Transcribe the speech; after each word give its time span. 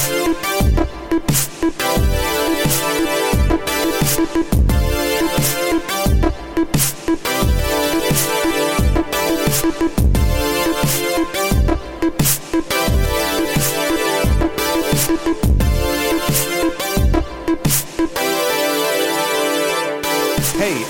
Hey, 0.00 0.06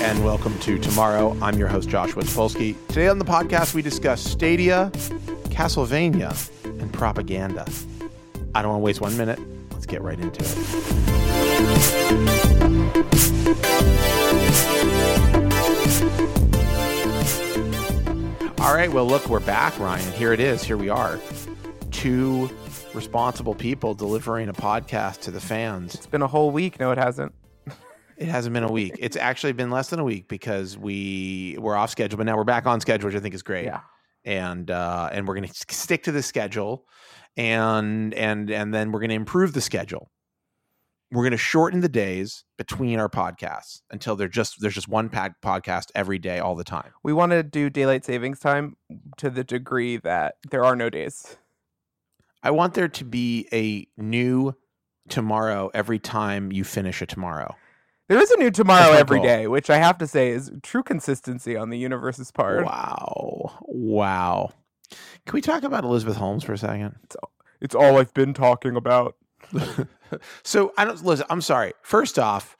and 0.01 0.23
welcome 0.23 0.57
to 0.59 0.77
Tomorrow. 0.77 1.35
I'm 1.41 1.57
your 1.57 1.67
host, 1.67 1.89
Joshua 1.89 2.23
Topolsky. 2.23 2.77
Today 2.87 3.09
on 3.09 3.19
the 3.19 3.25
podcast, 3.25 3.73
we 3.73 3.81
discuss 3.81 4.23
Stadia, 4.23 4.89
Castlevania, 5.49 6.49
and 6.79 6.93
propaganda. 6.93 7.65
I 8.53 8.61
don't 8.61 8.71
want 8.71 8.81
to 8.81 8.85
waste 8.85 9.01
one 9.01 9.15
minute. 9.17 9.39
Let's 9.71 9.85
get 9.85 10.01
right 10.01 10.19
into 10.19 10.43
it. 10.43 10.57
All 18.59 18.75
right, 18.75 18.91
well, 18.91 19.05
look, 19.05 19.27
we're 19.29 19.39
back, 19.39 19.77
Ryan. 19.79 20.11
Here 20.13 20.33
it 20.33 20.39
is. 20.39 20.63
Here 20.63 20.77
we 20.77 20.89
are. 20.89 21.17
Two 21.91 22.49
responsible 22.93 23.55
people 23.55 23.93
delivering 23.93 24.49
a 24.49 24.53
podcast 24.53 25.21
to 25.21 25.31
the 25.31 25.41
fans. 25.41 25.95
It's 25.95 26.05
been 26.05 26.21
a 26.21 26.27
whole 26.27 26.51
week. 26.51 26.79
No, 26.79 26.91
it 26.91 26.97
hasn't. 26.97 27.33
It 28.17 28.27
hasn't 28.27 28.53
been 28.53 28.63
a 28.63 28.71
week. 28.71 28.95
It's 28.99 29.15
actually 29.15 29.53
been 29.53 29.71
less 29.71 29.89
than 29.89 29.99
a 29.99 30.03
week 30.03 30.27
because 30.27 30.77
we 30.77 31.57
were 31.59 31.75
off 31.75 31.89
schedule, 31.89 32.17
but 32.17 32.25
now 32.25 32.37
we're 32.37 32.43
back 32.43 32.67
on 32.67 32.79
schedule, 32.81 33.07
which 33.07 33.15
I 33.15 33.19
think 33.19 33.33
is 33.33 33.41
great. 33.43 33.65
Yeah. 33.65 33.79
And 34.25 34.69
uh, 34.69 35.09
and 35.11 35.27
we're 35.27 35.35
going 35.35 35.47
to 35.47 35.73
stick 35.73 36.03
to 36.03 36.11
the 36.11 36.21
schedule, 36.21 36.85
and 37.37 38.13
and 38.13 38.49
and 38.49 38.73
then 38.73 38.91
we're 38.91 38.99
going 38.99 39.09
to 39.09 39.15
improve 39.15 39.53
the 39.53 39.61
schedule. 39.61 40.11
We're 41.11 41.23
going 41.23 41.31
to 41.31 41.37
shorten 41.37 41.81
the 41.81 41.89
days 41.89 42.45
between 42.57 42.97
our 42.97 43.09
podcasts 43.09 43.81
until 43.91 44.15
they're 44.15 44.29
just 44.29 44.61
there's 44.61 44.75
just 44.75 44.87
one 44.87 45.09
pad 45.09 45.33
podcast 45.43 45.87
every 45.93 46.19
day, 46.19 46.39
all 46.39 46.55
the 46.55 46.63
time. 46.63 46.91
We 47.03 47.13
want 47.13 47.31
to 47.31 47.43
do 47.43 47.69
daylight 47.69 48.05
savings 48.05 48.39
time 48.39 48.77
to 49.17 49.29
the 49.29 49.43
degree 49.43 49.97
that 49.97 50.35
there 50.49 50.63
are 50.63 50.75
no 50.75 50.89
days. 50.89 51.37
I 52.43 52.51
want 52.51 52.73
there 52.73 52.87
to 52.87 53.03
be 53.03 53.47
a 53.53 53.87
new 54.01 54.55
tomorrow 55.09 55.69
every 55.73 55.99
time 55.99 56.51
you 56.51 56.63
finish 56.63 57.01
a 57.01 57.05
tomorrow. 57.05 57.55
There 58.07 58.19
is 58.19 58.31
a 58.31 58.37
new 58.37 58.51
tomorrow 58.51 58.91
every 58.91 59.21
day, 59.21 59.47
which 59.47 59.69
I 59.69 59.77
have 59.77 59.97
to 59.99 60.07
say 60.07 60.31
is 60.31 60.51
true 60.63 60.83
consistency 60.83 61.55
on 61.55 61.69
the 61.69 61.77
universe's 61.77 62.29
part. 62.31 62.65
Wow, 62.65 63.61
wow. 63.61 64.51
Can 65.25 65.33
we 65.33 65.41
talk 65.41 65.63
about 65.63 65.83
Elizabeth 65.83 66.17
Holmes 66.17 66.43
for 66.43 66.53
a 66.53 66.57
second? 66.57 66.95
It's 67.61 67.75
all 67.75 67.97
I've 67.97 68.13
been 68.13 68.33
talking 68.33 68.75
about. 68.75 69.15
so 70.43 70.73
I 70.77 70.85
don't 70.85 71.03
listen. 71.03 71.25
I'm 71.29 71.41
sorry. 71.41 71.73
First 71.81 72.17
off, 72.19 72.57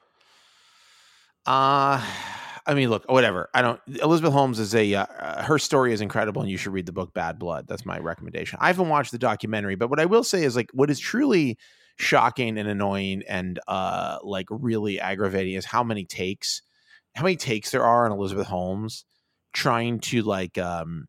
uh 1.46 2.06
I 2.66 2.74
mean, 2.76 2.90
look, 2.90 3.10
whatever. 3.10 3.50
I 3.54 3.62
don't. 3.62 3.82
Elizabeth 4.02 4.34
Holmes 4.34 4.60
is 4.60 4.76
a 4.76 4.94
uh, 4.94 5.44
her 5.44 5.58
story 5.58 5.94
is 5.94 6.02
incredible, 6.02 6.42
and 6.42 6.52
you 6.52 6.58
should 6.58 6.74
read 6.74 6.86
the 6.86 6.92
book 6.92 7.14
Bad 7.14 7.40
Blood. 7.40 7.66
That's 7.68 7.86
my 7.86 7.98
recommendation. 7.98 8.60
I 8.62 8.68
haven't 8.68 8.90
watched 8.90 9.12
the 9.12 9.18
documentary, 9.18 9.76
but 9.76 9.90
what 9.90 10.00
I 10.00 10.06
will 10.06 10.24
say 10.24 10.44
is 10.44 10.56
like 10.56 10.70
what 10.74 10.90
is 10.90 11.00
truly 11.00 11.58
shocking 11.98 12.58
and 12.58 12.68
annoying 12.70 13.24
and 13.28 13.60
uh 13.68 14.18
like 14.24 14.48
really 14.50 15.00
aggravating 15.00 15.54
is 15.56 15.66
how 15.66 15.84
many 15.84 16.06
takes, 16.06 16.62
how 17.16 17.24
many 17.24 17.36
takes 17.36 17.72
there 17.72 17.84
are 17.84 18.06
on 18.06 18.12
Elizabeth 18.12 18.48
Holmes 18.48 19.06
trying 19.54 20.00
to 20.00 20.22
like 20.22 20.58
um 20.58 21.08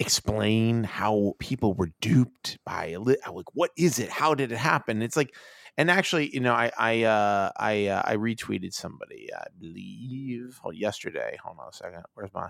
explain 0.00 0.84
how 0.84 1.34
people 1.38 1.74
were 1.74 1.90
duped 2.00 2.58
by 2.64 2.96
like 2.96 3.54
what 3.54 3.70
is 3.76 3.98
it? 3.98 4.10
How 4.10 4.34
did 4.34 4.52
it 4.52 4.58
happen? 4.58 5.02
It's 5.02 5.16
like 5.16 5.34
and 5.78 5.90
actually 5.90 6.28
you 6.34 6.40
know 6.40 6.52
i 6.52 6.70
i 6.76 7.02
uh 7.04 7.50
i 7.56 7.86
uh, 7.86 8.02
i 8.04 8.16
retweeted 8.16 8.74
somebody 8.74 9.28
i 9.34 9.46
believe 9.58 10.58
hold 10.60 10.76
yesterday 10.76 11.38
hold 11.42 11.56
on 11.58 11.68
a 11.68 11.72
second 11.72 12.02
where's 12.14 12.34
my 12.34 12.48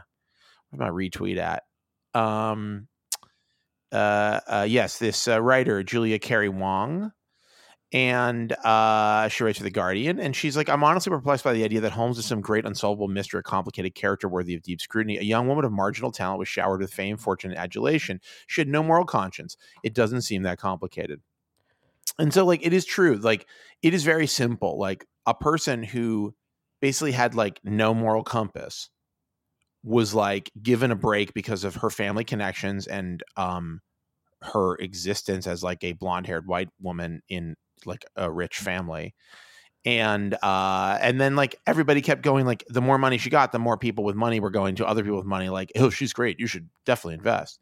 where's 0.71 0.81
my 0.81 0.89
retweet 0.89 1.39
at? 1.39 1.63
Um 2.19 2.89
uh, 3.93 4.41
uh 4.47 4.67
yes 4.69 4.99
this 4.99 5.29
uh, 5.29 5.41
writer 5.41 5.83
julia 5.83 6.19
carrie 6.19 6.49
wong 6.49 7.13
and 7.93 8.53
uh, 8.53 9.29
she 9.29 9.45
writes 9.45 9.59
for 9.59 9.65
the 9.65 9.71
Guardian, 9.71 10.21
and 10.21 10.35
she's 10.37 10.57
like, 10.57 10.69
"I'm 10.69 10.85
honestly 10.85 11.11
perplexed 11.11 11.45
by 11.45 11.53
the 11.53 11.65
idea 11.65 11.81
that 11.81 11.93
Holmes 11.93 12.19
is 12.19 12.27
some 12.27 12.41
great 12.41 12.65
unsolvable 12.65 13.09
mystery, 13.09 13.41
a 13.41 13.43
complicated 13.43 13.95
character 13.95 14.29
worthy 14.29 14.55
of 14.55 14.63
deep 14.63 14.81
scrutiny. 14.81 15.19
A 15.19 15.23
young 15.23 15.49
woman 15.49 15.65
of 15.65 15.73
marginal 15.73 16.13
talent 16.13 16.39
was 16.39 16.49
showered 16.49 16.81
with 16.81 16.93
fame, 16.93 17.17
fortune, 17.17 17.51
and 17.51 17.59
adulation. 17.59 18.21
She 18.47 18.61
had 18.61 18.69
no 18.69 18.83
moral 18.83 19.05
conscience. 19.05 19.57
It 19.83 19.95
doesn't 19.95 20.23
seem 20.23 20.43
that 20.43 20.59
complicated." 20.59 21.21
And 22.19 22.35
so, 22.35 22.45
like, 22.45 22.67
it 22.67 22.73
is 22.73 22.85
true. 22.85 23.17
Like, 23.17 23.47
it 23.83 23.95
is 23.95 24.03
very 24.05 24.27
simple. 24.27 24.79
Like, 24.79 25.07
a 25.27 25.35
person 25.35 25.83
who 25.83 26.35
basically 26.81 27.13
had 27.13 27.35
like 27.35 27.61
no 27.65 27.95
moral 27.95 28.23
compass 28.25 28.89
was 29.83 30.15
like 30.15 30.51
given 30.63 30.91
a 30.91 30.97
break 30.97 31.35
because 31.35 31.65
of 31.65 31.77
her 31.77 31.91
family 31.91 32.25
connections 32.25 32.87
and 32.87 33.23
um 33.37 33.81
her 34.43 34.77
existence 34.77 35.47
as 35.47 35.63
like 35.63 35.83
a 35.83 35.93
blonde-haired 35.93 36.47
white 36.47 36.69
woman 36.81 37.21
in 37.29 37.57
like 37.87 38.05
a 38.17 38.31
rich 38.31 38.59
family 38.59 39.15
and 39.85 40.37
uh 40.43 40.99
and 41.01 41.21
then 41.21 41.37
like 41.37 41.57
everybody 41.67 42.03
kept 42.03 42.23
going 42.23 42.45
like 42.45 42.65
the 42.69 42.81
more 42.81 42.99
money 42.99 43.17
she 43.17 43.31
got 43.31 43.53
the 43.53 43.59
more 43.59 43.77
people 43.77 44.05
with 44.05 44.17
money 44.17 44.41
were 44.41 44.51
going 44.51 44.75
to 44.75 44.87
other 44.87 45.03
people 45.03 45.19
with 45.19 45.27
money 45.27 45.49
like 45.49 45.71
oh 45.77 45.91
she's 45.91 46.13
great 46.13 46.39
you 46.39 46.47
should 46.47 46.69
definitely 46.85 47.15
invest. 47.15 47.61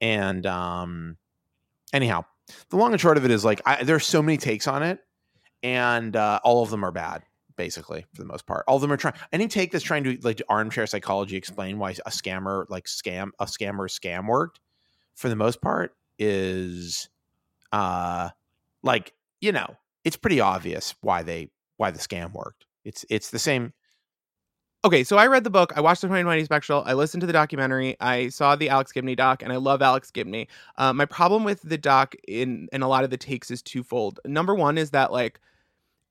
And 0.00 0.44
um 0.46 1.16
anyhow 1.92 2.24
the 2.70 2.76
long 2.76 2.92
and 2.92 3.00
short 3.00 3.16
of 3.16 3.24
it 3.24 3.30
is 3.30 3.44
like 3.44 3.60
I, 3.66 3.84
there's 3.84 4.06
so 4.06 4.22
many 4.22 4.38
takes 4.38 4.66
on 4.66 4.82
it 4.82 4.98
and 5.62 6.16
uh 6.16 6.40
all 6.42 6.62
of 6.62 6.70
them 6.70 6.84
are 6.84 6.92
bad 6.92 7.22
basically 7.56 8.06
for 8.14 8.22
the 8.22 8.28
most 8.28 8.46
part. 8.46 8.64
All 8.66 8.76
of 8.76 8.82
them 8.82 8.90
are 8.90 8.96
trying 8.96 9.14
any 9.30 9.46
take 9.46 9.72
that's 9.72 9.84
trying 9.84 10.04
to 10.04 10.18
like 10.22 10.42
armchair 10.48 10.86
psychology 10.86 11.36
explain 11.36 11.78
why 11.78 11.90
a 11.90 12.10
scammer 12.10 12.64
like 12.70 12.86
scam 12.86 13.30
a 13.38 13.44
scammer 13.44 13.88
scam 13.88 14.26
worked 14.26 14.58
for 15.14 15.28
the 15.28 15.36
most 15.36 15.60
part 15.60 15.94
is 16.18 17.08
uh 17.72 18.30
like 18.82 19.12
you 19.42 19.52
know 19.52 19.76
it's 20.04 20.16
pretty 20.16 20.40
obvious 20.40 20.94
why 21.02 21.22
they 21.22 21.50
why 21.76 21.90
the 21.90 21.98
scam 21.98 22.32
worked 22.32 22.64
it's 22.84 23.04
it's 23.10 23.30
the 23.30 23.38
same 23.38 23.74
Okay, 24.84 25.04
so 25.04 25.16
I 25.16 25.28
read 25.28 25.44
the 25.44 25.50
book, 25.50 25.72
I 25.76 25.80
watched 25.80 26.00
the 26.00 26.08
2020 26.08 26.42
special, 26.42 26.82
I 26.84 26.94
listened 26.94 27.20
to 27.20 27.26
the 27.28 27.32
documentary, 27.32 27.96
I 28.00 28.30
saw 28.30 28.56
the 28.56 28.68
Alex 28.68 28.90
Gibney 28.90 29.14
doc, 29.14 29.40
and 29.40 29.52
I 29.52 29.56
love 29.56 29.80
Alex 29.80 30.10
Gibney. 30.10 30.48
Uh, 30.76 30.92
my 30.92 31.04
problem 31.04 31.44
with 31.44 31.62
the 31.62 31.78
doc 31.78 32.16
in 32.26 32.68
in 32.72 32.82
a 32.82 32.88
lot 32.88 33.04
of 33.04 33.10
the 33.10 33.16
takes 33.16 33.52
is 33.52 33.62
twofold. 33.62 34.18
Number 34.26 34.56
one 34.56 34.78
is 34.78 34.90
that 34.90 35.12
like 35.12 35.38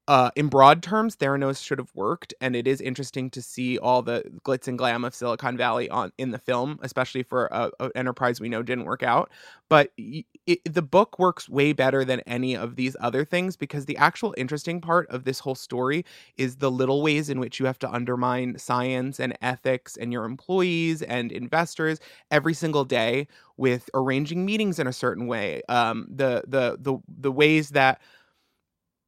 uh, 0.07 0.31
in 0.35 0.47
broad 0.47 0.83
terms, 0.83 1.15
Theranos 1.15 1.63
should 1.63 1.77
have 1.77 1.91
worked, 1.95 2.33
and 2.41 2.55
it 2.55 2.67
is 2.67 2.81
interesting 2.81 3.29
to 3.29 3.41
see 3.41 3.77
all 3.77 4.01
the 4.01 4.23
glitz 4.43 4.67
and 4.67 4.77
glam 4.77 5.05
of 5.05 5.15
Silicon 5.15 5.55
Valley 5.55 5.89
on 5.89 6.11
in 6.17 6.31
the 6.31 6.39
film, 6.39 6.79
especially 6.81 7.23
for 7.23 7.45
a, 7.51 7.71
a 7.79 7.89
enterprise 7.95 8.41
we 8.41 8.49
know 8.49 8.63
didn't 8.63 8.85
work 8.85 9.03
out. 9.03 9.29
But 9.69 9.91
it, 9.97 10.25
the 10.65 10.81
book 10.81 11.17
works 11.19 11.47
way 11.47 11.71
better 11.71 12.03
than 12.03 12.19
any 12.21 12.57
of 12.57 12.75
these 12.75 12.97
other 12.99 13.23
things 13.23 13.55
because 13.55 13.85
the 13.85 13.95
actual 13.97 14.33
interesting 14.37 14.81
part 14.81 15.07
of 15.09 15.23
this 15.23 15.39
whole 15.39 15.55
story 15.55 16.03
is 16.35 16.57
the 16.57 16.71
little 16.71 17.01
ways 17.01 17.29
in 17.29 17.39
which 17.39 17.59
you 17.59 17.65
have 17.65 17.79
to 17.79 17.89
undermine 17.91 18.57
science 18.57 19.19
and 19.19 19.37
ethics 19.41 19.95
and 19.97 20.11
your 20.11 20.25
employees 20.25 21.01
and 21.03 21.31
investors 21.31 21.99
every 22.31 22.53
single 22.53 22.83
day 22.83 23.27
with 23.57 23.89
arranging 23.93 24.45
meetings 24.45 24.79
in 24.79 24.87
a 24.87 24.93
certain 24.93 25.27
way. 25.27 25.61
Um, 25.69 26.07
the 26.09 26.43
the 26.47 26.77
the 26.79 26.97
the 27.07 27.31
ways 27.31 27.69
that 27.69 28.01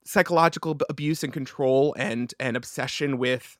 psychological 0.05 0.77
abuse 0.89 1.23
and 1.23 1.33
control 1.33 1.95
and 1.97 2.33
an 2.39 2.55
obsession 2.55 3.17
with 3.17 3.57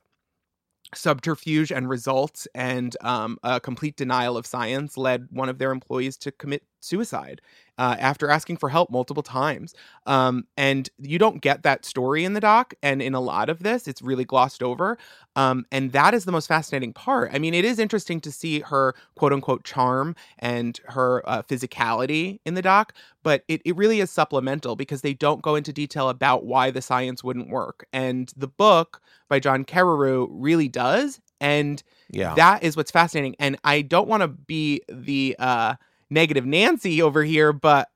subterfuge 0.94 1.72
and 1.72 1.90
results 1.90 2.48
and 2.54 2.96
um, 3.02 3.38
a 3.44 3.59
complete 3.59 3.96
denial 3.96 4.38
of 4.38 4.46
science 4.46 4.98
led 4.98 5.28
one 5.31 5.50
of 5.50 5.58
their 5.58 5.72
employees 5.72 6.18
to 6.18 6.31
commit 6.31 6.64
suicide 6.84 7.42
uh, 7.78 7.96
after 8.00 8.30
asking 8.30 8.58
for 8.58 8.70
help 8.70 8.92
multiple 8.92 9.24
times. 9.24 9.74
Um, 10.06 10.46
and 10.57 10.90
you 11.00 11.18
don't 11.18 11.42
get 11.42 11.63
that 11.63 11.86
story 11.86 12.24
in 12.24 12.34
the 12.34 12.40
doc. 12.40 12.74
And 12.84 13.02
in 13.02 13.13
a 13.13 13.19
lot 13.19 13.50
of 13.50 13.63
this, 13.63 13.88
it's 13.88 14.02
really 14.02 14.25
glossed 14.25 14.62
over. 14.62 14.98
Um, 15.36 15.66
and 15.72 15.92
that 15.94 16.13
is 16.13 16.25
the 16.25 16.31
most 16.31 16.48
fascinating 16.48 16.94
part. 16.94 17.31
I 17.34 17.40
mean, 17.40 17.54
it 17.54 17.66
is 17.66 17.80
interesting 17.80 18.22
to 18.22 18.31
see 18.31 18.60
her 18.62 18.94
quote 19.16 19.34
unquote 19.34 19.63
charm 19.63 20.16
and 20.40 20.80
her 20.86 21.28
uh, 21.28 21.42
physicality 21.44 22.40
in 22.46 22.54
the 22.54 22.62
doc, 22.62 22.94
but 23.24 23.44
it, 23.48 23.62
it 23.66 23.75
really 23.75 24.00
is 24.00 24.12
supplemental 24.12 24.75
because 24.75 25.02
they 25.02 25.13
don't 25.13 25.42
go 25.42 25.56
into 25.56 25.74
detail 25.74 26.10
about 26.10 26.46
why 26.46 26.69
the 26.69 26.81
science 26.81 27.24
wouldn't 27.24 27.50
work. 27.50 27.88
And 27.92 28.31
the 28.38 28.48
book 28.48 29.02
by 29.30 29.40
John 29.40 29.66
Carreyrou 29.66 30.28
really 30.30 30.68
does. 30.68 31.19
And 31.42 31.81
yeah 32.10 32.36
that 32.36 32.63
is 32.63 32.78
what's 32.78 32.92
fascinating. 32.92 33.36
And 33.40 33.57
I 33.63 33.81
don't 33.81 34.07
want 34.07 34.22
to 34.22 34.28
be 34.28 34.81
the 34.88 35.36
uh, 35.40 35.75
negative 36.10 36.46
Nancy 36.46 37.02
over 37.02 37.24
here, 37.24 37.54
but 37.54 37.90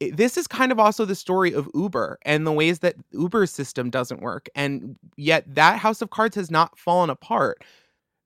this 0.00 0.36
is 0.36 0.46
kind 0.46 0.70
of 0.72 0.78
also 0.78 1.04
the 1.04 1.14
story 1.16 1.52
of 1.52 1.68
Uber 1.74 2.18
and 2.22 2.46
the 2.46 2.52
ways 2.52 2.80
that 2.80 2.96
Uber's 3.12 3.50
system 3.50 3.90
doesn't 3.90 4.20
work. 4.22 4.48
And 4.54 4.96
yet 5.16 5.44
that 5.54 5.78
house 5.78 6.02
of 6.02 6.10
cards 6.10 6.36
has 6.36 6.50
not 6.50 6.78
fallen 6.78 7.10
apart. 7.10 7.64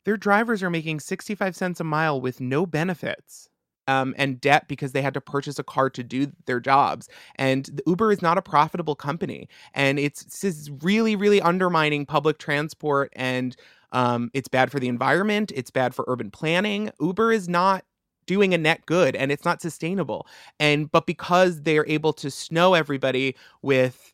Their 0.04 0.16
drivers 0.16 0.62
are 0.62 0.70
making 0.70 1.00
65 1.00 1.56
cents 1.56 1.80
a 1.80 1.84
mile 1.84 2.20
with 2.20 2.40
no 2.40 2.66
benefits. 2.66 3.48
um, 3.88 4.14
and 4.16 4.40
debt 4.40 4.68
because 4.68 4.92
they 4.92 5.02
had 5.02 5.14
to 5.14 5.20
purchase 5.20 5.58
a 5.58 5.64
car 5.64 5.90
to 5.90 6.04
do 6.04 6.30
their 6.46 6.60
jobs. 6.60 7.08
And 7.36 7.80
Uber 7.86 8.12
is 8.12 8.22
not 8.22 8.38
a 8.38 8.42
profitable 8.42 8.94
company, 8.94 9.48
and 9.74 9.98
it's, 9.98 10.44
it's 10.44 10.70
really, 10.82 11.16
really 11.16 11.40
undermining 11.40 12.06
public 12.06 12.38
transport, 12.38 13.12
and 13.16 13.56
um, 13.92 14.30
it's 14.34 14.48
bad 14.48 14.70
for 14.70 14.78
the 14.80 14.88
environment. 14.88 15.52
It's 15.54 15.70
bad 15.70 15.94
for 15.94 16.04
urban 16.08 16.30
planning. 16.30 16.90
Uber 17.00 17.32
is 17.32 17.48
not 17.48 17.84
doing 18.26 18.54
a 18.54 18.58
net 18.58 18.84
good, 18.86 19.16
and 19.16 19.32
it's 19.32 19.44
not 19.44 19.62
sustainable. 19.62 20.26
And 20.60 20.90
but 20.90 21.06
because 21.06 21.62
they 21.62 21.78
are 21.78 21.86
able 21.88 22.12
to 22.14 22.30
snow 22.30 22.74
everybody 22.74 23.36
with 23.62 24.12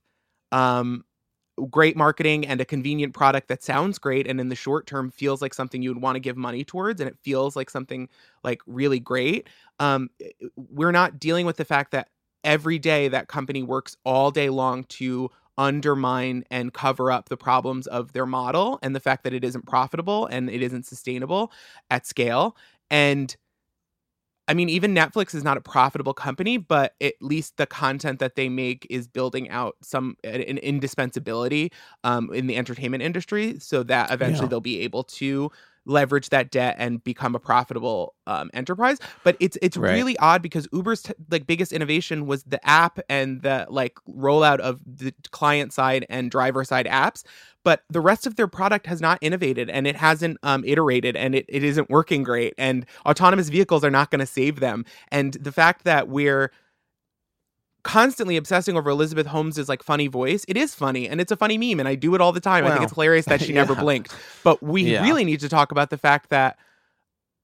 um 0.52 1.04
great 1.70 1.96
marketing 1.96 2.46
and 2.46 2.60
a 2.60 2.64
convenient 2.64 3.12
product 3.14 3.48
that 3.48 3.62
sounds 3.62 3.98
great 3.98 4.28
and 4.28 4.40
in 4.40 4.48
the 4.48 4.54
short 4.54 4.86
term 4.86 5.10
feels 5.10 5.42
like 5.42 5.52
something 5.52 5.82
you 5.82 5.90
would 5.92 6.02
want 6.02 6.14
to 6.14 6.20
give 6.20 6.36
money 6.36 6.62
towards 6.64 7.00
and 7.00 7.08
it 7.10 7.18
feels 7.22 7.56
like 7.56 7.68
something 7.68 8.08
like 8.44 8.60
really 8.66 9.00
great 9.00 9.48
um, 9.80 10.08
we're 10.56 10.92
not 10.92 11.18
dealing 11.18 11.46
with 11.46 11.56
the 11.56 11.64
fact 11.64 11.90
that 11.90 12.08
every 12.44 12.78
day 12.78 13.08
that 13.08 13.26
company 13.26 13.62
works 13.62 13.96
all 14.04 14.30
day 14.30 14.48
long 14.48 14.84
to 14.84 15.28
undermine 15.56 16.44
and 16.50 16.72
cover 16.72 17.10
up 17.10 17.28
the 17.28 17.36
problems 17.36 17.88
of 17.88 18.12
their 18.12 18.26
model 18.26 18.78
and 18.82 18.94
the 18.94 19.00
fact 19.00 19.24
that 19.24 19.34
it 19.34 19.42
isn't 19.42 19.66
profitable 19.66 20.26
and 20.26 20.48
it 20.48 20.62
isn't 20.62 20.86
sustainable 20.86 21.50
at 21.90 22.06
scale 22.06 22.56
and 22.90 23.36
I 24.48 24.54
mean, 24.54 24.70
even 24.70 24.94
Netflix 24.94 25.34
is 25.34 25.44
not 25.44 25.58
a 25.58 25.60
profitable 25.60 26.14
company, 26.14 26.56
but 26.56 26.94
at 27.02 27.14
least 27.20 27.58
the 27.58 27.66
content 27.66 28.18
that 28.20 28.34
they 28.34 28.48
make 28.48 28.86
is 28.88 29.06
building 29.06 29.50
out 29.50 29.76
some 29.82 30.16
an 30.24 30.40
indispensability 30.58 31.70
um, 32.02 32.32
in 32.32 32.46
the 32.46 32.56
entertainment 32.56 33.02
industry, 33.02 33.58
so 33.60 33.82
that 33.84 34.10
eventually 34.10 34.46
yeah. 34.46 34.48
they'll 34.48 34.60
be 34.60 34.80
able 34.80 35.04
to 35.04 35.50
leverage 35.88 36.28
that 36.28 36.50
debt 36.50 36.76
and 36.78 37.02
become 37.02 37.34
a 37.34 37.40
profitable 37.40 38.14
um, 38.26 38.50
enterprise. 38.54 38.98
But 39.24 39.36
it's 39.40 39.58
it's 39.62 39.76
right. 39.76 39.92
really 39.92 40.16
odd 40.18 40.42
because 40.42 40.68
Uber's 40.72 41.02
t- 41.02 41.14
like 41.30 41.46
biggest 41.46 41.72
innovation 41.72 42.26
was 42.26 42.44
the 42.44 42.64
app 42.68 42.98
and 43.08 43.42
the 43.42 43.66
like 43.68 43.98
rollout 44.08 44.60
of 44.60 44.80
the 44.86 45.12
client 45.30 45.72
side 45.72 46.06
and 46.08 46.30
driver 46.30 46.62
side 46.64 46.86
apps. 46.86 47.24
But 47.64 47.82
the 47.90 48.00
rest 48.00 48.26
of 48.26 48.36
their 48.36 48.46
product 48.46 48.86
has 48.86 49.00
not 49.00 49.18
innovated 49.20 49.68
and 49.68 49.86
it 49.86 49.96
hasn't 49.96 50.38
um, 50.42 50.64
iterated 50.64 51.16
and 51.16 51.34
it, 51.34 51.44
it 51.48 51.64
isn't 51.64 51.90
working 51.90 52.22
great. 52.22 52.54
And 52.56 52.86
autonomous 53.04 53.48
vehicles 53.48 53.84
are 53.84 53.90
not 53.90 54.10
going 54.10 54.20
to 54.20 54.26
save 54.26 54.60
them. 54.60 54.84
And 55.10 55.34
the 55.34 55.52
fact 55.52 55.84
that 55.84 56.08
we're 56.08 56.52
constantly 57.88 58.36
obsessing 58.36 58.76
over 58.76 58.90
Elizabeth 58.90 59.26
Holmes' 59.26 59.66
like 59.66 59.82
funny 59.82 60.08
voice. 60.08 60.44
It 60.46 60.58
is 60.58 60.74
funny 60.74 61.08
and 61.08 61.22
it's 61.22 61.32
a 61.32 61.36
funny 61.36 61.56
meme 61.56 61.80
and 61.80 61.88
I 61.88 61.94
do 61.94 62.14
it 62.14 62.20
all 62.20 62.32
the 62.32 62.40
time. 62.40 62.66
I 62.66 62.72
think 62.72 62.82
it's 62.82 62.92
hilarious 62.92 63.24
that 63.24 63.40
she 63.44 63.54
yeah. 63.54 63.60
never 63.60 63.74
blinked. 63.74 64.14
But 64.44 64.62
we 64.62 64.82
yeah. 64.82 65.02
really 65.02 65.24
need 65.24 65.40
to 65.40 65.48
talk 65.48 65.72
about 65.72 65.88
the 65.88 65.96
fact 65.96 66.28
that 66.28 66.58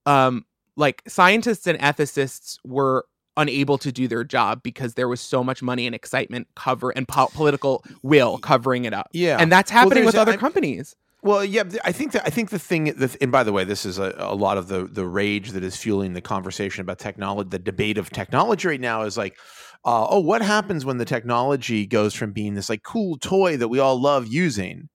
um 0.05 0.45
like 0.75 1.01
scientists 1.07 1.65
and 1.65 1.79
ethicists 1.79 2.59
were 2.63 3.07
unable 3.37 3.79
to 3.79 3.91
do 3.91 4.07
their 4.07 4.23
job 4.23 4.61
because 4.61 4.93
there 4.93 5.07
was 5.07 5.19
so 5.19 5.43
much 5.43 5.63
money 5.63 5.87
and 5.87 5.95
excitement 5.95 6.47
cover 6.55 6.91
and 6.91 7.07
po- 7.07 7.29
political 7.33 7.83
will 8.03 8.37
covering 8.37 8.85
it 8.85 8.93
up. 8.93 9.09
Yeah. 9.13 9.37
And 9.39 9.51
that's 9.51 9.71
happening 9.71 10.03
well, 10.03 10.13
with 10.13 10.15
other 10.15 10.33
I, 10.33 10.37
companies. 10.37 10.95
Well, 11.23 11.43
yeah, 11.43 11.63
I 11.83 11.91
think 11.91 12.11
that 12.11 12.21
I 12.23 12.29
think 12.29 12.51
the 12.51 12.59
thing, 12.59 12.83
the, 12.83 13.17
and 13.19 13.31
by 13.31 13.41
the 13.41 13.51
way, 13.51 13.63
this 13.63 13.83
is 13.83 13.97
a, 13.97 14.13
a, 14.19 14.35
lot 14.35 14.59
of 14.59 14.67
the 14.67 14.83
the 14.83 15.07
rage 15.07 15.53
that 15.53 15.63
is 15.63 15.75
fueling 15.75 16.13
the 16.13 16.21
conversation 16.21 16.81
about 16.81 16.99
technology. 16.99 17.49
The 17.49 17.57
debate 17.57 17.97
of 17.97 18.11
technology 18.11 18.67
right 18.67 18.79
now 18.79 19.01
is 19.01 19.17
like, 19.17 19.35
uh, 19.85 20.07
oh, 20.09 20.19
what 20.19 20.41
happens 20.41 20.83
when 20.83 20.97
the 20.97 21.05
technology 21.05 21.85
goes 21.85 22.13
from 22.13 22.31
being 22.31 22.55
this 22.55 22.69
like 22.69 22.83
cool 22.83 23.17
toy 23.17 23.55
that 23.55 23.67
we 23.67 23.79
all 23.79 23.99
love 23.99 24.27
using 24.27 24.89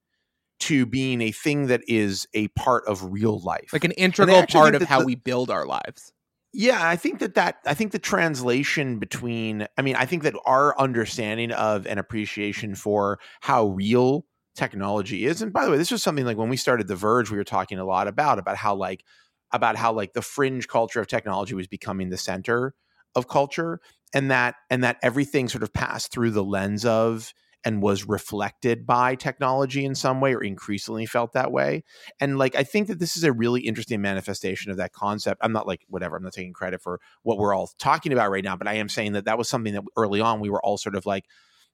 to 0.59 0.85
being 0.85 1.23
a 1.23 1.31
thing 1.31 1.69
that 1.69 1.81
is 1.87 2.27
a 2.35 2.49
part 2.49 2.85
of 2.87 3.13
real 3.13 3.41
life, 3.41 3.73
like 3.73 3.85
an 3.85 3.93
integral 3.93 4.45
part 4.47 4.75
of 4.75 4.83
how 4.83 5.01
the, 5.01 5.07
we 5.07 5.15
build 5.15 5.49
our 5.49 5.65
lives. 5.65 6.13
Yeah, 6.53 6.87
I 6.87 6.97
think 6.97 7.21
that 7.21 7.35
that 7.35 7.59
I 7.65 7.75
think 7.75 7.93
the 7.93 8.01
translation 8.01 8.99
between 8.99 9.69
I 9.79 9.83
mean, 9.83 9.95
I 9.95 10.07
think 10.07 10.25
that 10.25 10.35
our 10.45 10.79
understanding 10.79 11.53
of 11.53 11.87
and 11.87 12.01
appreciation 12.01 12.75
for 12.75 13.21
how 13.41 13.69
real 13.69 14.27
technology 14.57 15.25
is 15.25 15.41
and 15.41 15.53
by 15.53 15.65
the 15.65 15.71
way, 15.71 15.77
this 15.77 15.93
was 15.93 16.03
something 16.03 16.25
like 16.25 16.37
when 16.37 16.49
we 16.49 16.57
started 16.57 16.89
The 16.89 16.97
Verge, 16.97 17.31
we 17.31 17.39
were 17.39 17.45
talking 17.45 17.79
a 17.79 17.85
lot 17.85 18.09
about 18.09 18.41
about 18.41 18.57
how 18.57 18.75
like 18.75 19.05
about 19.53 19.77
how 19.77 19.93
like 19.93 20.13
the 20.13 20.23
fringe 20.23 20.67
culture 20.67 21.01
of 21.01 21.07
technology 21.07 21.55
was 21.55 21.69
becoming 21.69 22.11
the 22.11 22.19
center 22.19 22.75
of 23.15 23.29
culture 23.29 23.81
and 24.13 24.31
that 24.31 24.57
and 24.71 24.85
that 24.85 24.99
everything 25.03 25.49
sort 25.49 25.63
of 25.63 25.73
passed 25.73 26.13
through 26.13 26.31
the 26.31 26.45
lens 26.45 26.85
of 26.85 27.33
and 27.65 27.83
was 27.83 28.09
reflected 28.09 28.87
by 28.87 29.15
technology 29.15 29.85
in 29.85 29.95
some 29.95 30.21
way 30.21 30.35
or 30.35 30.43
increasingly 30.43 31.05
felt 31.05 31.35
that 31.35 31.53
way. 31.53 31.85
And 32.19 32.39
like 32.39 32.55
i 32.57 32.63
think 32.63 32.89
that 32.89 32.99
this 32.99 33.17
is 33.17 33.25
a 33.25 33.33
really 33.33 33.61
interesting 33.63 34.01
manifestation 34.01 34.71
of 34.71 34.79
that 34.79 34.93
concept. 34.93 35.41
I'm 35.43 35.53
not 35.53 35.67
like 35.67 35.85
whatever 35.89 36.17
i'm 36.17 36.23
not 36.23 36.33
taking 36.33 36.53
credit 36.53 36.83
for 36.83 37.01
what 37.23 37.39
we're 37.39 37.55
all 37.55 37.71
talking 37.79 38.13
about 38.13 38.31
right 38.31 38.45
now 38.45 38.57
but 38.57 38.69
i 38.69 38.75
am 38.75 38.89
saying 38.89 39.13
that 39.13 39.27
that 39.27 39.39
was 39.39 39.49
something 39.49 39.75
that 39.75 39.85
early 39.97 40.21
on 40.21 40.41
we 40.41 40.51
were 40.51 40.65
all 40.65 40.79
sort 40.79 40.95
of 40.95 41.07
like 41.07 41.27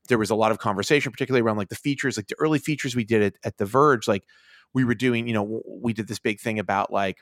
there 0.09 0.19
was 0.19 0.31
a 0.31 0.37
lot 0.37 0.53
of 0.53 0.59
conversation 0.59 1.13
particularly 1.13 1.43
around 1.43 1.57
like 1.57 1.69
the 1.69 1.75
features 1.77 2.17
like 2.17 2.29
the 2.29 2.37
early 2.39 2.59
features 2.59 2.95
we 2.95 3.05
did 3.05 3.23
at, 3.23 3.35
at 3.45 3.57
the 3.59 3.67
verge 3.67 4.07
like 4.09 4.25
we 4.75 4.85
were 4.85 4.95
doing 4.95 5.27
you 5.27 5.35
know 5.35 5.63
we 5.67 5.93
did 5.93 6.09
this 6.09 6.19
big 6.19 6.41
thing 6.41 6.59
about 6.59 6.93
like 6.93 7.19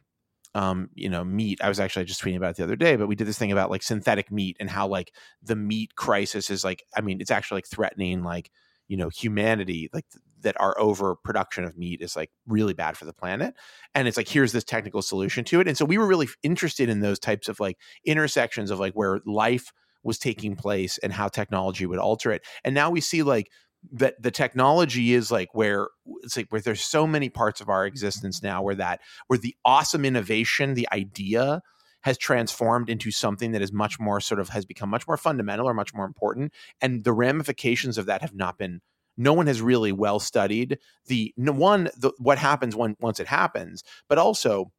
um, 0.55 0.89
you 0.95 1.09
know, 1.09 1.25
meat. 1.25 1.61
I 1.63 1.69
was 1.69 1.81
actually 1.81 2.05
just 2.05 2.23
tweeting 2.23 2.37
about 2.37 2.53
it 2.53 2.57
the 2.57 2.65
other 2.65 2.77
day, 2.77 2.97
but 2.97 3.09
we 3.09 3.17
did 3.17 3.27
this 3.27 3.39
thing 3.39 3.53
about 3.53 3.71
like 3.71 3.83
synthetic 3.83 4.31
meat 4.31 4.57
and 4.61 4.71
how 4.71 4.87
like 4.87 5.13
the 5.43 5.57
meat 5.57 5.97
crisis 5.97 6.49
is 6.51 6.65
like, 6.65 6.85
I 6.97 7.01
mean, 7.01 7.21
it's 7.21 7.31
actually 7.31 7.59
like 7.59 7.67
threatening 7.67 8.23
like, 8.23 8.51
you 8.87 8.97
know, 8.97 9.09
humanity, 9.09 9.91
like 9.93 10.09
th- 10.11 10.23
that 10.43 10.61
our 10.61 10.79
overproduction 10.79 11.65
of 11.65 11.77
meat 11.77 12.01
is 12.01 12.15
like 12.15 12.31
really 12.47 12.75
bad 12.75 12.97
for 12.97 13.07
the 13.07 13.13
planet. 13.13 13.55
And 13.95 14.07
it's 14.07 14.17
like, 14.17 14.29
here's 14.29 14.53
this 14.53 14.63
technical 14.63 15.03
solution 15.03 15.45
to 15.47 15.61
it. 15.61 15.67
And 15.67 15.77
so 15.77 15.85
we 15.85 15.99
were 15.99 16.07
really 16.07 16.29
interested 16.43 16.89
in 16.89 17.01
those 17.01 17.19
types 17.19 17.49
of 17.49 17.59
like 17.59 17.79
intersections 18.05 18.71
of 18.71 18.79
like 18.79 18.93
where 18.93 19.21
life 19.27 19.73
was 20.05 20.19
taking 20.19 20.55
place 20.55 20.99
and 20.99 21.13
how 21.13 21.29
technology 21.29 21.87
would 21.87 21.99
alter 21.99 22.31
it. 22.31 22.43
And 22.63 22.75
now 22.75 22.91
we 22.91 23.01
see 23.01 23.23
like 23.23 23.51
that 23.93 24.21
the 24.23 24.31
technology 24.31 25.15
is 25.15 25.31
like 25.31 25.55
where 25.55 25.89
it's 26.23 26.37
like 26.37 26.47
where 26.51 26.61
there's 26.61 26.81
so 26.81 27.07
many 27.07 27.29
parts 27.29 27.61
of 27.61 27.69
our 27.69 27.87
existence 27.87 28.43
now 28.43 28.63
where 28.63 28.75
that 28.75 29.01
where 29.27 29.39
the 29.39 29.55
awesome 29.65 30.05
innovation 30.05 30.75
the 30.75 30.89
idea 30.93 31.63
has 32.03 32.19
transformed 32.19 32.91
into 32.91 33.11
something 33.11 33.53
that 33.53 33.63
is 33.63 33.73
much 33.73 33.99
more 33.99 34.21
sort 34.21 34.41
of 34.41 34.51
has 34.51 34.65
become 34.67 34.89
much 34.89 35.07
more 35.07 35.17
fundamental 35.17 35.69
or 35.69 35.75
much 35.75 35.95
more 35.95 36.05
important 36.05 36.53
and 36.81 37.05
the 37.05 37.13
ramifications 37.13 37.99
of 37.99 38.07
that 38.07 38.23
have 38.23 38.35
not 38.35 38.59
been 38.59 38.81
no 39.17 39.33
one 39.33 39.47
has 39.47 39.61
really 39.61 39.93
well 39.93 40.19
studied 40.19 40.79
the 41.07 41.33
one 41.37 41.89
the, 41.97 42.13
what 42.19 42.39
happens 42.39 42.75
when 42.75 42.97
once 43.01 43.21
it 43.21 43.27
happens 43.27 43.85
but 44.09 44.19
also 44.19 44.73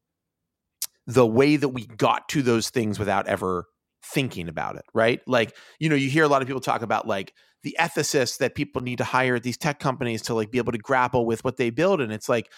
the 1.07 1.27
way 1.27 1.55
that 1.55 1.69
we 1.69 1.85
got 1.85 2.27
to 2.29 2.41
those 2.41 2.69
things 2.69 2.97
without 2.97 3.27
ever 3.27 3.67
thinking 4.05 4.47
about 4.47 4.75
it 4.75 4.85
right? 4.93 5.21
Like 5.27 5.55
you 5.79 5.89
know 5.89 5.95
you 5.95 6.09
hear 6.09 6.23
a 6.23 6.27
lot 6.27 6.41
of 6.41 6.47
people 6.47 6.61
talk 6.61 6.81
about 6.81 7.07
like 7.07 7.33
the 7.63 7.75
ethicists 7.79 8.37
that 8.37 8.55
people 8.55 8.81
need 8.81 8.99
to 8.99 9.03
hire 9.03 9.35
at 9.35 9.43
these 9.43 9.57
tech 9.57 9.79
companies 9.79 10.21
to 10.23 10.33
like 10.35 10.51
be 10.51 10.59
able 10.59 10.71
to 10.71 10.77
grapple 10.77 11.25
with 11.25 11.43
what 11.43 11.57
they 11.57 11.69
build 11.69 12.01
and 12.01 12.11
it's 12.11 12.29
like 12.29 12.51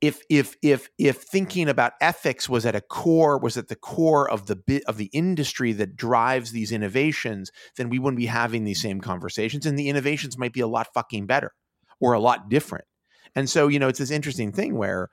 if 0.00 0.20
if 0.28 0.56
if 0.60 0.88
if 0.98 1.18
thinking 1.18 1.68
about 1.68 1.92
ethics 2.00 2.48
was 2.48 2.66
at 2.66 2.74
a 2.74 2.80
core 2.80 3.38
was 3.38 3.56
at 3.56 3.68
the 3.68 3.76
core 3.76 4.28
of 4.28 4.46
the 4.46 4.56
bit 4.56 4.82
of 4.86 4.96
the 4.96 5.08
industry 5.12 5.72
that 5.72 5.96
drives 5.96 6.50
these 6.50 6.72
innovations 6.72 7.50
then 7.76 7.88
we 7.88 7.98
wouldn't 7.98 8.18
be 8.18 8.26
having 8.26 8.64
these 8.64 8.82
same 8.82 9.00
conversations 9.00 9.66
and 9.66 9.78
the 9.78 9.88
innovations 9.88 10.36
might 10.36 10.52
be 10.52 10.60
a 10.60 10.66
lot 10.66 10.88
fucking 10.92 11.26
better 11.26 11.52
or 12.00 12.12
a 12.12 12.20
lot 12.20 12.48
different. 12.48 12.84
And 13.34 13.48
so 13.48 13.68
you 13.68 13.78
know 13.78 13.88
it's 13.88 13.98
this 13.98 14.10
interesting 14.10 14.52
thing 14.52 14.76
where 14.76 15.08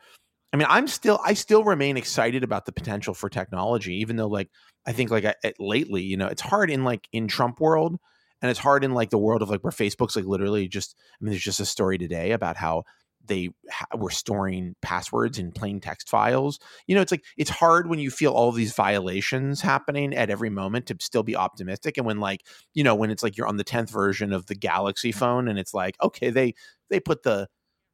i 0.54 0.58
mean 0.58 0.68
i'm 0.70 0.88
still 0.88 1.20
i 1.24 1.34
still 1.34 1.64
remain 1.64 1.98
excited 1.98 2.44
about 2.44 2.66
the 2.66 2.72
potential 2.72 3.14
for 3.14 3.30
technology 3.30 3.96
even 3.96 4.16
though 4.16 4.28
like 4.28 4.50
i 4.86 4.92
think 4.92 5.12
like 5.12 5.26
I, 5.26 5.36
lately 5.60 6.02
you 6.02 6.18
know 6.18 6.28
it's 6.28 6.42
hard 6.42 6.70
in 6.70 6.84
like 6.84 7.08
in 7.12 7.28
trump 7.28 7.60
world 7.60 8.00
and 8.42 8.50
it's 8.50 8.60
hard 8.60 8.84
in 8.84 8.94
like 8.94 9.10
the 9.10 9.18
world 9.18 9.42
of 9.42 9.50
like 9.50 9.64
where 9.64 9.72
Facebook's 9.72 10.16
like 10.16 10.26
literally 10.26 10.68
just 10.68 10.96
I 11.00 11.24
mean 11.24 11.32
there's 11.32 11.44
just 11.44 11.60
a 11.60 11.66
story 11.66 11.98
today 11.98 12.32
about 12.32 12.58
how 12.58 12.84
they 13.24 13.50
ha- 13.70 13.86
were 13.96 14.10
storing 14.10 14.76
passwords 14.82 15.38
in 15.38 15.52
plain 15.52 15.80
text 15.80 16.10
files. 16.10 16.60
You 16.88 16.96
know, 16.96 17.02
it's 17.02 17.12
like 17.12 17.24
it's 17.38 17.52
hard 17.52 17.88
when 17.88 18.00
you 18.00 18.10
feel 18.10 18.32
all 18.32 18.52
these 18.52 18.74
violations 18.74 19.62
happening 19.62 20.16
at 20.16 20.32
every 20.32 20.50
moment 20.50 20.88
to 20.88 20.98
still 21.00 21.22
be 21.22 21.36
optimistic. 21.36 21.98
And 21.98 22.06
when 22.06 22.20
like 22.20 22.46
you 22.74 22.84
know 22.84 22.96
when 22.96 23.12
it's 23.12 23.24
like 23.24 23.38
you're 23.38 23.48
on 23.48 23.58
the 23.58 23.64
tenth 23.64 23.92
version 23.92 24.34
of 24.34 24.48
the 24.48 24.56
Galaxy 24.56 25.12
phone 25.12 25.48
and 25.48 25.60
it's 25.60 25.74
like 25.74 25.96
okay 26.02 26.30
they 26.32 26.56
they 26.90 27.00
put 27.00 27.24
the 27.24 27.48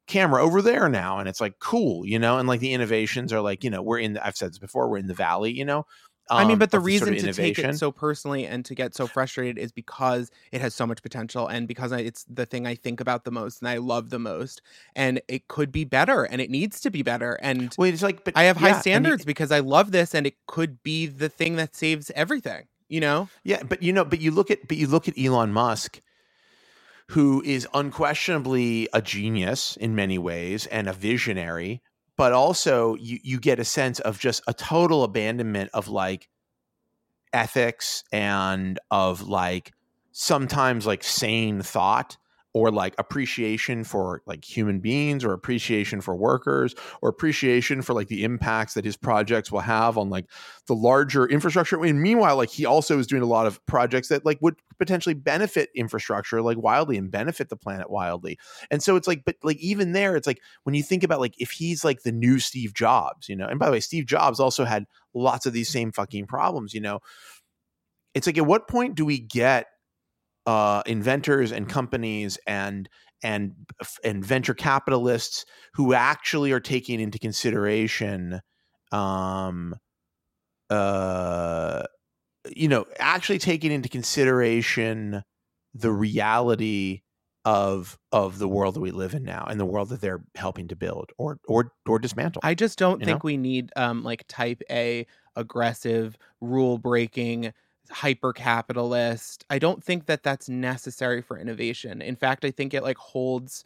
camera 0.08 0.42
over 0.42 0.60
there 0.62 0.88
now 0.88 1.18
and 1.18 1.28
it's 1.28 1.40
like 1.40 1.58
cool 1.58 2.04
you 2.04 2.18
know 2.18 2.38
and 2.38 2.48
like 2.48 2.60
the 2.60 2.72
innovations 2.72 3.32
are 3.32 3.40
like 3.40 3.62
you 3.62 3.70
know 3.70 3.82
we're 3.82 3.98
in 3.98 4.14
the, 4.14 4.26
i've 4.26 4.36
said 4.36 4.50
this 4.50 4.58
before 4.58 4.88
we're 4.88 4.98
in 4.98 5.06
the 5.06 5.14
valley 5.14 5.52
you 5.52 5.64
know 5.64 5.84
um, 6.30 6.38
I 6.38 6.44
mean, 6.44 6.58
but 6.58 6.70
the 6.70 6.80
reason 6.80 7.06
sort 7.06 7.30
of 7.30 7.36
to 7.36 7.42
take 7.42 7.58
it 7.58 7.78
so 7.78 7.90
personally 7.90 8.46
and 8.46 8.64
to 8.66 8.74
get 8.74 8.94
so 8.94 9.06
frustrated 9.06 9.56
is 9.58 9.72
because 9.72 10.30
it 10.52 10.60
has 10.60 10.74
so 10.74 10.86
much 10.86 11.02
potential 11.02 11.46
and 11.46 11.66
because 11.66 11.90
I, 11.90 12.00
it's 12.00 12.24
the 12.24 12.44
thing 12.44 12.66
I 12.66 12.74
think 12.74 13.00
about 13.00 13.24
the 13.24 13.30
most 13.30 13.62
and 13.62 13.68
I 13.68 13.78
love 13.78 14.10
the 14.10 14.18
most. 14.18 14.60
And 14.94 15.22
it 15.26 15.48
could 15.48 15.72
be 15.72 15.84
better 15.84 16.24
and 16.24 16.40
it 16.40 16.50
needs 16.50 16.80
to 16.82 16.90
be 16.90 17.02
better. 17.02 17.38
And 17.40 17.74
Wait, 17.78 17.94
it's 17.94 18.02
like, 18.02 18.24
but 18.24 18.36
I 18.36 18.44
have 18.44 18.60
yeah, 18.60 18.74
high 18.74 18.80
standards 18.80 19.24
because 19.24 19.50
I 19.50 19.60
love 19.60 19.90
this 19.90 20.14
and 20.14 20.26
it 20.26 20.34
could 20.46 20.82
be 20.82 21.06
the 21.06 21.30
thing 21.30 21.56
that 21.56 21.74
saves 21.74 22.10
everything, 22.14 22.66
you 22.88 23.00
know? 23.00 23.30
Yeah. 23.44 23.62
But, 23.62 23.82
you 23.82 23.94
know, 23.94 24.04
but 24.04 24.20
you 24.20 24.30
look 24.30 24.50
at, 24.50 24.68
but 24.68 24.76
you 24.76 24.86
look 24.86 25.08
at 25.08 25.18
Elon 25.18 25.52
Musk 25.52 26.02
who 27.10 27.42
is 27.44 27.66
unquestionably 27.72 28.88
a 28.92 29.00
genius 29.00 29.76
in 29.78 29.94
many 29.94 30.18
ways 30.18 30.66
and 30.66 30.88
a 30.88 30.92
visionary 30.92 31.82
but 32.16 32.32
also 32.32 32.94
you 32.96 33.18
you 33.22 33.40
get 33.40 33.58
a 33.58 33.64
sense 33.64 34.00
of 34.00 34.18
just 34.18 34.42
a 34.46 34.52
total 34.52 35.04
abandonment 35.04 35.70
of 35.72 35.88
like 35.88 36.28
ethics 37.32 38.04
and 38.12 38.78
of 38.90 39.22
like 39.22 39.72
sometimes 40.12 40.86
like 40.86 41.02
sane 41.02 41.62
thought 41.62 42.16
or 42.58 42.72
like 42.72 42.94
appreciation 42.98 43.84
for 43.84 44.20
like 44.26 44.44
human 44.44 44.80
beings 44.80 45.24
or 45.24 45.32
appreciation 45.32 46.00
for 46.00 46.16
workers 46.16 46.74
or 47.00 47.08
appreciation 47.08 47.82
for 47.82 47.94
like 47.94 48.08
the 48.08 48.24
impacts 48.24 48.74
that 48.74 48.84
his 48.84 48.96
projects 48.96 49.52
will 49.52 49.60
have 49.60 49.96
on 49.96 50.10
like 50.10 50.26
the 50.66 50.74
larger 50.74 51.24
infrastructure. 51.26 51.82
And 51.84 52.02
meanwhile 52.02 52.36
like 52.36 52.50
he 52.50 52.66
also 52.66 52.98
is 52.98 53.06
doing 53.06 53.22
a 53.22 53.26
lot 53.26 53.46
of 53.46 53.64
projects 53.66 54.08
that 54.08 54.26
like 54.26 54.38
would 54.40 54.56
potentially 54.78 55.14
benefit 55.14 55.70
infrastructure 55.74 56.42
like 56.42 56.58
wildly 56.58 56.96
and 56.96 57.10
benefit 57.10 57.48
the 57.48 57.56
planet 57.56 57.88
wildly. 57.90 58.38
And 58.70 58.82
so 58.82 58.96
it's 58.96 59.06
like 59.06 59.24
but 59.24 59.36
like 59.44 59.58
even 59.58 59.92
there 59.92 60.16
it's 60.16 60.26
like 60.26 60.40
when 60.64 60.74
you 60.74 60.82
think 60.82 61.04
about 61.04 61.20
like 61.20 61.34
if 61.38 61.52
he's 61.52 61.84
like 61.84 62.02
the 62.02 62.12
new 62.12 62.38
steve 62.40 62.74
jobs 62.74 63.28
you 63.28 63.36
know 63.36 63.46
and 63.46 63.58
by 63.58 63.66
the 63.66 63.72
way 63.72 63.80
steve 63.80 64.06
jobs 64.06 64.40
also 64.40 64.64
had 64.64 64.84
lots 65.14 65.46
of 65.46 65.52
these 65.52 65.68
same 65.68 65.92
fucking 65.92 66.26
problems 66.26 66.74
you 66.74 66.80
know. 66.80 67.00
It's 68.14 68.26
like 68.26 68.38
at 68.38 68.46
what 68.46 68.68
point 68.68 68.94
do 68.94 69.04
we 69.04 69.18
get 69.20 69.66
uh, 70.48 70.82
inventors 70.86 71.52
and 71.52 71.68
companies 71.68 72.38
and 72.46 72.88
and 73.22 73.52
and 74.02 74.24
venture 74.24 74.54
capitalists 74.54 75.44
who 75.74 75.92
actually 75.92 76.52
are 76.52 76.60
taking 76.60 77.00
into 77.00 77.18
consideration 77.18 78.40
um 78.90 79.76
uh 80.70 81.82
you 82.48 82.66
know 82.66 82.86
actually 82.98 83.38
taking 83.38 83.70
into 83.70 83.90
consideration 83.90 85.22
the 85.74 85.92
reality 85.92 87.02
of 87.44 87.98
of 88.10 88.38
the 88.38 88.48
world 88.48 88.74
that 88.74 88.80
we 88.80 88.90
live 88.90 89.12
in 89.12 89.24
now 89.24 89.44
and 89.50 89.60
the 89.60 89.66
world 89.66 89.90
that 89.90 90.00
they're 90.00 90.24
helping 90.34 90.66
to 90.68 90.76
build 90.76 91.10
or 91.18 91.38
or 91.46 91.72
or 91.86 91.98
dismantle. 91.98 92.40
I 92.42 92.54
just 92.54 92.78
don't 92.78 93.04
think 93.04 93.22
know? 93.22 93.26
we 93.26 93.36
need 93.36 93.70
um 93.76 94.02
like 94.02 94.24
type 94.28 94.62
A 94.70 95.06
aggressive 95.36 96.16
rule 96.40 96.78
breaking 96.78 97.52
hyper 97.90 98.32
capitalist. 98.32 99.44
I 99.50 99.58
don't 99.58 99.82
think 99.82 100.06
that 100.06 100.22
that's 100.22 100.48
necessary 100.48 101.22
for 101.22 101.38
innovation. 101.38 102.02
In 102.02 102.16
fact, 102.16 102.44
I 102.44 102.50
think 102.50 102.74
it 102.74 102.82
like 102.82 102.98
holds 102.98 103.64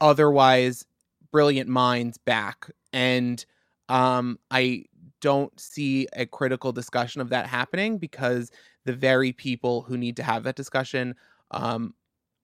otherwise 0.00 0.86
brilliant 1.32 1.68
minds 1.68 2.18
back 2.18 2.70
and 2.92 3.44
um 3.88 4.38
I 4.50 4.84
don't 5.20 5.58
see 5.60 6.08
a 6.14 6.26
critical 6.26 6.72
discussion 6.72 7.20
of 7.20 7.28
that 7.28 7.46
happening 7.46 7.98
because 7.98 8.50
the 8.84 8.92
very 8.92 9.32
people 9.32 9.82
who 9.82 9.98
need 9.98 10.16
to 10.16 10.22
have 10.22 10.42
that 10.44 10.56
discussion 10.56 11.14
um 11.50 11.94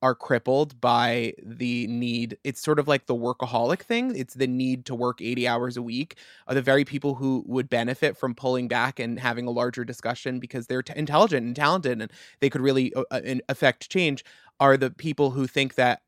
are 0.03 0.15
crippled 0.15 0.79
by 0.81 1.33
the 1.43 1.87
need 1.87 2.37
it's 2.45 2.61
sort 2.61 2.79
of 2.79 2.87
like 2.87 3.07
the 3.07 3.15
workaholic 3.15 3.81
thing 3.81 4.15
it's 4.15 4.35
the 4.35 4.47
need 4.47 4.85
to 4.85 4.95
work 4.95 5.23
80 5.23 5.49
hours 5.49 5.77
a 5.77 5.83
week 5.83 6.19
are 6.47 6.55
the 6.55 6.63
very 6.63 6.85
people 6.85 7.15
who 7.15 7.43
would 7.47 7.69
benefit 7.71 8.17
from 8.17 8.35
pulling 8.35 8.69
back 8.69 8.99
and 8.99 9.19
having 9.19 9.47
a 9.47 9.51
larger 9.51 9.85
discussion 9.85 10.39
because 10.39 10.67
they're 10.67 10.83
t- 10.83 10.93
intelligent 10.97 11.47
and 11.47 11.57
talented 11.57 12.03
and 12.03 12.13
they 12.41 12.51
could 12.51 12.61
really 12.61 12.93
uh, 12.95 13.05
uh, 13.11 13.21
affect 13.49 13.89
change 13.91 14.25
are 14.61 14.77
the 14.77 14.91
people 14.91 15.31
who 15.31 15.47
think 15.47 15.77
that 15.77 16.03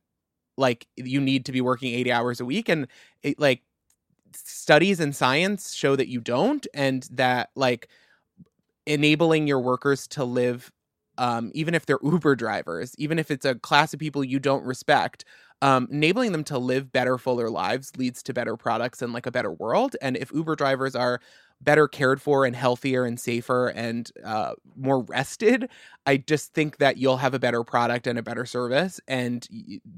like 0.59 0.87
you 0.97 1.21
need 1.21 1.47
to 1.47 1.53
be 1.53 1.61
working 1.61 1.95
80 1.95 2.13
hours 2.13 2.41
a 2.41 2.45
week 2.45 2.69
and 2.69 2.89
it, 3.23 3.39
like 3.41 3.63
studies 4.35 5.01
and 5.01 5.17
science 5.17 5.73
show 5.73 5.97
that 5.97 6.09
you 6.09 6.21
don't 6.21 6.67
and 6.75 7.09
that 7.13 7.51
like 7.55 7.89
enabling 8.87 9.47
your 9.47 9.61
workers 9.61 10.07
to 10.09 10.25
live 10.25 10.71
um, 11.19 11.53
even 11.55 11.75
if 11.75 11.87
they're 11.87 12.01
uber 12.05 12.37
drivers 12.37 12.95
even 12.99 13.19
if 13.19 13.31
it's 13.31 13.47
a 13.47 13.57
class 13.57 13.95
of 13.95 14.01
people 14.01 14.25
you 14.25 14.41
don't 14.41 14.65
respect 14.65 15.25
um, 15.63 15.89
enabling 15.91 16.33
them 16.33 16.45
to 16.45 16.59
live 16.59 16.93
better 16.93 17.19
fuller 17.19 17.51
lives 17.51 17.93
leads 17.97 18.23
to 18.25 18.33
better 18.35 18.57
products 18.57 19.03
and 19.03 19.13
like 19.13 19.27
a 19.27 19.31
better 19.33 19.51
world. 19.53 19.97
And 20.01 20.17
if 20.17 20.31
uber 20.33 20.55
drivers 20.55 20.95
are 20.95 21.21
better 21.61 21.89
cared 21.89 22.23
for 22.23 22.45
and 22.45 22.55
healthier 22.55 23.05
and 23.05 23.19
safer 23.19 23.69
and 23.71 24.13
uh, 24.25 24.53
more 24.77 25.01
rested 25.03 25.69
i 26.07 26.17
just 26.17 26.55
think 26.55 26.77
that 26.79 26.99
you'll 26.99 27.17
have 27.17 27.35
a 27.35 27.39
better 27.41 27.65
product 27.65 28.07
and 28.07 28.17
a 28.17 28.23
better 28.23 28.47
service. 28.47 29.01
And 29.09 29.47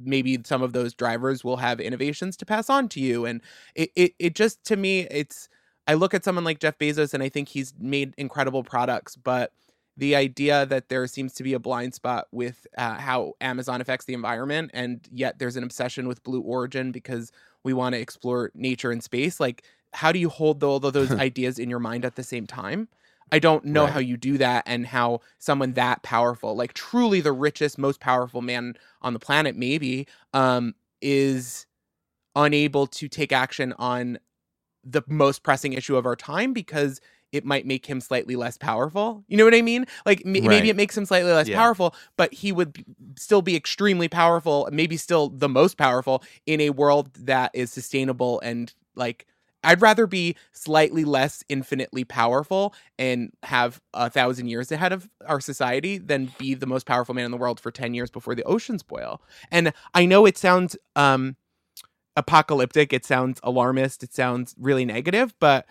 maybe 0.02 0.38
some 0.44 0.62
of 0.62 0.72
those 0.72 0.94
drivers 0.94 1.44
will 1.44 1.58
have 1.58 1.78
innovations 1.80 2.36
to 2.38 2.46
pass 2.46 2.70
on 2.70 2.88
to 2.90 3.00
you. 3.00 3.26
And 3.26 3.42
it, 3.74 3.90
it, 3.94 4.14
it 4.18 4.34
just 4.34 4.64
to 4.64 4.76
me 4.76 5.00
it's 5.10 5.48
i 5.86 5.94
look 5.94 6.14
at 6.14 6.24
someone 6.24 6.44
like 6.44 6.60
jeff 6.60 6.78
bezos 6.78 7.14
and 7.14 7.22
i 7.22 7.28
think 7.28 7.48
he's 7.48 7.72
made 7.78 8.14
incredible 8.18 8.62
products 8.62 9.16
but 9.16 9.52
the 9.96 10.16
idea 10.16 10.64
that 10.66 10.88
there 10.88 11.06
seems 11.06 11.34
to 11.34 11.42
be 11.42 11.52
a 11.52 11.58
blind 11.58 11.94
spot 11.94 12.26
with 12.32 12.66
uh, 12.78 12.96
how 12.98 13.34
Amazon 13.40 13.80
affects 13.80 14.06
the 14.06 14.14
environment, 14.14 14.70
and 14.72 15.06
yet 15.12 15.38
there's 15.38 15.56
an 15.56 15.64
obsession 15.64 16.08
with 16.08 16.22
Blue 16.22 16.40
Origin 16.40 16.90
because 16.92 17.32
we 17.64 17.72
want 17.72 17.94
to 17.94 18.00
explore 18.00 18.50
nature 18.54 18.90
and 18.90 19.02
space. 19.02 19.40
Like, 19.40 19.64
how 19.92 20.12
do 20.12 20.18
you 20.18 20.28
hold 20.28 20.62
all 20.64 20.76
of 20.76 20.92
those 20.92 21.10
ideas 21.18 21.58
in 21.58 21.68
your 21.68 21.80
mind 21.80 22.04
at 22.04 22.16
the 22.16 22.22
same 22.22 22.46
time? 22.46 22.88
I 23.32 23.38
don't 23.38 23.64
know 23.64 23.84
Right. 23.84 23.92
how 23.92 24.00
you 24.00 24.16
do 24.16 24.38
that, 24.38 24.64
and 24.66 24.86
how 24.86 25.20
someone 25.38 25.74
that 25.74 26.02
powerful, 26.02 26.56
like 26.56 26.72
truly 26.72 27.20
the 27.20 27.32
richest, 27.32 27.78
most 27.78 28.00
powerful 28.00 28.42
man 28.42 28.74
on 29.02 29.12
the 29.12 29.20
planet, 29.20 29.54
maybe, 29.56 30.06
um, 30.32 30.74
is 31.02 31.66
unable 32.36 32.86
to 32.86 33.08
take 33.08 33.32
action 33.32 33.72
on 33.78 34.18
the 34.84 35.02
most 35.06 35.42
pressing 35.42 35.72
issue 35.74 35.96
of 35.96 36.06
our 36.06 36.16
time 36.16 36.52
because 36.52 37.00
it 37.32 37.44
might 37.44 37.66
make 37.66 37.86
him 37.86 38.00
slightly 38.00 38.36
less 38.36 38.56
powerful. 38.58 39.24
You 39.28 39.36
know 39.36 39.44
what 39.44 39.54
I 39.54 39.62
mean? 39.62 39.86
Like 40.06 40.22
m- 40.24 40.32
Right. 40.34 40.48
maybe 40.48 40.70
it 40.70 40.76
makes 40.76 40.96
him 40.96 41.04
slightly 41.06 41.30
less 41.32 41.48
Yeah. 41.48 41.56
powerful, 41.56 41.94
but 42.16 42.32
he 42.32 42.52
would 42.52 42.72
b- 42.72 42.84
still 43.16 43.42
be 43.42 43.56
extremely 43.56 44.08
powerful, 44.08 44.68
maybe 44.72 44.96
still 44.96 45.28
the 45.28 45.48
most 45.48 45.76
powerful 45.76 46.22
in 46.46 46.60
a 46.60 46.70
world 46.70 47.12
that 47.14 47.50
is 47.54 47.72
sustainable 47.72 48.40
and 48.40 48.74
like 48.94 49.26
I'd 49.62 49.82
rather 49.82 50.06
be 50.06 50.36
slightly 50.52 51.04
less 51.04 51.44
infinitely 51.50 52.04
powerful 52.04 52.74
and 52.98 53.30
have 53.42 53.78
a 53.92 54.08
thousand 54.08 54.48
years 54.48 54.72
ahead 54.72 54.90
of 54.92 55.08
our 55.26 55.38
society 55.38 55.98
than 55.98 56.32
be 56.38 56.54
the 56.54 56.66
most 56.66 56.86
powerful 56.86 57.14
man 57.14 57.26
in 57.26 57.30
the 57.30 57.36
world 57.36 57.60
for 57.60 57.70
10 57.70 57.92
years 57.92 58.10
before 58.10 58.34
the 58.34 58.42
oceans 58.44 58.82
boil. 58.82 59.20
And 59.50 59.74
I 59.92 60.06
know 60.06 60.24
it 60.24 60.38
sounds 60.38 60.76
um 60.96 61.36
apocalyptic, 62.16 62.92
it 62.92 63.04
sounds 63.04 63.40
alarmist, 63.42 64.02
it 64.02 64.12
sounds 64.14 64.54
really 64.58 64.84
negative, 64.84 65.34
but 65.40 65.66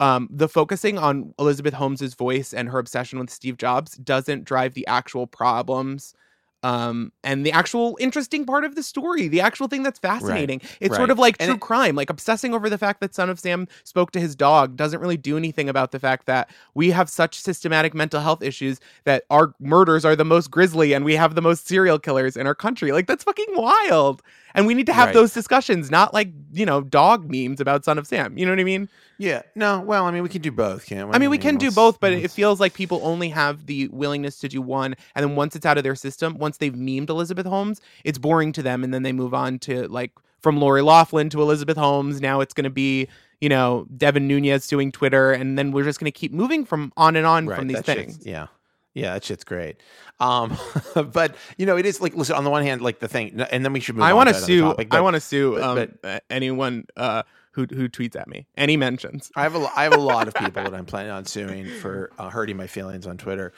um, 0.00 0.28
the 0.30 0.48
focusing 0.48 0.98
on 0.98 1.34
Elizabeth 1.38 1.74
Holmes's 1.74 2.14
voice 2.14 2.52
and 2.52 2.68
her 2.70 2.78
obsession 2.78 3.18
with 3.18 3.30
Steve 3.30 3.56
Jobs 3.58 3.92
doesn't 3.96 4.44
drive 4.44 4.74
the 4.74 4.86
actual 4.86 5.26
problems 5.26 6.14
um, 6.62 7.10
and 7.24 7.46
the 7.46 7.52
actual 7.52 7.96
interesting 8.00 8.44
part 8.44 8.66
of 8.66 8.74
the 8.74 8.82
story, 8.82 9.28
the 9.28 9.40
actual 9.40 9.66
thing 9.66 9.82
that's 9.82 9.98
fascinating. 9.98 10.60
It's 10.78 10.94
sort 10.94 11.08
of 11.10 11.18
like 11.18 11.36
And 11.40 11.48
true 11.48 11.54
it- 11.54 11.60
crime, 11.62 11.94
like 11.96 12.10
obsessing 12.10 12.52
over 12.52 12.68
the 12.68 12.76
fact 12.76 13.00
that 13.00 13.14
Son 13.14 13.30
of 13.30 13.40
Sam 13.40 13.66
spoke 13.84 14.10
to 14.10 14.20
his 14.20 14.36
dog 14.36 14.76
doesn't 14.76 15.00
really 15.00 15.16
do 15.16 15.38
anything 15.38 15.70
about 15.70 15.90
the 15.90 15.98
fact 15.98 16.26
that 16.26 16.50
we 16.74 16.90
have 16.90 17.08
such 17.08 17.40
systematic 17.40 17.94
mental 17.94 18.20
health 18.20 18.42
issues 18.42 18.78
that 19.04 19.24
our 19.30 19.54
murders 19.58 20.04
are 20.04 20.14
the 20.14 20.24
most 20.24 20.50
grisly 20.50 20.92
and 20.92 21.02
we 21.02 21.16
have 21.16 21.34
the 21.34 21.40
most 21.40 21.66
serial 21.66 21.98
killers 21.98 22.36
in 22.36 22.46
our 22.46 22.54
country. 22.54 22.92
Like 22.92 23.06
that's 23.06 23.24
fucking 23.24 23.46
wild. 23.54 24.20
And 24.54 24.66
we 24.66 24.74
need 24.74 24.86
to 24.86 24.92
have 24.92 25.06
Right. 25.08 25.14
those 25.14 25.32
discussions, 25.32 25.90
not 25.90 26.12
like, 26.14 26.30
you 26.52 26.66
know, 26.66 26.80
dog 26.82 27.30
memes 27.30 27.60
about 27.60 27.84
Son 27.84 27.98
of 27.98 28.06
Sam. 28.06 28.36
You 28.36 28.46
know 28.46 28.52
what 28.52 28.60
I 28.60 28.64
mean? 28.64 28.88
Yeah. 29.18 29.42
No. 29.54 29.80
Well, 29.80 30.06
I 30.06 30.10
mean, 30.10 30.22
we 30.22 30.28
can 30.28 30.42
do 30.42 30.50
both, 30.50 30.86
can't 30.86 31.08
we? 31.08 31.14
I 31.14 31.18
mean, 31.18 31.30
we 31.30 31.38
can 31.38 31.56
do 31.56 31.70
both, 31.70 32.00
but 32.00 32.12
it 32.12 32.30
feels 32.30 32.58
like 32.60 32.74
people 32.74 33.00
only 33.02 33.28
have 33.28 33.66
the 33.66 33.88
willingness 33.88 34.38
to 34.40 34.48
do 34.48 34.62
one. 34.62 34.94
And 35.14 35.22
then 35.24 35.36
once 35.36 35.54
it's 35.54 35.66
out 35.66 35.76
of 35.78 35.84
their 35.84 35.94
system, 35.94 36.38
once 36.38 36.56
they've 36.56 36.72
memed 36.74 37.10
Elizabeth 37.10 37.46
Holmes, 37.46 37.80
it's 38.04 38.18
boring 38.18 38.52
to 38.52 38.62
them. 38.62 38.82
And 38.82 38.92
then 38.94 39.02
they 39.02 39.12
move 39.12 39.34
on 39.34 39.58
to 39.60 39.86
like 39.88 40.12
from 40.40 40.58
Lori 40.58 40.82
Laughlin 40.82 41.28
to 41.30 41.42
Elizabeth 41.42 41.76
Holmes. 41.76 42.20
Now 42.20 42.40
it's 42.40 42.54
going 42.54 42.64
to 42.64 42.70
be, 42.70 43.08
you 43.42 43.48
know, 43.50 43.86
Devin 43.96 44.26
Nunes 44.26 44.66
doing 44.66 44.90
Twitter. 44.90 45.32
And 45.32 45.58
then 45.58 45.70
we're 45.70 45.84
just 45.84 46.00
going 46.00 46.10
to 46.10 46.18
keep 46.18 46.32
moving 46.32 46.64
from 46.64 46.92
on 46.96 47.14
and 47.16 47.26
on 47.26 47.46
right, 47.46 47.58
from 47.58 47.68
these 47.68 47.80
things. 47.82 48.20
Yeah. 48.24 48.46
Yeah, 48.94 49.14
that 49.14 49.24
shit's 49.24 49.44
great. 49.44 49.76
Um, 50.18 50.56
but 51.12 51.36
you 51.56 51.66
know, 51.66 51.76
it 51.76 51.86
is 51.86 52.00
like 52.00 52.14
listen. 52.14 52.36
On 52.36 52.44
the 52.44 52.50
one 52.50 52.62
hand, 52.62 52.82
like 52.82 52.98
the 52.98 53.08
thing, 53.08 53.40
and 53.50 53.64
then 53.64 53.72
we 53.72 53.80
should 53.80 53.94
move. 53.94 54.04
I 54.04 54.12
want 54.12 54.28
to 54.28 54.34
sue. 54.34 54.62
Topic, 54.62 54.88
I 54.90 55.00
want 55.00 55.14
to 55.14 55.20
sue 55.20 55.54
but- 55.54 55.90
um, 55.90 55.98
uh, 56.02 56.18
anyone 56.28 56.84
uh, 56.96 57.22
who 57.52 57.66
who 57.66 57.88
tweets 57.88 58.16
at 58.16 58.28
me. 58.28 58.46
Any 58.56 58.76
mentions? 58.76 59.30
I 59.36 59.42
have 59.42 59.54
a 59.54 59.70
I 59.76 59.84
have 59.84 59.94
a 59.94 60.00
lot 60.00 60.28
of 60.28 60.34
people 60.34 60.62
that 60.64 60.74
I'm 60.78 60.86
planning 60.86 61.12
on 61.12 61.24
suing 61.24 61.68
for 61.80 62.10
uh, 62.18 62.30
hurting 62.30 62.56
my 62.56 62.66
feelings 62.66 63.06
on 63.06 63.16
Twitter. 63.16 63.52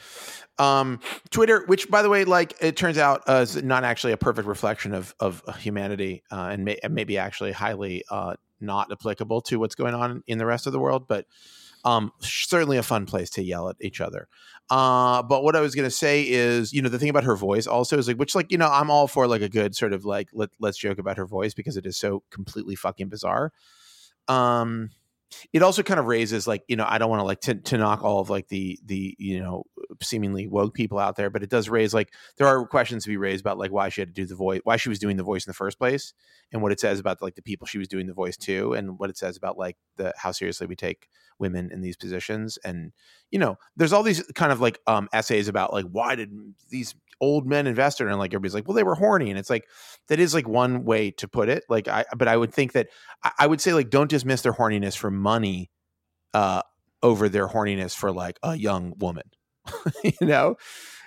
Um, 0.58 1.00
Twitter, 1.30 1.64
which 1.66 1.90
by 1.90 2.02
the 2.02 2.08
way, 2.10 2.24
like 2.24 2.54
it 2.60 2.76
turns 2.76 2.98
out, 2.98 3.22
uh, 3.28 3.36
is 3.42 3.62
not 3.62 3.84
actually 3.84 4.12
a 4.12 4.18
perfect 4.18 4.46
reflection 4.46 4.94
of 4.94 5.14
of 5.18 5.42
humanity, 5.58 6.22
uh, 6.30 6.48
and, 6.52 6.64
may, 6.64 6.78
and 6.82 6.94
maybe 6.94 7.16
actually 7.18 7.52
highly 7.52 8.04
uh, 8.10 8.34
not 8.60 8.92
applicable 8.92 9.40
to 9.42 9.58
what's 9.58 9.74
going 9.74 9.94
on 9.94 10.22
in 10.26 10.38
the 10.38 10.46
rest 10.46 10.66
of 10.66 10.72
the 10.72 10.78
world, 10.78 11.08
but 11.08 11.26
um, 11.84 12.12
certainly 12.20 12.76
a 12.76 12.82
fun 12.82 13.06
place 13.06 13.30
to 13.30 13.42
yell 13.42 13.68
at 13.68 13.76
each 13.80 14.00
other. 14.00 14.28
Uh, 14.70 15.22
but 15.22 15.42
what 15.42 15.56
I 15.56 15.60
was 15.60 15.74
gonna 15.74 15.90
say 15.90 16.22
is, 16.22 16.72
you 16.72 16.80
know, 16.80 16.88
the 16.88 16.98
thing 16.98 17.08
about 17.08 17.24
her 17.24 17.36
voice 17.36 17.66
also 17.66 17.98
is 17.98 18.08
like, 18.08 18.16
which 18.16 18.34
like, 18.34 18.50
you 18.50 18.58
know, 18.58 18.68
I'm 18.68 18.90
all 18.90 19.08
for 19.08 19.26
like 19.26 19.42
a 19.42 19.48
good 19.48 19.74
sort 19.74 19.92
of 19.92 20.04
like 20.04 20.28
let 20.32 20.50
let's 20.60 20.78
joke 20.78 20.98
about 20.98 21.18
her 21.18 21.26
voice 21.26 21.54
because 21.54 21.76
it 21.76 21.86
is 21.86 21.96
so 21.96 22.22
completely 22.30 22.76
fucking 22.76 23.08
bizarre. 23.08 23.52
Um, 24.28 24.90
it 25.52 25.62
also 25.62 25.82
kind 25.82 25.98
of 25.98 26.06
raises 26.06 26.46
like, 26.46 26.62
you 26.68 26.76
know, 26.76 26.86
I 26.88 26.98
don't 26.98 27.10
want 27.10 27.20
to 27.20 27.24
like 27.24 27.40
to 27.42 27.54
to 27.54 27.78
knock 27.78 28.02
all 28.02 28.20
of 28.20 28.30
like 28.30 28.48
the 28.48 28.78
the 28.84 29.14
you 29.18 29.40
know 29.40 29.64
seemingly 30.00 30.46
woke 30.46 30.74
people 30.74 30.98
out 30.98 31.16
there, 31.16 31.30
but 31.30 31.42
it 31.42 31.50
does 31.50 31.68
raise 31.68 31.92
like 31.92 32.12
there 32.36 32.46
are 32.46 32.66
questions 32.66 33.04
to 33.04 33.10
be 33.10 33.16
raised 33.16 33.40
about 33.40 33.58
like 33.58 33.72
why 33.72 33.88
she 33.88 34.00
had 34.00 34.08
to 34.08 34.14
do 34.14 34.26
the 34.26 34.34
voice, 34.34 34.60
why 34.64 34.76
she 34.76 34.88
was 34.88 34.98
doing 34.98 35.16
the 35.16 35.22
voice 35.22 35.46
in 35.46 35.50
the 35.50 35.54
first 35.54 35.78
place, 35.78 36.14
and 36.52 36.62
what 36.62 36.72
it 36.72 36.80
says 36.80 36.98
about 36.98 37.22
like 37.22 37.34
the 37.34 37.42
people 37.42 37.66
she 37.66 37.78
was 37.78 37.88
doing 37.88 38.06
the 38.06 38.12
voice 38.12 38.36
to, 38.36 38.72
and 38.74 38.98
what 38.98 39.10
it 39.10 39.16
says 39.16 39.36
about 39.36 39.58
like 39.58 39.76
the 39.96 40.12
how 40.16 40.32
seriously 40.32 40.66
we 40.66 40.76
take 40.76 41.08
women 41.38 41.70
in 41.72 41.80
these 41.80 41.96
positions, 41.96 42.58
and 42.64 42.92
you 43.30 43.38
know, 43.38 43.58
there's 43.76 43.92
all 43.92 44.02
these 44.02 44.22
kind 44.34 44.52
of 44.52 44.60
like 44.60 44.78
um 44.86 45.08
essays 45.12 45.48
about 45.48 45.72
like 45.72 45.86
why 45.86 46.14
did 46.14 46.30
these 46.70 46.94
old 47.20 47.46
men 47.46 47.66
invest 47.66 48.00
in, 48.00 48.08
and 48.08 48.18
like 48.18 48.32
everybody's 48.32 48.54
like, 48.54 48.66
well, 48.66 48.76
they 48.76 48.82
were 48.82 48.94
horny, 48.94 49.30
and 49.30 49.38
it's 49.38 49.50
like 49.50 49.66
that 50.08 50.20
is 50.20 50.34
like 50.34 50.48
one 50.48 50.84
way 50.84 51.10
to 51.10 51.28
put 51.28 51.48
it, 51.48 51.64
like 51.68 51.88
I, 51.88 52.04
but 52.16 52.28
I 52.28 52.36
would 52.36 52.52
think 52.52 52.72
that 52.72 52.88
I, 53.22 53.32
I 53.40 53.46
would 53.46 53.60
say 53.60 53.72
like 53.72 53.90
don't 53.90 54.10
dismiss 54.10 54.42
their 54.42 54.52
horniness 54.52 54.96
for 54.96 55.10
money. 55.10 55.70
Uh, 56.34 56.62
over 57.02 57.28
their 57.28 57.48
horniness 57.48 57.94
for 57.94 58.12
like 58.12 58.38
a 58.42 58.54
young 58.56 58.94
woman. 58.98 59.24
you 60.04 60.12
know? 60.26 60.56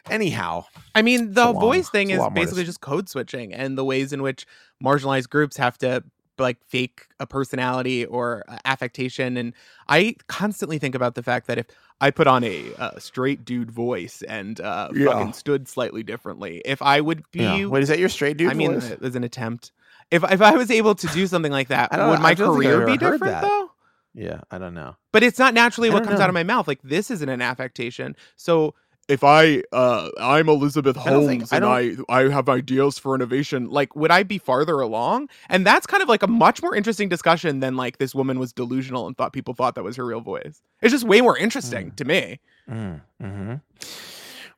Anyhow. 0.10 0.66
I 0.94 1.02
mean, 1.02 1.34
the 1.34 1.52
voice 1.52 1.90
thing 1.90 2.12
is 2.12 2.20
lot 2.20 2.32
more 2.32 2.36
to 2.36 2.42
basically 2.42 2.64
just 2.64 2.82
code 2.82 3.10
switching 3.10 3.54
and 3.54 3.78
the 3.78 3.84
ways 3.84 4.14
in 4.14 4.22
which 4.22 4.46
marginalized 4.84 5.30
groups 5.30 5.58
have 5.58 5.78
to 5.80 6.04
like 6.38 6.58
fake 6.68 7.08
a 7.20 7.26
personality 7.26 8.06
or 8.06 8.44
uh, 8.50 8.58
affectation 8.66 9.38
and 9.38 9.54
i 9.88 10.14
constantly 10.28 10.78
think 10.78 10.94
about 10.94 11.16
the 11.16 11.24
fact 11.24 11.48
that 11.48 11.58
if 11.58 11.66
i 12.02 12.12
put 12.12 12.28
on 12.28 12.44
a 12.44 12.74
uh, 12.78 12.92
straight 13.00 13.46
dude 13.46 13.72
voice 13.72 14.22
and 14.28 14.60
uh 14.60 14.90
Yeah. 14.94 15.06
fucking 15.08 15.32
stood 15.32 15.66
slightly 15.68 16.04
differently 16.04 16.62
if 16.66 16.82
i 16.82 17.00
would 17.00 17.24
be 17.32 17.40
Yeah. 17.44 17.66
Wait, 17.68 17.84
is 17.84 17.88
that 17.90 18.00
your 18.00 18.10
straight 18.10 18.36
dude 18.36 18.52
i 18.52 18.54
mean 18.54 18.74
voice? 18.82 18.92
uh, 18.92 18.98
as 19.02 19.16
an 19.16 19.24
attempt 19.24 19.72
if 20.12 20.24
if 20.30 20.42
i 20.42 20.52
was 20.58 20.70
able 20.70 20.94
to 20.96 21.08
do 21.08 21.26
something 21.26 21.54
like 21.54 21.70
that 21.70 21.90
would 21.92 21.98
know. 22.00 22.18
my 22.18 22.32
I 22.32 22.34
don't 22.34 22.60
think 22.60 22.66
I've 22.74 22.80
career 22.80 22.86
be 22.86 22.98
different 22.98 23.42
though 23.42 23.72
yeah, 24.16 24.42
I 24.50 24.58
don't 24.58 24.74
know. 24.74 24.96
but 25.12 25.22
it's 25.24 25.38
not 25.38 25.54
naturally 25.54 25.90
I 25.90 25.94
what 25.94 26.04
comes 26.06 26.20
out 26.20 26.30
of 26.30 26.34
my 26.34 26.44
mouth 26.44 26.68
like 26.68 26.80
this 26.84 27.12
isn't 27.12 27.30
an 27.30 27.42
affectation 27.42 28.16
so 28.36 28.74
if 29.08 29.24
I 29.24 29.62
uh 29.72 30.10
I'm 30.20 30.50
Elizabeth 30.50 30.98
I 30.98 31.04
think- 31.04 31.44
Holmes 31.44 31.54
I 31.54 31.56
and 31.58 31.66
I 31.66 31.92
I 32.10 32.22
have 32.32 32.50
ideas 32.50 32.98
for 32.98 33.14
innovation, 33.14 33.70
like 33.70 33.96
would 33.96 34.10
I 34.10 34.24
be 34.24 34.40
farther 34.40 34.80
along? 34.80 35.30
And 35.48 35.64
that's 35.64 35.86
kind 35.86 36.02
of 36.02 36.10
like 36.10 36.24
a 36.24 36.28
much 36.28 36.64
more 36.64 36.74
interesting 36.76 37.08
discussion 37.08 37.60
than 37.60 37.76
like 37.76 38.00
this 38.00 38.16
woman 38.16 38.40
was 38.40 38.52
delusional 38.52 39.06
and 39.06 39.16
thought 39.16 39.32
people 39.32 39.54
thought 39.54 39.76
that 39.76 39.84
was 39.84 39.96
her 39.98 40.06
real 40.08 40.22
voice. 40.22 40.64
It's 40.82 40.92
just 40.92 41.04
way 41.06 41.22
more 41.22 41.38
interesting 41.38 41.92
Mm. 41.92 41.96
to 41.98 42.06
me. 42.06 42.40
Mm, 42.68 43.02
hmm 43.22 43.54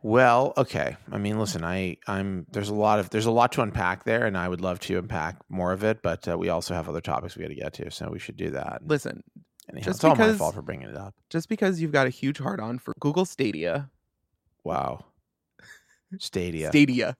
Well, 0.01 0.53
okay. 0.55 0.95
I 1.11 1.17
mean, 1.17 1.39
listen, 1.39 1.65
I, 1.65 1.97
I'm 2.07 2.45
there's 2.51 2.69
a 2.69 2.73
lot 2.75 2.99
of 2.99 3.09
there's 3.09 3.25
a 3.25 3.31
lot 3.31 3.51
to 3.53 3.61
unpack 3.61 4.05
there, 4.05 4.25
and 4.25 4.37
I 4.37 4.47
would 4.47 4.61
love 4.61 4.79
to 4.81 4.97
unpack 4.97 5.37
more 5.49 5.73
of 5.73 5.83
it, 5.83 6.01
but 6.01 6.27
uh, 6.27 6.37
we 6.37 6.49
also 6.49 6.73
have 6.73 6.87
other 6.87 7.01
topics 7.01 7.35
we 7.35 7.41
got 7.43 7.49
to 7.49 7.55
get 7.55 7.73
to, 7.73 7.91
so 7.91 8.09
we 8.11 8.19
should 8.19 8.37
do 8.37 8.51
that. 8.51 8.81
Listen, 8.85 9.23
Anyhow, 9.71 9.85
just 9.85 9.97
it's 9.97 10.03
all 10.05 10.15
my 10.15 10.25
because- 10.27 10.37
fault 10.37 10.55
for 10.55 10.61
bringing 10.61 10.89
it 10.89 10.95
up. 10.97 11.13
just 11.29 11.49
because 11.49 11.81
you've 11.81 11.91
got 11.91 12.07
a 12.07 12.09
huge 12.09 12.37
heart 12.37 12.59
on 12.59 12.79
for 12.79 12.93
Google 12.99 13.25
Stadia, 13.25 13.89
Wow. 14.63 15.05
Stadia. 16.19 16.69
Stadia, 16.69 17.15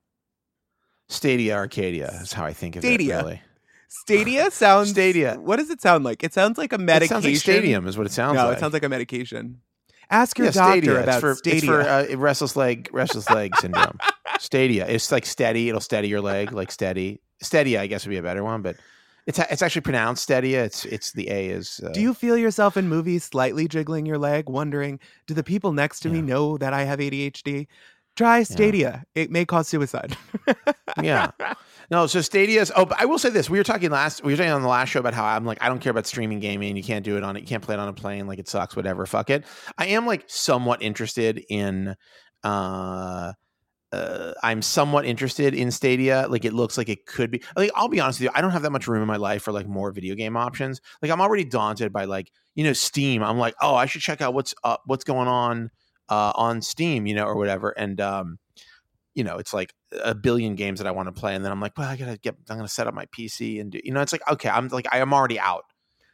Stadia 1.10 1.56
Arcadia 1.56 2.10
is 2.22 2.34
how 2.34 2.46
I 2.46 2.54
think 2.54 2.76
of 2.76 2.84
Stadia. 2.84 3.20
it. 3.20 3.24
Really, 3.24 3.42
Stadia 3.90 4.52
sounds 4.52 4.90
Stadia. 4.92 5.36
What 5.40 5.58
does 5.58 5.70
it 5.70 5.82
sound 5.82 6.04
like? 6.04 6.24
It 6.24 6.34
sounds 6.34 6.58
like 6.58 6.74
a 6.74 6.78
medication. 6.78 7.06
it 7.06 7.10
sounds 7.10 7.26
like 7.26 7.36
stadium 7.38 7.88
is 7.88 7.98
what 7.98 8.08
it 8.08 8.12
sounds 8.14 8.36
no, 8.36 8.42
like. 8.44 8.48
No, 8.52 8.58
it 8.58 8.60
sounds 8.60 8.74
like 8.74 8.84
a 8.84 8.90
medication. 8.90 9.62
Ask 10.10 10.38
your 10.38 10.46
yeah, 10.48 10.52
doctor 10.52 10.82
Stadia. 10.82 11.04
about 11.04 11.10
it's 11.16 11.20
for, 11.20 11.36
Stadia. 11.36 11.58
It's 11.58 11.66
for 11.66 11.82
uh, 11.82 12.16
restless 12.16 12.56
leg, 12.56 12.90
restless 12.94 13.30
leg 13.30 13.56
syndrome. 13.58 13.98
Stadia. 14.40 14.88
It's 14.88 15.12
like 15.12 15.26
steady. 15.26 15.68
It'll 15.68 15.82
steady 15.82 16.08
your 16.08 16.22
leg, 16.22 16.54
like 16.54 16.72
steady. 16.72 17.20
Steady, 17.42 17.78
I 17.78 17.88
guess 17.88 18.06
would 18.06 18.12
be 18.12 18.18
a 18.18 18.22
better 18.24 18.44
one, 18.44 18.62
but 18.62 18.78
it's 19.28 19.38
it's 19.38 19.62
actually 19.62 19.82
pronounced 19.82 20.24
Stadia. 20.24 20.64
It's 20.64 20.86
it's 20.86 21.12
the 21.12 21.30
A 21.30 21.50
is. 21.50 21.80
Uh, 21.86 21.90
Do 21.90 22.02
you 22.02 22.14
feel 22.16 22.38
yourself 22.38 22.76
in 22.78 22.90
movies 22.90 23.26
slightly 23.26 23.68
jiggling 23.68 24.06
your 24.08 24.18
leg, 24.18 24.50
wondering, 24.50 25.00
do 25.28 25.34
the 25.36 25.44
people 25.44 25.72
next 25.74 26.00
to 26.02 26.10
me 26.10 26.22
know 26.22 26.58
that 26.58 26.74
I 26.74 26.84
have 26.86 26.98
ADHD? 27.00 27.68
Try 28.16 28.42
Stadia. 28.42 29.04
It 29.14 29.30
may 29.30 29.46
cause 29.46 29.68
suicide. 29.68 30.18
Yeah. 31.04 31.30
No, 31.90 32.06
so 32.06 32.20
Stadia's. 32.20 32.70
Oh, 32.76 32.84
but 32.84 33.00
I 33.00 33.06
will 33.06 33.18
say 33.18 33.30
this: 33.30 33.50
we 33.50 33.58
were 33.58 33.64
talking 33.64 33.90
last. 33.92 34.22
We 34.22 34.34
were 34.34 34.38
talking 34.38 34.52
on 34.52 34.62
the 34.62 34.68
last 34.68 34.90
show 34.90 35.00
about 35.00 35.14
how 35.14 35.24
I'm 35.24 35.46
like, 35.46 35.64
I 35.64 35.70
don't 35.70 35.80
care 35.80 35.92
about 35.92 36.06
streaming 36.06 36.42
gaming. 36.42 36.76
You 36.76 36.84
can't 36.84 37.06
do 37.06 37.16
it 37.16 37.24
on 37.24 37.38
it. 37.38 37.40
You 37.40 37.48
can't 37.48 37.64
play 37.64 37.76
it 37.76 37.80
on 37.80 37.88
a 37.88 37.94
plane. 37.94 38.28
Like 38.28 38.40
it 38.40 38.50
sucks. 38.50 38.76
Whatever. 38.76 39.06
Fuck 39.06 39.30
it. 39.30 39.46
I 39.78 39.86
am 39.88 40.06
like 40.06 40.26
somewhat 40.28 40.82
interested 40.82 41.42
in. 41.48 41.96
uh 42.44 43.32
uh, 43.92 44.34
I'm 44.44 44.62
somewhat 44.62 45.06
interested 45.06 45.54
in 45.54 45.72
Stadia. 45.72 46.28
Like 46.30 46.46
it 46.46 46.54
looks 46.54 46.78
like 46.78 46.90
it 46.90 47.06
could 47.06 47.32
be. 47.32 47.42
Like 47.56 47.72
I'll 47.76 47.88
be 47.88 48.00
honest 48.00 48.20
with 48.20 48.26
you, 48.26 48.32
I 48.34 48.42
don't 48.42 48.52
have 48.52 48.64
that 48.64 48.72
much 48.72 48.88
room 48.88 49.02
in 49.02 49.08
my 49.08 49.18
life 49.18 49.44
for 49.44 49.52
like 49.52 49.68
more 49.68 49.92
video 49.92 50.16
game 50.16 50.36
options. 50.36 50.82
Like 51.02 51.12
I'm 51.12 51.22
already 51.22 51.46
daunted 51.46 51.94
by 51.94 52.06
like 52.06 52.32
you 52.56 52.64
know 52.64 52.74
Steam. 52.74 53.24
I'm 53.24 53.38
like, 53.38 53.56
oh, 53.62 53.76
I 53.76 53.86
should 53.86 54.02
check 54.02 54.22
out 54.22 54.34
what's 54.34 54.54
up, 54.64 54.82
what's 54.86 55.04
going 55.04 55.28
on 55.28 55.72
uh, 56.10 56.34
on 56.36 56.62
Steam, 56.62 57.06
you 57.06 57.16
know, 57.16 57.26
or 57.26 57.36
whatever. 57.36 57.70
And 57.72 58.00
um, 58.02 58.40
you 59.16 59.24
know, 59.24 59.38
it's 59.38 59.54
like 59.54 59.74
a 60.04 60.14
billion 60.14 60.56
games 60.56 60.80
that 60.80 60.88
I 60.88 60.92
want 60.92 61.08
to 61.08 61.20
play, 61.20 61.34
and 61.34 61.44
then 61.44 61.52
I'm 61.52 61.60
like, 61.62 61.78
well, 61.78 61.90
I 61.90 61.96
gotta 61.96 62.18
get, 62.18 62.36
I'm 62.50 62.58
gonna 62.58 62.68
set 62.68 62.88
up 62.88 62.94
my 62.94 63.06
PC 63.08 63.60
and 63.60 63.72
do, 63.72 63.80
you 63.84 63.92
know, 63.92 64.02
it's 64.02 64.12
like, 64.12 64.22
okay, 64.30 64.50
I'm 64.50 64.68
like, 64.68 64.86
I 64.92 65.00
am 65.00 65.12
already 65.14 65.40
out, 65.40 65.64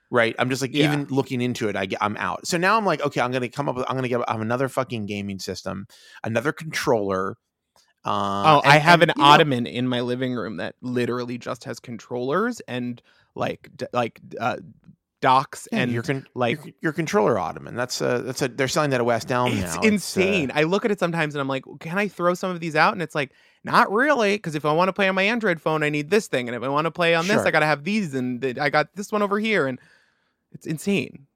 right? 0.09 0.33
I'm 0.39 0.49
just 0.49 0.61
like, 0.61 0.73
Yeah. 0.73 0.85
even 0.85 1.07
looking 1.09 1.41
into 1.41 1.67
it, 1.67 1.75
I 1.75 1.85
get, 1.85 2.01
I'm 2.01 2.15
out. 2.15 2.47
So 2.47 2.57
now 2.57 2.77
I'm 2.77 2.85
like, 2.85 3.01
okay, 3.01 3.19
I'm 3.19 3.31
gonna 3.31 3.49
come 3.49 3.67
up 3.67 3.75
with, 3.75 3.85
I'm 3.89 3.95
gonna 3.97 4.07
get, 4.07 4.21
I 4.27 4.31
have 4.31 4.41
another 4.41 4.69
fucking 4.69 5.05
gaming 5.05 5.39
system, 5.39 5.87
another 6.23 6.51
controller. 6.53 7.35
Uh, 8.05 8.59
oh, 8.59 8.61
I 8.65 8.77
have 8.79 9.01
and, 9.01 9.11
an 9.11 9.15
you 9.17 9.23
know, 9.23 9.29
ottoman 9.29 9.65
in 9.65 9.87
my 9.87 10.01
living 10.01 10.33
room 10.33 10.57
that 10.57 10.75
literally 10.81 11.37
just 11.37 11.63
has 11.63 11.79
controllers 11.79 12.59
and 12.61 13.01
like 13.33 13.69
d- 13.75 13.85
like 13.93 14.19
uh, 14.39 14.57
docks 15.21 15.69
yeah, 15.71 15.79
and 15.79 15.91
your 15.91 16.03
con- 16.03 16.27
like 16.35 16.63
your, 16.65 16.73
your 16.81 16.93
controller 16.93 17.39
ottoman. 17.39 17.75
That's 17.75 18.01
a 18.01 18.21
that's 18.21 18.41
a 18.41 18.49
they're 18.49 18.67
selling 18.67 18.89
that 18.89 18.99
at 18.99 19.05
West 19.05 19.31
Elm 19.31 19.53
it's 19.53 19.75
now. 19.75 19.81
insane. 19.81 20.51
uh, 20.51 20.55
I 20.59 20.63
look 20.63 20.83
at 20.83 20.91
it 20.91 20.99
sometimes 20.99 21.33
and 21.33 21.39
I'm 21.39 21.47
like, 21.47 21.63
can 21.79 21.97
I 21.97 22.09
throw 22.09 22.33
some 22.33 22.51
of 22.51 22.59
these 22.59 22.75
out? 22.75 22.91
And 22.91 23.01
it's 23.01 23.15
like, 23.15 23.31
not 23.63 23.89
really, 23.89 24.35
because 24.35 24.55
if 24.55 24.65
I 24.65 24.73
want 24.73 24.89
to 24.89 24.93
play 24.93 25.07
on 25.07 25.15
my 25.15 25.23
Android 25.23 25.61
phone, 25.61 25.81
I 25.81 25.89
need 25.89 26.09
this 26.09 26.27
thing, 26.27 26.49
and 26.49 26.55
if 26.57 26.61
I 26.61 26.67
want 26.67 26.85
to 26.85 26.91
play 26.91 27.15
on 27.15 27.27
this, 27.27 27.37
I 27.45 27.51
gotta 27.51 27.65
have 27.65 27.85
these, 27.85 28.13
and 28.13 28.41
th- 28.41 28.57
I 28.57 28.69
got 28.69 28.93
this 28.95 29.13
one 29.13 29.21
over 29.21 29.39
here, 29.39 29.65
and 29.65 29.79
it's 30.51 30.67
insane. 30.67 31.27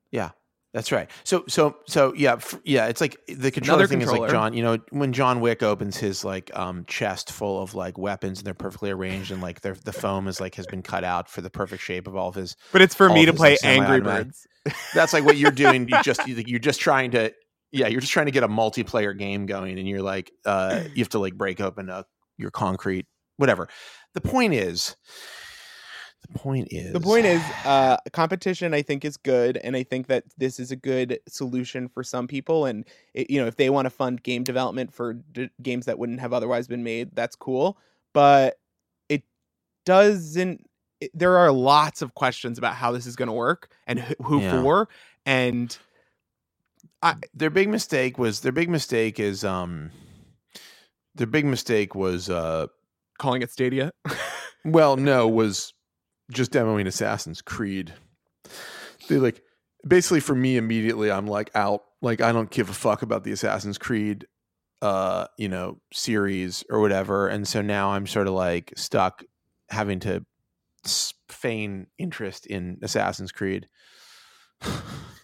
That's 0.73 0.91
right. 0.91 1.09
So 1.23 1.43
so 1.47 1.77
so 1.87 2.13
yeah 2.15 2.33
f- 2.33 2.59
yeah. 2.63 2.87
It's 2.87 3.01
like 3.01 3.17
the 3.27 3.51
controller 3.51 3.79
Another 3.79 3.87
thing 3.87 4.01
is 4.01 4.11
like 4.11 4.29
John. 4.29 4.53
You 4.53 4.63
know 4.63 4.77
when 4.91 5.13
John 5.13 5.39
Wick 5.39 5.63
opens 5.63 5.97
his 5.97 6.23
like 6.25 6.55
um 6.55 6.83
chest 6.87 7.31
full 7.31 7.61
of 7.61 7.73
like 7.73 7.97
weapons 7.97 8.39
and 8.39 8.45
they're 8.45 8.53
perfectly 8.53 8.91
arranged 8.91 9.31
and 9.31 9.41
like 9.41 9.61
they're, 9.61 9.77
the 9.85 9.93
foam 9.93 10.27
is 10.27 10.39
like 10.41 10.55
has 10.55 10.67
been 10.67 10.83
cut 10.83 11.03
out 11.03 11.29
for 11.29 11.41
the 11.41 11.49
perfect 11.49 11.81
shape 11.81 12.05
of 12.07 12.15
all 12.15 12.29
of 12.29 12.35
his. 12.35 12.55
But 12.73 12.81
it's 12.81 12.93
for 12.93 13.09
me 13.09 13.25
to 13.25 13.31
his, 13.31 13.39
play 13.39 13.51
like, 13.51 13.63
Angry 13.63 14.01
Birds. 14.01 14.45
That's 14.93 15.13
like 15.13 15.23
what 15.23 15.37
you're 15.37 15.51
doing. 15.51 15.87
You 15.87 16.03
just 16.03 16.27
you- 16.27 16.43
you're 16.45 16.59
just 16.59 16.79
trying 16.81 17.11
to 17.11 17.33
yeah 17.71 17.87
you're 17.87 18.01
just 18.01 18.13
trying 18.13 18.27
to 18.27 18.31
get 18.31 18.43
a 18.43 18.49
multiplayer 18.49 19.17
game 19.17 19.45
going 19.45 19.79
and 19.79 19.87
you're 19.87 20.01
like 20.01 20.31
uh 20.45 20.83
you 20.93 21.01
have 21.01 21.09
to 21.09 21.19
like 21.19 21.35
break 21.35 21.59
open 21.61 21.89
a, 21.89 22.05
your 22.37 22.51
concrete 22.51 23.07
whatever. 23.37 23.67
The 24.13 24.21
point 24.21 24.53
is. 24.53 24.95
The 26.21 26.39
point 26.39 26.67
is. 26.71 26.93
The 26.93 26.99
point 26.99 27.25
is, 27.25 27.41
uh, 27.63 27.97
competition. 28.11 28.73
I 28.73 28.81
think 28.81 29.05
is 29.05 29.17
good, 29.17 29.57
and 29.57 29.75
I 29.75 29.83
think 29.83 30.07
that 30.07 30.23
this 30.37 30.59
is 30.59 30.71
a 30.71 30.75
good 30.75 31.19
solution 31.27 31.87
for 31.87 32.03
some 32.03 32.27
people. 32.27 32.65
And 32.65 32.85
it, 33.13 33.29
you 33.29 33.39
know, 33.39 33.47
if 33.47 33.55
they 33.55 33.69
want 33.69 33.85
to 33.85 33.89
fund 33.89 34.23
game 34.23 34.43
development 34.43 34.93
for 34.93 35.13
d- 35.13 35.49
games 35.61 35.85
that 35.85 35.97
wouldn't 35.99 36.19
have 36.19 36.33
otherwise 36.33 36.67
been 36.67 36.83
made, 36.83 37.15
that's 37.15 37.35
cool. 37.35 37.77
But 38.13 38.59
it 39.09 39.23
doesn't. 39.85 40.67
It, 40.99 41.11
there 41.13 41.37
are 41.37 41.51
lots 41.51 42.01
of 42.01 42.15
questions 42.15 42.57
about 42.57 42.75
how 42.75 42.91
this 42.91 43.05
is 43.05 43.15
going 43.15 43.27
to 43.27 43.33
work 43.33 43.69
and 43.85 43.99
who, 43.99 44.15
who 44.23 44.41
Yeah. 44.41 44.61
for. 44.61 44.89
And 45.25 45.77
their 47.33 47.49
big 47.49 47.69
mistake 47.69 48.17
was 48.17 48.41
their 48.41 48.51
big 48.51 48.69
mistake 48.69 49.19
is 49.19 49.43
um 49.43 49.91
their 51.15 51.27
big 51.27 51.45
mistake 51.45 51.95
was 51.95 52.29
uh 52.29 52.67
calling 53.17 53.41
it 53.41 53.51
Stadia. 53.51 53.91
well 54.65 54.97
no 54.97 55.27
was 55.27 55.73
just 56.31 56.51
demoing 56.51 56.87
Assassin's 56.87 57.41
Creed. 57.41 57.93
They 59.09 59.17
like 59.17 59.41
basically 59.87 60.19
for 60.19 60.35
me 60.35 60.57
immediately 60.57 61.11
I'm 61.11 61.27
like 61.27 61.49
out 61.55 61.83
like 62.01 62.21
I 62.21 62.31
don't 62.31 62.49
give 62.49 62.69
a 62.69 62.73
fuck 62.73 63.01
about 63.01 63.23
the 63.23 63.31
Assassin's 63.31 63.77
Creed 63.77 64.27
uh 64.81 65.25
you 65.37 65.49
know 65.49 65.79
series 65.91 66.63
or 66.69 66.79
whatever 66.79 67.27
and 67.27 67.47
so 67.47 67.61
now 67.61 67.91
I'm 67.91 68.05
sort 68.05 68.27
of 68.27 68.33
like 68.33 68.73
stuck 68.75 69.23
having 69.69 69.99
to 70.01 70.25
feign 71.29 71.87
interest 71.97 72.45
in 72.45 72.77
Assassin's 72.81 73.31
Creed. 73.31 73.67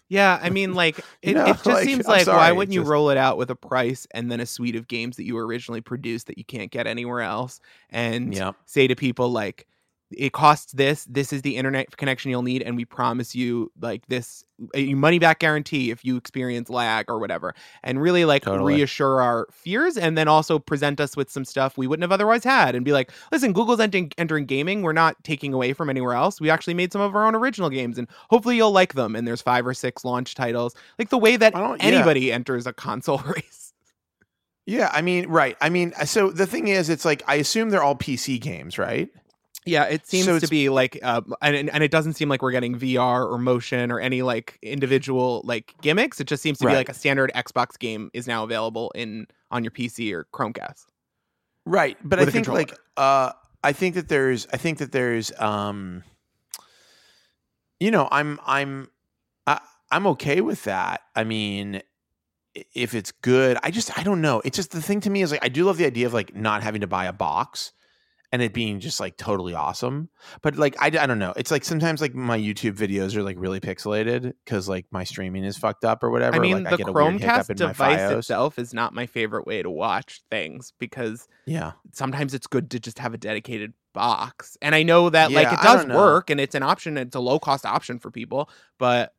Yeah, 0.10 0.40
I 0.42 0.50
mean, 0.50 0.74
like 0.76 1.00
it, 1.22 1.34
know, 1.34 1.46
it 1.46 1.54
just 1.54 1.66
like, 1.66 1.86
seems 1.86 2.06
I'm 2.06 2.12
like 2.12 2.28
why 2.28 2.52
wouldn't 2.52 2.74
you 2.74 2.82
just- 2.82 2.90
roll 2.90 3.10
it 3.10 3.18
out 3.18 3.38
with 3.38 3.50
a 3.50 3.56
price 3.56 4.08
and 4.14 4.32
then 4.32 4.40
a 4.40 4.46
suite 4.46 4.76
of 4.76 4.88
games 4.88 5.18
that 5.18 5.24
you 5.24 5.38
originally 5.38 5.82
produced 5.82 6.28
that 6.28 6.38
you 6.38 6.46
can't 6.46 6.72
get 6.72 6.88
anywhere 6.88 7.22
else, 7.22 7.60
and 7.90 8.34
yeah. 8.34 8.52
say 8.66 8.88
to 8.88 8.96
people 8.96 9.30
like, 9.30 9.68
it 10.18 10.34
costs 10.34 10.72
this. 10.74 11.06
This 11.06 11.32
is 11.34 11.42
the 11.42 11.58
internet 11.58 11.96
connection 11.98 12.32
you'll 12.32 12.42
need, 12.44 12.62
and 12.62 12.76
we 12.76 12.86
promise 12.86 13.36
you 13.36 13.72
like 13.82 14.06
this 14.08 14.44
a 14.76 14.94
money 14.94 15.20
back 15.20 15.40
guarantee 15.40 15.92
if 15.92 16.06
you 16.06 16.16
experience 16.16 16.70
lag 16.70 17.06
or 17.10 17.20
whatever, 17.20 17.54
and 17.84 18.02
really 18.02 18.24
like 18.24 18.44
Totally. 18.44 18.76
reassure 18.76 19.22
our 19.22 19.48
fears, 19.52 19.98
and 19.98 20.18
then 20.18 20.28
also 20.28 20.60
present 20.60 21.00
us 21.00 21.18
with 21.18 21.30
some 21.30 21.44
stuff 21.44 21.78
we 21.78 21.88
wouldn't 21.88 22.04
have 22.04 22.12
otherwise 22.12 22.44
had, 22.44 22.76
and 22.76 22.86
be 22.86 22.92
like, 22.94 23.12
listen, 23.32 23.52
Google's 23.54 23.80
entering, 23.80 24.12
entering 24.18 24.46
gaming. 24.46 24.82
We're 24.84 24.94
not 24.94 25.22
taking 25.24 25.54
away 25.54 25.74
from 25.74 25.90
anywhere 25.90 26.14
else. 26.14 26.40
We 26.40 26.50
actually 26.50 26.76
made 26.76 26.92
some 26.94 27.02
of 27.02 27.16
our 27.16 27.26
own 27.26 27.36
original 27.36 27.70
games, 27.70 27.98
and 27.98 28.08
hopefully 28.30 28.56
you'll 28.56 28.72
like 28.72 28.94
them. 28.94 29.16
And 29.16 29.28
there's 29.28 29.42
five 29.42 29.66
or 29.68 29.74
six 29.74 30.06
launch 30.06 30.36
titles, 30.36 30.76
like 31.00 31.10
the 31.10 31.18
way 31.18 31.36
that 31.36 31.54
don't- 31.54 31.82
yeah. 31.82 31.88
anybody 31.90 32.32
enters 32.32 32.66
a 32.68 32.74
console 32.74 33.18
race. 33.26 33.74
Yeah, 34.66 34.90
I 34.94 35.02
mean, 35.02 35.28
right. 35.28 35.58
I 35.60 35.68
mean, 35.70 35.92
uh, 36.00 36.06
so 36.06 36.30
the 36.30 36.48
thing 36.48 36.70
is, 36.70 36.90
it's 36.90 37.04
like 37.04 37.22
I 37.28 37.36
assume 37.36 37.70
they're 37.70 37.84
all 37.84 37.96
PC 37.98 38.40
games, 38.40 38.78
right? 38.78 39.10
Yeah, 39.66 39.86
it 39.86 40.06
seems 40.06 40.26
So 40.26 40.40
to 40.40 40.48
be 40.48 40.70
like, 40.70 41.00
uh, 41.02 41.22
and 41.42 41.70
and 41.70 41.84
it 41.84 41.92
doesn't 41.92 42.14
seem 42.14 42.30
like 42.30 42.42
we're 42.42 42.52
getting 42.52 42.78
VR 42.78 43.30
or 43.30 43.38
motion 43.38 43.92
or 43.92 44.00
any 44.00 44.22
like 44.22 44.60
individual 44.62 45.42
like 45.46 45.74
gimmicks. 45.82 46.20
It 46.20 46.28
just 46.28 46.44
seems 46.44 46.58
to 46.60 46.68
be 46.68 46.74
like 46.74 46.90
a 46.90 46.94
standard 46.94 47.32
Xbox 47.34 47.80
game 47.80 48.10
is 48.14 48.28
now 48.28 48.44
available 48.44 48.92
in 48.96 49.28
on 49.52 49.64
your 49.64 49.72
PC 49.72 50.14
or 50.14 50.26
Chromecast. 50.34 50.86
Right, 51.66 51.98
but 52.04 52.20
I 52.20 52.24
think 52.24 52.34
controller. 52.46 52.60
like 52.60 52.78
uh 52.98 53.32
I 53.64 53.72
think 53.72 53.96
that 53.96 54.10
there's 54.10 54.48
I 54.52 54.58
think 54.58 54.80
that 54.80 54.92
there's 54.92 55.32
um 55.40 56.04
you 57.80 57.92
know, 57.92 58.08
I'm 58.12 58.40
I'm 58.46 58.90
I, 59.48 59.60
I'm 59.92 60.08
okay 60.08 60.42
with 60.42 60.64
that. 60.64 61.02
I 61.16 61.24
mean, 61.24 61.82
if 62.74 62.94
it's 62.94 63.12
good, 63.12 63.58
I 63.64 63.72
just 63.72 63.98
I 63.98 64.04
don't 64.04 64.22
know. 64.22 64.42
It's 64.44 64.56
just 64.56 64.72
the 64.72 64.82
thing 64.82 65.00
to 65.02 65.10
me 65.10 65.22
is 65.22 65.32
like 65.32 65.44
I 65.44 65.50
do 65.50 65.66
love 65.66 65.78
the 65.78 65.86
idea 65.86 66.06
of 66.06 66.14
like 66.14 66.36
not 66.36 66.64
having 66.64 66.82
to 66.82 66.88
buy 66.88 67.06
a 67.06 67.14
box 67.14 67.72
and 68.34 68.42
it 68.42 68.52
being 68.52 68.80
just 68.80 69.00
like 69.00 69.16
totally 69.16 69.54
awesome. 69.54 70.10
But 70.42 70.56
like 70.56 70.76
I, 70.82 70.88
I 70.88 71.06
don't 71.06 71.20
know. 71.20 71.34
It's 71.38 71.52
like 71.52 71.64
sometimes 71.64 72.02
like 72.02 72.16
my 72.16 72.38
YouTube 72.38 72.74
videos 72.76 73.16
are 73.16 73.22
like 73.22 73.36
really 73.40 73.60
pixelated 73.60 74.34
cuz 74.48 74.68
like 74.68 74.88
my 74.92 75.04
streaming 75.04 75.44
is 75.44 75.56
fucked 75.56 75.86
up 75.86 76.04
or 76.04 76.10
whatever. 76.10 76.38
I 76.38 76.40
mean, 76.40 76.64
like, 76.64 76.70
the 76.70 76.74
I 76.74 76.78
get 76.78 76.88
a 76.88 76.92
weird 76.92 77.22
hiccup 77.22 77.46
Chromecast 77.46 77.56
device 77.56 78.12
itself 78.12 78.58
is 78.58 78.74
not 78.74 78.92
my 78.92 79.06
favorite 79.06 79.46
way 79.46 79.62
to 79.62 79.70
watch 79.70 80.24
things 80.32 80.74
because 80.80 81.28
Yeah. 81.46 81.74
sometimes 81.94 82.34
it's 82.34 82.48
good 82.48 82.72
to 82.72 82.80
just 82.80 82.98
have 82.98 83.14
a 83.14 83.18
dedicated 83.20 83.74
box. 83.94 84.58
And 84.64 84.74
I 84.74 84.82
know 84.82 85.12
that 85.12 85.32
like 85.32 85.54
it 85.54 85.62
does 85.62 85.86
work 85.86 86.32
and 86.32 86.40
it's 86.42 86.56
an 86.56 86.64
option. 86.64 86.98
It's 86.98 87.16
a 87.16 87.20
low 87.20 87.38
cost 87.38 87.68
option 87.68 88.00
for 88.00 88.10
people, 88.10 88.50
but 88.80 89.14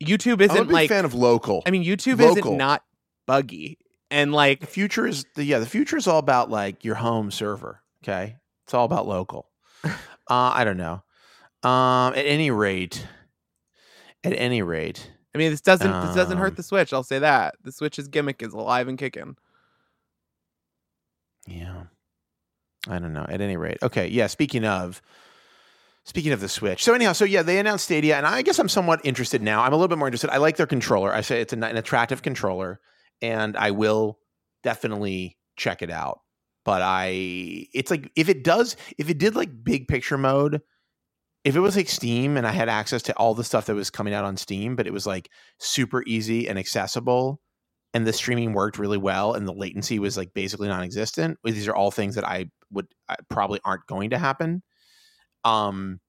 YouTube 0.00 0.40
isn't 0.40 0.56
I'm 0.56 0.70
a 0.70 0.72
like. 0.72 0.88
fan 0.88 1.04
of 1.04 1.14
local. 1.14 1.64
I 1.66 1.72
mean, 1.72 1.82
YouTube 1.82 2.20
local. 2.20 2.38
isn't 2.38 2.56
not 2.56 2.84
buggy 3.26 3.78
and 4.10 4.32
like 4.32 4.60
the 4.60 4.66
future 4.66 5.06
is 5.06 5.24
the 5.34 5.42
yeah 5.44 5.58
the 5.58 5.66
future 5.66 5.96
is 5.96 6.06
all 6.06 6.18
about 6.18 6.50
like 6.50 6.84
your 6.84 6.94
home 6.94 7.30
server 7.30 7.80
okay 8.04 8.36
it's 8.64 8.74
all 8.74 8.84
about 8.84 9.06
local. 9.08 9.50
Uh 10.26 10.52
i 10.54 10.64
don't 10.64 10.76
know. 10.78 11.02
Um 11.62 12.14
at 12.14 12.24
any 12.26 12.50
rate 12.50 13.06
at 14.22 14.32
any 14.32 14.62
rate 14.62 15.10
I 15.34 15.38
mean, 15.38 15.50
this 15.50 15.60
doesn't 15.60 15.90
this 16.06 16.14
doesn't 16.14 16.34
Um, 16.34 16.38
hurt 16.38 16.56
the 16.56 16.62
Switch. 16.62 16.92
I'll 16.92 17.02
say 17.02 17.18
that. 17.18 17.56
The 17.64 17.72
Switch's 17.72 18.06
gimmick 18.08 18.40
is 18.42 18.52
alive 18.54 18.86
and 18.88 18.96
kicking. 18.96 19.36
yeah. 21.46 21.84
I 22.88 22.98
don't 22.98 23.12
know 23.14 23.26
at 23.28 23.40
any 23.40 23.56
rate. 23.56 23.78
Okay 23.82 24.08
yeah 24.08 24.26
speaking 24.28 24.64
of 24.64 25.00
speaking 26.04 26.32
of 26.32 26.40
the 26.40 26.48
switch. 26.48 26.84
So 26.84 26.92
anyhow 26.94 27.12
so 27.12 27.24
yeah 27.24 27.42
they 27.42 27.58
announced 27.58 27.84
stadia 27.86 28.16
and 28.16 28.26
i 28.26 28.42
guess 28.42 28.58
i'm 28.58 28.68
somewhat 28.68 29.00
interested 29.04 29.42
now. 29.42 29.62
I'm 29.62 29.72
a 29.72 29.76
little 29.76 29.88
bit 29.88 29.98
more 29.98 30.08
interested. 30.08 30.30
I 30.30 30.36
like 30.38 30.56
their 30.56 30.66
controller. 30.66 31.12
I 31.12 31.20
say 31.22 31.40
it's 31.40 31.52
an, 31.52 31.62
an 31.64 31.76
attractive 31.76 32.22
controller 32.22 32.80
and 33.22 33.56
i 33.56 33.70
will 33.72 34.18
definitely 34.62 35.36
check 35.56 35.82
it 35.82 35.90
out 35.90 36.20
but 36.64 36.82
i 36.82 37.66
it's 37.72 37.90
like 37.90 38.10
if 38.16 38.28
it 38.28 38.42
does 38.42 38.76
if 38.98 39.08
it 39.08 39.18
did 39.18 39.36
like 39.36 39.64
big 39.64 39.88
picture 39.88 40.18
mode 40.18 40.60
if 41.44 41.56
it 41.56 41.60
was 41.60 41.76
like 41.76 41.88
steam 41.88 42.36
and 42.36 42.46
i 42.46 42.52
had 42.52 42.68
access 42.68 43.02
to 43.02 43.16
all 43.16 43.34
the 43.34 43.44
stuff 43.44 43.66
that 43.66 43.74
was 43.74 43.90
coming 43.90 44.14
out 44.14 44.24
on 44.24 44.36
steam 44.36 44.76
but 44.76 44.86
it 44.86 44.92
was 44.92 45.06
like 45.06 45.30
super 45.58 46.02
easy 46.06 46.48
and 46.48 46.58
accessible 46.58 47.40
and 47.92 48.06
the 48.06 48.12
streaming 48.12 48.52
worked 48.52 48.78
really 48.78 48.98
well 48.98 49.34
and 49.34 49.46
the 49.46 49.52
latency 49.52 49.98
was 49.98 50.16
like 50.16 50.34
basically 50.34 50.68
non-existent 50.68 51.38
these 51.44 51.68
are 51.68 51.76
all 51.76 51.90
things 51.90 52.14
that 52.14 52.24
i 52.24 52.46
would 52.70 52.86
I 53.08 53.16
probably 53.28 53.60
aren't 53.64 53.86
going 53.86 54.10
to 54.10 54.18
happen 54.18 54.62
um 55.44 56.00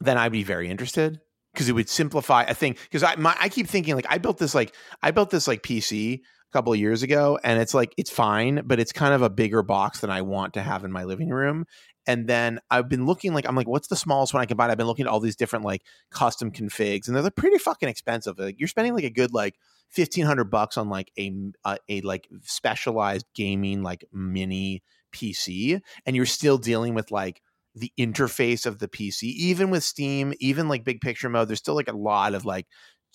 then 0.00 0.18
i'd 0.18 0.32
be 0.32 0.44
very 0.44 0.68
interested 0.68 1.20
because 1.52 1.68
it 1.68 1.72
would 1.72 1.88
simplify 1.88 2.42
a 2.42 2.54
thing 2.54 2.76
because 2.84 3.02
i 3.02 3.16
my, 3.16 3.36
i 3.40 3.48
keep 3.48 3.66
thinking 3.66 3.94
like 3.94 4.06
i 4.08 4.18
built 4.18 4.38
this 4.38 4.54
like 4.54 4.74
i 5.02 5.10
built 5.10 5.30
this 5.30 5.48
like 5.48 5.62
pc 5.62 6.20
a 6.50 6.52
couple 6.52 6.72
of 6.72 6.78
years 6.78 7.02
ago 7.02 7.38
and 7.42 7.60
it's 7.60 7.74
like 7.74 7.94
it's 7.96 8.10
fine 8.10 8.62
but 8.64 8.78
it's 8.78 8.92
kind 8.92 9.14
of 9.14 9.22
a 9.22 9.30
bigger 9.30 9.62
box 9.62 10.00
than 10.00 10.10
i 10.10 10.22
want 10.22 10.54
to 10.54 10.62
have 10.62 10.84
in 10.84 10.92
my 10.92 11.04
living 11.04 11.30
room. 11.30 11.66
And 12.08 12.28
then 12.28 12.60
i've 12.70 12.88
been 12.88 13.04
looking 13.04 13.34
like 13.34 13.48
i'm 13.48 13.56
like 13.56 13.68
what's 13.68 13.88
the 13.88 13.96
smallest 13.96 14.32
one 14.32 14.42
i 14.42 14.46
can 14.46 14.56
buy? 14.56 14.68
I've 14.68 14.78
been 14.78 14.86
looking 14.86 15.06
at 15.06 15.10
all 15.10 15.20
these 15.20 15.36
different 15.36 15.64
like 15.64 15.82
custom 16.10 16.52
configs 16.52 17.08
and 17.08 17.16
they're 17.16 17.30
pretty 17.30 17.58
fucking 17.58 17.88
expensive. 17.88 18.38
Like 18.38 18.58
you're 18.58 18.68
spending 18.68 18.94
like 18.94 19.04
a 19.04 19.10
good 19.10 19.32
like 19.32 19.54
1500 19.94 20.44
bucks 20.44 20.76
on 20.76 20.88
like 20.88 21.10
a, 21.18 21.32
a 21.64 21.68
uh, 21.68 21.76
a 21.88 22.00
like 22.02 22.28
specialized 22.42 23.26
gaming 23.34 23.82
like 23.82 24.04
mini 24.12 24.82
pc 25.12 25.80
and 26.04 26.16
you're 26.16 26.26
still 26.26 26.58
dealing 26.58 26.94
with 26.94 27.10
like 27.10 27.40
the 27.74 27.92
interface 27.98 28.66
of 28.66 28.78
the 28.78 28.88
pc 28.88 29.22
even 29.22 29.70
with 29.70 29.84
steam 29.84 30.34
even 30.40 30.68
like 30.68 30.84
big 30.84 31.00
picture 31.00 31.28
mode 31.28 31.48
there's 31.48 31.58
still 31.58 31.74
like 31.74 31.88
a 31.88 31.96
lot 31.96 32.34
of 32.34 32.44
like 32.44 32.66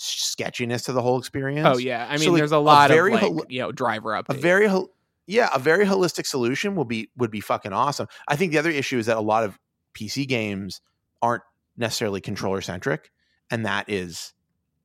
sketchiness 0.01 0.83
to 0.83 0.93
the 0.93 1.01
whole 1.01 1.15
oh, 1.15 1.19
experience. 1.19 1.67
Oh 1.67 1.77
yeah, 1.77 2.07
I 2.09 2.17
So, 2.17 2.21
mean, 2.21 2.33
like, 2.33 2.39
there's 2.39 2.51
a 2.51 2.57
a 2.57 2.57
lot 2.57 2.89
very 2.89 3.13
of 3.13 3.21
like 3.21 3.31
hol- 3.31 3.45
you 3.49 3.61
know 3.61 3.71
driver 3.71 4.15
up 4.15 4.29
a 4.29 4.33
very 4.33 4.67
hol- 4.67 4.89
yeah 5.27 5.49
a 5.53 5.59
very 5.59 5.85
holistic 5.85 6.25
solution 6.25 6.75
will 6.75 6.85
be 6.85 7.09
would 7.17 7.31
be 7.31 7.41
fucking 7.41 7.73
awesome. 7.73 8.07
I 8.27 8.35
think 8.35 8.51
the 8.51 8.57
other 8.57 8.69
issue 8.69 8.97
is 8.97 9.05
that 9.05 9.17
a 9.17 9.21
lot 9.21 9.43
of 9.43 9.59
pc 9.97 10.27
games 10.27 10.81
aren't 11.21 11.43
necessarily 11.77 12.21
controller 12.21 12.61
centric 12.61 13.11
and 13.49 13.65
that 13.65 13.89
is 13.89 14.33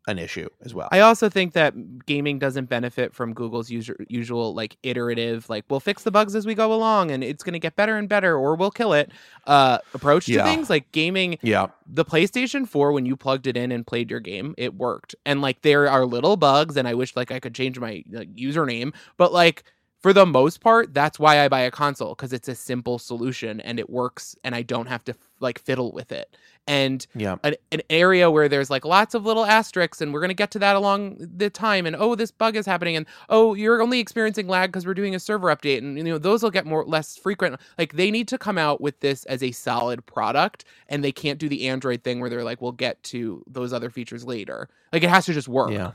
an 0.07 0.19
issue 0.19 0.49
as 0.64 0.73
well 0.73 0.88
I 0.92 1.01
also 1.01 1.29
think 1.29 1.53
that 1.55 2.07
gaming 2.07 2.38
doesn't 2.38 2.66
benefit 2.66 3.12
from 3.14 3.35
Google's 3.35 3.71
usual, 3.71 3.97
usual 4.09 4.55
like 4.55 4.77
iterative, 4.83 5.49
like 5.51 5.64
we'll 5.69 5.81
fix 5.81 6.05
the 6.05 6.11
bugs 6.11 6.35
as 6.37 6.47
we 6.47 6.55
go 6.55 6.73
along, 6.73 7.11
and 7.11 7.25
it's 7.25 7.42
going 7.42 7.55
to 7.55 7.59
get 7.59 7.75
better 7.77 7.97
and 7.97 8.09
better, 8.09 8.37
or 8.37 8.55
we'll 8.55 8.71
kill 8.71 8.92
it. 8.92 9.11
Uh, 9.47 9.79
approach 9.95 10.27
to 10.27 10.33
Yeah. 10.33 10.45
things 10.45 10.71
like 10.71 10.90
gaming. 10.92 11.38
yeah 11.42 11.66
The 11.87 12.05
PlayStation 12.05 12.69
4, 12.69 12.92
when 12.92 13.05
you 13.07 13.16
plugged 13.16 13.47
it 13.47 13.57
in 13.57 13.73
and 13.73 13.87
played 13.87 14.11
your 14.11 14.21
game, 14.21 14.55
it 14.57 14.75
worked. 14.75 15.14
And 15.25 15.40
like 15.42 15.62
there 15.62 15.88
are 15.90 16.07
little 16.07 16.37
bugs, 16.37 16.77
and 16.77 16.87
I 16.87 16.95
wish 16.95 17.16
like 17.16 17.33
I 17.33 17.40
could 17.40 17.55
change 17.55 17.79
my 17.79 18.05
like, 18.11 18.33
username, 18.35 18.95
but 19.16 19.33
like 19.33 19.64
for 20.07 20.12
the 20.12 20.25
most 20.25 20.61
part, 20.61 20.95
that's 20.95 21.19
why 21.19 21.40
I 21.40 21.49
buy 21.49 21.62
a 21.62 21.71
console 21.73 22.11
because 22.11 22.33
it's 22.33 22.47
a 22.47 22.55
simple 22.55 22.97
solution 22.97 23.61
and 23.62 23.81
it 23.81 23.90
works, 23.90 24.37
and 24.45 24.55
I 24.55 24.62
don't 24.62 24.87
have 24.87 25.03
to 25.07 25.16
like 25.40 25.59
fiddle 25.59 25.90
with 25.90 26.12
it. 26.12 26.37
And 26.69 27.05
yeah 27.16 27.37
an, 27.42 27.55
an 27.73 27.83
area 27.90 28.31
where 28.31 28.49
there's 28.49 28.71
like 28.71 28.85
lots 28.85 29.14
of 29.14 29.25
little 29.25 29.45
asterisks 29.45 30.01
and 30.01 30.12
we're 30.12 30.21
going 30.21 30.31
to 30.31 30.35
get 30.35 30.53
to 30.53 30.59
that 30.61 30.75
along 30.75 31.16
the 31.19 31.49
time 31.49 31.87
and 31.87 31.95
oh 31.97 32.16
this 32.16 32.33
bug 32.33 32.57
is 32.57 32.66
happening 32.66 32.97
and 32.97 33.07
oh 33.29 33.55
you're 33.55 33.81
only 33.81 34.01
experiencing 34.01 34.49
lag 34.49 34.71
because 34.71 34.85
we're 34.85 34.95
doing 34.95 35.14
a 35.14 35.21
server 35.21 35.55
update 35.55 35.79
and 35.79 35.97
you 35.97 36.03
know 36.03 36.19
those 36.19 36.42
will 36.42 36.51
get 36.51 36.66
more 36.66 36.85
less 36.85 37.16
frequent 37.16 37.61
like 37.79 37.92
they 37.92 38.11
need 38.11 38.27
to 38.27 38.37
come 38.37 38.59
out 38.59 38.81
with 38.81 38.99
this 38.99 39.25
as 39.27 39.45
a 39.45 39.53
solid 39.53 40.05
product 40.07 40.64
and 40.88 41.05
they 41.05 41.12
can't 41.12 41.38
do 41.38 41.49
the 41.49 41.69
android 41.69 42.03
thing 42.03 42.19
where 42.19 42.29
they're 42.29 42.42
like 42.42 42.61
we'll 42.61 42.73
get 42.73 43.01
to 43.05 43.45
those 43.47 43.73
other 43.73 43.88
features 43.88 44.25
later 44.25 44.69
like 44.92 45.05
it 45.05 45.11
has 45.11 45.25
to 45.25 45.33
just 45.33 45.47
work 45.47 45.71
Yeah. 45.71 45.92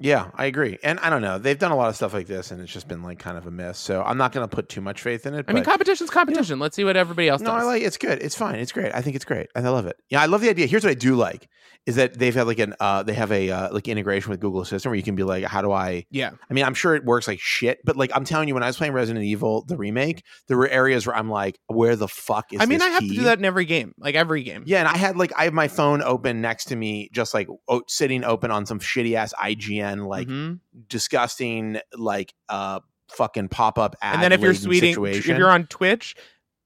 Yeah, 0.00 0.30
I 0.34 0.46
agree. 0.46 0.78
And 0.82 0.98
I 1.00 1.10
don't 1.10 1.22
know. 1.22 1.38
They've 1.38 1.58
done 1.58 1.72
a 1.72 1.76
lot 1.76 1.88
of 1.88 1.96
stuff 1.96 2.12
like 2.12 2.26
this 2.26 2.50
and 2.50 2.60
it's 2.60 2.72
just 2.72 2.88
been 2.88 3.02
like 3.02 3.18
kind 3.18 3.36
of 3.36 3.46
a 3.46 3.50
mess. 3.50 3.78
So 3.78 4.02
I'm 4.02 4.16
not 4.18 4.32
going 4.32 4.48
to 4.48 4.54
put 4.54 4.68
too 4.68 4.80
much 4.80 5.02
faith 5.02 5.26
in 5.26 5.34
it. 5.34 5.44
i 5.48 5.52
mean 5.52 5.64
competition's 5.64 6.10
competition 6.10 6.58
let's 6.58 6.76
see 6.76 6.84
what 6.84 6.96
everybody 6.96 7.28
else 7.28 7.40
no, 7.40 7.50
does 7.52 7.62
I 7.62 7.66
like 7.66 7.82
it's 7.82 7.96
good. 7.98 8.22
It's 8.22 8.34
fine. 8.34 8.56
It's 8.56 8.72
great. 8.72 8.94
I 8.94 9.02
think 9.02 9.16
it's 9.16 9.24
great. 9.24 9.48
And 9.54 9.66
I 9.66 9.70
love 9.70 9.86
it. 9.86 9.96
Yeah, 10.08 10.22
I 10.22 10.26
love 10.26 10.40
the 10.40 10.50
idea. 10.50 10.66
Here's 10.66 10.84
what 10.84 10.90
I 10.90 10.94
do 10.94 11.14
like 11.14 11.48
is 11.86 11.96
that 11.96 12.18
they've 12.18 12.34
had 12.34 12.46
like 12.46 12.58
an 12.58 12.74
uh 12.80 13.02
they 13.02 13.14
have 13.14 13.32
a 13.32 13.50
uh, 13.50 13.72
like 13.72 13.88
integration 13.88 14.30
with 14.30 14.40
Google 14.40 14.60
Assistant 14.60 14.90
where 14.90 14.96
you 14.96 15.02
can 15.02 15.14
be 15.14 15.22
like, 15.22 15.44
how 15.44 15.62
do 15.62 15.72
I 15.72 16.04
yeah 16.10 16.30
I 16.50 16.54
mean, 16.54 16.64
I'm 16.64 16.74
sure 16.74 16.94
it 16.94 17.04
works 17.04 17.26
like 17.26 17.40
shit, 17.40 17.78
but 17.84 17.96
like 17.96 18.10
I'm 18.14 18.24
telling 18.24 18.48
you, 18.48 18.54
when 18.54 18.62
I 18.62 18.66
was 18.66 18.76
playing 18.76 18.92
Resident 18.92 19.24
Evil, 19.24 19.64
the 19.66 19.76
remake, 19.76 20.22
there 20.48 20.56
were 20.56 20.68
areas 20.68 21.06
where 21.06 21.16
I'm 21.16 21.30
like, 21.30 21.58
where 21.66 21.96
the 21.96 22.08
fuck 22.08 22.52
is 22.52 22.60
i 22.60 22.66
mean 22.66 22.82
i 22.82 22.88
have 22.88 23.02
to 23.02 23.08
do 23.08 23.22
that 23.24 23.38
in 23.38 23.44
every 23.44 23.64
game 23.64 23.94
like 23.98 24.14
every 24.14 24.42
game 24.42 24.64
Yeah, 24.66 24.80
and 24.80 24.88
I 24.88 24.96
had 24.96 25.16
like 25.16 25.32
I 25.36 25.44
have 25.44 25.54
my 25.54 25.68
phone 25.68 26.02
open 26.02 26.40
next 26.40 26.66
to 26.66 26.76
me, 26.76 27.08
just 27.12 27.32
like 27.34 27.48
o- 27.68 27.82
sitting 27.86 28.24
open 28.24 28.50
on 28.50 28.66
some 28.66 28.80
shitty 28.80 29.14
ass 29.14 29.32
IGN, 29.42 29.87
like 29.96 30.28
Mhm. 30.28 30.60
disgusting, 30.88 31.78
like 31.96 32.34
uh 32.48 32.80
fucking 33.10 33.48
pop 33.48 33.78
up 33.78 33.96
ad. 34.02 34.14
and 34.14 34.22
then 34.22 34.32
if 34.32 34.40
you're 34.40 34.52
tweeting 34.52 34.90
situation. 34.94 35.30
if 35.32 35.38
you're 35.38 35.50
on 35.50 35.66
twitch 35.66 36.14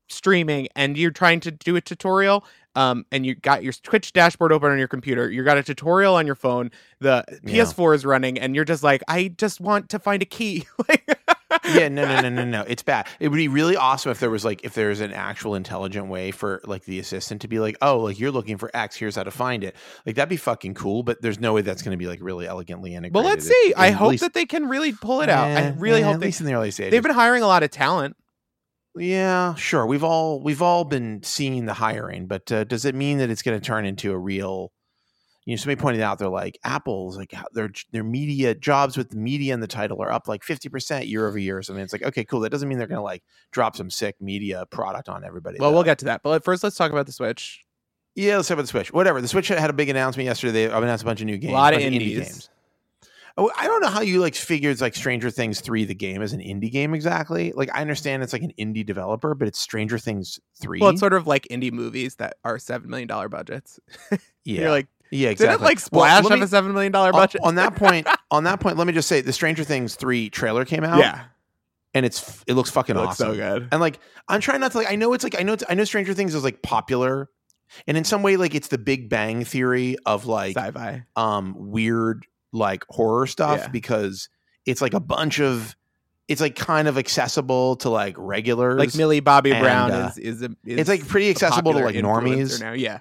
streaming 0.08 0.68
and 0.76 0.98
you're 0.98 1.10
trying 1.12 1.38
to 1.40 1.50
do 1.52 1.76
a 1.76 1.80
tutorial 1.80 2.44
um 2.74 3.06
and 3.12 3.24
you 3.24 3.34
got 3.34 3.62
your 3.62 3.72
twitch 3.72 4.12
dashboard 4.12 4.50
open 4.52 4.70
on 4.70 4.76
your 4.78 4.88
computer 4.88 5.30
you 5.30 5.42
got 5.44 5.56
a 5.56 5.62
tutorial 5.62 6.14
on 6.16 6.26
your 6.26 6.34
phone 6.34 6.70
the 7.00 7.24
Yeah. 7.44 7.62
ps4 7.62 7.94
is 7.94 8.04
running 8.04 8.38
and 8.38 8.54
you're 8.56 8.64
just 8.64 8.82
like 8.82 9.02
i 9.08 9.28
just 9.38 9.60
want 9.60 9.88
to 9.90 9.98
find 10.00 10.20
a 10.20 10.26
key 10.26 10.66
like 10.88 11.06
yeah, 11.74 11.88
no, 11.88 12.04
no, 12.06 12.20
no, 12.20 12.28
no, 12.28 12.44
no. 12.44 12.64
It's 12.68 12.82
bad. 12.82 13.06
It 13.20 13.28
would 13.28 13.36
be 13.36 13.48
really 13.48 13.76
awesome 13.76 14.10
if 14.12 14.20
there 14.20 14.30
was 14.30 14.44
like 14.44 14.64
if 14.64 14.74
there's 14.74 15.00
an 15.00 15.12
actual 15.12 15.54
intelligent 15.54 16.08
way 16.08 16.30
for 16.30 16.60
like 16.64 16.84
the 16.84 16.98
assistant 16.98 17.42
to 17.42 17.48
be 17.48 17.58
like, 17.58 17.76
oh, 17.82 17.98
like 18.00 18.18
you're 18.18 18.30
looking 18.30 18.56
for 18.58 18.70
X, 18.74 18.96
here's 18.96 19.16
how 19.16 19.22
to 19.22 19.30
find 19.30 19.64
it. 19.64 19.76
Like 20.06 20.16
that'd 20.16 20.28
be 20.28 20.36
fucking 20.36 20.74
cool. 20.74 21.02
But 21.02 21.22
there's 21.22 21.40
no 21.40 21.52
way 21.52 21.62
that's 21.62 21.82
going 21.82 21.92
to 21.92 21.98
be 21.98 22.06
like 22.06 22.20
really 22.22 22.46
elegantly 22.46 22.94
integrated. 22.94 23.14
well 23.14 23.24
let's 23.24 23.46
see 23.46 23.74
i 23.76 23.88
at 23.88 23.94
hope 23.94 24.10
least- 24.10 24.22
that 24.22 24.34
they 24.34 24.46
can 24.46 24.68
really 24.68 24.92
pull 24.92 25.20
it 25.22 25.28
out 25.28 25.46
i 25.48 25.68
really 25.78 26.00
yeah, 26.00 26.06
hope 26.06 26.14
at 26.14 26.20
they 26.20 26.26
least 26.26 26.40
in 26.40 26.46
the 26.46 26.54
early 26.54 26.70
stages. 26.70 26.90
they've 26.90 27.02
been 27.02 27.12
hiring 27.12 27.42
a 27.42 27.46
lot 27.46 27.62
of 27.62 27.70
talent 27.70 28.16
Yeah, 28.94 29.54
sure. 29.54 29.86
We've 29.86 30.04
all 30.04 30.42
we've 30.42 30.60
all 30.62 30.84
been 30.84 31.22
seeing 31.22 31.64
the 31.66 31.72
hiring, 31.74 32.26
but 32.26 32.50
uh, 32.52 32.64
does 32.64 32.84
it 32.84 32.94
mean 32.94 33.18
that 33.18 33.30
it's 33.30 33.42
going 33.42 33.58
to 33.58 33.64
turn 33.64 33.86
into 33.86 34.12
a 34.12 34.18
real? 34.18 34.70
You 35.44 35.54
know, 35.54 35.56
somebody 35.56 35.80
pointed 35.80 36.02
out 36.02 36.18
they're 36.18 36.28
like 36.28 36.58
Apple's 36.64 37.16
like 37.16 37.34
their 37.52 37.70
their 37.90 38.04
media 38.04 38.54
jobs 38.54 38.96
with 38.96 39.10
the 39.10 39.16
media 39.16 39.54
in 39.54 39.60
the 39.60 39.66
title 39.66 40.00
are 40.02 40.12
up 40.12 40.28
like 40.28 40.44
fifty 40.44 40.68
percent 40.68 41.06
year 41.06 41.26
over 41.26 41.38
year 41.38 41.58
or 41.58 41.62
something. 41.62 41.82
It's 41.82 41.92
like 41.92 42.04
okay, 42.04 42.24
cool. 42.24 42.40
That 42.40 42.50
doesn't 42.50 42.68
mean 42.68 42.78
they're 42.78 42.86
going 42.86 42.98
to 42.98 43.02
like 43.02 43.24
drop 43.50 43.76
some 43.76 43.90
sick 43.90 44.16
media 44.20 44.66
product 44.70 45.08
on 45.08 45.24
everybody. 45.24 45.58
well 45.58 45.70
though. 45.70 45.74
we'll 45.74 45.84
get 45.84 45.98
to 45.98 46.04
that 46.06 46.22
but 46.22 46.44
first 46.44 46.62
let's 46.62 46.76
talk 46.76 46.92
about 46.92 47.06
the 47.06 47.12
switch 47.12 47.64
yeah. 48.14 48.36
Let's 48.36 48.48
talk 48.48 48.56
about 48.56 48.64
the 48.64 48.68
Switch. 48.68 48.92
Whatever. 48.92 49.22
The 49.22 49.28
Switch 49.28 49.48
had 49.48 49.70
a 49.70 49.72
big 49.72 49.88
announcement 49.88 50.26
yesterday. 50.26 50.52
They 50.52 50.64
announced 50.66 51.02
a 51.02 51.06
bunch 51.06 51.22
of 51.22 51.26
new 51.26 51.38
games. 51.38 51.52
A 51.52 51.56
lot 51.56 51.72
of 51.72 51.80
indie 51.80 52.14
games 52.14 52.50
Oh, 53.38 53.50
I 53.56 53.66
don't 53.66 53.80
know 53.80 53.88
how 53.88 54.02
you 54.02 54.20
like 54.20 54.34
figured 54.34 54.80
like 54.80 54.94
Stranger 54.94 55.30
Things 55.30 55.60
three 55.60 55.84
the 55.84 55.94
game 55.94 56.20
as 56.20 56.34
an 56.34 56.40
indie 56.40 56.70
game 56.70 56.92
exactly. 56.92 57.52
Like 57.52 57.70
I 57.74 57.80
understand 57.80 58.22
it's 58.22 58.32
like 58.32 58.42
an 58.42 58.52
indie 58.58 58.84
developer, 58.84 59.34
but 59.34 59.48
it's 59.48 59.58
Stranger 59.58 59.98
Things 59.98 60.38
three. 60.60 60.80
Well, 60.80 60.90
it's 60.90 61.00
sort 61.00 61.14
of 61.14 61.26
like 61.26 61.46
indie 61.50 61.72
movies 61.72 62.16
that 62.16 62.36
are 62.44 62.58
seven 62.58 62.90
million 62.90 63.08
dollar 63.08 63.30
budgets. 63.30 63.80
yeah, 64.10 64.18
You're 64.44 64.70
like, 64.70 64.88
yeah, 65.12 65.28
exactly. 65.30 65.54
did 65.58 65.62
it 65.62 65.64
like 65.64 65.78
Well, 65.92 66.02
Splash 66.04 66.24
let 66.24 66.32
have 66.32 66.42
a 66.42 66.48
seven 66.48 66.72
million 66.72 66.90
dollar 66.92 67.12
budget? 67.12 67.40
on 67.44 67.54
that 67.56 67.76
point, 67.76 68.06
on 68.30 68.44
that 68.44 68.60
point, 68.60 68.76
let 68.78 68.86
me 68.86 68.92
just 68.92 69.08
say 69.08 69.20
the 69.20 69.32
Stranger 69.32 69.64
Things 69.64 69.94
three 69.94 70.30
trailer 70.30 70.64
came 70.64 70.82
out. 70.84 70.98
yeah, 70.98 71.24
and 71.94 72.04
it's 72.06 72.42
it 72.46 72.54
looks 72.54 72.70
fucking 72.70 72.96
it 72.96 72.98
looks 72.98 73.20
awesome. 73.20 73.32
so 73.32 73.34
good. 73.36 73.68
And 73.70 73.80
like 73.80 73.98
I'm 74.28 74.40
trying 74.40 74.60
not 74.60 74.72
to 74.72 74.78
like 74.78 74.90
I 74.90 74.96
know 74.96 75.12
it's 75.12 75.22
like 75.24 75.38
I 75.38 75.42
know 75.42 75.52
it's, 75.52 75.64
I 75.68 75.74
know 75.74 75.84
Stranger 75.84 76.14
Things 76.14 76.34
is 76.34 76.42
like 76.44 76.62
popular, 76.62 77.28
and 77.86 77.96
in 77.96 78.04
some 78.04 78.22
way 78.22 78.36
like 78.36 78.54
it's 78.54 78.68
the 78.68 78.78
Big 78.78 79.08
Bang 79.08 79.44
theory 79.44 79.96
of 80.06 80.26
like 80.26 80.56
Sci-fi. 80.56 81.04
um 81.16 81.54
weird 81.56 82.26
like 82.52 82.84
horror 82.88 83.26
stuff 83.26 83.58
Yeah. 83.60 83.68
because 83.68 84.28
it's 84.66 84.80
like 84.82 84.94
a 84.94 85.00
bunch 85.00 85.40
of 85.40 85.74
it's 86.28 86.40
like 86.40 86.54
kind 86.54 86.86
of 86.88 86.96
accessible 86.98 87.76
to 87.76 87.90
like 87.90 88.14
regulars. 88.16 88.78
Like 88.78 88.94
Millie 88.94 89.20
Bobby 89.20 89.50
and, 89.52 89.60
Brown 89.60 89.90
uh, 89.90 90.10
is 90.16 90.18
is, 90.18 90.42
a, 90.42 90.46
is 90.64 90.78
it's 90.80 90.88
like 90.88 91.06
pretty 91.06 91.28
accessible 91.30 91.72
to 91.72 91.80
like 91.80 91.96
normies. 91.96 92.60
now. 92.60 92.72
Yeah, 92.72 93.00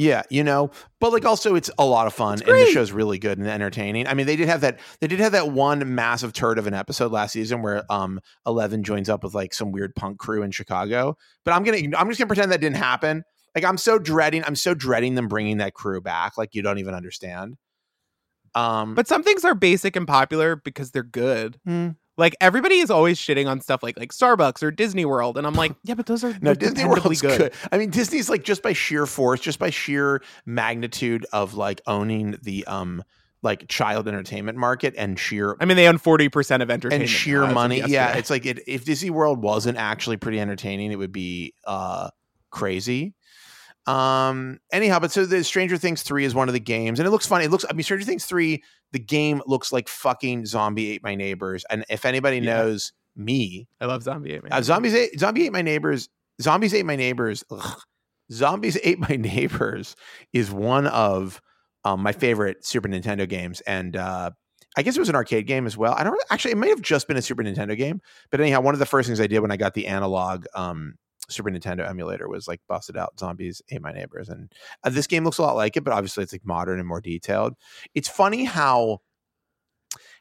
Yeah, 0.00 0.22
you 0.30 0.42
know, 0.42 0.70
but 0.98 1.12
like 1.12 1.26
also 1.26 1.56
it's 1.56 1.70
a 1.78 1.84
lot 1.84 2.06
of 2.06 2.14
fun 2.14 2.40
and 2.40 2.48
the 2.48 2.70
show's 2.72 2.90
really 2.90 3.18
good 3.18 3.36
and 3.36 3.46
entertaining. 3.46 4.06
I 4.06 4.14
mean, 4.14 4.24
they 4.24 4.34
did 4.34 4.48
have 4.48 4.62
that 4.62 4.80
they 5.02 5.06
did 5.06 5.20
have 5.20 5.32
that 5.32 5.52
one 5.52 5.94
massive 5.94 6.32
turd 6.32 6.58
of 6.58 6.66
an 6.66 6.72
episode 6.72 7.12
last 7.12 7.32
season 7.32 7.60
where 7.60 7.84
um 7.92 8.18
Eleven 8.46 8.82
joins 8.82 9.10
up 9.10 9.22
with 9.22 9.34
like 9.34 9.52
some 9.52 9.72
weird 9.72 9.94
punk 9.94 10.18
crew 10.18 10.42
in 10.42 10.52
Chicago. 10.52 11.18
But 11.44 11.52
I'm 11.52 11.64
gonna 11.64 11.76
I'm 11.98 12.08
just 12.08 12.18
gonna 12.18 12.28
pretend 12.28 12.50
that 12.50 12.62
didn't 12.62 12.78
happen. 12.78 13.24
Like 13.54 13.66
I'm 13.66 13.76
so 13.76 13.98
dreading 13.98 14.42
I'm 14.42 14.56
so 14.56 14.72
dreading 14.72 15.16
them 15.16 15.28
bringing 15.28 15.58
that 15.58 15.74
crew 15.74 16.00
back. 16.00 16.38
Like 16.38 16.54
you 16.54 16.62
don't 16.62 16.78
even 16.78 16.94
understand. 16.94 17.58
Um, 18.54 18.94
but 18.94 19.06
some 19.06 19.22
things 19.22 19.44
are 19.44 19.54
basic 19.54 19.96
and 19.96 20.08
popular 20.08 20.56
because 20.56 20.92
they're 20.92 21.02
good. 21.02 21.60
Hmm. 21.66 21.90
Like 22.20 22.36
everybody 22.40 22.76
is 22.76 22.90
always 22.90 23.18
shitting 23.18 23.48
on 23.48 23.60
stuff 23.60 23.82
like 23.82 23.98
like 23.98 24.12
Starbucks 24.12 24.62
or 24.62 24.70
Disney 24.70 25.04
World, 25.04 25.38
and 25.38 25.46
I'm 25.46 25.54
like, 25.54 25.72
yeah, 25.82 25.94
but 25.94 26.06
those 26.06 26.22
are 26.22 26.36
No, 26.40 26.54
Disney 26.54 26.84
World's 26.84 27.22
good. 27.22 27.52
I 27.72 27.78
mean, 27.78 27.90
Disney's 27.90 28.28
like 28.28 28.44
just 28.44 28.62
by 28.62 28.74
sheer 28.74 29.06
force, 29.06 29.40
just 29.40 29.58
by 29.58 29.70
sheer 29.70 30.22
magnitude 30.44 31.26
of 31.32 31.54
like 31.54 31.80
owning 31.86 32.38
the 32.42 32.66
um 32.66 33.02
like 33.42 33.66
child 33.68 34.06
entertainment 34.06 34.58
market 34.58 34.94
and 34.98 35.18
sheer 35.18 35.56
I 35.60 35.64
mean, 35.64 35.78
they 35.78 35.88
own 35.88 35.96
forty 35.96 36.28
percent 36.28 36.62
of 36.62 36.70
entertainment 36.70 37.02
and 37.02 37.10
sheer 37.10 37.46
money. 37.46 37.82
Yeah, 37.86 38.16
it's 38.16 38.28
like 38.28 38.44
it, 38.44 38.60
if 38.66 38.84
Disney 38.84 39.10
World 39.10 39.40
wasn't 39.40 39.78
actually 39.78 40.18
pretty 40.18 40.38
entertaining, 40.38 40.92
it 40.92 40.96
would 40.96 41.12
be 41.12 41.54
uh 41.64 42.10
crazy. 42.50 43.14
Um 43.86 44.58
anyhow, 44.70 44.98
but 44.98 45.10
so 45.10 45.24
the 45.24 45.42
Stranger 45.42 45.78
Things 45.78 46.02
3 46.02 46.26
is 46.26 46.34
one 46.34 46.48
of 46.48 46.52
the 46.52 46.60
games 46.60 47.00
and 47.00 47.06
it 47.06 47.10
looks 47.10 47.26
fun. 47.26 47.40
It 47.40 47.50
looks 47.50 47.64
I 47.68 47.72
mean 47.72 47.82
Stranger 47.82 48.04
Things 48.04 48.26
3, 48.26 48.62
the 48.92 48.98
game 48.98 49.40
looks 49.46 49.72
like 49.72 49.88
fucking 49.88 50.46
Zombie 50.46 50.90
Ate 50.92 51.02
My 51.02 51.14
Neighbors. 51.14 51.64
And 51.70 51.84
if 51.88 52.04
anybody 52.04 52.38
Yeah. 52.38 52.56
knows 52.56 52.92
me, 53.16 53.68
I 53.80 53.86
love 53.86 54.02
Zombie 54.02 54.32
Ate 54.32 54.42
My 54.42 54.48
uh, 54.48 54.54
Neighbors. 54.56 54.66
Zombies 54.66 54.94
ate, 54.94 55.20
Zombie 55.20 55.46
Ate 55.46 55.52
My 55.52 55.62
Neighbors, 55.62 56.08
Zombies 56.40 56.74
Ate 56.74 56.86
My 56.86 56.96
Neighbors. 56.96 57.44
ugh. 57.50 57.80
Zombies 58.32 58.78
Ate 58.84 58.98
My 58.98 59.16
Neighbors 59.16 59.96
is 60.32 60.50
one 60.50 60.86
of 60.86 61.40
um, 61.84 62.02
my 62.02 62.12
favorite 62.12 62.64
Super 62.64 62.88
Nintendo 62.88 63.28
games, 63.28 63.60
and 63.62 63.96
uh, 63.96 64.30
I 64.76 64.82
guess 64.82 64.96
it 64.96 65.00
was 65.00 65.08
an 65.08 65.16
arcade 65.16 65.46
game 65.46 65.66
as 65.66 65.76
well. 65.76 65.94
I 65.96 66.04
don't 66.04 66.20
actually. 66.30 66.52
It 66.52 66.58
may 66.58 66.68
have 66.68 66.82
just 66.82 67.08
been 67.08 67.16
a 67.16 67.22
Super 67.22 67.42
Nintendo 67.42 67.76
game, 67.76 68.00
but 68.30 68.40
anyhow, 68.40 68.60
one 68.60 68.74
of 68.74 68.78
the 68.78 68.86
first 68.86 69.06
things 69.08 69.20
I 69.20 69.26
did 69.26 69.40
when 69.40 69.50
I 69.50 69.56
got 69.56 69.74
the 69.74 69.86
analog 69.88 70.44
um, 70.54 70.94
Super 71.28 71.50
Nintendo 71.50 71.88
emulator 71.88 72.28
was 72.28 72.48
like 72.48 72.60
busted 72.68 72.96
out 72.96 73.18
Zombies 73.18 73.62
Ate 73.70 73.82
My 73.82 73.92
Neighbors, 73.92 74.28
and 74.28 74.52
uh, 74.82 74.90
this 74.90 75.06
game 75.06 75.24
looks 75.24 75.38
a 75.38 75.42
lot 75.42 75.56
like 75.56 75.76
it, 75.76 75.84
but 75.84 75.92
obviously 75.92 76.22
it's 76.22 76.32
like 76.32 76.44
modern 76.44 76.78
and 76.78 76.88
more 76.88 77.00
detailed. 77.00 77.54
It's 77.94 78.08
funny 78.08 78.44
how 78.44 79.00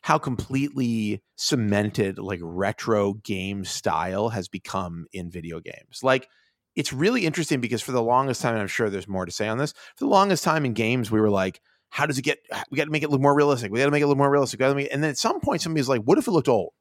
how 0.01 0.17
completely 0.17 1.21
cemented 1.35 2.17
like 2.17 2.39
retro 2.41 3.13
game 3.15 3.65
style 3.65 4.29
has 4.29 4.47
become 4.47 5.05
in 5.11 5.29
video 5.29 5.59
games. 5.59 5.99
Like 6.01 6.27
it's 6.75 6.93
really 6.93 7.25
interesting 7.25 7.59
because 7.59 7.81
for 7.81 7.91
the 7.91 8.01
longest 8.01 8.41
time, 8.41 8.55
I'm 8.55 8.67
sure 8.67 8.89
there's 8.89 9.07
more 9.07 9.25
to 9.25 9.31
say 9.31 9.47
on 9.47 9.57
this. 9.57 9.73
For 9.95 10.05
the 10.05 10.07
longest 10.07 10.43
time 10.43 10.65
in 10.65 10.73
games, 10.73 11.11
we 11.11 11.19
were 11.19 11.29
like, 11.29 11.61
how 11.89 12.05
does 12.05 12.17
it 12.17 12.21
get? 12.21 12.39
We 12.69 12.77
got 12.77 12.85
to 12.85 12.91
make 12.91 13.03
it 13.03 13.09
look 13.09 13.21
more 13.21 13.35
realistic. 13.35 13.71
We 13.71 13.79
got 13.79 13.85
to 13.85 13.91
make 13.91 14.03
it 14.03 14.07
look 14.07 14.17
more 14.17 14.29
realistic. 14.29 14.61
And 14.61 14.77
then 14.77 15.03
at 15.03 15.17
some 15.17 15.41
point, 15.41 15.61
somebody's 15.61 15.89
like, 15.89 16.01
what 16.01 16.17
if 16.17 16.27
it 16.27 16.31
looked 16.31 16.47
old? 16.47 16.73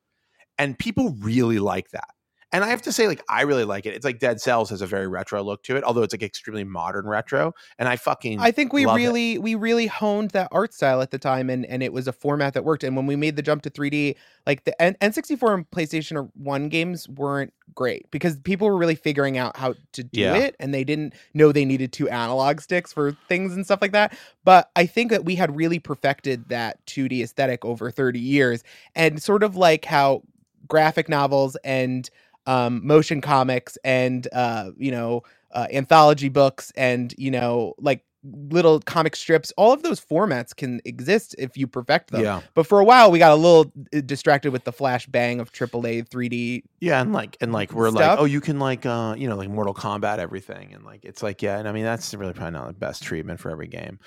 And 0.59 0.78
people 0.78 1.16
really 1.20 1.59
like 1.59 1.90
that. 1.90 2.11
And 2.50 2.64
I 2.64 2.68
have 2.68 2.80
to 2.82 2.92
say, 2.92 3.08
like, 3.08 3.22
I 3.28 3.42
really 3.42 3.64
like 3.64 3.84
it. 3.84 3.94
It's 3.94 4.06
like 4.06 4.20
Dead 4.20 4.40
Cells 4.40 4.70
has 4.70 4.80
a 4.80 4.87
very 4.87 5.06
retro 5.06 5.42
look 5.42 5.62
to 5.64 5.76
it, 5.76 5.84
although 5.84 6.02
it's 6.02 6.14
like 6.14 6.22
extremely 6.22 6.64
modern 6.64 7.06
retro. 7.06 7.52
And 7.78 7.88
I 7.88 7.96
fucking 7.96 8.40
I 8.40 8.52
think 8.52 8.72
we 8.72 8.87
love 8.87 8.96
it. 8.96 9.00
really 9.00 9.38
we 9.38 9.54
really 9.54 9.87
honed 9.87 10.30
that 10.30 10.48
art 10.50 10.72
style 10.72 11.02
at 11.02 11.11
the 11.11 11.18
time 11.18 11.50
and 11.50 11.66
and 11.66 11.82
it 11.82 11.92
was 11.92 12.08
a 12.08 12.12
format 12.12 12.54
that 12.54 12.64
worked 12.64 12.84
and 12.84 12.96
when 12.96 13.06
we 13.06 13.16
made 13.16 13.37
the 13.37 13.42
jump 13.42 13.62
to 13.62 13.70
3D 13.70 14.14
like 14.46 14.64
the 14.64 14.80
N- 14.80 14.96
N64 15.02 15.54
and 15.54 15.70
PlayStation 15.70 16.30
1 16.34 16.68
games 16.70 17.06
weren't 17.08 17.52
great 17.74 18.11
because 18.11 18.38
people 18.40 18.66
were 18.66 18.78
really 18.78 18.94
figuring 18.94 19.37
out 19.37 19.56
how 19.58 19.74
to 19.92 20.02
do 20.02 20.20
Yeah. 20.20 20.37
it 20.37 20.56
and 20.58 20.72
they 20.72 20.84
didn't 20.84 21.12
know 21.34 21.52
they 21.52 21.66
needed 21.66 21.92
two 21.92 22.08
analog 22.08 22.62
sticks 22.62 22.94
for 22.94 23.12
things 23.28 23.54
and 23.54 23.64
stuff 23.66 23.82
like 23.82 23.92
that 23.92 24.16
but 24.44 24.70
I 24.74 24.87
think 24.87 25.11
that 25.11 25.26
we 25.26 25.34
had 25.34 25.54
really 25.54 25.78
perfected 25.80 26.48
that 26.48 26.84
2D 26.87 27.22
aesthetic 27.22 27.64
over 27.66 27.90
30 27.90 28.18
years 28.18 28.64
and 28.94 29.22
sort 29.22 29.42
of 29.42 29.54
like 29.54 29.84
how 29.84 30.22
graphic 30.66 31.08
novels 31.08 31.56
and 31.64 32.08
um, 32.48 32.84
motion 32.84 33.20
comics 33.20 33.76
and 33.84 34.26
uh, 34.32 34.70
you 34.76 34.90
know 34.90 35.22
uh, 35.52 35.66
anthology 35.70 36.30
books 36.30 36.72
and 36.76 37.14
you 37.18 37.30
know 37.30 37.74
like 37.78 38.02
little 38.24 38.80
comic 38.80 39.14
strips. 39.14 39.52
All 39.56 39.72
of 39.72 39.82
those 39.82 40.00
formats 40.00 40.56
can 40.56 40.80
exist 40.84 41.34
if 41.38 41.56
you 41.56 41.66
perfect 41.66 42.11
them. 42.11 42.22
Yeah, 42.22 42.40
but 42.54 42.66
for 42.66 42.80
a 42.80 42.84
while 42.84 43.11
we 43.11 43.18
got 43.18 43.32
a 43.32 43.37
little 43.37 43.70
uh, 43.94 44.00
distracted 44.00 44.50
with 44.50 44.64
the 44.64 44.72
flash 44.72 45.06
bang 45.06 45.40
of 45.40 45.52
AAA 45.52 46.08
3D 46.08 46.62
yeah, 46.80 47.02
and 47.02 47.12
like 47.12 47.37
and 47.42 47.52
like 47.52 47.72
we're 47.72 47.90
like, 47.90 48.18
oh, 48.18 48.24
you 48.24 48.40
can 48.40 48.58
like 48.58 48.87
uh, 48.87 49.14
you 49.16 49.28
know, 49.28 49.37
like 49.37 49.50
Mortal 49.50 49.74
Kombat 49.74 50.18
everything, 50.18 50.72
and 50.72 50.84
like 50.84 51.04
it's 51.04 51.22
like 51.22 51.42
yeah, 51.42 51.58
and 51.58 51.68
I 51.68 51.72
mean 51.72 51.84
that's 51.84 52.14
really 52.14 52.32
probably 52.32 52.58
not 52.58 52.66
the 52.68 52.72
best 52.72 53.02
treatment 53.02 53.40
for 53.40 53.50
every 53.50 53.68
game, 53.68 53.98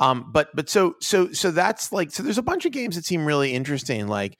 um, 0.00 0.30
but 0.32 0.48
but 0.56 0.70
so 0.70 0.96
so 1.00 1.32
so 1.32 1.50
that's 1.50 1.92
like 1.92 2.10
so 2.10 2.22
there's 2.22 2.38
a 2.38 2.42
bunch 2.42 2.64
of 2.64 2.72
games 2.72 2.96
that 2.96 3.04
seem 3.04 3.26
really 3.26 3.52
interesting, 3.52 4.08
like 4.08 4.38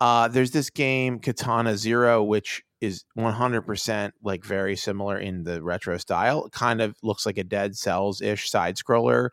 uh, 0.00 0.28
there's 0.28 0.50
this 0.50 0.68
game 0.68 1.18
Katana 1.18 1.76
Zero, 1.78 2.22
which 2.22 2.62
is 2.80 3.04
100% 3.18 4.12
like 4.22 4.44
very 4.44 4.76
similar 4.76 5.18
in 5.18 5.44
the 5.44 5.62
retro 5.62 5.98
style. 5.98 6.46
It 6.46 6.52
kind 6.52 6.80
of 6.80 6.96
looks 7.02 7.26
like 7.26 7.38
a 7.38 7.44
Dead 7.44 7.76
Cells 7.76 8.20
ish 8.20 8.50
side 8.50 8.76
scroller, 8.76 9.30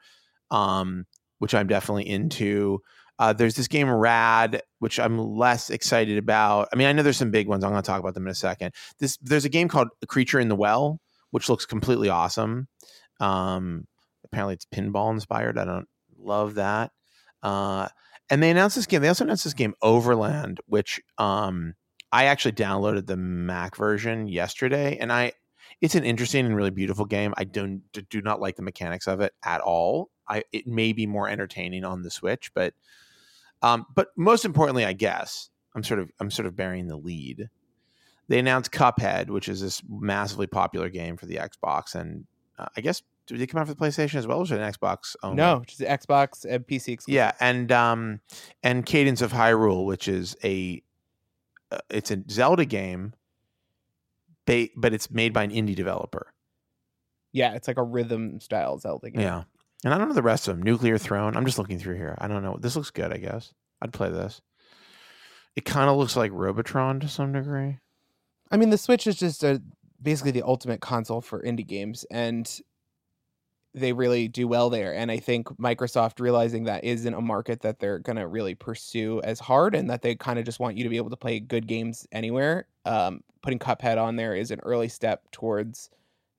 um, 0.52 1.06
which 1.40 1.54
I'm 1.54 1.68
definitely 1.68 2.10
into. 2.10 2.80
Uh, 3.20 3.34
there's 3.34 3.56
this 3.56 3.68
game 3.68 3.90
Rad, 3.90 4.62
which 4.80 5.00
I'm 5.00 5.18
less 5.18 5.70
excited 5.70 6.18
about. 6.18 6.70
I 6.72 6.76
mean, 6.76 6.88
I 6.88 6.92
know 6.92 7.04
there's 7.04 7.18
some 7.18 7.32
big 7.32 7.48
ones. 7.48 7.64
I'm 7.64 7.72
going 7.72 7.82
to 7.82 7.88
talk 7.88 8.00
about 8.00 8.14
them 8.14 8.28
in 8.28 8.32
a 8.32 8.36
second. 8.36 8.74
This 9.00 9.18
there's 9.22 9.46
a 9.46 9.50
game 9.50 9.70
called 9.70 9.88
Creature 10.08 10.40
in 10.40 10.50
the 10.50 10.56
Well, 10.56 11.00
which 11.32 11.50
looks 11.50 11.66
completely 11.66 12.10
awesome. 12.10 12.68
Um, 13.20 13.88
apparently, 14.24 14.54
it's 14.54 14.66
pinball 14.66 15.12
inspired. 15.12 15.58
I 15.58 15.66
don't 15.66 15.88
love 16.20 16.56
that. 16.56 16.92
Uh, 17.42 17.88
and 18.30 18.44
they 18.44 18.52
announced 18.52 18.76
this 18.76 18.86
game. 18.86 19.02
They 19.02 19.08
also 19.08 19.24
announced 19.24 19.46
this 19.46 19.54
game 19.54 19.74
Overland, 19.82 20.60
which 20.68 21.02
um, 21.18 21.74
I 22.12 22.26
actually 22.26 22.54
downloaded 22.54 23.06
the 23.06 23.18
Mac 23.18 23.76
version 23.76 24.28
yesterday, 24.28 24.98
and 24.98 25.12
I 25.12 25.34
it's 25.82 25.96
an 25.96 26.04
interesting 26.04 26.46
and 26.46 26.56
really 26.56 26.72
beautiful 26.72 27.06
game. 27.06 27.34
I 27.38 27.44
don't 27.44 27.82
do 28.10 28.22
not 28.22 28.40
like 28.42 28.56
the 28.56 28.64
mechanics 28.64 29.08
of 29.08 29.22
it 29.22 29.34
at 29.44 29.62
all. 29.62 30.10
I 30.28 30.44
it 30.52 30.68
may 30.68 30.94
be 30.94 31.06
more 31.06 31.30
entertaining 31.30 31.84
on 31.84 32.02
the 32.02 32.12
Switch, 32.12 32.52
but 32.54 32.74
um, 33.62 33.86
but 33.94 34.10
most 34.16 34.46
importantly, 34.46 34.86
I 34.86 34.94
guess 34.94 35.50
I'm 35.76 35.84
sort 35.84 36.00
of 36.00 36.12
I'm 36.20 36.32
sort 36.32 36.46
of 36.46 36.56
bearing 36.56 36.88
the 36.88 36.98
lead. 36.98 37.50
They 38.30 38.40
announced 38.40 38.72
Cuphead, 38.72 39.30
which 39.30 39.48
is 39.48 39.62
this 39.62 39.82
massively 39.88 40.48
popular 40.48 40.90
game 40.90 41.16
for 41.16 41.26
the 41.26 41.38
Xbox, 41.38 41.96
and 41.96 42.26
uh, 42.60 42.68
I 42.76 42.82
guess 42.82 43.02
did 43.26 43.40
they 43.40 43.48
come 43.48 43.60
out 43.60 43.68
for 43.68 43.74
the 43.74 43.80
PlayStation 43.80 44.16
as 44.16 44.26
well, 44.26 44.40
or 44.40 44.44
is 44.44 44.52
it 44.52 44.60
an 44.60 44.72
Xbox 44.72 45.16
only? 45.22 45.38
no 45.38 45.64
just 45.66 45.80
the 45.80 45.86
Xbox 45.86 46.46
and 46.46 46.66
PC 46.66 46.94
exclusive. 46.94 47.14
Yeah, 47.14 47.32
and 47.40 47.72
um, 47.72 48.22
and 48.64 48.86
Cadence 48.86 49.22
of 49.22 49.32
Hyrule, 49.32 49.86
which 49.86 50.08
is 50.08 50.36
a 50.44 50.82
uh, 51.72 51.78
it's 51.90 52.12
a 52.12 52.24
Zelda 52.30 52.66
game, 52.66 53.14
ba- 54.46 54.70
but 54.76 54.94
it's 54.94 55.12
made 55.12 55.34
by 55.34 55.44
an 55.44 55.52
indie 55.52 55.76
developer. 55.76 56.34
yeah 57.34 57.54
it's 57.54 57.68
like 57.68 57.78
a 57.78 57.84
rhythm 57.84 58.40
style 58.40 58.78
Zelda 58.80 59.10
game 59.12 59.22
Yeah, 59.22 59.44
and 59.84 59.94
I 59.94 59.98
don't 59.98 60.08
know 60.08 60.14
the 60.14 60.22
rest 60.24 60.48
of 60.48 60.56
them. 60.56 60.64
Nuclear 60.64 60.98
Throne. 60.98 61.36
I'm 61.36 61.46
just 61.46 61.58
looking 61.60 61.80
through 61.80 61.98
here. 61.98 62.16
I 62.20 62.28
don't 62.28 62.44
know. 62.44 62.58
This 62.60 62.76
looks 62.76 62.90
good. 62.92 63.12
I 63.14 63.18
guess 63.18 63.54
I'd 63.82 63.94
play 63.94 64.10
this. 64.10 64.42
It 65.56 65.66
kind 65.66 65.90
of 65.90 65.98
looks 65.98 66.16
like 66.16 66.32
Robotron 66.32 67.00
to 67.02 67.08
some 67.08 67.34
degree. 67.34 67.80
I 68.52 68.58
mean, 68.58 68.70
the 68.70 68.78
Switch 68.78 69.08
is 69.08 69.16
just 69.18 69.44
a 69.44 69.62
basically 70.02 70.32
the 70.32 70.44
ultimate 70.44 70.82
console 70.82 71.22
for 71.22 71.42
indie 71.42 71.66
games, 71.68 72.06
and 72.12 72.60
they 73.80 73.94
really 73.94 74.28
do 74.28 74.48
well 74.48 74.70
there. 74.70 74.94
And 74.94 75.10
I 75.12 75.18
think 75.18 75.48
Microsoft 75.58 76.20
realizing 76.20 76.64
that 76.66 76.84
isn't 76.84 77.14
a 77.14 77.22
market 77.22 77.62
that 77.62 77.80
they're 77.80 78.00
gonna 78.00 78.28
really 78.28 78.56
pursue 78.56 79.22
as 79.24 79.40
hard, 79.40 79.76
and 79.76 79.90
that 79.90 80.02
they 80.02 80.16
kind 80.16 80.40
of 80.40 80.46
just 80.46 80.60
want 80.60 80.78
you 80.78 80.84
to 80.84 80.90
be 80.90 80.98
able 80.98 81.10
to 81.12 81.18
play 81.18 81.40
good 81.40 81.68
games 81.68 82.06
anywhere. 82.12 82.68
Um, 82.86 83.22
putting 83.42 83.60
Cuphead 83.60 84.02
on 84.02 84.16
there 84.16 84.36
is 84.36 84.52
an 84.52 84.60
early 84.62 84.88
step 84.90 85.24
towards 85.32 85.90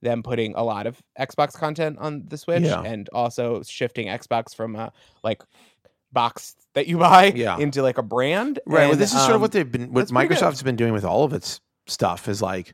them 0.01 0.23
putting 0.23 0.53
a 0.55 0.63
lot 0.63 0.87
of 0.87 1.01
Xbox 1.19 1.53
content 1.53 1.97
on 1.99 2.23
the 2.27 2.37
Switch, 2.37 2.63
Yeah. 2.63 2.81
and 2.83 3.09
also 3.13 3.61
shifting 3.63 4.07
Xbox 4.07 4.55
from 4.55 4.75
a 4.75 4.93
like 5.23 5.41
box 6.13 6.55
that 6.73 6.87
you 6.87 6.97
buy 7.09 7.33
Yeah. 7.35 7.57
into 7.57 7.81
like 7.81 7.97
a 7.97 8.03
brand. 8.03 8.59
Right. 8.65 8.87
well, 8.87 8.97
this 8.97 9.11
is 9.13 9.19
sort 9.19 9.31
of 9.31 9.35
um, 9.35 9.41
what 9.41 9.51
they've 9.51 9.69
been, 9.69 9.91
what 9.91 10.01
that's 10.01 10.11
pretty 10.11 10.27
good. 10.29 10.37
Microsoft's 10.37 10.63
been 10.63 10.75
doing 10.77 10.93
with 10.93 11.03
all 11.05 11.23
of 11.25 11.33
its 11.33 11.59
stuff 11.87 12.27
is 12.27 12.41
like 12.41 12.73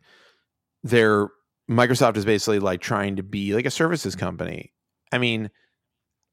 they're, 0.83 1.29
Microsoft 1.69 2.17
is 2.17 2.25
basically 2.25 2.59
like 2.59 2.81
trying 2.81 3.15
to 3.15 3.23
be 3.23 3.53
like 3.53 3.65
a 3.65 3.71
services 3.71 4.15
company. 4.15 4.73
I 5.11 5.17
mean, 5.17 5.49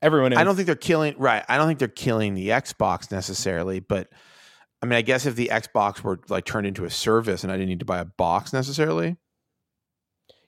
everyone. 0.02 0.32
Is. 0.32 0.38
I 0.38 0.44
don't 0.44 0.56
think 0.56 0.66
they're 0.66 0.76
killing, 0.76 1.14
right. 1.18 1.44
I 1.48 1.56
don't 1.56 1.66
think 1.66 1.78
they're 1.78 1.88
killing 1.88 2.34
the 2.34 2.48
Xbox 2.48 3.10
necessarily, 3.10 3.80
but 3.80 4.08
I 4.82 4.86
mean, 4.86 4.96
I 4.96 5.02
guess 5.02 5.26
if 5.26 5.36
the 5.36 5.50
Xbox 5.52 6.02
were 6.02 6.20
like 6.28 6.44
turned 6.44 6.66
into 6.66 6.84
a 6.84 6.90
service 6.90 7.44
and 7.44 7.52
I 7.52 7.56
didn't 7.56 7.68
need 7.68 7.78
to 7.80 7.86
buy 7.86 8.00
a 8.00 8.04
box 8.04 8.52
necessarily. 8.52 9.16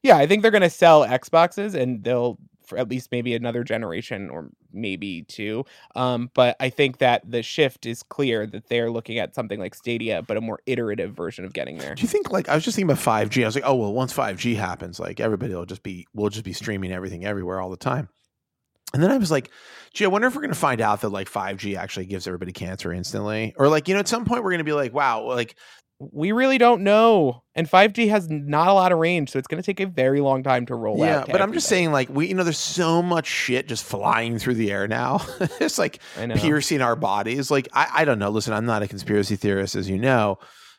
Yeah, 0.03 0.19
I 0.19 0.27
think 0.27 0.43
they're 0.43 0.51
going 0.51 0.63
to 0.63 0.71
sell 0.71 1.07
Xboxes 1.07 1.75
and 1.75 2.05
they'll 2.05 2.39
for 2.67 2.79
at 2.79 2.89
least 2.89 3.11
maybe 3.13 3.35
another 3.35 3.65
generation 3.65 4.31
or 4.31 4.51
maybe 4.73 5.23
two. 5.23 5.65
Um, 5.95 6.31
but 6.35 6.57
I 6.61 6.71
think 6.71 6.99
that 6.99 7.31
the 7.31 7.43
shift 7.43 7.87
is 7.87 8.03
clear 8.03 8.47
that 8.47 8.69
they're 8.69 8.91
looking 8.91 9.19
at 9.19 9.35
something 9.35 9.61
like 9.61 9.75
Stadia, 9.75 10.23
but 10.23 10.37
a 10.37 10.41
more 10.41 10.61
iterative 10.67 11.15
version 11.15 11.45
of 11.45 11.53
getting 11.53 11.79
there. 11.79 11.95
Do 11.95 12.03
you 12.03 12.09
think 12.09 12.31
like 12.31 12.49
I 12.49 12.55
was 12.55 12.65
just 12.65 12.77
thinking 12.77 12.91
about 12.91 13.03
5G? 13.03 13.43
I 13.43 13.47
was 13.47 13.55
like, 13.55 13.65
oh 13.67 13.75
well, 13.75 13.93
once 13.93 14.13
5G 14.13 14.57
happens, 14.57 14.99
like 14.99 15.21
everybody 15.21 15.55
will 15.55 15.67
just 15.67 15.83
be 15.83 16.07
we'll 16.15 16.31
just 16.31 16.45
be 16.45 16.53
streaming 16.53 16.93
everything 16.93 17.25
everywhere 17.25 17.61
all 17.61 17.71
the 17.71 17.77
time. 17.77 18.09
And 18.93 19.03
then 19.03 19.11
I 19.11 19.19
was 19.19 19.31
like, 19.31 19.51
gee, 19.93 20.05
I 20.05 20.09
wonder 20.09 20.29
if 20.29 20.37
we're 20.37 20.43
gonna 20.43 20.55
find 20.55 20.81
out 20.81 21.01
that 21.01 21.09
like 21.09 21.29
5G 21.29 21.77
actually 21.77 22.07
gives 22.07 22.27
everybody 22.27 22.53
cancer 22.53 22.93
instantly. 22.93 23.55
Or 23.57 23.69
like, 23.69 23.89
you 23.89 23.95
know, 23.95 24.01
at 24.01 24.09
some 24.09 24.25
point 24.25 24.45
we're 24.45 24.53
gonna 24.53 24.65
be 24.65 24.73
like, 24.73 24.95
wow, 24.95 25.25
like 25.25 25.57
We 25.99 26.33
really 26.33 26.59
don't 26.59 26.83
know. 26.83 27.43
And 27.55 27.71
5G 27.71 28.09
has 28.09 28.29
not 28.29 28.69
a 28.69 28.73
lot 28.73 28.91
of 28.91 28.99
range, 28.99 29.31
so 29.31 29.39
it's 29.39 29.47
going 29.47 29.63
to 29.63 29.67
take 29.67 29.81
a 29.81 29.87
very 29.87 30.21
long 30.21 30.43
time 30.43 30.67
to 30.67 30.75
roll 30.75 30.99
yeah, 30.99 31.21
out. 31.21 31.27
to 31.27 31.33
but 31.33 31.41
I'm 31.41 31.53
just 31.53 31.69
saying, 31.69 31.93
like, 31.93 32.09
we 32.09 32.29
you 32.29 32.35
know, 32.35 32.43
there's 32.43 32.59
so 32.59 33.01
much 33.01 33.27
shit 33.27 33.69
just 33.69 33.85
flying 33.85 34.39
through 34.39 34.55
the 34.55 34.73
air 34.73 34.89
now. 34.89 35.25
it's 35.61 35.79
like 35.79 36.01
piercing 36.17 36.81
our 36.83 36.97
bodies. 36.97 37.51
Like, 37.51 37.69
I, 37.73 37.89
I 37.93 38.05
don't 38.05 38.19
know. 38.19 38.31
Listen, 38.31 38.53
I'm 38.53 38.67
not 38.67 38.83
a 38.83 38.89
conspiracy 38.89 39.37
theorist, 39.37 39.77
as 39.77 39.89
you 39.89 39.99
know, 39.99 40.39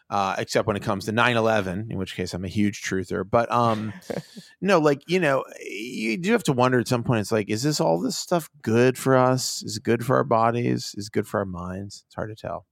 uh, 0.10 0.36
except 0.38 0.68
when 0.68 0.76
it 0.76 0.84
comes 0.84 1.06
to 1.06 1.14
9/11, 1.14 1.92
in 1.92 1.98
which 1.98 2.16
case 2.16 2.34
I'm 2.34 2.46
a 2.46 2.50
huge 2.50 2.82
truther. 2.82 3.24
But 3.30 3.50
um, 3.52 3.94
no, 4.62 4.80
like 4.80 5.02
you 5.08 5.20
know, 5.20 5.46
you 5.62 6.18
do 6.18 6.34
have 6.34 6.44
to 6.44 6.54
wonder 6.54 6.80
at 6.80 6.90
some 6.90 7.04
point. 7.04 7.22
It's 7.22 7.32
like, 7.32 7.50
is 7.50 7.64
this 7.64 7.80
all 7.80 8.02
this 8.02 8.18
stuff 8.18 8.50
good 8.62 8.98
for 8.98 9.16
us? 9.16 9.64
Is 9.64 9.78
it 9.78 9.84
good 9.84 10.06
for 10.06 10.18
our 10.18 10.26
bodies? 10.26 10.94
Is 10.98 11.08
it 11.08 11.14
good 11.14 11.28
for 11.28 11.40
our 11.40 11.46
minds? 11.46 12.04
It's 12.06 12.16
hard 12.16 12.30
to 12.30 12.36
tell. 12.36 12.66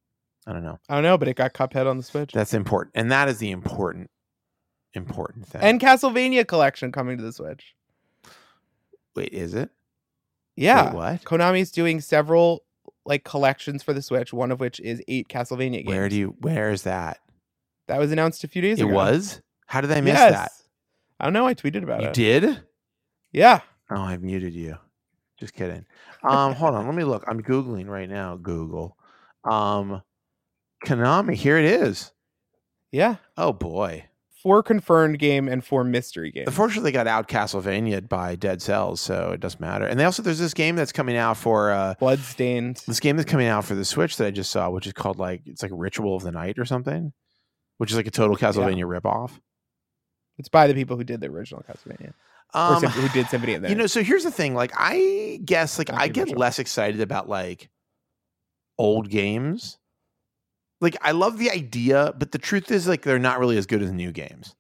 I 0.46 0.54
don't 0.54 0.64
know. 0.64 0.80
I 0.90 0.96
don't 0.96 1.04
know, 1.04 1.18
but 1.18 1.28
it 1.28 1.36
got 1.36 1.54
Cuphead 1.54 1.88
on 1.88 1.98
the 1.98 2.04
Switch. 2.04 2.32
That's 2.32 2.54
important, 2.54 2.94
and 2.96 3.12
that 3.12 3.30
is 3.30 3.38
the 3.38 3.52
important, 3.52 4.10
important 4.94 5.48
thing. 5.48 5.62
and 5.62 5.80
Castlevania 5.80 6.48
collection 6.48 6.92
coming 6.92 7.18
to 7.18 7.24
the 7.24 7.32
Switch. 7.32 7.76
wait, 9.16 9.30
is 9.32 9.54
it? 9.54 9.70
Yeah. 10.56 10.86
Wait, 10.88 10.94
what? 10.94 11.24
Konami's 11.24 11.72
doing 11.72 12.02
several 12.02 12.64
like 13.06 13.24
collections 13.24 13.84
for 13.84 13.94
the 13.94 14.02
Switch, 14.02 14.34
one 14.34 14.52
of 14.52 14.60
which 14.60 14.80
is 14.80 15.02
eight 15.08 15.28
Castlevania 15.30 15.78
games. 15.78 15.88
Where 15.88 16.10
do 16.10 16.16
you? 16.16 16.36
Where 16.40 16.72
is 16.72 16.84
that? 16.84 17.20
That 17.88 18.00
was 18.00 18.12
announced 18.12 18.44
a 18.44 18.48
few 18.48 18.62
days 18.62 18.80
It 18.80 18.84
ago. 18.84 18.92
It 18.92 18.96
was. 18.96 19.42
How 19.68 19.82
did 19.82 19.92
I 19.92 20.02
miss 20.02 20.14
yes. 20.14 20.32
that? 20.32 20.52
I 21.20 21.26
don't 21.26 21.34
know. 21.34 21.48
I 21.48 21.54
tweeted 21.54 21.84
about 21.84 22.02
You 22.02 22.08
it. 22.10 22.18
You 22.18 22.42
did? 22.42 22.62
Yeah. 23.32 23.62
Oh, 23.90 24.02
I've 24.02 24.22
muted 24.24 24.54
you. 24.54 24.78
Just 25.40 25.54
kidding. 25.54 25.86
Um, 26.24 26.54
hold 26.54 26.76
on, 26.76 26.86
let 26.86 26.96
me 26.96 27.04
look. 27.04 27.24
I'm 27.28 27.42
googling 27.42 27.88
right 27.88 28.10
now. 28.10 28.38
Google, 28.38 28.96
um, 29.44 30.02
Konami. 30.86 31.36
Here 31.36 31.58
it 31.58 31.66
is. 31.66 32.12
Yeah. 32.92 33.18
Oh 33.38 33.54
boy. 33.54 34.06
Four 34.42 34.62
confirmed 34.62 35.20
game 35.20 35.48
and 35.48 35.64
four 35.64 35.86
mystery 35.86 36.30
games. 36.30 36.48
Unfortunately, 36.48 36.92
they 36.92 36.94
got 36.94 37.08
out 37.08 37.30
Castlevania 37.30 38.08
by 38.10 38.36
Dead 38.36 38.62
Cells, 38.62 39.00
so 39.00 39.32
it 39.32 39.40
doesn't 39.40 39.62
matter. 39.62 39.86
And 39.86 39.98
they 39.98 40.04
also 40.04 40.22
there's 40.22 40.40
this 40.40 40.54
game 40.54 40.76
that's 40.76 40.92
coming 40.92 41.16
out 41.16 41.38
for 41.38 41.72
uh, 41.72 41.96
Bloodstained. 41.98 42.84
this 42.86 43.00
game 43.00 43.16
that's 43.16 43.30
coming 43.30 43.48
out 43.48 43.64
for 43.64 43.74
the 43.74 43.86
Switch 43.86 44.18
that 44.18 44.28
I 44.28 44.32
just 44.32 44.52
saw, 44.52 44.70
which 44.70 44.86
is 44.86 44.94
called 44.94 45.18
like 45.18 45.44
it's 45.46 45.64
like 45.64 45.72
Ritual 45.74 46.18
of 46.18 46.24
the 46.24 46.32
Night 46.32 46.60
or 46.60 46.66
something, 46.66 47.14
which 47.78 47.92
is 47.92 47.98
like 47.98 48.08
a 48.08 48.12
total 48.12 48.36
Castlevania 48.36 48.84
ripoff. 48.84 49.32
It's 50.38 50.50
by 50.50 50.68
the 50.68 50.74
people 50.74 50.98
who 50.98 51.04
did 51.04 51.22
the 51.22 51.28
original 51.28 51.64
Castlevania. 51.64 52.14
Um, 52.56 52.84
who 52.84 53.10
did 53.10 53.28
Symphony 53.30 53.56
of 53.56 53.64
the 53.64 53.70
you 53.70 53.76
know, 53.76 53.88
so 53.88 54.04
here's 54.04 54.24
the 54.24 54.30
thing. 54.30 54.54
Like, 54.54 54.74
I 54.78 55.40
guess 55.44 55.80
like 55.80 55.92
I 55.92 56.08
get 56.08 56.38
less 56.38 56.60
excited 56.60 57.02
about 57.02 57.28
like 57.28 57.70
old 58.78 59.10
games. 59.10 59.80
Like, 60.84 60.98
I 61.02 61.12
love 61.12 61.40
the 61.40 61.50
idea, 61.50 62.14
but 62.18 62.32
the 62.32 62.38
truth 62.38 62.70
is, 62.70 62.88
like, 62.88 63.02
they're 63.02 63.18
not 63.18 63.40
really 63.40 63.58
as 63.58 63.66
good 63.66 63.82
as 63.82 63.92
new 63.92 64.12
games 64.12 64.54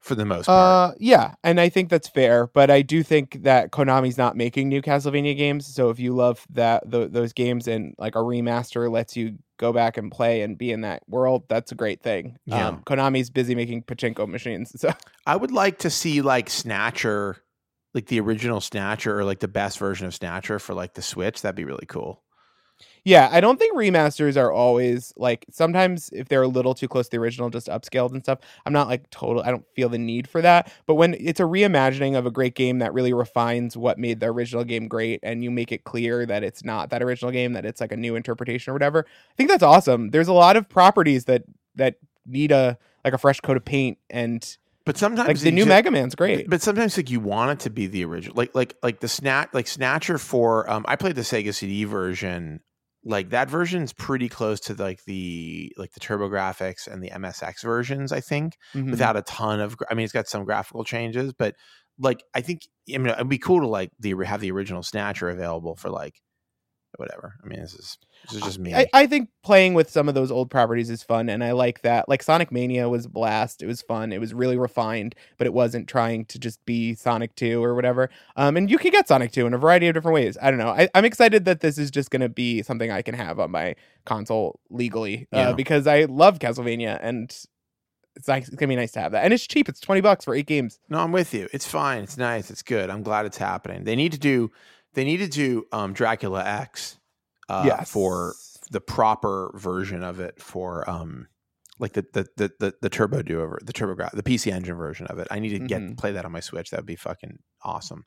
for 0.00 0.14
the 0.14 0.24
most 0.24 0.46
part. 0.46 0.92
Uh, 0.92 0.94
yeah, 0.98 1.34
and 1.44 1.60
I 1.60 1.68
think 1.68 1.90
that's 1.90 2.08
fair, 2.08 2.46
but 2.48 2.70
I 2.70 2.82
do 2.82 3.02
think 3.02 3.42
that 3.44 3.70
Konami's 3.70 4.18
not 4.18 4.36
making 4.36 4.68
new 4.68 4.82
Castlevania 4.82 5.36
games. 5.36 5.66
So 5.66 5.90
if 5.90 5.98
you 5.98 6.14
love 6.14 6.44
that 6.50 6.90
tho- 6.90 7.08
those 7.08 7.32
games 7.32 7.68
and 7.68 7.94
like 7.98 8.14
a 8.14 8.20
remaster 8.20 8.90
lets 8.90 9.16
you 9.16 9.38
go 9.58 9.72
back 9.72 9.96
and 9.96 10.10
play 10.10 10.42
and 10.42 10.56
be 10.56 10.72
in 10.72 10.80
that 10.80 11.02
world, 11.08 11.44
that's 11.48 11.72
a 11.72 11.74
great 11.74 12.02
thing. 12.02 12.38
Yeah. 12.46 12.68
Um, 12.68 12.82
Konami's 12.84 13.30
busy 13.30 13.54
making 13.54 13.82
pachinko 13.84 14.26
machines, 14.28 14.72
so 14.80 14.92
I 15.26 15.36
would 15.36 15.52
like 15.52 15.78
to 15.80 15.90
see 15.90 16.22
like 16.22 16.50
Snatcher, 16.50 17.36
like 17.94 18.06
the 18.06 18.20
original 18.20 18.60
Snatcher, 18.60 19.18
or 19.18 19.24
like 19.24 19.40
the 19.40 19.48
best 19.48 19.78
version 19.78 20.06
of 20.06 20.14
Snatcher 20.14 20.58
for 20.58 20.74
like 20.74 20.94
the 20.94 21.02
Switch. 21.02 21.42
That'd 21.42 21.56
be 21.56 21.64
really 21.64 21.86
cool. 21.86 22.22
Yeah, 23.08 23.30
I 23.32 23.40
don't 23.40 23.58
think 23.58 23.74
remasters 23.74 24.36
are 24.36 24.52
always 24.52 25.14
like 25.16 25.46
sometimes 25.50 26.10
if 26.12 26.28
they're 26.28 26.42
a 26.42 26.48
little 26.48 26.74
too 26.74 26.88
close 26.88 27.06
to 27.06 27.12
the 27.12 27.16
original, 27.16 27.48
just 27.48 27.66
upscaled 27.68 28.12
and 28.12 28.22
stuff. 28.22 28.40
I'm 28.66 28.72
not 28.74 28.86
like 28.86 29.08
total. 29.08 29.42
I 29.42 29.50
don't 29.50 29.64
feel 29.74 29.88
the 29.88 29.96
need 29.96 30.28
for 30.28 30.42
that. 30.42 30.70
But 30.84 30.96
when 30.96 31.14
it's 31.14 31.40
a 31.40 31.44
reimagining 31.44 32.18
of 32.18 32.26
a 32.26 32.30
great 32.30 32.54
game 32.54 32.80
that 32.80 32.92
really 32.92 33.14
refines 33.14 33.78
what 33.78 33.98
made 33.98 34.20
the 34.20 34.26
original 34.26 34.62
game 34.62 34.88
great, 34.88 35.20
and 35.22 35.42
you 35.42 35.50
make 35.50 35.72
it 35.72 35.84
clear 35.84 36.26
that 36.26 36.44
it's 36.44 36.62
not 36.62 36.90
that 36.90 37.02
original 37.02 37.30
game, 37.30 37.54
that 37.54 37.64
it's 37.64 37.80
like 37.80 37.92
a 37.92 37.96
new 37.96 38.14
interpretation 38.14 38.72
or 38.72 38.74
whatever, 38.74 39.06
I 39.08 39.34
think 39.38 39.48
that's 39.48 39.62
awesome. 39.62 40.10
There's 40.10 40.28
a 40.28 40.34
lot 40.34 40.58
of 40.58 40.68
properties 40.68 41.24
that 41.24 41.44
that 41.76 41.94
need 42.26 42.52
a 42.52 42.76
like 43.06 43.14
a 43.14 43.18
fresh 43.18 43.40
coat 43.40 43.56
of 43.56 43.64
paint, 43.64 43.96
and 44.10 44.58
But 44.84 44.98
sometimes 44.98 45.28
like 45.28 45.38
the 45.38 45.50
new 45.50 45.64
Mega 45.64 45.90
Man's 45.90 46.14
great. 46.14 46.50
But 46.50 46.60
sometimes 46.60 46.98
like 46.98 47.08
you 47.08 47.20
want 47.20 47.52
it 47.52 47.60
to 47.60 47.70
be 47.70 47.86
the 47.86 48.04
original, 48.04 48.36
like 48.36 48.54
like 48.54 48.76
like 48.82 49.00
the 49.00 49.08
snatch, 49.08 49.48
like 49.54 49.66
Snatcher 49.66 50.18
for. 50.18 50.68
Um, 50.70 50.84
I 50.86 50.96
played 50.96 51.14
the 51.14 51.22
Sega 51.22 51.54
CD 51.54 51.84
version. 51.84 52.60
Like 53.08 53.30
that 53.30 53.48
version 53.48 53.82
is 53.82 53.92
pretty 53.94 54.28
close 54.28 54.60
to 54.60 54.74
like 54.74 55.02
the 55.04 55.72
like 55.78 55.92
the 55.92 56.00
TurboGrafx 56.00 56.86
and 56.86 57.02
the 57.02 57.10
MSX 57.10 57.62
versions. 57.62 58.12
I 58.12 58.20
think 58.20 58.56
Mhm. 58.74 58.90
without 58.90 59.16
a 59.16 59.22
ton 59.22 59.60
of. 59.60 59.76
I 59.90 59.94
mean, 59.94 60.04
it's 60.04 60.12
got 60.12 60.28
some 60.28 60.44
graphical 60.44 60.84
changes, 60.84 61.32
but 61.32 61.54
like 61.98 62.22
I 62.34 62.42
think 62.42 62.62
I 62.94 62.98
mean 62.98 63.08
it'd 63.08 63.28
be 63.28 63.38
cool 63.38 63.60
to 63.60 63.66
like 63.66 63.90
the 63.98 64.14
have 64.26 64.40
the 64.40 64.50
original 64.52 64.82
Snatcher 64.82 65.30
available 65.30 65.74
for 65.74 65.88
like 65.90 66.20
whatever. 66.98 67.34
I 67.42 67.46
mean, 67.46 67.60
this 67.60 67.74
is 67.74 67.96
this 68.24 68.34
is 68.34 68.42
just 68.42 68.58
me. 68.58 68.74
I, 68.74 68.86
I 68.92 69.06
think 69.06 69.30
playing 69.42 69.74
with 69.74 69.88
some 69.88 70.08
of 70.08 70.14
those 70.14 70.30
old 70.30 70.50
properties 70.50 70.90
is 70.90 71.02
fun, 71.02 71.28
and 71.28 71.42
I 71.42 71.52
like 71.52 71.82
that. 71.82 72.08
Like 72.08 72.22
Sonic 72.22 72.50
Mania 72.52 72.88
was 72.88 73.06
a 73.06 73.08
blast. 73.08 73.62
It 73.62 73.66
was 73.66 73.80
fun. 73.82 74.12
It 74.12 74.20
was 74.20 74.34
really 74.34 74.58
refined, 74.58 75.14
but 75.36 75.46
it 75.46 75.52
wasn't 75.52 75.88
trying 75.88 76.24
to 76.26 76.38
just 76.38 76.64
be 76.66 76.94
Sonic 76.94 77.34
2 77.36 77.62
or 77.62 77.74
whatever. 77.74 78.10
Um, 78.36 78.56
and 78.56 78.70
you 78.70 78.78
can 78.78 78.90
get 78.90 79.08
Sonic 79.08 79.32
2 79.32 79.46
in 79.46 79.54
a 79.54 79.58
variety 79.58 79.86
of 79.88 79.94
different 79.94 80.14
ways. 80.14 80.36
I 80.42 80.50
don't 80.50 80.58
know. 80.58 80.70
I, 80.70 80.88
I'm 80.94 81.04
excited 81.04 81.44
that 81.46 81.60
this 81.60 81.78
is 81.78 81.90
just 81.90 82.10
going 82.10 82.22
to 82.22 82.28
be 82.28 82.62
something 82.62 82.90
I 82.90 83.02
can 83.02 83.14
have 83.14 83.38
on 83.38 83.50
my 83.50 83.74
console 84.04 84.58
legally 84.70 85.28
uh, 85.32 85.38
Yeah. 85.38 85.52
because 85.52 85.86
I 85.86 86.04
love 86.04 86.38
Castlevania, 86.40 86.98
and 87.00 87.24
it's 88.16 88.26
nice. 88.26 88.48
It's 88.48 88.56
gonna 88.56 88.68
be 88.68 88.74
nice 88.74 88.90
to 88.92 89.00
have 89.00 89.12
that, 89.12 89.22
and 89.24 89.32
it's 89.32 89.46
cheap. 89.46 89.68
It's 89.68 89.78
twenty 89.78 90.00
bucks 90.00 90.24
for 90.24 90.34
eight 90.34 90.46
games. 90.46 90.80
No, 90.88 90.98
I'm 90.98 91.12
with 91.12 91.32
you. 91.32 91.48
It's 91.52 91.68
fine. 91.68 92.02
It's 92.02 92.16
nice. 92.16 92.50
It's 92.50 92.64
good. 92.64 92.90
I'm 92.90 93.04
glad 93.04 93.26
it's 93.26 93.38
happening. 93.38 93.84
They 93.84 93.94
need 93.94 94.10
to 94.10 94.18
do. 94.18 94.50
They 94.98 95.04
need 95.04 95.18
to 95.18 95.28
do 95.28 95.64
um, 95.70 95.92
Dracula 95.92 96.44
X 96.44 96.98
uh, 97.48 97.84
for 97.84 98.34
the 98.72 98.80
proper 98.80 99.52
version 99.54 100.02
of 100.02 100.18
it 100.18 100.42
for 100.42 100.88
um 100.90 101.28
like 101.78 101.92
the 101.92 102.04
the 102.12 102.26
the 102.36 102.50
the, 102.58 102.74
the 102.82 102.88
turbo 102.90 103.22
do 103.22 103.40
over 103.40 103.60
the 103.62 103.72
turbo 103.72 104.08
the 104.12 104.24
PC 104.24 104.50
engine 104.52 104.74
version 104.74 105.06
of 105.06 105.20
it. 105.20 105.28
I 105.30 105.38
need 105.38 105.50
to 105.50 105.60
get 105.60 105.80
Mhm. 105.82 105.96
play 105.96 106.10
that 106.12 106.24
on 106.24 106.32
my 106.32 106.40
Switch. 106.40 106.70
That 106.70 106.78
would 106.78 106.86
be 106.86 106.96
fucking 106.96 107.38
awesome. 107.62 108.06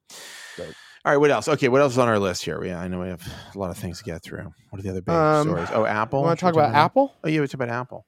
Dope. 0.58 0.68
All 1.06 1.14
right, 1.14 1.18
what 1.18 1.32
else? 1.32 1.48
Okay, 1.48 1.70
what 1.70 1.80
else 1.80 1.94
is 1.94 1.98
on 1.98 2.10
our 2.10 2.20
list 2.20 2.44
here? 2.44 2.62
Yeah, 2.62 2.82
I 2.82 2.90
know 2.90 3.00
we 3.00 3.08
have 3.08 3.26
a 3.56 3.58
lot 3.58 3.72
of 3.72 3.78
things 3.78 4.00
to 4.00 4.04
get 4.04 4.22
through. 4.22 4.50
What 4.70 4.80
are 4.80 4.82
the 4.84 4.90
other 4.90 5.02
big 5.02 5.16
Um, 5.16 5.48
stories? 5.48 5.70
Oh, 5.72 5.86
Apple. 5.86 6.24
Want 6.24 6.38
to 6.38 6.46
talk 6.46 6.56
we 6.56 6.62
about 6.62 6.76
Apple? 6.76 7.16
Oh, 7.24 7.30
yeah, 7.30 7.40
we 7.40 7.48
talk 7.48 7.54
about 7.54 7.70
Apple. 7.70 8.06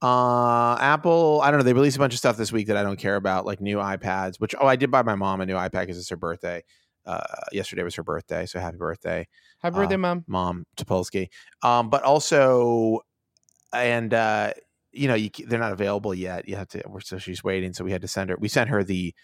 Uh, 0.00 0.76
Apple. 0.80 1.40
I 1.42 1.50
don't 1.50 1.58
know. 1.58 1.64
They 1.64 1.72
released 1.72 1.96
a 1.96 1.98
bunch 1.98 2.12
of 2.14 2.18
stuff 2.18 2.36
this 2.36 2.52
week 2.52 2.68
that 2.68 2.76
I 2.76 2.82
don't 2.84 2.98
care 2.98 3.16
about, 3.16 3.44
like 3.44 3.60
new 3.60 3.78
iPads. 3.78 4.38
Which 4.38 4.54
oh, 4.60 4.66
I 4.66 4.76
did 4.76 4.90
buy 4.90 5.02
my 5.02 5.16
mom 5.16 5.40
a 5.40 5.46
new 5.46 5.54
iPad 5.54 5.80
because 5.80 5.98
it's 5.98 6.08
her 6.10 6.16
birthday. 6.16 6.62
Uh, 7.06 7.20
yesterday 7.52 7.82
was 7.82 7.94
her 7.96 8.02
birthday, 8.02 8.46
so 8.46 8.58
happy 8.58 8.76
birthday, 8.78 9.26
Happy 9.58 9.74
birthday, 9.76 9.94
Uh, 9.96 9.98
mom. 9.98 10.24
mom 10.26 10.64
Topolsky. 10.76 11.28
Um, 11.62 11.90
but 11.90 12.02
also, 12.02 13.00
and 13.72 14.12
uh, 14.14 14.52
you 14.92 15.08
know, 15.08 15.14
you, 15.14 15.30
they're 15.46 15.58
not 15.58 15.72
available 15.72 16.14
yet. 16.14 16.48
You 16.48 16.56
have 16.56 16.68
to. 16.68 16.82
We're 16.86 17.00
so 17.00 17.18
she's 17.18 17.42
waiting, 17.44 17.72
so 17.74 17.84
we 17.84 17.92
had 17.92 18.02
to 18.02 18.08
send 18.08 18.30
her. 18.30 18.36
We 18.38 18.48
sent 18.48 18.70
her 18.70 18.82
the 18.84 19.14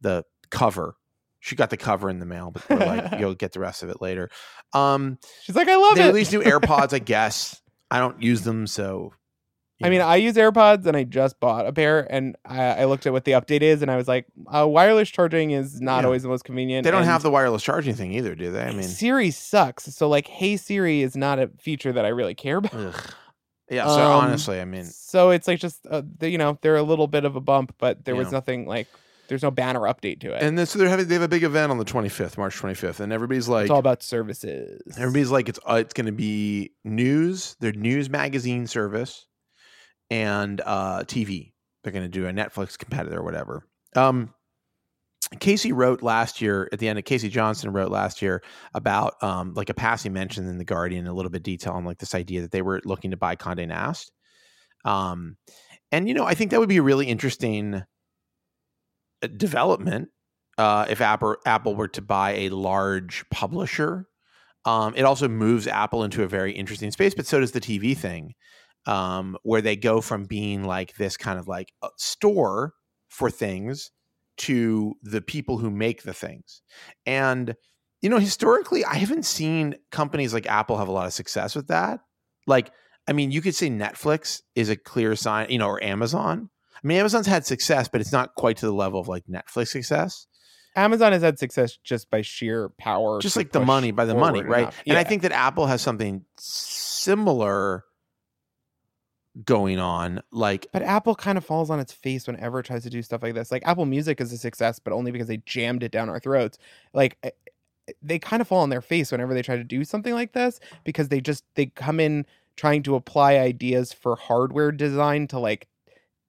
the 0.00 0.24
cover. 0.50 0.96
She 1.42 1.56
got 1.56 1.70
the 1.70 1.78
cover 1.78 2.10
in 2.10 2.18
the 2.18 2.26
mail, 2.26 2.50
but 2.50 2.68
we're 2.68 2.76
like, 2.84 3.14
you'll 3.18 3.34
get 3.34 3.52
the 3.52 3.60
rest 3.60 3.82
of 3.82 3.88
it 3.88 4.02
later. 4.02 4.28
Um, 4.74 5.16
She's 5.42 5.56
like, 5.56 5.68
I 5.68 5.76
love 5.76 5.96
they 5.96 6.04
it. 6.04 6.06
released 6.08 6.32
new 6.32 6.42
AirPods, 6.42 6.92
I 6.92 6.98
guess. 7.14 7.62
I 7.90 7.98
don't 7.98 8.22
use 8.22 8.42
them, 8.42 8.66
so 8.66 9.14
you 9.80 9.86
I 9.86 9.90
mean. 9.90 10.00
I 10.00 10.16
use 10.16 10.34
AirPods 10.34 10.86
and 10.86 10.96
I 10.96 11.04
just 11.04 11.40
bought 11.40 11.66
a 11.66 11.72
pair, 11.72 12.06
and 12.12 12.36
I, 12.44 12.62
I 12.64 12.84
looked 12.84 13.06
at 13.06 13.12
what 13.12 13.24
the 13.24 13.32
update 13.32 13.62
is, 13.62 13.82
and 13.82 13.90
I 13.90 13.96
was 13.96 14.06
like, 14.06 14.26
uh, 14.46 14.66
wireless 14.68 15.08
charging 15.08 15.50
is 15.52 15.80
not 15.80 16.00
Yeah. 16.00 16.06
always 16.06 16.22
the 16.22 16.28
most 16.28 16.44
convenient. 16.44 16.84
they 16.84 16.90
don't 16.90 17.02
and 17.02 17.10
have 17.10 17.22
the 17.22 17.30
wireless 17.30 17.62
charging 17.62 17.94
thing 17.94 18.12
either, 18.12 18.34
do 18.34 18.52
they? 18.52 18.62
I 18.62 18.72
mean, 18.72 18.82
Siri 18.82 19.30
sucks. 19.30 19.84
So 19.94 20.08
like, 20.08 20.26
Hey 20.28 20.56
Siri 20.56 21.02
is 21.02 21.16
not 21.16 21.38
a 21.38 21.48
feature 21.58 21.92
that 21.92 22.04
I 22.04 22.08
really 22.08 22.34
care 22.34 22.58
about. 22.58 22.74
ugh. 22.74 22.94
yeah. 23.70 23.86
So 23.86 24.02
Um, 24.02 24.20
honestly, 24.20 24.60
I 24.60 24.64
mean, 24.64 24.84
so 24.84 25.30
it's 25.30 25.48
like 25.48 25.58
just 25.60 25.86
uh, 25.90 26.02
the, 26.18 26.28
you 26.28 26.38
know 26.38 26.58
they're 26.62 26.76
a 26.76 26.82
little 26.82 27.06
bit 27.06 27.24
of 27.24 27.34
a 27.36 27.40
bump, 27.40 27.74
but 27.78 28.04
there 28.04 28.14
was 28.16 28.26
Yeah. 28.28 28.32
nothing 28.38 28.66
like 28.66 28.86
there's 29.28 29.42
no 29.44 29.50
banner 29.52 29.80
update 29.82 30.18
to 30.20 30.32
it. 30.34 30.42
and 30.42 30.58
then 30.58 30.66
so 30.66 30.76
they're 30.76 30.88
having 30.88 31.06
they 31.06 31.14
have 31.14 31.22
a 31.22 31.28
big 31.28 31.44
event 31.44 31.70
on 31.70 31.78
the 31.78 31.84
25th, 31.84 32.36
March 32.36 32.56
25th, 32.60 32.98
and 32.98 33.12
everybody's 33.12 33.46
like, 33.48 33.62
it's 33.66 33.70
all 33.70 33.78
about 33.78 34.02
services. 34.02 34.82
Everybody's 34.98 35.30
like, 35.30 35.48
it's 35.48 35.60
uh, 35.68 35.74
it's 35.74 35.92
going 35.94 36.06
to 36.06 36.12
be 36.12 36.72
news, 36.84 37.56
their 37.60 37.70
news 37.72 38.10
magazine 38.10 38.66
service, 38.66 39.26
and 40.10 40.60
uh, 40.60 41.04
TV. 41.04 41.52
They're 41.82 41.92
going 41.92 42.04
to 42.04 42.08
do 42.08 42.26
a 42.26 42.32
Netflix 42.32 42.76
competitor 42.78 43.18
or 43.18 43.22
whatever. 43.22 43.66
Um, 43.96 44.34
Casey 45.38 45.72
wrote 45.72 46.02
last 46.02 46.40
year 46.40 46.68
at 46.72 46.80
the 46.80 46.88
end 46.88 46.98
of 46.98 47.04
Casey 47.04 47.28
Johnson 47.28 47.72
wrote 47.72 47.90
last 47.90 48.20
year 48.20 48.42
about 48.74 49.22
um, 49.22 49.54
like 49.54 49.68
a 49.68 49.74
passing 49.74 50.12
mention 50.12 50.48
in 50.48 50.58
the 50.58 50.64
Guardian, 50.64 51.06
a 51.06 51.12
little 51.12 51.30
bit 51.30 51.44
detail 51.44 51.74
on 51.74 51.84
like 51.84 51.98
this 51.98 52.14
idea 52.14 52.40
that 52.40 52.50
they 52.50 52.62
were 52.62 52.80
looking 52.84 53.12
to 53.12 53.16
buy 53.16 53.36
Condé 53.36 53.68
Nast. 53.68 54.10
Um, 54.84 55.36
and 55.92 56.08
you 56.08 56.14
know, 56.14 56.24
I 56.24 56.34
think 56.34 56.50
that 56.50 56.58
would 56.58 56.68
be 56.68 56.78
a 56.78 56.82
really 56.82 57.06
interesting 57.06 57.82
uh, 59.22 59.26
development 59.36 60.08
uh, 60.58 60.86
if 60.88 61.00
Apple 61.00 61.36
Apple 61.46 61.76
were 61.76 61.88
to 61.88 62.02
buy 62.02 62.32
a 62.32 62.48
large 62.48 63.24
publisher. 63.30 64.06
Um, 64.64 64.94
it 64.94 65.02
also 65.02 65.28
moves 65.28 65.66
Apple 65.66 66.04
into 66.04 66.22
a 66.22 66.28
very 66.28 66.52
interesting 66.52 66.90
space, 66.90 67.14
but 67.14 67.26
so 67.26 67.40
does 67.40 67.52
the 67.52 67.60
TV 67.60 67.96
thing, 67.96 68.34
um, 68.86 69.36
where 69.42 69.60
they 69.60 69.76
go 69.76 70.00
from 70.00 70.24
being 70.24 70.64
like 70.64 70.96
this 70.96 71.16
kind 71.16 71.38
of 71.38 71.48
like 71.48 71.72
store 71.96 72.74
for 73.08 73.30
things 73.30 73.90
to 74.38 74.94
the 75.02 75.20
people 75.20 75.58
who 75.58 75.70
make 75.70 76.02
the 76.02 76.14
things. 76.14 76.62
And 77.06 77.54
you 78.00 78.08
know, 78.08 78.18
historically, 78.18 78.84
I 78.84 78.94
haven't 78.94 79.26
seen 79.26 79.74
companies 79.92 80.32
like 80.32 80.46
Apple 80.46 80.78
have 80.78 80.88
a 80.88 80.92
lot 80.92 81.06
of 81.06 81.12
success 81.12 81.54
with 81.54 81.68
that. 81.68 82.00
Like, 82.46 82.70
I 83.06 83.12
mean, 83.12 83.30
you 83.30 83.42
could 83.42 83.54
say 83.54 83.68
Netflix 83.68 84.40
is 84.54 84.70
a 84.70 84.76
clear 84.76 85.14
sign, 85.16 85.50
you 85.50 85.58
know, 85.58 85.68
or 85.68 85.82
Amazon. 85.84 86.48
I 86.82 86.86
mean, 86.86 86.96
Amazon's 86.96 87.26
had 87.26 87.44
success, 87.44 87.88
but 87.88 88.00
it's 88.00 88.12
not 88.12 88.34
quite 88.36 88.56
to 88.58 88.66
the 88.66 88.72
level 88.72 89.00
of 89.00 89.08
like 89.08 89.24
Netflix 89.26 89.68
success. 89.68 90.26
Amazon 90.76 91.12
has 91.12 91.22
had 91.22 91.38
success 91.38 91.76
just 91.84 92.10
by 92.10 92.22
sheer 92.22 92.70
power, 92.78 93.20
Just 93.20 93.36
like 93.36 93.52
the 93.52 93.60
money 93.60 93.90
by 93.90 94.04
the 94.06 94.14
money, 94.14 94.42
right? 94.42 94.62
enough. 94.62 94.82
And 94.86 94.96
I 94.96 95.04
think 95.04 95.22
that 95.22 95.32
Apple 95.32 95.66
has 95.66 95.82
something 95.82 96.24
similar 96.38 97.84
going 99.44 99.78
on. 99.78 100.22
Like, 100.30 100.66
But 100.72 100.82
Apple 100.82 101.14
kind 101.14 101.38
of 101.38 101.44
falls 101.44 101.70
on 101.70 101.80
its 101.80 101.92
face 101.92 102.26
whenever 102.26 102.60
it 102.60 102.66
tries 102.66 102.82
to 102.84 102.90
do 102.90 103.02
stuff 103.02 103.22
like 103.22 103.34
this. 103.34 103.50
Like 103.50 103.66
Apple 103.66 103.86
Music 103.86 104.20
is 104.20 104.32
a 104.32 104.38
success, 104.38 104.78
but 104.78 104.92
only 104.92 105.10
because 105.12 105.28
they 105.28 105.38
jammed 105.38 105.82
it 105.82 105.92
down 105.92 106.08
our 106.08 106.20
throats. 106.20 106.58
Like 106.92 107.16
eh, 107.22 107.30
eh, 107.88 107.92
they 108.02 108.18
kind 108.18 108.40
of 108.40 108.48
fall 108.48 108.62
on 108.62 108.70
their 108.70 108.82
face 108.82 109.12
whenever 109.12 109.34
they 109.34 109.42
try 109.42 109.56
to 109.56 109.64
do 109.64 109.84
something 109.84 110.14
like 110.14 110.32
this 110.32 110.60
because 110.84 111.08
they 111.08 111.20
just 111.20 111.44
they 111.54 111.66
come 111.66 112.00
in 112.00 112.26
trying 112.56 112.82
to 112.82 112.94
apply 112.94 113.38
ideas 113.38 113.92
for 113.92 114.16
hardware 114.16 114.72
design 114.72 115.26
to 115.28 115.38
like 115.38 115.66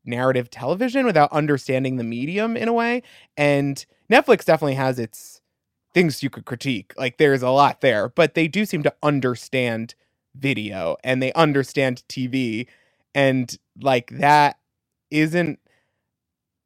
narrative 0.05 0.49
television 0.49 1.05
without 1.05 1.31
understanding 1.31 1.97
the 1.97 2.03
medium 2.03 2.55
in 2.57 2.67
a 2.67 2.73
way. 2.73 3.03
And 3.37 3.83
Netflix 4.09 4.45
definitely 4.45 4.75
has 4.75 4.99
its 4.99 5.41
things 5.93 6.23
you 6.23 6.29
could 6.29 6.45
critique. 6.45 6.93
Like 6.97 7.17
there's 7.17 7.41
a 7.41 7.49
lot 7.49 7.81
there, 7.81 8.09
but 8.09 8.33
they 8.33 8.47
do 8.47 8.65
seem 8.65 8.83
to 8.83 8.93
understand 9.03 9.95
video 10.35 10.95
and 11.03 11.21
they 11.21 11.33
understand 11.33 12.03
TV 12.07 12.67
and 13.13 13.57
like 13.81 14.09
that 14.11 14.57
isn't 15.09 15.59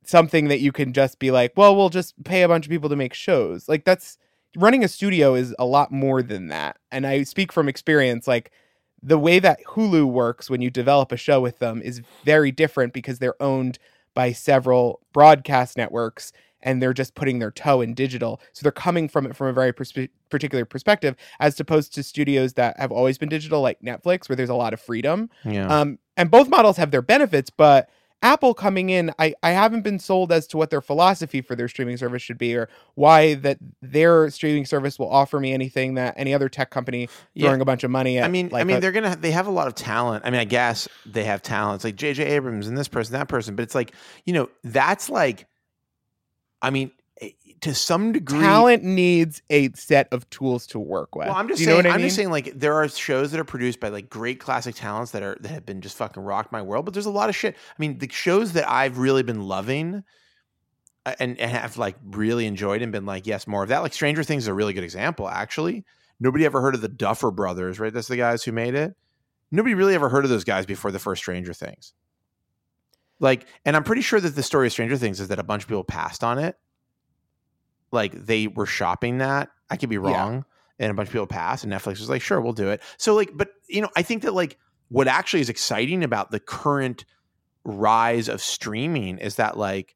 something 0.06 0.48
that 0.48 0.60
you 0.60 0.72
can 0.72 0.94
just 0.94 1.20
be 1.20 1.32
like, 1.32 1.54
well, 1.56 1.76
we'll 1.76 1.90
just 1.90 2.22
pay 2.24 2.44
a 2.44 2.48
bunch 2.48 2.66
of 2.66 2.70
people 2.70 2.90
to 2.90 2.96
make 2.96 3.14
shows. 3.14 3.68
Like 3.68 3.86
that's 3.86 4.18
running 4.56 4.84
a 4.84 4.88
studio 4.88 5.36
is 5.36 5.56
a 5.60 5.66
lot 5.66 5.92
more 5.92 6.22
than 6.22 6.48
that. 6.48 6.78
And 6.92 7.06
I 7.06 7.24
speak 7.24 7.52
from 7.52 7.68
experience 7.68 8.28
like 8.28 8.52
the 9.02 9.20
way 9.20 9.40
that 9.40 9.60
Hulu 9.68 10.06
works 10.06 10.50
when 10.50 10.62
you 10.62 10.70
develop 10.70 11.12
a 11.12 11.18
show 11.18 11.42
with 11.42 11.60
them 11.60 11.82
is 11.82 12.02
very 12.24 12.52
different 12.52 12.94
because 12.94 13.20
they're 13.20 13.42
owned 13.42 13.78
by 14.14 14.32
several 14.32 15.02
broadcast 15.14 15.78
networks 15.78 16.32
and 16.66 16.82
they're 16.82 16.94
just 16.94 17.16
putting 17.16 17.40
their 17.40 17.52
toe 17.52 17.80
in 17.80 17.94
digital. 17.94 18.42
So 18.52 18.64
they're 18.64 18.72
coming 18.74 19.08
from 19.08 19.26
it 19.26 19.36
from 19.36 19.48
a 19.48 19.54
very 19.54 19.72
perspe- 19.72 20.10
particular 20.30 20.66
perspective 20.66 21.16
as 21.40 21.58
opposed 21.60 21.94
to 21.96 22.04
studios 22.04 22.54
that 22.54 22.78
have 22.78 22.92
always 22.92 23.18
been 23.18 23.30
digital 23.30 23.62
like 23.62 23.80
Netflix 23.82 24.28
where 24.28 24.36
there's 24.36 24.50
a 24.50 24.56
lot 24.56 24.74
of 24.74 24.82
freedom. 24.82 25.30
yeah, 25.46 25.68
Um, 25.68 26.00
and 26.18 26.30
both 26.30 26.50
models 26.50 26.76
have 26.78 26.92
their 26.92 27.02
benefits, 27.04 27.50
but 27.50 27.90
Apple 28.22 28.56
coming 28.56 28.90
in, 28.90 29.12
I, 29.20 29.36
I 29.44 29.52
haven't 29.52 29.82
been 29.84 30.00
sold 30.00 30.32
as 30.32 30.48
to 30.48 30.58
what 30.58 30.72
their 30.72 30.82
philosophy 30.82 31.42
for 31.42 31.56
their 31.56 31.68
streaming 31.68 31.98
service 31.98 32.24
should 32.24 32.40
be 32.40 32.56
or 32.56 32.70
why 32.96 33.36
that 33.36 33.60
their 33.84 34.32
streaming 34.32 34.66
service 34.66 34.98
will 34.98 35.10
offer 35.12 35.40
me 35.40 35.54
anything 35.54 35.94
that 35.96 36.16
any 36.18 36.34
other 36.34 36.50
tech 36.50 36.72
company 36.72 37.08
Yeah. 37.36 37.50
throwing 37.50 37.62
a 37.62 37.66
bunch 37.66 37.84
of 37.84 37.92
money 37.92 38.18
at. 38.18 38.26
I 38.26 38.30
mean, 38.30 38.50
I 38.56 38.64
mean, 38.64 38.78
a- 38.78 38.80
they're 38.80 38.94
gonna 38.94 39.16
they 39.16 39.30
have 39.32 39.46
a 39.46 39.52
lot 39.52 39.68
of 39.68 39.76
talent. 39.76 40.24
I 40.26 40.32
mean, 40.32 40.40
I 40.40 40.46
guess 40.46 40.88
they 41.06 41.26
have 41.26 41.44
talents 41.44 41.84
like 41.84 41.98
J.J. 41.98 42.24
Abrams 42.24 42.68
and 42.68 42.76
this 42.76 42.88
person, 42.88 43.14
that 43.14 43.28
person. 43.28 43.56
But 43.56 43.64
it's 43.64 43.76
like 43.76 43.92
you 44.26 44.34
know, 44.34 44.50
that's 44.64 45.08
like, 45.10 45.46
I 46.62 46.70
mean, 46.70 46.92
eh, 47.22 47.32
to 47.62 47.74
some 47.74 48.12
degree, 48.12 48.40
talent 48.40 48.84
needs 48.84 49.42
a 49.50 49.72
set 49.74 50.08
of 50.12 50.30
tools 50.30 50.68
to 50.68 50.80
work 50.80 51.16
with. 51.16 51.28
Well, 51.28 51.36
I'm 51.36 51.48
just 51.48 51.60
Do 51.60 51.64
you 51.64 51.70
know 51.70 51.82
saying. 51.82 51.94
I'm 51.94 52.00
mean? 52.00 52.08
just 52.08 52.16
saying, 52.16 52.30
like 52.30 52.52
there 52.58 52.74
are 52.74 52.88
shows 52.90 53.32
that 53.32 53.40
are 53.40 53.46
produced 53.46 53.80
by 53.80 53.90
like 53.90 54.10
great 54.10 54.40
classic 54.40 54.76
talents 54.76 55.12
that 55.12 55.24
are 55.24 55.38
that 55.42 55.50
have 55.50 55.66
been 55.66 55.82
just 55.82 55.98
fucking 55.98 56.22
rocked 56.22 56.52
my 56.52 56.62
world. 56.62 56.86
But 56.86 56.94
there's 56.94 57.06
a 57.06 57.12
lot 57.12 57.30
of 57.30 57.36
shit. 57.36 57.56
I 57.56 57.76
mean, 57.80 58.00
the 58.00 58.10
shows 58.12 58.54
that 58.54 58.70
I've 58.70 58.98
really 58.98 59.24
been 59.24 59.42
loving. 59.42 60.04
And, 61.20 61.40
and 61.40 61.52
have 61.52 61.78
like 61.78 61.98
really 62.04 62.48
enjoyed 62.48 62.82
and 62.82 62.92
been 62.92 63.06
like 63.06 63.28
yes 63.28 63.46
more 63.46 63.62
of 63.62 63.70
that 63.70 63.84
like 63.84 63.94
Stranger 63.94 64.24
Things 64.24 64.46
is 64.46 64.48
a 64.48 64.56
really 64.56 64.74
good 64.74 64.84
example 64.84 65.30
actually 65.30 65.86
nobody 66.20 66.48
ever 66.48 66.62
heard 66.62 66.74
of 66.74 66.82
the 66.82 66.88
Duffer 66.88 67.30
Brothers 67.30 67.80
right 67.80 67.94
that's 67.94 68.08
the 68.08 68.18
guys 68.18 68.44
who 68.44 68.52
made 68.52 68.74
it 68.74 68.96
nobody 69.52 69.76
really 69.76 69.94
ever 69.94 70.10
heard 70.10 70.24
of 70.24 70.32
those 70.32 70.44
guys 70.44 70.66
before 70.66 70.90
the 70.90 70.98
first 70.98 71.22
Stranger 71.22 71.54
Things 71.54 71.94
like 73.20 73.48
and 73.66 73.76
I'm 73.76 73.84
pretty 73.84 74.02
sure 74.02 74.20
that 74.20 74.36
the 74.36 74.44
story 74.44 74.68
of 74.68 74.74
Stranger 74.74 74.98
Things 74.98 75.20
is 75.20 75.28
that 75.30 75.40
a 75.40 75.44
bunch 75.44 75.64
of 75.64 75.70
people 75.70 75.84
passed 75.84 76.24
on 76.24 76.38
it 76.40 76.58
like 77.92 78.14
they 78.14 78.48
were 78.48 78.66
shopping 78.66 79.20
that. 79.20 79.50
I 79.70 79.78
could 79.78 79.90
be 79.90 79.96
Yeah. 79.96 80.02
wrong. 80.02 80.46
And 80.78 80.92
a 80.92 80.94
bunch 80.94 81.08
of 81.08 81.14
people 81.14 81.28
passed, 81.28 81.64
and 81.64 81.72
Netflix 81.72 82.00
was 82.02 82.10
like, 82.10 82.22
sure, 82.22 82.42
we'll 82.42 82.52
do 82.52 82.70
it. 82.70 82.82
So, 82.98 83.16
like, 83.16 83.32
but 83.34 83.52
you 83.70 83.82
know, 83.82 83.88
I 83.96 84.02
think 84.02 84.24
that 84.24 84.34
like 84.34 84.58
what 84.90 85.08
actually 85.08 85.40
is 85.40 85.50
exciting 85.50 86.04
about 86.04 86.32
the 86.32 86.40
current 86.40 87.06
rise 87.64 88.28
of 88.28 88.42
streaming 88.42 89.18
is 89.18 89.36
that 89.36 89.58
like, 89.58 89.96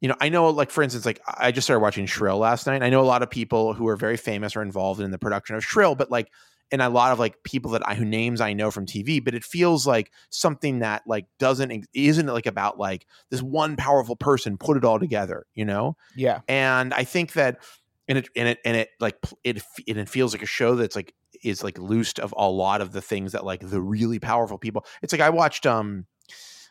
you 0.00 0.08
know, 0.08 0.14
I 0.20 0.28
know 0.28 0.48
like 0.50 0.70
for 0.70 0.82
instance, 0.84 1.04
like 1.04 1.20
I 1.26 1.50
just 1.50 1.66
started 1.66 1.80
watching 1.80 2.06
Shrill 2.06 2.38
last 2.38 2.66
night. 2.68 2.82
I 2.84 2.90
know 2.90 3.00
a 3.00 3.02
lot 3.02 3.22
of 3.24 3.30
people 3.30 3.74
who 3.74 3.88
are 3.88 3.96
very 3.96 4.16
famous 4.16 4.54
are 4.54 4.62
involved 4.62 5.00
in 5.00 5.10
the 5.10 5.18
production 5.18 5.56
of 5.56 5.64
Shrill, 5.64 5.96
but 5.96 6.10
like 6.12 6.30
and 6.70 6.82
a 6.82 6.88
lot 6.88 7.12
of 7.12 7.18
like 7.18 7.42
people 7.42 7.72
that 7.72 7.86
I 7.86 7.94
who 7.94 8.04
names 8.04 8.40
I 8.40 8.52
know 8.52 8.70
from 8.70 8.86
TV, 8.86 9.24
but 9.24 9.34
it 9.34 9.44
feels 9.44 9.86
like 9.86 10.10
something 10.30 10.80
that 10.80 11.02
like 11.06 11.26
doesn't 11.38 11.86
isn't 11.94 12.26
like 12.26 12.46
about 12.46 12.78
like 12.78 13.06
this 13.30 13.42
one 13.42 13.76
powerful 13.76 14.16
person 14.16 14.58
put 14.58 14.76
it 14.76 14.84
all 14.84 14.98
together, 14.98 15.46
you 15.54 15.64
know? 15.64 15.96
yeah. 16.16 16.40
and 16.48 16.92
I 16.94 17.04
think 17.04 17.34
that 17.34 17.62
and 18.08 18.18
it 18.18 18.28
and 18.36 18.48
it 18.48 18.58
and 18.64 18.76
it 18.76 18.90
like 19.00 19.16
it 19.44 19.62
and 19.88 19.98
it 19.98 20.08
feels 20.08 20.34
like 20.34 20.42
a 20.42 20.46
show 20.46 20.74
that's 20.74 20.96
like 20.96 21.14
is 21.42 21.62
like 21.62 21.78
loosed 21.78 22.18
of 22.18 22.34
a 22.36 22.48
lot 22.48 22.80
of 22.80 22.92
the 22.92 23.02
things 23.02 23.32
that 23.32 23.44
like 23.44 23.60
the 23.60 23.80
really 23.80 24.18
powerful 24.18 24.58
people. 24.58 24.84
It's 25.02 25.12
like 25.12 25.22
I 25.22 25.30
watched 25.30 25.66
um 25.66 26.06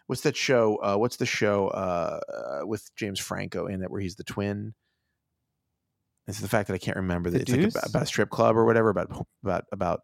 what's 0.08 0.22
that 0.22 0.36
show? 0.36 0.78
Uh, 0.78 0.96
what's 0.98 1.18
the 1.18 1.26
show 1.26 1.70
uh, 1.70 2.20
uh, 2.30 2.68
with 2.68 2.94
James 2.96 3.20
Franco 3.20 3.68
in 3.68 3.82
it 3.82 3.90
where 3.90 4.02
he's 4.02 4.16
the 4.16 4.24
twin? 4.24 4.74
It's 6.28 6.40
the 6.40 6.48
fact 6.48 6.68
that 6.68 6.74
I 6.74 6.78
can't 6.78 6.98
remember 6.98 7.30
The 7.30 7.40
that 7.40 7.42
it's 7.44 7.52
like 7.52 7.62
Deuce? 7.62 7.76
about, 7.76 7.90
about 7.90 8.04
a 8.04 8.06
strip 8.06 8.30
club 8.30 8.56
or 8.56 8.66
whatever 8.66 8.90
about 8.90 9.26
about 9.44 9.66
about 9.72 10.02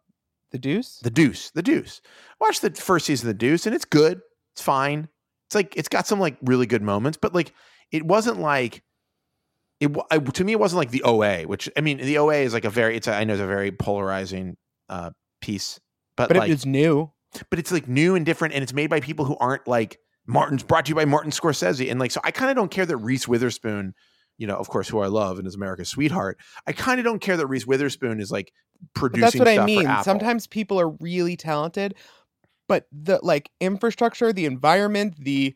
The 0.51 0.59
Deuce? 0.59 0.99
the 0.99 1.09
Deuce. 1.11 1.51
The 1.51 1.61
Deuce. 1.63 2.01
Watch 2.41 2.59
the 2.59 2.71
first 2.71 3.05
season 3.05 3.29
of 3.29 3.35
The 3.35 3.39
Deuce, 3.39 3.65
and 3.65 3.73
it's 3.75 3.85
good. 3.85 4.19
It's 4.53 4.61
fine. 4.61 5.07
It's 5.47 5.55
like 5.55 5.75
it's 5.77 5.87
got 5.89 6.07
some 6.07 6.19
like 6.19 6.37
really 6.41 6.65
good 6.65 6.81
moments, 6.81 7.17
but 7.21 7.33
like 7.33 7.53
it 7.91 8.05
wasn't 8.05 8.39
like 8.39 8.83
it. 9.79 9.95
I, 10.11 10.19
to 10.19 10.43
me, 10.43 10.51
it 10.51 10.59
wasn't 10.59 10.77
like 10.79 10.91
the 10.91 11.03
OA, 11.03 11.43
which 11.43 11.69
I 11.77 11.81
mean, 11.81 11.97
the 11.97 12.17
OA 12.17 12.35
is 12.35 12.53
like 12.53 12.65
a 12.65 12.69
very. 12.69 12.97
It's 12.97 13.07
a, 13.07 13.13
I 13.13 13.23
know 13.23 13.33
it's 13.33 13.41
a 13.41 13.47
very 13.47 13.71
polarizing 13.71 14.57
uh 14.89 15.11
piece, 15.41 15.79
but, 16.17 16.27
but 16.27 16.37
like 16.37 16.49
it 16.49 16.53
was 16.53 16.65
new. 16.65 17.11
but 17.49 17.59
it's 17.59 17.71
like 17.71 17.87
new 17.87 18.15
and 18.15 18.25
different, 18.25 18.53
and 18.53 18.61
it's 18.61 18.73
made 18.73 18.89
by 18.89 18.99
people 18.99 19.25
who 19.25 19.37
aren't 19.37 19.67
like 19.67 19.97
Martin's 20.27 20.63
brought 20.63 20.85
to 20.85 20.89
you 20.89 20.95
by 20.95 21.05
Martin 21.05 21.31
Scorsese, 21.31 21.89
and 21.89 21.99
like 21.99 22.11
so 22.11 22.19
I 22.23 22.31
kind 22.31 22.51
of 22.51 22.57
don't 22.57 22.69
care 22.69 22.85
that 22.85 22.97
Reese 22.97 23.27
Witherspoon. 23.27 23.93
You 24.39 24.47
know, 24.47 24.55
of 24.55 24.69
course, 24.69 24.87
who 24.89 24.99
I 24.99 25.07
love 25.07 25.37
and 25.37 25.47
is 25.47 25.53
America's 25.53 25.89
sweetheart. 25.89 26.39
I 26.65 26.71
kind 26.71 26.99
of 26.99 27.05
don't 27.05 27.19
care 27.19 27.37
that 27.37 27.45
Reese 27.45 27.67
Witherspoon 27.67 28.19
is 28.19 28.31
like 28.31 28.51
But 28.81 28.95
producing. 28.95 29.21
that's 29.21 29.53
what 29.53 29.59
I 29.59 29.65
mean. 29.65 30.03
Sometimes 30.03 30.47
people 30.47 30.79
are 30.79 30.89
really 30.89 31.35
talented, 31.35 31.93
but 32.67 32.87
the 32.91 33.19
like 33.21 33.51
infrastructure, 33.59 34.33
the 34.33 34.45
environment, 34.45 35.15
the 35.19 35.55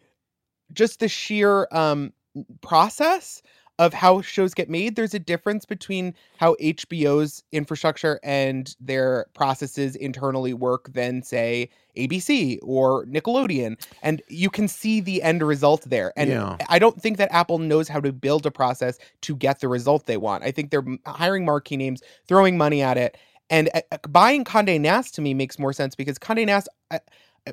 just 0.74 1.00
the 1.00 1.08
sheer 1.08 1.68
um 1.72 2.14
process 2.62 3.42
of 3.80 3.94
how 3.94 4.22
shows 4.22 4.54
get 4.54 4.70
made. 4.70 4.96
There's 4.96 5.14
a 5.14 5.20
difference 5.20 5.66
between 5.66 6.14
how 6.38 6.56
HBO's 6.62 7.44
infrastructure 7.52 8.20
and 8.24 8.76
their 8.80 9.26
processes 9.34 9.96
internally 9.96 10.54
work 10.54 10.94
than, 10.94 11.24
say, 11.24 11.70
ABC 11.98 12.60
or 12.62 13.06
Nickelodeon. 13.06 13.84
And 14.04 14.22
you 14.30 14.50
can 14.50 14.68
see 14.68 15.02
the 15.02 15.22
end 15.24 15.42
result 15.42 15.82
there. 15.90 16.14
And 16.16 16.30
Yeah. 16.30 16.58
I 16.70 16.78
don't 16.78 17.02
think 17.02 17.18
that 17.18 17.32
Apple 17.32 17.58
knows 17.60 17.88
how 17.88 18.00
to 18.00 18.12
build 18.12 18.46
a 18.46 18.52
process 18.52 19.00
to 19.22 19.36
get 19.36 19.60
the 19.60 19.68
result 19.68 20.06
they 20.06 20.18
want. 20.18 20.44
I 20.44 20.52
think 20.52 20.70
they're 20.70 20.86
hiring 21.06 21.46
marquee 21.46 21.78
names, 21.78 22.02
throwing 22.28 22.58
money 22.58 22.82
at 22.82 22.98
it. 22.98 23.18
And 23.50 23.70
uh, 23.74 23.98
buying 24.08 24.44
Conde 24.44 24.82
Nast 24.82 25.16
to 25.16 25.22
me 25.22 25.34
makes 25.34 25.60
more 25.60 25.74
sense 25.74 25.96
because 25.96 26.18
Conde 26.18 26.46
Nast, 26.46 26.70
uh, 26.92 27.00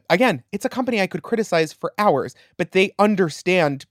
again, 0.08 0.42
it's 0.52 0.64
a 0.64 0.68
company 0.70 1.00
I 1.00 1.06
could 1.06 1.22
criticize 1.22 1.72
for 1.72 1.92
hours, 1.98 2.34
but 2.56 2.72
they 2.72 2.92
understand 2.98 3.86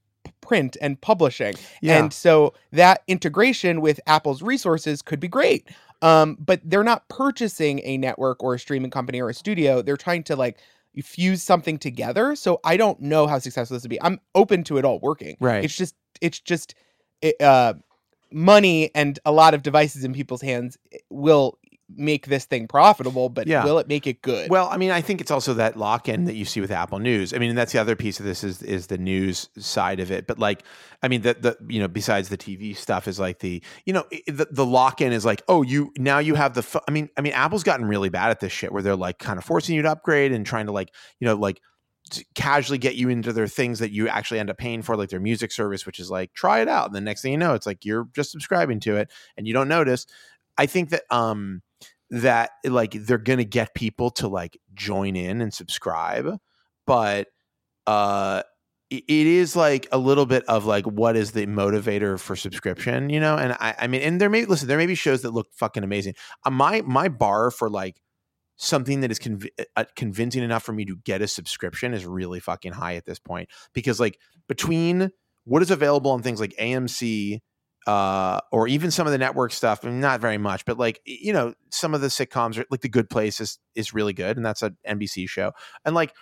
print 0.49 0.75
and 0.81 0.99
publishing. 0.99 1.53
Yeah. 1.79 1.99
And 1.99 2.11
so 2.11 2.55
that 2.71 3.03
integration 3.07 3.81
with 3.81 3.99
Apple's 4.07 4.41
resources 4.41 5.03
could 5.03 5.19
be 5.19 5.27
great. 5.27 5.69
Um, 6.01 6.37
but 6.39 6.59
they're 6.63 6.83
not 6.83 7.07
purchasing 7.07 7.81
a 7.83 7.97
network 7.97 8.41
or 8.41 8.55
a 8.55 8.59
streaming 8.59 8.89
company 8.89 9.21
or 9.21 9.29
a 9.29 9.33
studio. 9.33 9.83
They're 9.83 9.95
trying 9.95 10.23
to 10.23 10.35
like 10.35 10.57
fuse 11.03 11.43
something 11.43 11.77
together. 11.77 12.35
So 12.35 12.59
I 12.63 12.77
don't 12.77 12.99
know 12.99 13.27
how 13.27 13.37
successful 13.37 13.75
this 13.75 13.83
would 13.83 13.91
be. 13.91 14.01
I'm 14.01 14.19
open 14.33 14.63
to 14.63 14.77
it 14.77 14.85
all 14.85 14.99
working. 14.99 15.37
Right. 15.39 15.63
It's 15.63 15.77
just 15.77 15.93
it's 16.19 16.39
just 16.39 16.73
it, 17.21 17.39
uh, 17.39 17.75
money 18.31 18.89
and 18.95 19.19
a 19.25 19.31
lot 19.31 19.53
of 19.53 19.61
devices 19.61 20.03
in 20.03 20.13
people's 20.13 20.41
hands 20.41 20.79
will 21.11 21.58
make 21.95 22.27
this 22.27 22.45
thing 22.45 22.67
profitable, 22.67 23.29
but 23.29 23.47
Yeah. 23.47 23.63
will 23.63 23.79
it 23.79 23.87
make 23.87 24.05
it 24.05 24.21
good? 24.21 24.49
Well, 24.49 24.69
I 24.69 24.77
mean, 24.77 24.91
I 24.91 25.01
think 25.01 25.21
it's 25.21 25.31
also 25.31 25.55
that 25.55 25.75
lock-in 25.77 26.25
that 26.25 26.35
you 26.35 26.45
see 26.45 26.61
with 26.61 26.71
Apple 26.71 26.99
News. 26.99 27.33
I 27.33 27.37
mean, 27.39 27.49
and 27.49 27.57
that's 27.57 27.71
the 27.71 27.79
other 27.79 27.95
piece 27.95 28.19
of 28.19 28.25
this 28.25 28.43
is 28.43 28.61
is 28.61 28.87
the 28.87 28.97
news 28.97 29.49
side 29.57 29.99
of 29.99 30.11
it. 30.11 30.27
But 30.27 30.37
like, 30.39 30.63
I 31.01 31.07
mean, 31.07 31.21
the 31.21 31.33
the 31.33 31.57
you 31.67 31.79
know, 31.79 31.87
besides 31.87 32.29
the 32.29 32.37
TV 32.37 32.75
stuff 32.75 33.07
is 33.07 33.19
like 33.19 33.39
the 33.39 33.61
you 33.85 33.93
know 33.93 34.05
the, 34.27 34.47
the 34.51 34.65
lock-in 34.65 35.11
is 35.11 35.25
like, 35.25 35.41
oh, 35.47 35.61
you 35.63 35.91
now 35.97 36.19
you 36.19 36.35
have 36.35 36.53
the. 36.53 36.61
pho- 36.63 36.81
I 36.87 36.91
mean, 36.91 37.09
I 37.17 37.21
mean, 37.21 37.33
Apple's 37.33 37.63
gotten 37.63 37.87
really 37.87 38.09
bad 38.09 38.29
at 38.29 38.39
this 38.39 38.51
shit 38.51 38.71
where 38.71 38.83
they're 38.83 38.95
like 38.95 39.17
kind 39.17 39.37
of 39.39 39.43
forcing 39.43 39.75
you 39.75 39.81
to 39.81 39.91
upgrade 39.91 40.31
and 40.31 40.45
trying 40.45 40.67
to 40.67 40.71
like 40.71 40.93
you 41.19 41.25
know 41.25 41.35
like 41.35 41.59
casually 42.35 42.77
get 42.77 42.95
you 42.95 43.09
into 43.09 43.31
their 43.33 43.47
things 43.47 43.79
that 43.79 43.91
you 43.91 44.07
actually 44.07 44.39
end 44.39 44.49
up 44.49 44.57
paying 44.57 44.81
for, 44.81 44.95
like 44.95 45.09
their 45.09 45.19
music 45.19 45.51
service, 45.51 45.85
which 45.85 45.99
is 45.99 46.09
like 46.09 46.33
try 46.33 46.61
it 46.61 46.67
out, 46.67 46.87
and 46.87 46.95
the 46.95 47.01
next 47.01 47.21
thing 47.21 47.31
you 47.31 47.37
know, 47.37 47.53
it's 47.53 47.65
like 47.65 47.85
you're 47.85 48.07
just 48.15 48.31
subscribing 48.31 48.79
to 48.81 48.95
it 48.97 49.11
and 49.37 49.47
you 49.47 49.53
don't 49.53 49.67
notice. 49.67 50.05
I 50.57 50.65
think 50.65 50.89
that 50.89 51.03
um 51.09 51.61
that 52.11 52.51
like 52.63 52.91
they're 52.93 53.17
gonna 53.17 53.43
get 53.43 53.73
people 53.73 54.09
to 54.11 54.27
like 54.27 54.59
join 54.73 55.15
in 55.15 55.41
and 55.41 55.53
subscribe, 55.53 56.37
but 56.85 57.27
uh 57.87 58.43
it 58.91 59.03
is 59.07 59.55
like 59.55 59.87
a 59.91 59.99
little 59.99 60.25
bit 60.25 60.43
of 60.45 60.65
like 60.65 60.85
what 60.85 61.15
is 61.15 61.31
the 61.31 61.45
motivator 61.45 62.19
for 62.19 62.35
subscription, 62.35 63.11
you 63.11 63.19
know? 63.19 63.35
And 63.35 63.53
I, 63.53 63.75
I 63.81 63.87
mean, 63.87 64.01
and 64.01 64.19
there 64.19 64.31
may 64.31 64.45
listen, 64.45 64.67
there 64.67 64.79
may 64.79 64.87
be 64.87 64.95
shows 64.95 65.21
that 65.21 65.31
look 65.31 65.47
fucking 65.53 65.83
amazing. 65.83 66.15
Uh, 66.43 66.49
my 66.49 66.81
my 66.81 67.07
bar 67.07 67.51
for 67.51 67.69
like 67.69 68.01
something 68.57 69.01
that 69.01 69.11
is 69.11 69.19
conv- 69.19 69.49
uh, 69.75 69.85
convincing 69.95 70.43
enough 70.43 70.63
for 70.63 70.73
me 70.73 70.85
to 70.85 70.97
get 71.05 71.21
a 71.21 71.27
subscription 71.27 71.93
is 71.93 72.05
really 72.05 72.39
fucking 72.39 72.73
high 72.73 72.95
at 72.95 73.05
this 73.05 73.19
point 73.19 73.47
because 73.73 73.99
like 73.99 74.17
between 74.47 75.11
what 75.45 75.61
is 75.61 75.71
available 75.71 76.11
on 76.11 76.23
things 76.23 76.39
like 76.39 76.53
AMC 76.59 77.39
uh, 77.87 78.41
or 78.51 78.67
even 78.67 78.91
some 78.91 79.07
of 79.07 79.11
the 79.11 79.17
network 79.17 79.51
stuff, 79.51 79.83
I 79.83 79.87
mean, 79.87 79.99
not 79.99 80.19
very 80.21 80.37
much, 80.37 80.65
but 80.65 80.77
like 80.77 81.01
you 81.05 81.33
know, 81.33 81.53
some 81.71 81.93
of 81.93 82.01
the 82.01 82.07
sitcoms 82.07 82.57
are 82.57 82.65
like 82.69 82.81
The 82.81 82.89
Good 82.89 83.09
Place 83.09 83.39
is 83.39 83.59
is 83.75 83.93
really 83.93 84.13
good, 84.13 84.37
and 84.37 84.45
that's 84.45 84.61
an 84.61 84.77
NBC 84.87 85.29
show, 85.29 85.51
and 85.85 85.95
like 85.95 86.13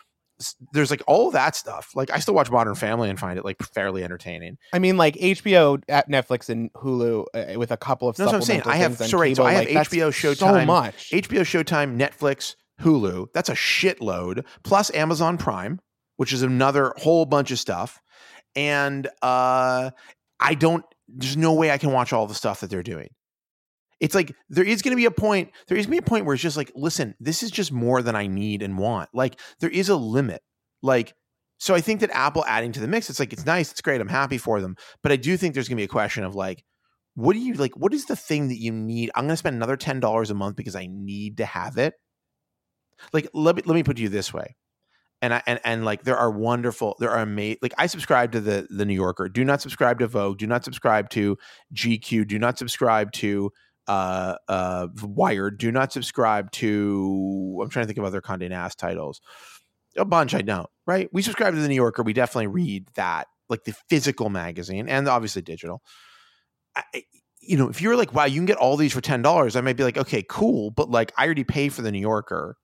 there's 0.71 0.91
like 0.91 1.01
all 1.07 1.31
that 1.31 1.55
stuff. 1.55 1.91
Like 1.95 2.11
I 2.11 2.19
still 2.19 2.33
watch 2.33 2.51
Modern 2.51 2.75
Family 2.75 3.09
and 3.09 3.19
find 3.19 3.39
it 3.39 3.45
like 3.45 3.57
fairly 3.73 4.03
entertaining. 4.03 4.57
I 4.73 4.79
mean, 4.79 4.97
like 4.97 5.15
HBO, 5.15 5.81
at 5.89 6.09
Netflix, 6.09 6.49
and 6.49 6.71
Hulu 6.73 7.25
uh, 7.33 7.59
with 7.59 7.71
a 7.71 7.77
couple 7.77 8.07
of 8.07 8.17
No, 8.19 8.25
that's 8.25 8.33
what 8.33 8.37
I'm 8.37 8.41
saying. 8.43 8.61
I 8.65 8.77
have- 8.77 8.97
things 8.97 9.11
so 9.11 9.33
so 9.33 9.43
I 9.43 9.53
have 9.53 9.65
like, 9.65 9.89
HBO, 9.89 10.13
so 10.13 10.33
Showtime, 10.33 10.65
much. 10.67 11.09
HBO, 11.11 11.41
Showtime, 11.41 11.99
Netflix, 11.99 12.55
Hulu. 12.81 13.27
That's 13.33 13.49
a 13.49 13.53
shitload. 13.53 14.45
Plus 14.63 14.93
Amazon 14.93 15.37
Prime, 15.37 15.79
which 16.17 16.33
is 16.33 16.43
another 16.43 16.93
whole 16.97 17.25
bunch 17.25 17.51
of 17.51 17.59
stuff. 17.59 17.99
And 18.55 19.07
uh, 19.21 19.91
I 20.39 20.53
don't. 20.55 20.85
There's 21.07 21.37
no 21.37 21.53
way 21.53 21.71
I 21.71 21.77
can 21.77 21.91
watch 21.91 22.13
all 22.13 22.27
the 22.27 22.35
stuff 22.35 22.61
that 22.61 22.69
they're 22.69 22.83
doing. 22.83 23.09
It's 23.99 24.13
like 24.13 24.35
there 24.49 24.63
is 24.63 24.81
going 24.81 24.91
to 24.91 24.97
be 24.97 25.05
a 25.05 25.11
point. 25.11 25.51
There 25.67 25.77
is 25.77 25.85
going 25.85 25.97
to 25.97 26.01
be 26.01 26.05
a 26.05 26.09
point 26.09 26.25
where 26.25 26.33
it's 26.33 26.43
just 26.43 26.57
like, 26.57 26.71
listen, 26.75 27.15
this 27.19 27.41
is 27.41 27.49
just 27.49 27.71
more 27.71 28.01
than 28.01 28.15
I 28.15 28.27
need 28.27 28.61
and 28.61 28.77
want. 28.77 29.09
Like 29.13 29.39
there 29.59 29.69
is 29.69 29.89
a 29.89 29.95
limit. 29.95 30.41
Like 30.83 31.13
so, 31.59 31.73
I 31.73 31.81
think 31.81 32.01
that 32.01 32.11
Apple 32.11 32.45
adding 32.45 32.71
to 32.73 32.79
the 32.79 32.87
mix, 32.87 33.09
it's 33.09 33.19
like 33.19 33.33
it's 33.33 33.45
nice, 33.45 33.71
it's 33.71 33.81
great, 33.81 33.99
I'm 33.99 34.07
happy 34.07 34.37
for 34.37 34.61
them. 34.61 34.75
But 35.01 35.11
I 35.11 35.15
do 35.15 35.35
think 35.37 35.53
there's 35.53 35.67
going 35.67 35.77
to 35.77 35.81
be 35.81 35.85
a 35.85 35.87
question 35.87 36.23
of 36.23 36.35
like, 36.35 36.63
what 37.15 37.33
do 37.33 37.39
you 37.39 37.55
like? 37.55 37.75
What 37.75 37.93
is 37.93 38.05
the 38.05 38.15
thing 38.15 38.49
that 38.49 38.59
you 38.59 38.71
need? 38.71 39.09
I'm 39.15 39.23
going 39.23 39.29
to 39.29 39.37
spend 39.37 39.55
another 39.55 39.77
ten 39.77 39.99
dollars 39.99 40.29
a 40.29 40.35
month 40.35 40.55
because 40.55 40.75
I 40.75 40.87
need 40.87 41.37
to 41.37 41.45
have 41.45 41.77
it. 41.77 41.95
Like 43.11 43.27
let 43.33 43.55
me 43.55 43.63
let 43.65 43.73
me 43.73 43.83
put 43.83 43.97
you 43.97 44.09
this 44.09 44.31
way, 44.31 44.55
and 45.21 45.33
I 45.33 45.41
and 45.47 45.59
and 45.63 45.85
like 45.85 46.03
there 46.03 46.17
are 46.17 46.29
wonderful, 46.29 46.95
there 46.99 47.09
are 47.11 47.21
amazing. 47.21 47.59
Like 47.61 47.73
I 47.77 47.87
subscribe 47.87 48.31
to 48.33 48.41
the 48.41 48.67
the 48.69 48.85
New 48.85 48.93
Yorker. 48.93 49.29
Do 49.29 49.43
not 49.43 49.61
subscribe 49.61 49.99
to 49.99 50.07
Vogue. 50.07 50.37
Do 50.37 50.47
not 50.47 50.63
subscribe 50.63 51.09
to 51.11 51.37
GQ. 51.73 52.27
Do 52.27 52.37
not 52.39 52.57
subscribe 52.57 53.11
to 53.13 53.51
uh 53.87 54.35
uh 54.47 54.87
Wired. 55.01 55.57
Do 55.57 55.71
not 55.71 55.91
subscribe 55.91 56.51
to. 56.53 57.59
I'm 57.61 57.69
trying 57.69 57.83
to 57.83 57.87
think 57.87 57.97
of 57.97 58.05
other 58.05 58.21
Condé 58.21 58.49
Nast 58.49 58.77
titles. 58.77 59.21
A 59.97 60.05
bunch 60.05 60.35
I 60.35 60.41
don't. 60.41 60.69
Right? 60.85 61.09
We 61.11 61.21
subscribe 61.21 61.53
to 61.53 61.59
the 61.59 61.67
New 61.67 61.75
Yorker. 61.75 62.03
We 62.03 62.13
definitely 62.13 62.47
read 62.47 62.87
that, 62.95 63.27
like 63.49 63.63
the 63.63 63.75
physical 63.89 64.29
magazine, 64.29 64.87
and 64.87 65.07
obviously 65.07 65.41
digital. 65.41 65.81
I, 66.75 67.03
you 67.41 67.57
know, 67.57 67.69
if 67.69 67.81
you're 67.81 67.95
like, 67.95 68.13
wow, 68.13 68.25
you 68.25 68.35
can 68.35 68.45
get 68.45 68.57
all 68.57 68.77
these 68.77 68.93
for 68.93 69.01
ten 69.01 69.21
dollars, 69.21 69.55
I 69.55 69.61
might 69.61 69.77
be 69.77 69.83
like, 69.83 69.97
okay, 69.97 70.23
cool, 70.27 70.69
but 70.69 70.91
like 70.91 71.11
I 71.17 71.25
already 71.25 71.43
pay 71.43 71.69
for 71.69 71.81
the 71.81 71.91
New 71.91 71.99
Yorker, 71.99 72.57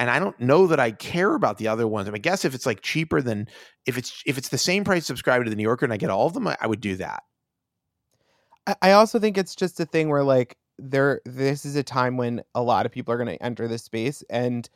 and 0.00 0.10
I 0.10 0.18
don't 0.18 0.40
know 0.40 0.66
that 0.66 0.80
I 0.80 0.92
care 0.92 1.34
about 1.34 1.58
the 1.58 1.68
other 1.68 1.86
ones. 1.86 2.08
I, 2.08 2.10
mean, 2.10 2.16
I 2.16 2.18
guess 2.20 2.46
if 2.46 2.54
it's 2.54 2.64
like 2.64 2.80
cheaper 2.80 3.20
than 3.20 3.46
if 3.84 3.98
it's 3.98 4.22
if 4.24 4.38
it's 4.38 4.48
the 4.48 4.58
same 4.58 4.82
price 4.82 5.04
subscribing 5.04 5.44
to 5.44 5.50
the 5.50 5.56
New 5.56 5.62
Yorker 5.62 5.84
and 5.84 5.92
I 5.92 5.98
get 5.98 6.08
all 6.08 6.26
of 6.26 6.32
them, 6.32 6.48
I, 6.48 6.56
I 6.58 6.66
would 6.66 6.80
do 6.80 6.96
that. 6.96 7.22
I- 8.66 8.76
I 8.80 8.92
also 8.92 9.18
think 9.18 9.36
it's 9.36 9.54
just 9.54 9.78
a 9.78 9.84
thing 9.84 10.08
where 10.08 10.24
like 10.24 10.56
there 10.78 11.20
this 11.26 11.66
is 11.66 11.76
a 11.76 11.82
time 11.82 12.16
when 12.16 12.42
a 12.54 12.62
lot 12.62 12.86
of 12.86 12.92
people 12.92 13.12
are 13.12 13.18
going 13.18 13.36
to 13.36 13.42
enter 13.44 13.68
this 13.68 13.84
space 13.84 14.24
and 14.30 14.68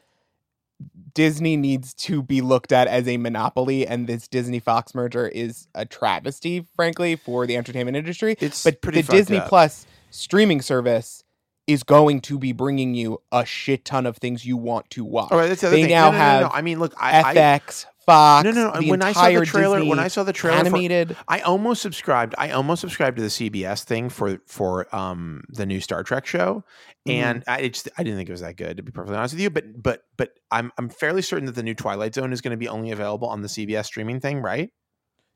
Disney 1.15 1.57
needs 1.57 1.95
to 1.95 2.23
be 2.23 2.43
looked 2.43 2.73
at 2.73 2.89
as 2.89 3.09
a 3.09 3.17
monopoly 3.17 3.87
and 3.87 4.07
this 4.07 4.29
Disney 4.29 4.61
Fox 4.61 4.95
merger 4.95 5.27
is 5.27 5.69
a 5.75 5.87
travesty 5.87 6.67
frankly 6.77 7.17
for 7.17 7.47
the 7.47 7.57
entertainment 7.57 7.97
industry 7.97 8.37
It's 8.41 8.63
but 8.63 8.83
the 8.83 9.03
Disney 9.03 9.39
up. 9.39 9.49
Plus 9.49 9.87
streaming 10.11 10.61
service 10.61 11.24
is 11.67 11.83
going 11.83 12.21
to 12.23 12.39
be 12.39 12.53
bringing 12.53 12.95
you 12.95 13.21
a 13.33 13.45
shit 13.45 13.85
ton 13.85 14.07
of 14.07 14.17
things 14.19 14.45
you 14.45 14.57
want 14.57 14.89
to 14.91 15.05
watch. 15.05 15.33
All 15.33 15.39
right, 15.39 15.49
that's 15.49 15.61
the 15.63 15.69
other 15.69 15.77
They 15.77 15.83
thing. 15.83 15.91
now 15.93 16.11
no, 16.11 16.13
no, 16.13 16.19
no, 16.19 16.25
have 16.45 16.51
I 16.53 16.61
mean, 16.63 16.79
look, 16.79 16.95
I, 17.01 17.23
I 17.31 17.35
FX, 17.35 17.87
Fox, 18.05 18.45
no, 18.45 18.51
no, 18.51 18.71
no. 18.73 18.81
the 18.81 18.91
When 18.91 19.03
I 19.03 19.13
saw 19.13 19.31
the 19.31 19.47
trailer, 19.47 19.83
when 19.85 19.99
I 19.99 20.09
saw 20.09 20.25
the 20.25 20.33
trailer, 20.35 20.59
for, 20.59 20.67
animated. 20.67 21.17
I 21.27 21.41
almost 21.41 21.81
subscribed. 21.81 22.35
I 22.37 22.51
almost 22.51 22.83
subscribed 22.83 23.17
to 23.17 23.23
the 23.23 23.29
CBS 23.31 23.83
thing 23.85 24.11
for 24.11 24.41
for 24.47 24.95
um 24.95 25.43
the 25.49 25.65
new 25.65 25.81
Star 25.81 26.03
Trek 26.03 26.27
show, 26.27 26.65
Mhm. 27.09 27.13
and 27.13 27.45
I 27.47 27.69
just 27.69 27.89
I 27.97 28.03
didn't 28.03 28.19
think 28.19 28.29
it 28.29 28.33
was 28.33 28.43
that 28.43 28.57
good 28.57 28.77
to 28.77 28.83
be 28.83 28.93
perfectly 28.93 29.17
honest 29.17 29.33
with 29.35 29.41
you. 29.41 29.49
But 29.49 29.83
but 29.83 30.03
but 30.19 30.33
I'm 30.51 30.71
I'm 30.77 30.91
fairly 30.91 31.23
certain 31.23 31.47
that 31.47 31.55
the 31.55 31.63
new 31.63 31.75
Twilight 31.75 32.15
Zone 32.15 32.33
is 32.35 32.43
going 32.43 32.51
to 32.51 32.59
be 32.59 32.69
only 32.69 32.91
available 32.91 33.29
on 33.29 33.41
the 33.41 33.49
CBS 33.49 33.87
streaming 33.87 34.21
thing, 34.21 34.43
right? 34.43 34.71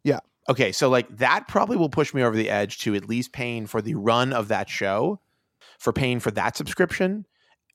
Yeah. 0.05 0.21
Okay, 0.51 0.73
so 0.73 0.91
like 0.91 1.09
that 1.19 1.49
probably 1.49 1.77
will 1.79 1.89
push 1.91 2.13
me 2.13 2.23
over 2.23 2.37
the 2.37 2.51
edge 2.51 2.81
to 2.81 2.95
at 2.95 3.09
least 3.09 3.33
paying 3.33 3.67
for 3.67 3.81
the 3.81 3.95
run 3.95 4.33
of 4.35 4.49
that 4.49 4.69
show, 4.69 5.21
for 5.79 5.93
paying 5.93 6.21
for 6.21 6.31
that 6.33 6.57
subscription. 6.57 7.27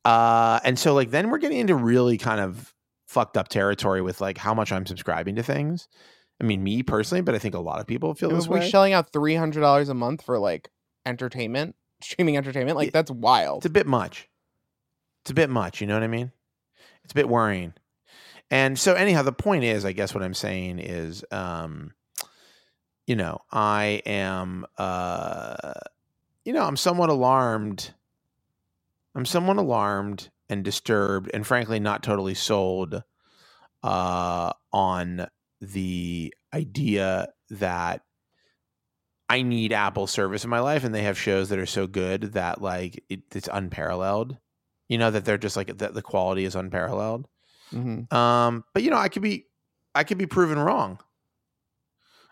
Uh, 0.05 0.59
and 0.63 0.77
so 0.77 0.93
like 0.93 1.11
then 1.11 1.29
we're 1.29 1.37
getting 1.37 1.59
into 1.59 1.75
really 1.75 2.17
kind 2.17 2.41
of 2.41 2.73
fucked 3.07 3.37
up 3.37 3.47
territory 3.47 4.01
with 4.01 4.19
like 4.21 4.37
how 4.37 4.53
much 4.53 4.71
I'm 4.71 4.85
subscribing 4.85 5.35
to 5.35 5.43
things. 5.43 5.87
I 6.41 6.45
mean, 6.45 6.63
me 6.63 6.83
personally, 6.83 7.21
but 7.21 7.35
I 7.35 7.39
think 7.39 7.55
a 7.55 7.59
lot 7.59 7.79
of 7.79 7.87
people 7.87 8.13
feel 8.15 8.29
this 8.29 8.47
way. 8.47 8.69
shelling 8.69 8.93
out 8.93 9.13
three 9.13 9.35
hundred 9.35 9.61
dollars 9.61 9.89
a 9.89 9.93
month 9.93 10.23
for 10.23 10.39
like 10.39 10.69
entertainment, 11.05 11.75
streaming 12.01 12.37
entertainment, 12.37 12.75
like 12.75 12.91
that's 12.91 13.11
wild. 13.11 13.59
It's 13.59 13.67
a 13.67 13.69
bit 13.69 13.87
much. 13.87 14.29
It's 15.21 15.31
a 15.31 15.35
bit 15.35 15.49
much. 15.49 15.79
You 15.79 15.87
know 15.87 15.93
what 15.93 16.03
I 16.03 16.07
mean? 16.07 16.31
It's 17.03 17.13
a 17.13 17.15
bit 17.15 17.29
worrying. 17.29 17.73
And 18.51 18.77
so, 18.77 18.93
anyhow, 18.93 19.23
the 19.23 19.31
point 19.31 19.63
is, 19.63 19.85
I 19.85 19.93
guess 19.93 20.13
what 20.13 20.23
I'm 20.23 20.33
saying 20.33 20.79
is, 20.79 21.23
um, 21.31 21.93
you 23.07 23.15
know, 23.15 23.39
I 23.51 24.01
am, 24.05 24.65
uh, 24.77 25.73
you 26.45 26.53
know, 26.53 26.63
I'm 26.63 26.77
somewhat 26.77 27.09
alarmed. 27.09 27.93
I'm 29.15 29.25
somewhat 29.25 29.57
alarmed 29.57 30.29
and 30.49 30.63
disturbed, 30.63 31.29
and 31.33 31.45
frankly, 31.45 31.79
not 31.79 32.03
totally 32.03 32.33
sold 32.33 33.03
uh, 33.83 34.53
on 34.71 35.27
the 35.61 36.33
idea 36.53 37.29
that 37.49 38.01
I 39.29 39.41
need 39.41 39.71
Apple 39.71 40.07
service 40.07 40.43
in 40.43 40.49
my 40.49 40.59
life, 40.59 40.83
and 40.83 40.93
they 40.93 41.03
have 41.03 41.17
shows 41.17 41.49
that 41.49 41.59
are 41.59 41.65
so 41.65 41.87
good 41.87 42.33
that 42.33 42.61
like 42.61 43.03
it, 43.09 43.21
it's 43.33 43.49
unparalleled. 43.51 44.37
You 44.89 44.97
know 44.97 45.11
that 45.11 45.25
they're 45.25 45.37
just 45.37 45.55
like 45.55 45.77
that 45.77 45.93
the 45.93 46.01
quality 46.01 46.43
is 46.43 46.55
unparalleled. 46.55 47.27
Mhm. 47.71 48.11
Um, 48.11 48.63
but 48.73 48.83
you 48.83 48.89
know, 48.91 48.97
I 48.97 49.09
could 49.09 49.21
be, 49.21 49.47
I 49.95 50.03
could 50.03 50.17
be 50.17 50.27
proven 50.27 50.59
wrong. 50.59 50.99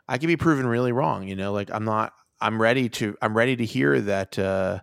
I 0.08 0.18
could 0.18 0.28
be 0.28 0.38
proven 0.38 0.68
really 0.68 0.92
wrong. 0.92 1.28
You 1.28 1.36
know, 1.36 1.54
like 1.54 1.70
I'm 1.72 1.86
not. 1.86 2.14
I'm 2.42 2.62
ready 2.62 2.90
to 2.90 3.16
I'm 3.22 3.36
ready 3.38 3.56
to 3.56 3.66
hear 3.66 4.02
that 4.02 4.38
uh, 4.40 4.80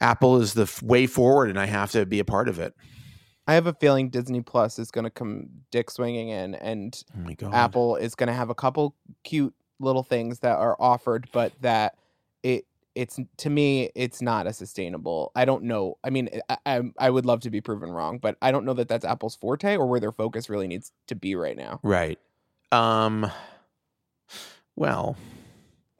Apple 0.00 0.40
is 0.40 0.54
the 0.54 0.62
f- 0.62 0.82
way 0.82 1.06
forward, 1.06 1.50
and 1.50 1.58
I 1.58 1.66
have 1.66 1.90
to 1.92 2.06
be 2.06 2.20
a 2.20 2.24
part 2.24 2.48
of 2.48 2.58
it. 2.58 2.74
I 3.46 3.54
have 3.54 3.66
a 3.66 3.72
feeling 3.72 4.10
Disney 4.10 4.42
Plus 4.42 4.78
is 4.78 4.90
going 4.90 5.04
to 5.04 5.10
come 5.10 5.48
dick 5.70 5.90
swinging 5.90 6.28
in, 6.28 6.54
and 6.54 7.02
Oh 7.42 7.50
Apple 7.52 7.96
is 7.96 8.14
going 8.14 8.26
to 8.28 8.34
have 8.34 8.50
a 8.50 8.54
couple 8.54 8.94
cute 9.24 9.54
little 9.80 10.02
things 10.02 10.40
that 10.40 10.58
are 10.58 10.76
offered, 10.78 11.28
but 11.32 11.52
that 11.62 11.96
it 12.42 12.66
it's 12.94 13.18
to 13.38 13.50
me 13.50 13.90
it's 13.94 14.20
not 14.20 14.46
a 14.46 14.52
sustainable. 14.52 15.32
I 15.34 15.44
don't 15.44 15.64
know. 15.64 15.98
I 16.04 16.10
mean, 16.10 16.28
I, 16.48 16.56
I 16.66 16.82
I 16.98 17.10
would 17.10 17.26
love 17.26 17.40
to 17.40 17.50
be 17.50 17.60
proven 17.60 17.90
wrong, 17.90 18.18
but 18.18 18.36
I 18.42 18.52
don't 18.52 18.64
know 18.64 18.74
that 18.74 18.88
that's 18.88 19.04
Apple's 19.04 19.34
forte 19.34 19.76
or 19.76 19.86
where 19.86 20.00
their 20.00 20.12
focus 20.12 20.48
really 20.48 20.68
needs 20.68 20.92
to 21.08 21.14
be 21.14 21.34
right 21.34 21.56
now. 21.56 21.80
right? 21.82 22.18
Um, 22.70 23.30
well, 24.76 25.16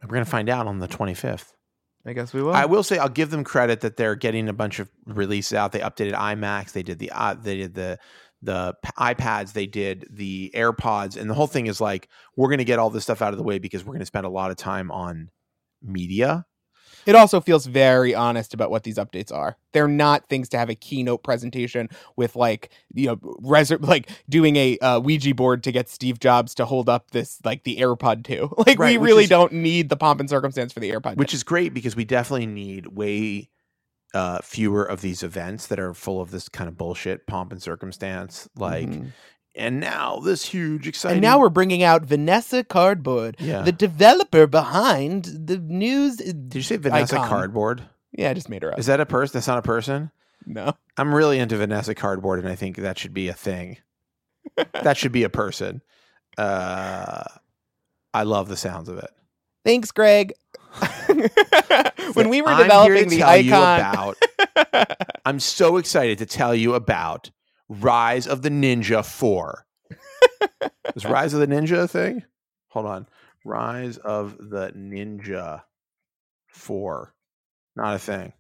we're 0.03 0.15
gonna 0.15 0.25
find 0.25 0.49
out 0.49 0.67
on 0.67 0.79
the 0.79 0.89
25th. 0.89 1.53
I 2.07 2.13
guess 2.13 2.33
we 2.33 2.43
will. 2.43 2.53
I 2.53 2.65
will 2.65 2.83
say 2.83 2.99
I'll 2.99 3.09
give 3.09 3.31
them 3.31 3.45
credit 3.45 3.81
that 3.81 3.97
they're 3.97 4.15
getting 4.15 4.49
a 4.49 4.53
bunch 4.53 4.79
of 4.79 4.89
releases 5.07 5.55
out. 5.55 5.73
They 5.73 5.81
updated 5.81 6.15
iMacs. 6.15 6.73
They 6.73 6.83
did 6.83 6.99
the 6.99 7.11
uh, 7.11 7.35
they 7.35 7.59
did 7.59 7.75
the 7.75 7.99
the 8.41 8.75
iPads. 8.99 9.53
They 9.53 9.67
did 9.67 10.07
the 10.11 10.51
AirPods, 10.55 11.17
and 11.17 11.29
the 11.29 11.35
whole 11.35 11.47
thing 11.47 11.67
is 11.67 11.81
like 11.81 12.09
we're 12.37 12.49
going 12.49 12.59
to 12.59 12.65
get 12.65 12.79
all 12.79 12.91
this 12.91 13.03
stuff 13.03 13.21
out 13.21 13.33
of 13.33 13.39
the 13.39 13.43
way 13.43 13.59
because 13.59 13.85
we're 13.85 13.93
going 13.93 14.01
to 14.01 14.07
spend 14.07 14.27
a 14.27 14.31
lot 14.31 14.51
of 14.51 14.57
time 14.57 14.91
on 14.91 15.31
media. 15.83 16.47
It 17.07 17.15
also 17.15 17.41
feels 17.41 17.67
very 17.67 18.15
honest 18.15 18.55
about 18.55 18.71
what 18.71 18.83
these 18.83 18.97
updates 18.97 19.33
are. 19.33 19.57
They're 19.73 19.89
not 19.89 20.29
things 20.29 20.49
to 20.51 20.59
have 20.59 20.69
a 20.71 20.75
keynote 20.75 21.23
presentation 21.23 21.89
with 22.17 22.37
like 22.37 22.71
you 22.95 23.07
know 23.07 23.17
reser- 23.17 23.81
like 23.87 24.11
doing 24.29 24.57
a 24.57 24.79
uh, 24.79 25.01
Ouija 25.01 25.35
board 25.35 25.63
to 25.65 25.73
get 25.73 25.89
Steve 25.89 26.19
Jobs 26.21 26.55
to 26.57 26.65
hold 26.65 26.89
up 26.89 27.11
this 27.13 27.39
like 27.45 27.65
the 27.65 27.77
AirPod 27.79 28.25
2. 28.25 28.55
Like 28.67 28.79
Right, 28.79 29.01
we 29.01 29.07
really 29.07 29.25
is- 29.25 29.31
don't 29.31 29.53
need 29.53 29.89
the 29.89 29.97
pomp 29.97 30.21
and 30.21 30.29
circumstance 30.29 30.73
for 30.73 30.81
the 30.81 30.91
AirPod. 30.91 31.17
which 31.17 31.33
is 31.35 31.43
great 31.43 31.73
because 31.75 31.97
we 31.97 32.05
definitely 32.05 32.47
need 32.47 32.89
way 32.89 33.49
uh, 34.15 34.39
fewer 34.43 34.83
of 34.85 35.03
these 35.03 35.23
events 35.23 35.67
that 35.67 35.79
are 35.79 35.93
full 35.93 36.21
of 36.21 36.31
this 36.31 36.49
kind 36.49 36.67
of 36.67 36.77
bullshit 36.79 37.27
pomp 37.27 37.53
and 37.53 37.63
circumstance. 37.63 38.49
Like, 38.57 38.89
Mhm. 38.89 39.13
And 39.55 39.81
now 39.81 40.21
this 40.21 40.45
huge 40.45 40.87
exciting. 40.87 41.17
and 41.17 41.23
now 41.23 41.39
we're 41.39 41.49
bringing 41.49 41.83
out 41.83 42.03
Vanessa 42.03 42.63
Cardboard, 42.65 43.37
yeah. 43.39 43.63
the 43.63 43.73
developer 43.73 44.47
behind 44.47 45.25
the 45.25 45.59
news. 45.59 46.17
Did 46.17 46.55
you 46.55 46.63
say 46.63 46.77
Vanessa 46.77 47.17
icon. 47.17 47.29
Cardboard? 47.29 47.83
Yeah, 48.13 48.31
I 48.31 48.35
just 48.35 48.49
made 48.49 48.63
her 48.63 48.73
up. 48.73 48.79
Is 48.79 48.87
that 48.87 49.01
a 49.01 49.07
person? 49.07 49.35
That's 49.35 49.49
not 49.49 49.59
a 49.59 49.63
person. 49.63 50.11
no, 50.47 50.73
I'm 50.97 51.15
really 51.15 51.39
into 51.39 51.57
Vanessa 51.57 51.95
Cardboard, 51.95 52.39
and 52.39 52.49
I 52.49 52.55
think 52.55 52.77
that 52.77 52.99
should 52.99 53.15
be 53.15 53.29
a 53.29 53.35
thing. 53.35 53.79
that 54.83 54.97
should 54.97 55.13
be 55.13 55.25
a 55.25 55.29
person. 55.29 55.83
Uh, 56.37 57.25
I 58.15 58.23
love 58.23 58.49
the 58.49 58.57
sounds 58.57 58.89
of 58.89 58.99
it. 58.99 59.11
thanks, 59.65 59.91
Greg. 59.91 60.33
when 62.15 62.29
we 62.29 62.43
were 62.43 62.51
I'm 62.51 62.63
developing 62.63 63.09
the 63.09 63.23
icon, 63.25 63.81
about 63.81 64.17
I'm 65.25 65.41
so 65.41 65.77
excited 65.77 66.19
to 66.19 66.27
tell 66.27 66.55
you 66.55 66.75
about 66.75 67.31
Rise 67.69 68.27
of 68.27 68.43
the 68.43 68.51
Ninja 68.51 69.05
4. 69.05 69.67
Is 70.97 71.05
Rise 71.05 71.35
of 71.35 71.41
the 71.41 71.47
Ninja 71.47 71.85
a 71.85 71.89
thing? 71.89 72.25
Hold 72.69 72.87
on. 72.87 73.07
Rise 73.45 73.99
of 73.99 74.37
the 74.39 74.73
Ninja 74.77 75.63
4. 76.49 77.15
Not 77.77 77.95
a 77.95 77.99
thing. 77.99 78.33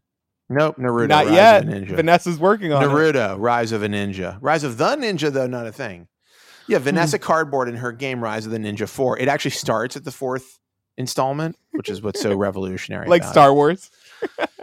Nope, 0.51 0.77
Naruto. 0.79 1.09
not 1.09 1.27
Rise 1.27 1.35
yet. 1.35 1.65
Of 1.65 1.71
the 1.71 1.77
Ninja. 1.77 1.97
Vanessa's 1.97 2.39
working 2.39 2.73
on 2.73 2.83
it. 2.83 2.87
Naruto, 2.87 3.37
Rise 3.39 3.73
of 3.73 3.83
a 3.83 3.89
Ninja. 3.89 4.39
Rise 4.41 4.65
of 4.65 4.79
the 4.79 4.97
Ninja, 4.97 5.31
though, 5.31 5.47
not 5.47 5.67
a 5.67 5.73
thing. 5.73 6.09
Yeah, 6.67 6.79
hmm. 6.79 6.85
Vanessa 6.85 7.19
Cardboard 7.19 7.69
in 7.69 7.77
her 7.77 7.93
game 7.93 8.23
Rise 8.23 8.47
of 8.47 8.53
the 8.53 8.59
Ninja 8.59 8.89
4. 8.89 9.19
It 9.19 9.29
actually 9.29 9.51
starts 9.53 9.97
at 9.97 10.05
the 10.05 10.11
fourth 10.11 10.59
installment, 10.97 11.57
which 11.73 11.89
is 11.89 12.03
what's 12.03 12.21
so 12.21 12.35
revolutionary. 12.37 13.09
like 13.09 13.23
about 13.23 13.29
it. 13.29 13.33
Star 13.33 13.55
Wars. 13.55 13.91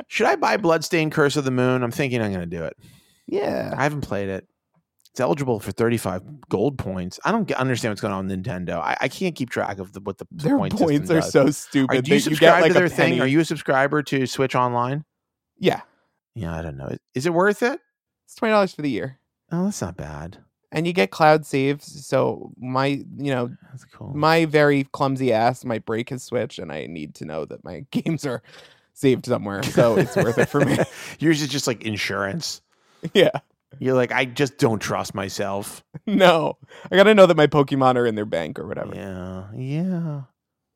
Should 0.08 0.28
I 0.28 0.36
buy 0.36 0.58
Bloodstained 0.58 1.12
Curse 1.12 1.38
of 1.38 1.46
the 1.46 1.52
Moon? 1.52 1.84
I'm 1.84 1.92
thinking 1.92 2.22
I'm 2.22 2.32
going 2.32 2.48
to 2.50 2.58
do 2.58 2.64
it. 2.64 2.78
Yeah. 3.28 3.74
I 3.76 3.84
haven't 3.84 4.02
played 4.02 4.30
it. 4.30 4.48
It's 5.16 5.22
eligible 5.22 5.62
for 5.62 5.72
35 5.72 6.50
gold 6.50 6.78
points. 6.78 7.22
I 7.24 7.32
don't 7.32 7.50
understand 7.54 7.94
what's 7.94 8.02
going 8.02 8.14
on 8.14 8.28
with 8.28 8.38
Nintendo. 8.44 8.82
I, 8.82 8.98
I 9.00 9.08
can't 9.08 9.34
keep 9.34 9.50
track 9.50 9.80
of 9.80 9.94
the, 9.94 10.02
what 10.02 10.18
the 10.18 10.28
Their 10.30 10.58
point 10.58 10.78
points 10.78 11.10
are 11.10 11.22
does. 11.22 11.32
so 11.32 11.50
stupid. 11.52 12.00
Are, 12.00 12.02
do 12.02 12.14
you 12.16 12.20
subscribe 12.20 12.56
get, 12.56 12.62
like, 12.64 12.72
to 12.74 12.74
their 12.74 12.84
a 12.88 12.90
thing? 12.90 13.22
Are 13.22 13.26
you 13.26 13.40
a 13.40 13.46
subscriber 13.46 14.04
to 14.04 14.28
Switch 14.28 14.56
Online? 14.56 15.06
Yeah. 15.58 15.84
Yeah, 16.34 16.54
I 16.54 16.62
don't 16.62 16.76
know. 16.76 16.98
Is 17.14 17.26
it 17.26 17.34
worth 17.34 17.64
it? 17.64 17.80
It's 18.26 18.36
twenty 18.36 18.52
dollars 18.52 18.74
for 18.74 18.82
the 18.82 18.90
year. 18.90 19.18
Oh, 19.54 19.64
that's 19.64 19.82
not 19.82 19.96
bad. 19.96 20.40
And 20.74 20.86
you 20.86 20.92
get 20.92 21.12
cloud 21.12 21.46
saves. 21.46 22.06
So 22.06 22.52
my 22.58 22.88
you 22.88 23.32
know, 23.34 23.52
That's 23.72 23.86
cool. 23.86 24.12
my 24.14 24.44
very 24.44 24.84
clumsy 24.84 25.32
ass 25.32 25.64
might 25.64 25.86
break 25.86 26.10
his 26.10 26.24
switch 26.24 26.60
and 26.60 26.74
I 26.74 26.88
need 26.88 27.16
to 27.16 27.26
know 27.26 27.46
that 27.46 27.64
my 27.64 27.86
games 27.92 28.26
are 28.26 28.44
saved 28.92 29.28
somewhere. 29.28 29.64
So 29.64 29.96
it's 29.96 30.18
worth 30.18 30.38
it 30.38 30.50
for 30.50 30.60
me. 30.60 30.78
Yours 31.20 31.42
is 31.42 31.48
just 31.48 31.68
like 31.68 31.84
insurance. 31.84 32.62
Yeah. 33.14 33.30
You're 33.80 33.96
like, 33.96 34.12
I 34.12 34.26
just 34.26 34.58
don't 34.58 34.80
trust 34.80 35.14
myself. 35.16 35.84
No. 36.08 36.54
I 36.92 36.96
gotta 36.96 37.16
know 37.16 37.26
that 37.26 37.36
my 37.38 37.48
Pokemon 37.48 37.96
are 37.96 38.06
in 38.06 38.14
their 38.16 38.26
bank 38.26 38.60
or 38.60 38.68
whatever. 38.68 38.94
Yeah, 38.96 39.46
yeah. 39.56 40.22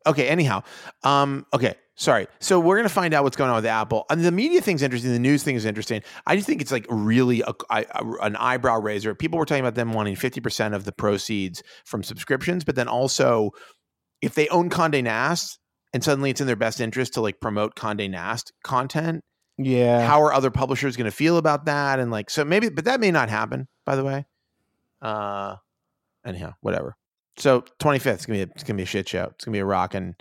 Okay. 0.08 0.28
Anyhow, 0.28 0.64
um, 1.04 1.46
okay. 1.54 1.76
Sorry. 1.96 2.28
So 2.40 2.60
we're 2.60 2.78
gonna 2.78 2.90
find 2.90 3.14
out 3.14 3.24
what's 3.24 3.36
going 3.38 3.50
on 3.52 3.58
with 3.58 3.66
Apple. 3.68 4.06
And 4.10 4.24
the 4.26 4.32
media 4.32 4.60
thing's 4.62 4.82
interesting. 4.82 5.12
The 5.12 5.20
news 5.20 5.44
thing 5.44 5.56
is 5.56 5.66
interesting. 5.66 6.02
I 6.26 6.36
just 6.36 6.48
think 6.48 6.62
it's 6.62 6.72
like 6.72 6.88
really 6.90 7.42
a, 7.42 7.54
a- 7.70 7.86
a- 7.92 8.14
an 8.22 8.36
eyebrow 8.38 8.80
raiser. 8.80 9.14
People 9.14 9.38
were 9.38 9.46
talking 9.46 9.64
about 9.64 9.76
them 9.76 9.94
wanting 9.94 10.16
fifty 10.16 10.42
percent 10.42 10.74
of 10.74 10.84
the 10.86 10.92
proceeds 10.94 11.62
from 11.86 12.02
subscriptions, 12.02 12.64
but 12.64 12.76
then 12.76 12.88
also 12.88 13.52
if 14.22 14.34
they 14.34 14.48
own 14.50 14.70
Condé 14.70 15.04
Nast 15.04 15.60
and 15.94 16.04
suddenly 16.04 16.32
it's 16.32 16.42
in 16.42 16.48
their 16.48 16.56
best 16.56 16.80
interest 16.82 17.14
to 17.16 17.22
like 17.22 17.40
promote 17.40 17.76
Condé 17.76 18.10
Nast 18.10 18.52
content, 18.64 19.22
Yeah. 19.62 20.08
how 20.08 20.22
are 20.22 20.32
other 20.34 20.50
publishers 20.50 20.96
going 20.96 21.10
to 21.12 21.16
feel 21.16 21.38
about 21.38 21.66
that 21.66 22.00
and 22.00 22.10
like 22.12 22.30
so 22.30 22.46
maybe 22.46 22.70
but 22.70 22.86
that 22.86 23.00
may 23.02 23.12
not 23.12 23.30
happen 23.30 23.68
by 23.86 23.96
the 23.98 24.04
way 24.06 24.26
uh 25.02 25.56
anyhow 26.26 26.54
whatever 26.62 26.96
so 27.38 27.62
25th 27.82 28.06
it's 28.14 28.26
gonna 28.26 28.38
be 28.38 28.42
a, 28.44 28.46
it's 28.56 28.64
gonna 28.64 28.78
be 28.78 28.84
a 28.84 28.86
shit 28.86 29.08
show 29.10 29.26
it's 29.36 29.44
gonna 29.46 29.54
be 29.56 29.60
a 29.60 29.66
rockin' 29.66 30.16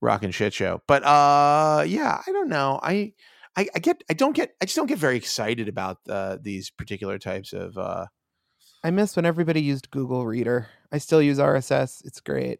rockin' 0.00 0.30
shit 0.32 0.52
show 0.52 0.82
but 0.88 1.04
uh 1.04 1.84
yeah 1.86 2.20
i 2.26 2.32
don't 2.32 2.48
know 2.48 2.80
i 2.82 3.12
i, 3.56 3.66
I 3.74 3.78
get 3.78 4.02
i 4.10 4.12
don't 4.14 4.34
get 4.34 4.54
i 4.60 4.64
just 4.64 4.76
don't 4.76 4.86
get 4.88 4.98
very 4.98 5.16
excited 5.16 5.68
about 5.68 5.98
uh 6.08 6.36
these 6.42 6.70
particular 6.70 7.18
types 7.18 7.52
of 7.52 7.78
uh 7.78 8.06
I 8.82 8.90
miss 8.90 9.16
when 9.16 9.24
everybody 9.24 9.62
used 9.62 9.90
Google 9.90 10.26
Reader. 10.26 10.68
I 10.92 10.98
still 10.98 11.22
use 11.22 11.38
RSS. 11.38 12.04
It's 12.04 12.20
great. 12.20 12.58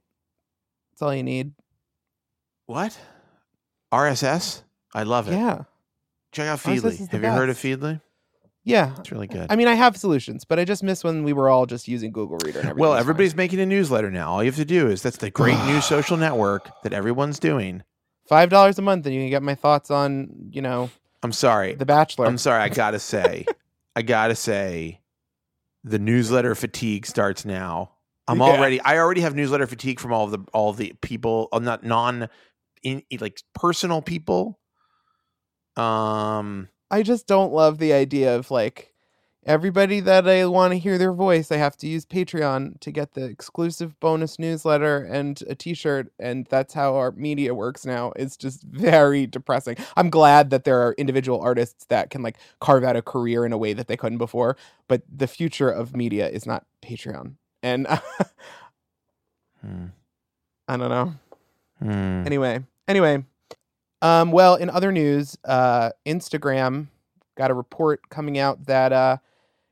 It's 0.94 1.02
all 1.02 1.14
you 1.14 1.22
need. 1.22 1.52
what 2.64 2.98
rss 3.92 4.62
i 4.94 5.02
love 5.02 5.28
it 5.28 5.32
Yeah. 5.32 5.64
Check 6.34 6.46
out 6.48 6.58
feedly 6.58 7.08
have 7.10 7.22
you 7.22 7.30
heard 7.30 7.48
of 7.48 7.56
feedly 7.56 8.00
Yeah. 8.64 8.94
it's 8.98 9.10
really 9.12 9.26
good 9.26 9.46
I 9.50 9.56
mean, 9.56 9.68
I 9.68 9.74
have 9.74 9.96
solutions, 9.96 10.44
but 10.44 10.58
I 10.58 10.64
just 10.64 10.82
miss 10.82 11.04
when 11.04 11.22
we 11.24 11.32
were 11.32 11.48
all 11.48 11.66
just 11.66 11.86
using 11.88 12.12
Google 12.12 12.38
Reader. 12.44 12.60
And 12.60 12.78
Well, 12.78 12.90
was 12.90 12.96
fine. 12.96 13.00
everybody's 13.00 13.34
making 13.36 13.60
a 13.60 13.66
newsletter 13.66 14.10
now. 14.10 14.32
All 14.32 14.42
you 14.42 14.50
have 14.50 14.56
to 14.56 14.64
do 14.64 14.88
is 14.88 15.02
that's 15.02 15.18
the 15.18 15.30
great 15.30 15.58
new 15.66 15.80
social 15.94 16.16
network 16.16 16.70
that 16.82 16.92
everyone's 16.92 17.38
doing. 17.38 17.82
five 18.28 18.48
dollars 18.48 18.78
a 18.78 18.82
month, 18.82 19.04
and 19.06 19.14
you 19.14 19.20
can 19.22 19.30
get 19.30 19.42
my 19.42 19.54
thoughts 19.54 19.90
on 19.90 20.28
you 20.50 20.62
know 20.62 20.90
I'm 21.22 21.32
sorry. 21.32 21.74
The 21.74 21.86
Bachelor. 21.86 22.26
I'm 22.26 22.36
sorry. 22.38 22.60
I 22.62 22.68
gotta 22.70 22.98
say, 22.98 23.44
I 23.96 24.02
gotta 24.02 24.34
say, 24.34 25.00
the 25.82 25.98
newsletter 25.98 26.54
fatigue 26.54 27.06
starts 27.06 27.44
now. 27.44 27.92
I'm 28.26 28.38
Yeah. 28.38 28.44
already. 28.44 28.80
I 28.80 28.96
already 28.98 29.20
have 29.20 29.34
newsletter 29.34 29.66
fatigue 29.66 30.00
from 30.00 30.12
all 30.14 30.26
the 30.28 30.38
all 30.54 30.72
the 30.72 30.94
people, 31.02 31.48
uh, 31.52 31.58
not 31.58 31.84
non, 31.84 32.28
in 32.82 33.02
like 33.20 33.40
personal 33.54 34.00
people. 34.00 34.58
Um. 35.76 36.68
I 36.90 37.02
just 37.02 37.26
don't 37.26 37.52
love 37.52 37.78
the 37.78 37.92
idea 37.92 38.36
of 38.36 38.52
like 38.52 38.94
everybody 39.46 40.00
that 40.00 40.28
I 40.28 40.46
want 40.46 40.72
to 40.72 40.78
hear 40.78 40.96
their 40.98 41.12
voice, 41.12 41.50
I 41.50 41.56
have 41.56 41.76
to 41.78 41.88
use 41.88 42.06
Patreon 42.06 42.80
to 42.80 42.90
get 42.90 43.14
the 43.14 43.24
exclusive 43.24 43.98
bonus 44.00 44.38
newsletter 44.38 44.98
and 44.98 45.42
a 45.48 45.54
t-shirt 45.54 46.12
and 46.18 46.46
that's 46.46 46.74
how 46.74 46.96
our 46.96 47.10
media 47.12 47.54
works 47.54 47.84
now. 47.84 48.12
It's 48.16 48.36
just 48.36 48.62
very 48.62 49.26
depressing. 49.26 49.76
I'm 49.96 50.10
glad 50.10 50.50
that 50.50 50.64
there 50.64 50.80
are 50.80 50.94
individual 50.98 51.40
artists 51.40 51.86
that 51.86 52.10
can 52.10 52.22
like 52.22 52.36
carve 52.60 52.84
out 52.84 52.96
a 52.96 53.02
career 53.02 53.44
in 53.44 53.52
a 53.52 53.58
way 53.58 53.72
that 53.72 53.88
they 53.88 53.96
couldn't 53.96 54.18
before, 54.18 54.56
but 54.88 55.02
the 55.12 55.26
future 55.26 55.70
of 55.70 55.96
media 55.96 56.28
is 56.28 56.46
not 56.46 56.64
Patreon. 56.82 57.34
And 57.62 57.86
hmm, 59.60 59.86
I 60.68 60.76
don't 60.76 60.90
know. 60.90 61.14
hmm. 61.80 62.22
Anyway, 62.26 62.62
anyway, 62.86 63.24
um, 64.04 64.32
well, 64.32 64.56
in 64.56 64.68
other 64.68 64.92
news, 64.92 65.38
uh, 65.44 65.90
Instagram 66.06 66.88
got 67.36 67.50
a 67.50 67.54
report 67.54 68.08
coming 68.10 68.38
out 68.38 68.66
that 68.66 68.92
uh, 68.92 69.16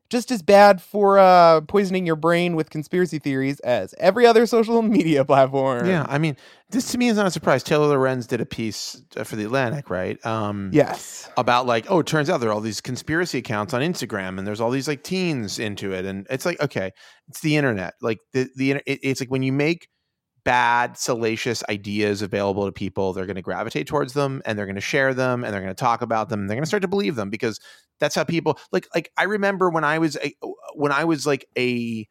just 0.09 0.31
as 0.31 0.43
bad 0.43 0.81
for 0.81 1.19
uh, 1.19 1.61
poisoning 1.63 2.07
your 2.07 2.17
brain 2.17 2.57
with 2.57 2.71
conspiracy 2.71 3.19
theories 3.19 3.61
as 3.61 3.95
every 3.99 4.27
other 4.27 4.47
social 4.47 4.81
media 4.97 5.23
platform. 5.23 5.87
Yeah, 5.87 6.07
I 6.09 6.17
mean, 6.17 6.39
this 6.71 6.91
to 6.93 6.99
me 6.99 7.09
is 7.09 7.17
not 7.19 7.27
a 7.27 7.31
surprise. 7.31 7.63
Taylor 7.63 7.89
Lorenz 7.89 8.27
did 8.27 8.41
a 8.41 8.47
piece 8.47 9.03
uh, 9.19 9.25
for 9.25 9.37
the 9.37 9.45
Atlantic, 9.45 9.91
right? 9.91 10.25
Um, 10.25 10.71
Yes. 10.73 11.29
about 11.37 11.67
like, 11.67 11.91
oh, 11.91 11.99
it 11.99 12.07
turns 12.07 12.31
out 12.31 12.41
there 12.41 12.49
are 12.49 12.53
all 12.55 12.61
these 12.61 12.81
conspiracy 12.81 13.37
accounts 13.39 13.75
on 13.75 13.83
Instagram, 13.83 14.39
and 14.39 14.47
there's 14.47 14.63
all 14.63 14.71
these 14.71 14.89
like 14.89 15.03
teens 15.03 15.59
into 15.59 15.93
it, 15.93 16.07
and 16.07 16.27
it's 16.31 16.47
like, 16.47 16.59
okay, 16.61 16.91
it's 17.29 17.41
the 17.41 17.57
internet. 17.57 17.93
Like 18.01 18.19
the 18.33 18.49
the 18.57 18.71
it, 18.87 19.01
it's 19.03 19.21
like 19.21 19.31
when 19.31 19.43
you 19.43 19.53
make 19.53 19.89
bad, 20.45 20.99
salacious 20.99 21.63
ideas 21.69 22.23
available 22.23 22.67
to 22.67 22.73
people, 22.73 23.13
they're 23.13 23.27
going 23.27 23.37
to 23.37 23.43
gravitate 23.43 23.87
towards 23.87 24.13
them 24.13 24.43
and 24.45 24.59
they're 24.59 24.67
going 24.67 24.75
to 24.75 24.81
share 24.81 25.15
them 25.15 25.45
and 25.45 25.53
they're 25.53 25.61
going 25.61 25.75
to 25.75 25.81
talk 25.81 26.03
about 26.03 26.29
them. 26.29 26.41
And 26.41 26.51
they're 26.51 26.57
going 26.57 26.65
to 26.65 26.69
start 26.69 26.83
to 26.83 26.89
believe 26.89 27.17
them 27.17 27.31
because 27.31 27.61
that's 28.01 28.15
how 28.15 28.25
people 28.25 28.59
like. 28.73 28.89
Like 28.95 29.13
I 29.17 29.25
remember 29.25 29.71
when 29.71 29.85
I 29.85 29.99
was 29.99 30.17
a, 30.17 30.35
when 30.75 30.93
I 30.93 31.05
was 31.05 31.27
like 31.27 31.47
a 31.57 32.07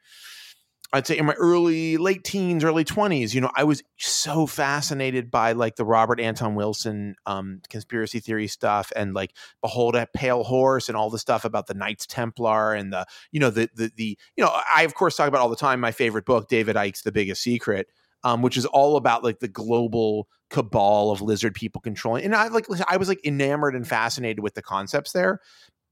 I'd 0.94 1.08
say 1.08 1.18
in 1.18 1.26
my 1.26 1.34
early 1.34 1.96
late 1.96 2.26
teens, 2.26 2.66
early 2.66 2.84
20s, 2.84 3.34
you 3.34 3.40
know, 3.40 3.52
I 3.56 3.64
was 3.64 3.82
so 3.98 4.46
fascinated 4.46 5.32
by 5.32 5.54
like 5.54 5.78
the 5.78 5.86
Robert 5.86 6.20
Anton 6.20 6.56
Wilson 6.56 7.16
um, 7.26 7.62
conspiracy 7.70 8.20
theory 8.20 8.48
stuff 8.48 8.92
and 8.94 9.14
like 9.14 9.34
Behold 9.62 9.96
a 9.96 10.08
Pale 10.14 10.44
Horse 10.44 10.90
and 10.90 10.98
all 10.98 11.10
the 11.10 11.18
stuff 11.18 11.46
about 11.46 11.68
the 11.68 11.74
Knights 11.74 12.06
Templar 12.06 12.74
and 12.74 12.92
the, 12.92 13.06
you 13.32 13.40
know, 13.40 13.50
the, 13.50 13.70
the, 13.74 13.92
the, 13.96 14.18
you 14.36 14.44
know, 14.44 14.52
I 14.74 14.84
of 14.84 14.94
course 14.94 15.16
talk 15.16 15.30
about 15.30 15.40
all 15.40 15.50
the 15.50 15.56
time 15.56 15.80
my 15.80 15.94
favorite 15.94 16.26
book, 16.26 16.50
David 16.50 16.76
Icke's 16.76 17.04
The 17.04 17.14
Biggest 17.14 17.42
Secret, 17.42 17.88
um, 18.24 18.42
which 18.42 18.58
is 18.58 18.66
all 18.68 18.98
about 18.98 19.24
like 19.24 19.40
the 19.40 19.48
global 19.48 20.28
cabal 20.50 21.12
of 21.12 21.22
lizard 21.22 21.54
people 21.54 21.82
controlling. 21.82 22.26
And 22.26 22.36
I 22.36 22.48
like, 22.50 22.68
I 22.88 22.98
was 22.98 23.08
like 23.08 23.26
enamored 23.26 23.76
and 23.76 23.88
fascinated 23.88 24.42
with 24.42 24.54
the 24.54 24.62
concepts 24.62 25.14
there 25.14 25.40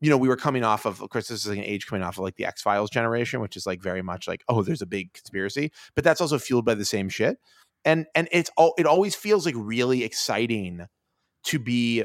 you 0.01 0.09
know, 0.09 0.17
we 0.17 0.27
were 0.27 0.37
coming 0.37 0.63
off 0.63 0.85
of, 0.85 1.01
of 1.01 1.09
course, 1.09 1.27
this 1.27 1.41
is 1.41 1.47
like 1.47 1.57
an 1.57 1.63
age 1.63 1.85
coming 1.87 2.03
off 2.03 2.17
of 2.17 2.23
like 2.23 2.35
the 2.35 2.45
X 2.45 2.61
Files 2.61 2.89
generation, 2.89 3.41
which 3.41 3.57
is 3.57 3.65
like 3.65 3.81
very 3.81 4.01
much 4.01 4.27
like, 4.27 4.43
oh, 4.47 4.63
there's 4.63 4.81
a 4.81 4.87
big 4.87 5.13
conspiracy, 5.13 5.71
but 5.95 6.03
that's 6.03 6.21
also 6.21 6.39
fueled 6.39 6.65
by 6.65 6.73
the 6.73 6.85
same 6.85 7.09
shit. 7.09 7.37
And 7.85 8.05
and 8.15 8.27
it's 8.31 8.49
all 8.57 8.73
it 8.77 8.85
always 8.85 9.15
feels 9.15 9.45
like 9.45 9.55
really 9.57 10.03
exciting 10.03 10.85
to 11.45 11.59
be. 11.59 12.03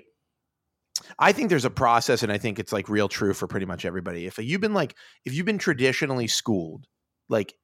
I 1.18 1.32
think 1.32 1.48
there's 1.50 1.64
a 1.64 1.70
process, 1.70 2.22
and 2.22 2.30
I 2.30 2.38
think 2.38 2.60
it's 2.60 2.72
like 2.72 2.88
real 2.88 3.08
true 3.08 3.34
for 3.34 3.48
pretty 3.48 3.66
much 3.66 3.84
everybody. 3.84 4.26
If 4.26 4.38
you've 4.38 4.60
been 4.60 4.74
like, 4.74 4.94
if 5.24 5.34
you've 5.34 5.46
been 5.46 5.58
traditionally 5.58 6.28
schooled, 6.28 6.86
like, 7.28 7.54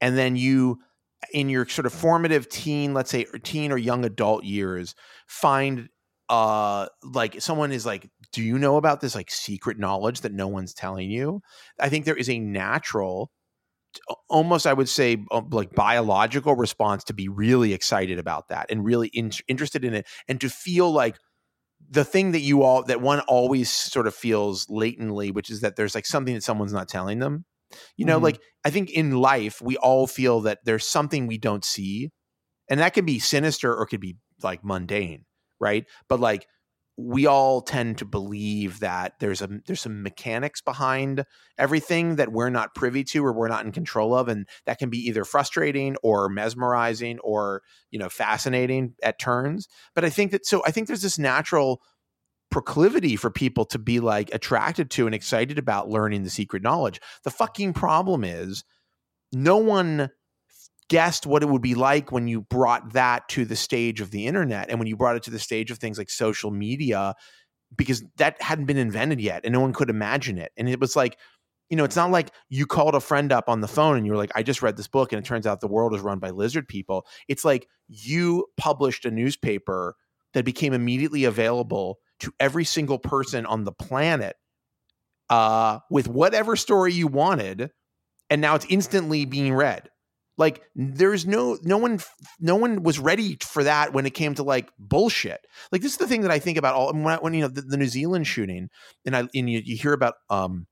and 0.00 0.16
then 0.16 0.36
you 0.36 0.78
in 1.32 1.48
your 1.48 1.68
sort 1.68 1.86
of 1.86 1.92
formative 1.92 2.48
teen, 2.48 2.94
let's 2.94 3.10
say, 3.10 3.26
or 3.32 3.38
teen 3.38 3.72
or 3.72 3.78
young 3.78 4.04
adult 4.04 4.44
years, 4.44 4.94
find 5.26 5.88
uh 6.28 6.86
like 7.02 7.40
someone 7.40 7.72
is 7.72 7.84
like 7.84 8.08
do 8.32 8.40
you 8.40 8.56
know 8.56 8.76
about 8.76 9.00
this 9.00 9.16
like 9.16 9.30
secret 9.32 9.80
knowledge 9.80 10.20
that 10.20 10.32
no 10.32 10.48
one's 10.48 10.74
telling 10.74 11.10
you? 11.10 11.40
I 11.78 11.88
think 11.88 12.04
there 12.04 12.16
is 12.16 12.30
a 12.30 12.38
natural 12.38 13.30
almost 14.28 14.66
i 14.66 14.72
would 14.72 14.88
say 14.88 15.16
um, 15.32 15.48
like 15.50 15.74
biological 15.74 16.54
response 16.54 17.04
to 17.04 17.12
be 17.12 17.28
really 17.28 17.72
excited 17.72 18.18
about 18.18 18.48
that 18.48 18.66
and 18.70 18.84
really 18.84 19.08
in- 19.08 19.32
interested 19.48 19.84
in 19.84 19.94
it 19.94 20.06
and 20.28 20.40
to 20.40 20.48
feel 20.48 20.90
like 20.90 21.16
the 21.90 22.04
thing 22.04 22.32
that 22.32 22.40
you 22.40 22.62
all 22.62 22.84
that 22.84 23.00
one 23.00 23.20
always 23.20 23.70
sort 23.70 24.06
of 24.06 24.14
feels 24.14 24.66
latently 24.68 25.30
which 25.30 25.50
is 25.50 25.60
that 25.60 25.76
there's 25.76 25.94
like 25.94 26.06
something 26.06 26.34
that 26.34 26.42
someone's 26.42 26.72
not 26.72 26.88
telling 26.88 27.18
them 27.18 27.44
you 27.96 28.04
know 28.04 28.16
mm-hmm. 28.16 28.24
like 28.24 28.40
i 28.64 28.70
think 28.70 28.90
in 28.90 29.16
life 29.16 29.60
we 29.62 29.76
all 29.76 30.06
feel 30.06 30.40
that 30.40 30.58
there's 30.64 30.86
something 30.86 31.26
we 31.26 31.38
don't 31.38 31.64
see 31.64 32.10
and 32.68 32.80
that 32.80 32.94
could 32.94 33.06
be 33.06 33.18
sinister 33.18 33.74
or 33.74 33.86
could 33.86 34.00
be 34.00 34.16
like 34.42 34.64
mundane 34.64 35.24
right? 35.60 35.84
But 36.08 36.18
like 36.18 36.46
we 36.96 37.26
all 37.26 37.62
tend 37.62 37.98
to 37.98 38.04
believe 38.04 38.80
that 38.80 39.14
there's 39.20 39.40
a 39.40 39.48
there's 39.66 39.80
some 39.80 40.02
mechanics 40.02 40.60
behind 40.60 41.24
everything 41.56 42.16
that 42.16 42.32
we're 42.32 42.50
not 42.50 42.74
privy 42.74 43.04
to 43.04 43.24
or 43.24 43.32
we're 43.32 43.48
not 43.48 43.64
in 43.64 43.72
control 43.72 44.14
of 44.14 44.28
and 44.28 44.46
that 44.66 44.78
can 44.78 44.90
be 44.90 44.98
either 44.98 45.24
frustrating 45.24 45.96
or 46.02 46.28
mesmerizing 46.28 47.18
or 47.20 47.62
you 47.90 47.98
know 47.98 48.10
fascinating 48.10 48.92
at 49.02 49.18
turns 49.18 49.66
but 49.94 50.04
i 50.04 50.10
think 50.10 50.30
that 50.30 50.44
so 50.44 50.62
i 50.66 50.70
think 50.70 50.88
there's 50.88 51.00
this 51.00 51.18
natural 51.18 51.80
proclivity 52.50 53.16
for 53.16 53.30
people 53.30 53.64
to 53.64 53.78
be 53.78 54.00
like 54.00 54.32
attracted 54.34 54.90
to 54.90 55.06
and 55.06 55.14
excited 55.14 55.58
about 55.58 55.88
learning 55.88 56.24
the 56.24 56.30
secret 56.30 56.62
knowledge. 56.62 57.00
The 57.24 57.30
fucking 57.30 57.74
problem 57.74 58.24
is 58.24 58.64
no 59.32 59.56
one 59.56 60.10
guessed 60.88 61.24
what 61.24 61.42
it 61.42 61.48
would 61.48 61.62
be 61.62 61.76
like 61.76 62.10
when 62.10 62.26
you 62.26 62.40
brought 62.40 62.94
that 62.94 63.28
to 63.28 63.44
the 63.44 63.54
stage 63.54 64.00
of 64.00 64.10
the 64.10 64.26
internet 64.26 64.68
and 64.68 64.78
when 64.80 64.88
you 64.88 64.96
brought 64.96 65.14
it 65.14 65.22
to 65.22 65.30
the 65.30 65.38
stage 65.38 65.70
of 65.70 65.78
things 65.78 65.96
like 65.96 66.10
social 66.10 66.50
media 66.50 67.14
because 67.76 68.02
that 68.16 68.42
hadn't 68.42 68.64
been 68.64 68.76
invented 68.76 69.20
yet 69.20 69.42
and 69.44 69.52
no 69.52 69.60
one 69.60 69.72
could 69.72 69.88
imagine 69.88 70.36
it. 70.36 70.50
And 70.56 70.68
it 70.68 70.80
was 70.80 70.96
like 70.96 71.16
you 71.68 71.76
know 71.76 71.84
it's 71.84 71.94
not 71.94 72.10
like 72.10 72.32
you 72.48 72.66
called 72.66 72.96
a 72.96 73.00
friend 73.00 73.30
up 73.30 73.48
on 73.48 73.60
the 73.60 73.68
phone 73.68 73.96
and 73.96 74.04
you 74.04 74.10
were 74.10 74.18
like 74.18 74.32
i 74.34 74.42
just 74.42 74.60
read 74.60 74.76
this 74.76 74.88
book 74.88 75.12
and 75.12 75.24
it 75.24 75.24
turns 75.24 75.46
out 75.46 75.60
the 75.60 75.68
world 75.68 75.94
is 75.94 76.00
run 76.00 76.18
by 76.18 76.30
lizard 76.30 76.66
people. 76.66 77.06
It's 77.28 77.44
like 77.44 77.68
you 77.86 78.46
published 78.56 79.04
a 79.04 79.10
newspaper 79.12 79.94
that 80.34 80.44
became 80.44 80.72
immediately 80.72 81.24
available 81.24 81.98
to 82.20 82.32
every 82.38 82.64
single 82.64 82.98
person 82.98 83.46
on 83.46 83.64
the 83.64 83.72
planet 83.72 84.36
uh, 85.28 85.78
with 85.90 86.08
whatever 86.08 86.56
story 86.56 86.92
you 86.92 87.06
wanted 87.06 87.70
and 88.28 88.40
now 88.40 88.54
it's 88.54 88.66
instantly 88.68 89.24
being 89.24 89.54
read 89.54 89.88
like 90.40 90.62
there's 90.74 91.26
no 91.26 91.58
no 91.62 91.76
one 91.76 92.00
no 92.40 92.56
one 92.56 92.82
was 92.82 92.98
ready 92.98 93.36
for 93.42 93.62
that 93.62 93.92
when 93.92 94.06
it 94.06 94.14
came 94.14 94.34
to 94.34 94.42
like 94.42 94.70
bullshit. 94.78 95.38
Like 95.70 95.82
this 95.82 95.92
is 95.92 95.98
the 95.98 96.06
thing 96.06 96.22
that 96.22 96.30
I 96.30 96.38
think 96.38 96.56
about 96.56 96.74
all 96.74 96.94
when, 96.94 97.06
I, 97.06 97.16
when 97.18 97.34
you 97.34 97.42
know 97.42 97.48
the, 97.48 97.60
the, 97.60 97.76
New 97.76 97.86
Zealand 97.86 98.26
shooting 98.26 98.70
and 99.04 99.14
I 99.14 99.20
and 99.34 99.50
you, 99.50 99.60
you 99.62 99.76
hear 99.76 99.92
about 99.92 100.14
um 100.30 100.66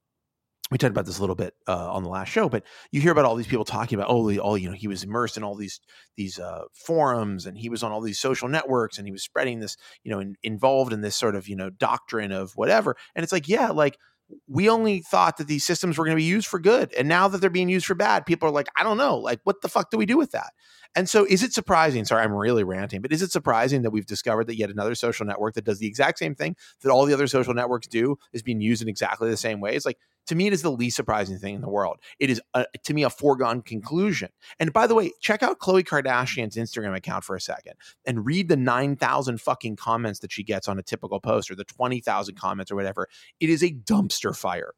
we 0.70 0.78
talked 0.78 0.90
about 0.90 1.06
this 1.06 1.18
a 1.18 1.20
little 1.20 1.34
bit 1.34 1.54
uh, 1.66 1.92
on 1.92 2.02
the 2.02 2.08
last 2.08 2.28
show, 2.28 2.48
but 2.48 2.64
you 2.90 3.00
hear 3.00 3.12
about 3.12 3.24
all 3.24 3.36
these 3.36 3.46
people 3.46 3.64
talking 3.64 3.98
about, 3.98 4.10
oh, 4.10 4.36
all 4.38 4.58
you 4.58 4.68
know, 4.68 4.74
he 4.74 4.88
was 4.88 5.02
immersed 5.02 5.36
in 5.36 5.44
all 5.44 5.54
these 5.54 5.80
these 6.16 6.38
uh, 6.38 6.64
forums, 6.72 7.46
and 7.46 7.56
he 7.56 7.68
was 7.68 7.82
on 7.82 7.92
all 7.92 8.00
these 8.00 8.18
social 8.18 8.48
networks, 8.48 8.98
and 8.98 9.06
he 9.06 9.12
was 9.12 9.22
spreading 9.22 9.60
this, 9.60 9.76
you 10.04 10.10
know, 10.10 10.20
in, 10.20 10.36
involved 10.42 10.92
in 10.92 11.00
this 11.00 11.16
sort 11.16 11.36
of 11.36 11.48
you 11.48 11.56
know 11.56 11.70
doctrine 11.70 12.32
of 12.32 12.52
whatever. 12.52 12.96
And 13.14 13.22
it's 13.22 13.32
like, 13.32 13.48
yeah, 13.48 13.70
like 13.70 13.98
we 14.46 14.68
only 14.68 15.00
thought 15.00 15.38
that 15.38 15.46
these 15.46 15.64
systems 15.64 15.96
were 15.96 16.04
going 16.04 16.16
to 16.16 16.20
be 16.20 16.24
used 16.24 16.46
for 16.46 16.58
good. 16.58 16.92
And 16.94 17.08
now 17.08 17.28
that 17.28 17.40
they're 17.40 17.50
being 17.50 17.68
used 17.68 17.86
for 17.86 17.94
bad, 17.94 18.26
people 18.26 18.48
are 18.48 18.52
like, 18.52 18.68
I 18.76 18.82
don't 18.82 18.98
know, 18.98 19.16
like, 19.16 19.40
what 19.44 19.62
the 19.62 19.68
fuck 19.68 19.90
do 19.90 19.96
we 19.96 20.06
do 20.06 20.18
with 20.18 20.32
that? 20.32 20.52
And 20.94 21.08
so, 21.08 21.24
is 21.24 21.42
it 21.42 21.52
surprising? 21.52 22.04
Sorry, 22.04 22.22
I'm 22.22 22.32
really 22.32 22.64
ranting, 22.64 23.02
but 23.02 23.12
is 23.12 23.22
it 23.22 23.30
surprising 23.30 23.82
that 23.82 23.90
we've 23.90 24.06
discovered 24.06 24.46
that 24.46 24.56
yet 24.56 24.70
another 24.70 24.94
social 24.94 25.26
network 25.26 25.54
that 25.54 25.64
does 25.64 25.78
the 25.78 25.86
exact 25.86 26.18
same 26.18 26.34
thing 26.34 26.56
that 26.82 26.90
all 26.90 27.04
the 27.04 27.14
other 27.14 27.26
social 27.26 27.54
networks 27.54 27.86
do 27.86 28.16
is 28.32 28.42
being 28.42 28.60
used 28.60 28.82
in 28.82 28.88
exactly 28.88 29.30
the 29.30 29.36
same 29.36 29.60
way? 29.60 29.74
It's 29.74 29.86
like, 29.86 29.98
to 30.28 30.34
me, 30.34 30.46
it 30.46 30.52
is 30.52 30.62
the 30.62 30.70
least 30.70 30.96
surprising 30.96 31.38
thing 31.38 31.54
in 31.54 31.60
the 31.62 31.68
world. 31.68 31.98
It 32.18 32.30
is, 32.30 32.40
a, 32.54 32.66
to 32.84 32.94
me, 32.94 33.02
a 33.02 33.10
foregone 33.10 33.62
conclusion. 33.62 34.28
And 34.60 34.72
by 34.72 34.86
the 34.86 34.94
way, 34.94 35.12
check 35.20 35.42
out 35.42 35.58
Khloe 35.58 35.82
Kardashian's 35.82 36.56
Instagram 36.56 36.94
account 36.94 37.24
for 37.24 37.34
a 37.34 37.40
second 37.40 37.74
and 38.04 38.26
read 38.26 38.48
the 38.48 38.56
9,000 38.56 39.40
fucking 39.40 39.76
comments 39.76 40.20
that 40.20 40.30
she 40.30 40.42
gets 40.42 40.68
on 40.68 40.78
a 40.78 40.82
typical 40.82 41.18
post 41.18 41.50
or 41.50 41.54
the 41.54 41.64
20,000 41.64 42.34
comments 42.34 42.70
or 42.70 42.76
whatever. 42.76 43.08
It 43.40 43.48
is 43.48 43.62
a 43.62 43.70
dumpster 43.70 44.36
fire. 44.36 44.74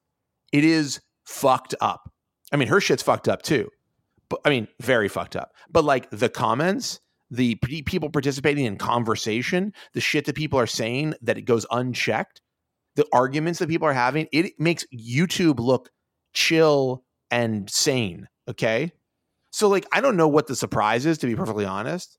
It 0.53 0.65
is 0.65 1.01
fucked 1.25 1.75
up. 1.81 2.13
I 2.53 2.57
mean, 2.57 2.69
her 2.69 2.81
shit's 2.81 3.03
fucked 3.03 3.29
up 3.29 3.43
too. 3.43 3.71
But 4.29 4.41
I 4.45 4.51
mean, 4.51 4.69
very 4.81 5.09
fucked 5.09 5.35
up. 5.35 5.53
But 5.69 5.85
like 5.85 6.09
the 6.11 6.29
comments, 6.29 7.01
the 7.31 7.57
people 7.57 8.11
participating 8.11 8.65
in 8.65 8.77
conversation, 8.77 9.73
the 9.95 10.01
shit 10.01 10.25
that 10.27 10.37
people 10.37 10.59
are 10.59 10.67
saying 10.67 11.15
that 11.23 11.39
it 11.39 11.43
goes 11.43 11.67
unchecked, 11.71 12.41
the 12.97 13.07
arguments 13.13 13.59
that 13.59 13.69
people 13.69 13.89
are 13.89 13.93
having, 13.93 14.27
it 14.33 14.59
makes 14.59 14.85
YouTube 14.95 15.59
look 15.59 15.91
chill 16.33 17.05
and 17.31 17.69
sane. 17.71 18.29
Okay. 18.49 18.93
So, 19.53 19.69
like, 19.69 19.87
I 19.93 20.01
don't 20.01 20.17
know 20.17 20.29
what 20.29 20.47
the 20.47 20.57
surprise 20.57 21.07
is, 21.07 21.19
to 21.19 21.27
be 21.27 21.35
perfectly 21.35 21.65
honest. 21.65 22.19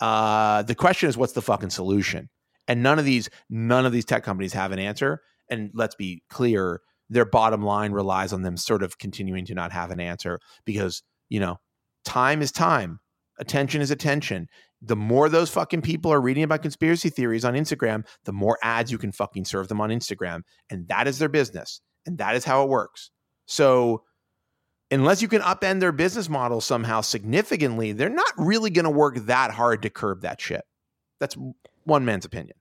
Uh, 0.00 0.62
the 0.62 0.74
question 0.74 1.08
is, 1.08 1.16
what's 1.16 1.32
the 1.32 1.42
fucking 1.42 1.70
solution? 1.70 2.28
And 2.66 2.82
none 2.82 2.98
of 2.98 3.04
these, 3.04 3.28
none 3.50 3.86
of 3.86 3.92
these 3.92 4.04
tech 4.04 4.24
companies 4.24 4.52
have 4.52 4.72
an 4.72 4.78
answer. 4.78 5.20
And 5.48 5.70
let's 5.74 5.94
be 5.94 6.22
clear, 6.28 6.80
their 7.08 7.24
bottom 7.24 7.62
line 7.62 7.92
relies 7.92 8.32
on 8.32 8.42
them 8.42 8.56
sort 8.56 8.82
of 8.82 8.98
continuing 8.98 9.44
to 9.46 9.54
not 9.54 9.70
have 9.72 9.90
an 9.90 10.00
answer 10.00 10.40
because, 10.64 11.02
you 11.28 11.40
know, 11.40 11.58
time 12.04 12.42
is 12.42 12.50
time, 12.50 13.00
attention 13.38 13.80
is 13.80 13.90
attention 13.90 14.48
the 14.84 14.96
more 14.96 15.28
those 15.28 15.48
fucking 15.50 15.82
people 15.82 16.12
are 16.12 16.20
reading 16.20 16.42
about 16.42 16.62
conspiracy 16.62 17.08
theories 17.08 17.44
on 17.44 17.54
Instagram, 17.54 18.04
the 18.24 18.32
more 18.32 18.58
ads 18.62 18.90
you 18.90 18.98
can 18.98 19.12
fucking 19.12 19.44
serve 19.44 19.68
them 19.68 19.80
on 19.80 19.90
Instagram. 19.90 20.42
And 20.70 20.88
that 20.88 21.06
is 21.06 21.18
their 21.18 21.28
business. 21.28 21.80
And 22.04 22.18
that 22.18 22.34
is 22.34 22.44
how 22.44 22.64
it 22.64 22.68
works. 22.68 23.10
So, 23.46 24.02
unless 24.90 25.22
you 25.22 25.28
can 25.28 25.40
upend 25.40 25.80
their 25.80 25.92
business 25.92 26.28
model 26.28 26.60
somehow 26.60 27.00
significantly, 27.00 27.92
they're 27.92 28.08
not 28.08 28.32
really 28.36 28.70
going 28.70 28.84
to 28.84 28.90
work 28.90 29.16
that 29.26 29.52
hard 29.52 29.82
to 29.82 29.90
curb 29.90 30.22
that 30.22 30.40
shit. 30.40 30.64
That's 31.20 31.36
one 31.84 32.04
man's 32.04 32.24
opinion. 32.24 32.56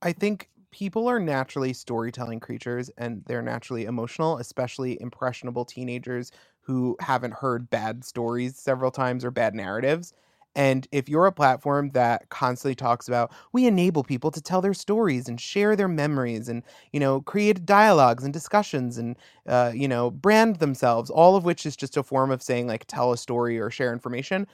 I 0.00 0.12
think 0.12 0.48
people 0.70 1.08
are 1.08 1.20
naturally 1.20 1.72
storytelling 1.72 2.40
creatures 2.40 2.90
and 2.98 3.22
they're 3.26 3.42
naturally 3.42 3.84
emotional, 3.84 4.38
especially 4.38 5.00
impressionable 5.00 5.64
teenagers 5.64 6.30
who 6.60 6.96
haven't 7.00 7.34
heard 7.34 7.70
bad 7.70 8.04
stories 8.04 8.56
several 8.56 8.90
times 8.90 9.24
or 9.24 9.30
bad 9.30 9.54
narratives. 9.54 10.12
And 10.56 10.86
if 10.92 11.08
you're 11.08 11.26
a 11.26 11.32
platform 11.32 11.90
that 11.90 12.28
constantly 12.28 12.74
talks 12.76 13.08
about, 13.08 13.32
we 13.52 13.66
enable 13.66 14.04
people 14.04 14.30
to 14.30 14.40
tell 14.40 14.60
their 14.60 14.74
stories 14.74 15.28
and 15.28 15.40
share 15.40 15.74
their 15.76 15.88
memories 15.88 16.48
and, 16.48 16.62
you 16.92 17.00
know, 17.00 17.20
create 17.22 17.66
dialogues 17.66 18.24
and 18.24 18.32
discussions 18.32 18.96
and, 18.98 19.16
uh, 19.48 19.72
you 19.74 19.88
know, 19.88 20.10
brand 20.10 20.56
themselves, 20.56 21.10
all 21.10 21.34
of 21.36 21.44
which 21.44 21.66
is 21.66 21.76
just 21.76 21.96
a 21.96 22.02
form 22.02 22.30
of 22.30 22.42
saying, 22.42 22.66
like, 22.68 22.84
tell 22.86 23.12
a 23.12 23.16
story 23.18 23.58
or 23.58 23.70
share 23.70 23.92
information, 23.92 24.46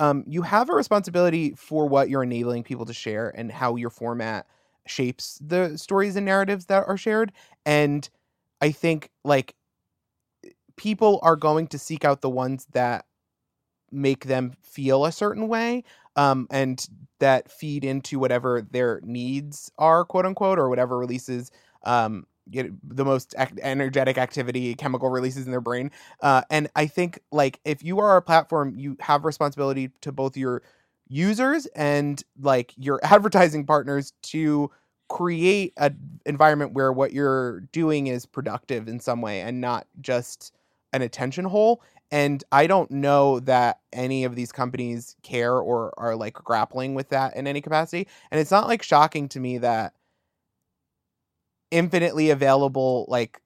um, 0.00 0.22
you 0.26 0.42
have 0.42 0.68
a 0.70 0.74
responsibility 0.74 1.54
for 1.56 1.86
what 1.88 2.08
you're 2.08 2.22
enabling 2.22 2.62
people 2.62 2.84
to 2.86 2.92
share 2.94 3.30
and 3.36 3.50
how 3.50 3.74
your 3.76 3.90
format 3.90 4.46
shapes 4.86 5.38
the 5.44 5.76
stories 5.76 6.16
and 6.16 6.24
narratives 6.24 6.66
that 6.66 6.84
are 6.86 6.96
shared. 6.96 7.32
And 7.66 8.08
I 8.60 8.70
think, 8.70 9.10
like, 9.24 9.54
people 10.76 11.18
are 11.22 11.36
going 11.36 11.66
to 11.68 11.78
seek 11.78 12.04
out 12.04 12.20
the 12.20 12.30
ones 12.30 12.66
that 12.72 13.04
make 13.90 14.24
them 14.26 14.52
feel 14.62 15.04
a 15.04 15.12
certain 15.12 15.48
way 15.48 15.84
um, 16.16 16.46
and 16.50 16.88
that 17.20 17.50
feed 17.50 17.84
into 17.84 18.18
whatever 18.18 18.62
their 18.70 19.00
needs 19.04 19.70
are 19.78 20.04
quote 20.04 20.26
unquote 20.26 20.58
or 20.58 20.68
whatever 20.68 20.98
releases 20.98 21.50
um, 21.84 22.26
get 22.50 22.70
the 22.96 23.04
most 23.04 23.34
ac- 23.38 23.52
energetic 23.62 24.18
activity 24.18 24.74
chemical 24.74 25.10
releases 25.10 25.44
in 25.44 25.50
their 25.50 25.60
brain. 25.60 25.90
Uh, 26.22 26.42
and 26.50 26.68
i 26.76 26.86
think 26.86 27.20
like 27.32 27.60
if 27.64 27.82
you 27.82 27.98
are 28.00 28.16
a 28.16 28.22
platform 28.22 28.74
you 28.76 28.96
have 29.00 29.24
responsibility 29.24 29.90
to 30.00 30.12
both 30.12 30.36
your 30.36 30.62
users 31.08 31.66
and 31.74 32.22
like 32.40 32.72
your 32.76 33.00
advertising 33.04 33.64
partners 33.66 34.12
to 34.22 34.70
create 35.08 35.72
an 35.78 35.96
environment 36.26 36.72
where 36.74 36.92
what 36.92 37.12
you're 37.12 37.60
doing 37.72 38.08
is 38.08 38.26
productive 38.26 38.88
in 38.88 39.00
some 39.00 39.22
way 39.22 39.40
and 39.40 39.60
not 39.60 39.86
just 40.00 40.52
an 40.92 41.02
attention 41.02 41.44
hole 41.46 41.82
and 42.10 42.44
i 42.52 42.66
don't 42.66 42.90
know 42.90 43.40
that 43.40 43.80
any 43.92 44.24
of 44.24 44.34
these 44.34 44.52
companies 44.52 45.16
care 45.22 45.56
or 45.56 45.92
are 45.98 46.16
like 46.16 46.34
grappling 46.34 46.94
with 46.94 47.08
that 47.10 47.36
in 47.36 47.46
any 47.46 47.60
capacity. 47.60 48.06
And 48.30 48.40
it's 48.40 48.50
not 48.50 48.68
like 48.68 48.82
shocking 48.82 49.28
to 49.30 49.40
me 49.40 49.58
that 49.58 49.94
infinitely 51.70 52.30
available 52.30 53.04
like 53.08 53.40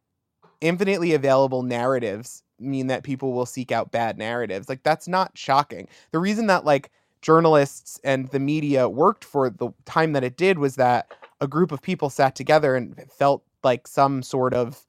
infinitely 0.61 1.13
available 1.13 1.63
narratives 1.63 2.43
mean 2.59 2.87
that 2.87 3.03
people 3.03 3.33
will 3.33 3.47
seek 3.47 3.73
out 3.73 3.91
bad 3.91 4.17
narratives. 4.17 4.69
Like 4.69 4.83
that's 4.85 5.09
not 5.09 5.33
shocking. 5.37 5.89
The 6.13 6.21
reason 6.21 6.47
that 6.47 6.65
like 6.65 6.91
journalists 7.21 8.01
and 8.05 8.29
the 8.29 8.39
media 8.39 8.89
worked 8.89 9.25
for 9.25 9.51
the 9.51 9.71
time 9.85 10.13
that 10.13 10.25
it 10.25 10.37
did 10.37 10.59
was 10.59 10.77
that 10.77 11.13
a 11.41 11.49
group 11.49 11.73
of 11.73 11.83
people 11.83 12.11
sat 12.11 12.37
together 12.37 12.77
and 12.77 13.01
felt 13.11 13.43
like 13.65 13.89
some 13.89 14.23
sort 14.23 14.55
of 14.55 14.87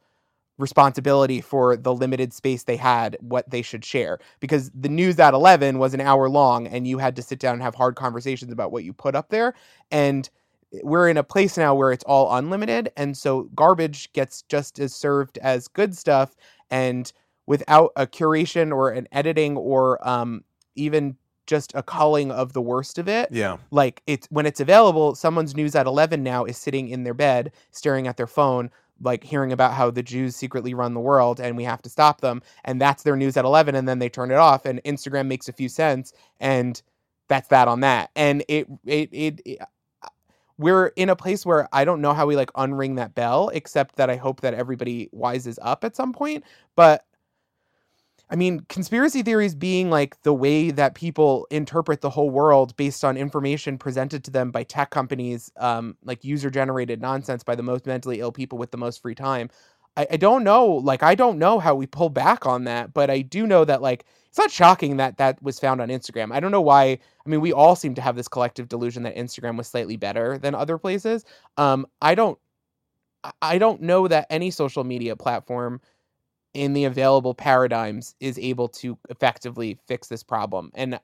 responsibility 0.57 1.41
for 1.41 1.75
the 1.75 1.93
limited 1.93 2.33
space 2.33 2.63
they 2.63 2.75
had 2.77 3.17
what 3.21 3.49
they 3.49 3.61
should 3.61 3.83
share. 3.83 4.19
Because 4.39 4.71
the 4.73 4.89
news 4.89 5.19
at 5.19 5.33
11 5.33 5.79
was 5.79 5.93
an 5.93 6.01
hour 6.01 6.29
long 6.29 6.67
and 6.67 6.87
you 6.87 6.97
had 6.99 7.15
to 7.15 7.21
sit 7.21 7.39
down 7.39 7.53
and 7.53 7.63
have 7.63 7.75
hard 7.75 7.95
conversations 7.95 8.51
about 8.51 8.71
what 8.71 8.83
you 8.83 8.93
put 8.93 9.15
up 9.15 9.29
there. 9.29 9.53
And 9.91 10.29
we're 10.83 11.09
in 11.09 11.17
a 11.17 11.23
place 11.23 11.57
now 11.57 11.75
where 11.75 11.91
it's 11.91 12.03
all 12.05 12.35
unlimited 12.35 12.91
and 12.97 13.15
so 13.17 13.43
garbage 13.55 14.11
gets 14.13 14.43
just 14.43 14.79
as 14.79 14.93
served 14.93 15.37
as 15.39 15.67
good 15.67 15.95
stuff. 15.95 16.35
And 16.71 17.11
without 17.45 17.91
a 17.95 18.07
curation 18.07 18.71
or 18.73 18.89
an 18.91 19.07
editing 19.11 19.57
or 19.57 20.05
um, 20.07 20.43
even 20.75 21.15
just 21.45 21.73
a 21.75 21.83
culling 21.83 22.31
of 22.31 22.53
the 22.53 22.61
worst 22.61 22.97
of 22.97 23.09
it 23.09 23.27
Yeah. 23.31 23.57
like 23.69 24.01
it's 24.07 24.27
when 24.31 24.45
it's 24.45 24.61
available 24.61 25.13
someone's 25.13 25.55
news 25.55 25.75
at 25.75 25.85
11 25.87 26.23
now 26.23 26.45
is 26.45 26.57
sitting 26.57 26.87
in 26.87 27.03
their 27.03 27.13
bed 27.13 27.51
staring 27.71 28.07
at 28.07 28.15
their 28.15 28.27
phone 28.27 28.71
like 29.03 29.23
hearing 29.23 29.51
about 29.51 29.73
how 29.73 29.91
the 29.91 30.03
jews 30.03 30.35
secretly 30.35 30.73
run 30.73 30.93
the 30.93 30.99
world 30.99 31.39
and 31.39 31.57
we 31.57 31.63
have 31.63 31.81
to 31.81 31.89
stop 31.89 32.21
them 32.21 32.41
and 32.65 32.79
that's 32.81 33.03
their 33.03 33.15
news 33.15 33.37
at 33.37 33.45
11 33.45 33.75
and 33.75 33.87
then 33.87 33.99
they 33.99 34.09
turn 34.09 34.31
it 34.31 34.37
off 34.37 34.65
and 34.65 34.83
instagram 34.83 35.27
makes 35.27 35.47
a 35.47 35.53
few 35.53 35.69
cents 35.69 36.13
and 36.39 36.81
that's 37.27 37.47
that 37.47 37.67
on 37.67 37.79
that 37.81 38.09
and 38.15 38.43
it 38.47 38.67
it 38.85 39.09
it, 39.11 39.41
it 39.45 39.61
uh, 39.61 39.65
we're 40.59 40.87
in 40.95 41.09
a 41.09 41.15
place 41.15 41.45
where 41.45 41.67
I 41.73 41.83
don't 41.83 41.99
know 42.01 42.13
how 42.13 42.27
we 42.27 42.35
like 42.35 42.53
unring 42.53 42.95
that 42.97 43.15
bell, 43.15 43.49
except 43.49 43.95
that 43.95 44.09
I 44.09 44.15
hope 44.15 44.41
that 44.41 44.53
everybody 44.53 45.09
wises 45.13 45.57
up 45.61 45.83
at 45.83 45.95
some 45.95 46.13
point. 46.13 46.43
But 46.75 47.05
I 48.33 48.37
mean, 48.37 48.61
conspiracy 48.69 49.21
theories 49.21 49.55
being 49.55 49.91
like 49.91 50.21
the 50.23 50.33
way 50.33 50.71
that 50.71 50.95
people 50.95 51.47
interpret 51.51 52.01
the 52.01 52.09
whole 52.09 52.31
world 52.31 52.75
based 52.77 53.05
on 53.05 53.15
information 53.15 53.77
presented 53.77 54.23
to 54.25 54.31
them 54.31 54.51
by 54.51 54.63
tech 54.63 54.89
companies, 54.89 55.51
um, 55.57 55.97
like 56.03 56.25
user 56.25 56.49
generated 56.49 56.99
nonsense 57.01 57.43
by 57.43 57.55
the 57.55 57.63
most 57.63 57.85
mentally 57.85 58.21
ill 58.21 58.31
people 58.33 58.57
with 58.57 58.71
the 58.71 58.77
most 58.77 59.03
free 59.03 59.15
time. 59.15 59.51
I, 59.97 60.07
I 60.13 60.17
don't 60.17 60.43
know. 60.43 60.65
Like, 60.67 61.03
I 61.03 61.15
don't 61.15 61.39
know 61.39 61.59
how 61.59 61.75
we 61.75 61.87
pull 61.87 62.09
back 62.09 62.47
on 62.47 62.65
that, 62.65 62.93
but 62.93 63.11
I 63.11 63.21
do 63.21 63.47
know 63.47 63.65
that, 63.65 63.83
like, 63.83 64.05
it's 64.29 64.39
not 64.39 64.51
shocking 64.51 64.97
that 64.97 65.17
that 65.17 65.41
was 65.43 65.59
found 65.59 65.79
on 65.79 65.89
Instagram. 65.89 66.33
I 66.33 66.39
don't 66.39 66.51
know 66.51 66.61
why. 66.61 66.85
I 66.85 67.29
mean, 67.29 67.41
we 67.41 67.53
all 67.53 67.75
seem 67.75 67.95
to 67.95 68.01
have 68.01 68.15
this 68.15 68.27
collective 68.27 68.67
delusion 68.67 69.03
that 69.03 69.15
Instagram 69.15 69.57
was 69.57 69.67
slightly 69.67 69.97
better 69.97 70.39
than 70.39 70.55
other 70.55 70.79
places. 70.79 71.23
Um, 71.57 71.85
I 72.01 72.15
don't. 72.15 72.39
I- 73.23 73.31
I 73.41 73.57
don't 73.57 73.81
know 73.81 74.07
that 74.07 74.27
any 74.29 74.51
social 74.51 74.83
media 74.83 75.15
platform 75.15 75.81
in 76.53 76.73
the 76.73 76.85
available 76.85 77.33
paradigms 77.33 78.15
is 78.19 78.37
able 78.37 78.67
to 78.67 78.97
effectively 79.09 79.79
fix 79.87 80.07
this 80.07 80.23
problem. 80.23 80.71
And 80.75 80.99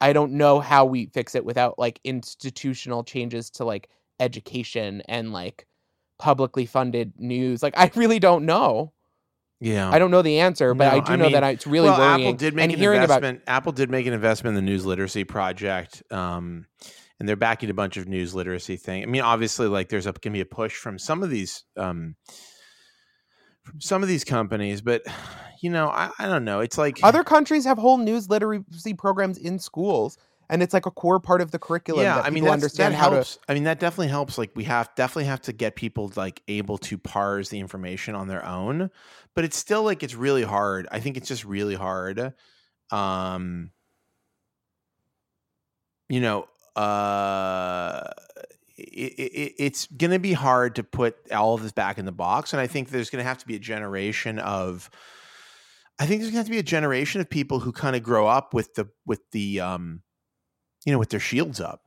I 0.00 0.12
don't 0.12 0.32
know 0.32 0.60
how 0.60 0.84
we 0.84 1.06
fix 1.06 1.34
it 1.34 1.44
without 1.44 1.78
like 1.78 2.00
institutional 2.04 3.04
changes 3.04 3.50
to 3.50 3.64
like 3.64 3.88
education 4.18 5.02
and 5.08 5.32
like 5.32 5.66
publicly 6.18 6.66
funded 6.66 7.12
news. 7.18 7.62
Like 7.62 7.74
I 7.76 7.90
really 7.94 8.18
don't 8.18 8.46
know. 8.46 8.92
Yeah. 9.60 9.90
I 9.90 9.98
don't 9.98 10.10
know 10.10 10.22
the 10.22 10.40
answer, 10.40 10.72
but 10.74 10.92
I 10.92 11.00
do 11.00 11.12
I 11.12 11.16
know 11.16 11.24
mean, 11.24 11.32
that 11.32 11.44
I, 11.44 11.50
it's 11.50 11.66
really 11.66 11.90
well, 11.90 11.98
worrying. 11.98 12.28
Apple 12.28 12.38
did 12.38 12.54
make 12.54 12.64
and 12.64 12.72
an 12.72 12.78
hearing 12.78 13.02
about 13.02 13.18
investment. 13.18 13.42
Apple 13.46 13.72
did 13.72 13.90
make 13.90 14.06
an 14.06 14.14
investment 14.14 14.56
in 14.56 14.64
the 14.64 14.70
news 14.70 14.86
literacy 14.86 15.24
project, 15.24 16.02
um, 16.10 16.66
and 17.18 17.28
they're 17.28 17.36
backing 17.36 17.68
a 17.68 17.74
bunch 17.74 17.98
of 17.98 18.08
news 18.08 18.34
literacy 18.34 18.76
thing. 18.76 19.02
I 19.02 19.06
mean, 19.06 19.20
obviously, 19.20 19.66
like 19.66 19.90
there's 19.90 20.06
a, 20.06 20.14
can 20.14 20.32
be 20.32 20.40
a 20.40 20.46
push 20.46 20.74
from 20.76 20.98
some 20.98 21.22
of 21.22 21.28
these 21.28 21.64
um, 21.76 22.16
from 23.62 23.80
some 23.80 24.02
of 24.02 24.08
these 24.08 24.24
companies, 24.24 24.80
but 24.80 25.02
you 25.60 25.70
know, 25.70 25.88
I, 25.88 26.10
I 26.18 26.26
don't 26.26 26.44
know. 26.44 26.60
It's 26.60 26.78
like 26.78 26.98
other 27.02 27.24
countries 27.24 27.64
have 27.64 27.78
whole 27.78 27.98
news 27.98 28.28
literacy 28.28 28.94
programs 28.94 29.38
in 29.38 29.58
schools, 29.58 30.18
and 30.50 30.62
it's 30.62 30.74
like 30.74 30.84
a 30.84 30.90
core 30.90 31.20
part 31.20 31.40
of 31.40 31.52
the 31.52 31.58
curriculum. 31.58 32.02
yeah 32.02 32.20
i 32.20 32.28
mean 32.28 32.46
understand 32.46 32.92
that 32.92 32.98
how 32.98 33.10
helps 33.12 33.38
i 33.48 33.54
mean 33.54 33.64
that 33.64 33.80
definitely 33.80 34.08
helps 34.08 34.36
like 34.36 34.50
we 34.54 34.64
have 34.64 34.90
definitely 34.96 35.24
have 35.24 35.40
to 35.40 35.52
get 35.52 35.76
people 35.76 36.12
like 36.16 36.42
able 36.48 36.76
to 36.76 36.98
parse 36.98 37.48
the 37.48 37.58
information 37.58 38.14
on 38.14 38.28
their 38.28 38.44
own 38.44 38.90
but 39.34 39.44
it's 39.44 39.56
still 39.56 39.82
like 39.82 40.02
it's 40.02 40.14
really 40.14 40.42
hard 40.42 40.86
i 40.90 41.00
think 41.00 41.16
it's 41.16 41.28
just 41.28 41.44
really 41.44 41.76
hard 41.76 42.34
um 42.90 43.70
you 46.08 46.20
know 46.20 46.46
uh 46.76 48.10
it, 48.80 49.12
it, 49.18 49.54
it's 49.58 49.86
going 49.86 50.10
to 50.10 50.18
be 50.18 50.32
hard 50.32 50.76
to 50.76 50.82
put 50.82 51.16
all 51.32 51.54
of 51.54 51.62
this 51.62 51.72
back 51.72 51.98
in 51.98 52.04
the 52.04 52.12
box 52.12 52.52
and 52.52 52.60
i 52.60 52.66
think 52.66 52.90
there's 52.90 53.10
going 53.10 53.22
to 53.22 53.28
have 53.28 53.38
to 53.38 53.46
be 53.46 53.56
a 53.56 53.60
generation 53.60 54.38
of 54.38 54.90
i 55.98 56.06
think 56.06 56.20
there's 56.20 56.32
going 56.32 56.34
to 56.34 56.38
have 56.38 56.46
to 56.46 56.52
be 56.52 56.58
a 56.58 56.62
generation 56.62 57.20
of 57.20 57.28
people 57.28 57.60
who 57.60 57.72
kind 57.72 57.96
of 57.96 58.02
grow 58.02 58.26
up 58.26 58.54
with 58.54 58.74
the 58.74 58.88
with 59.06 59.20
the 59.32 59.60
um 59.60 60.02
you 60.84 60.92
know 60.92 60.98
with 60.98 61.10
their 61.10 61.20
shields 61.20 61.60
up 61.60 61.82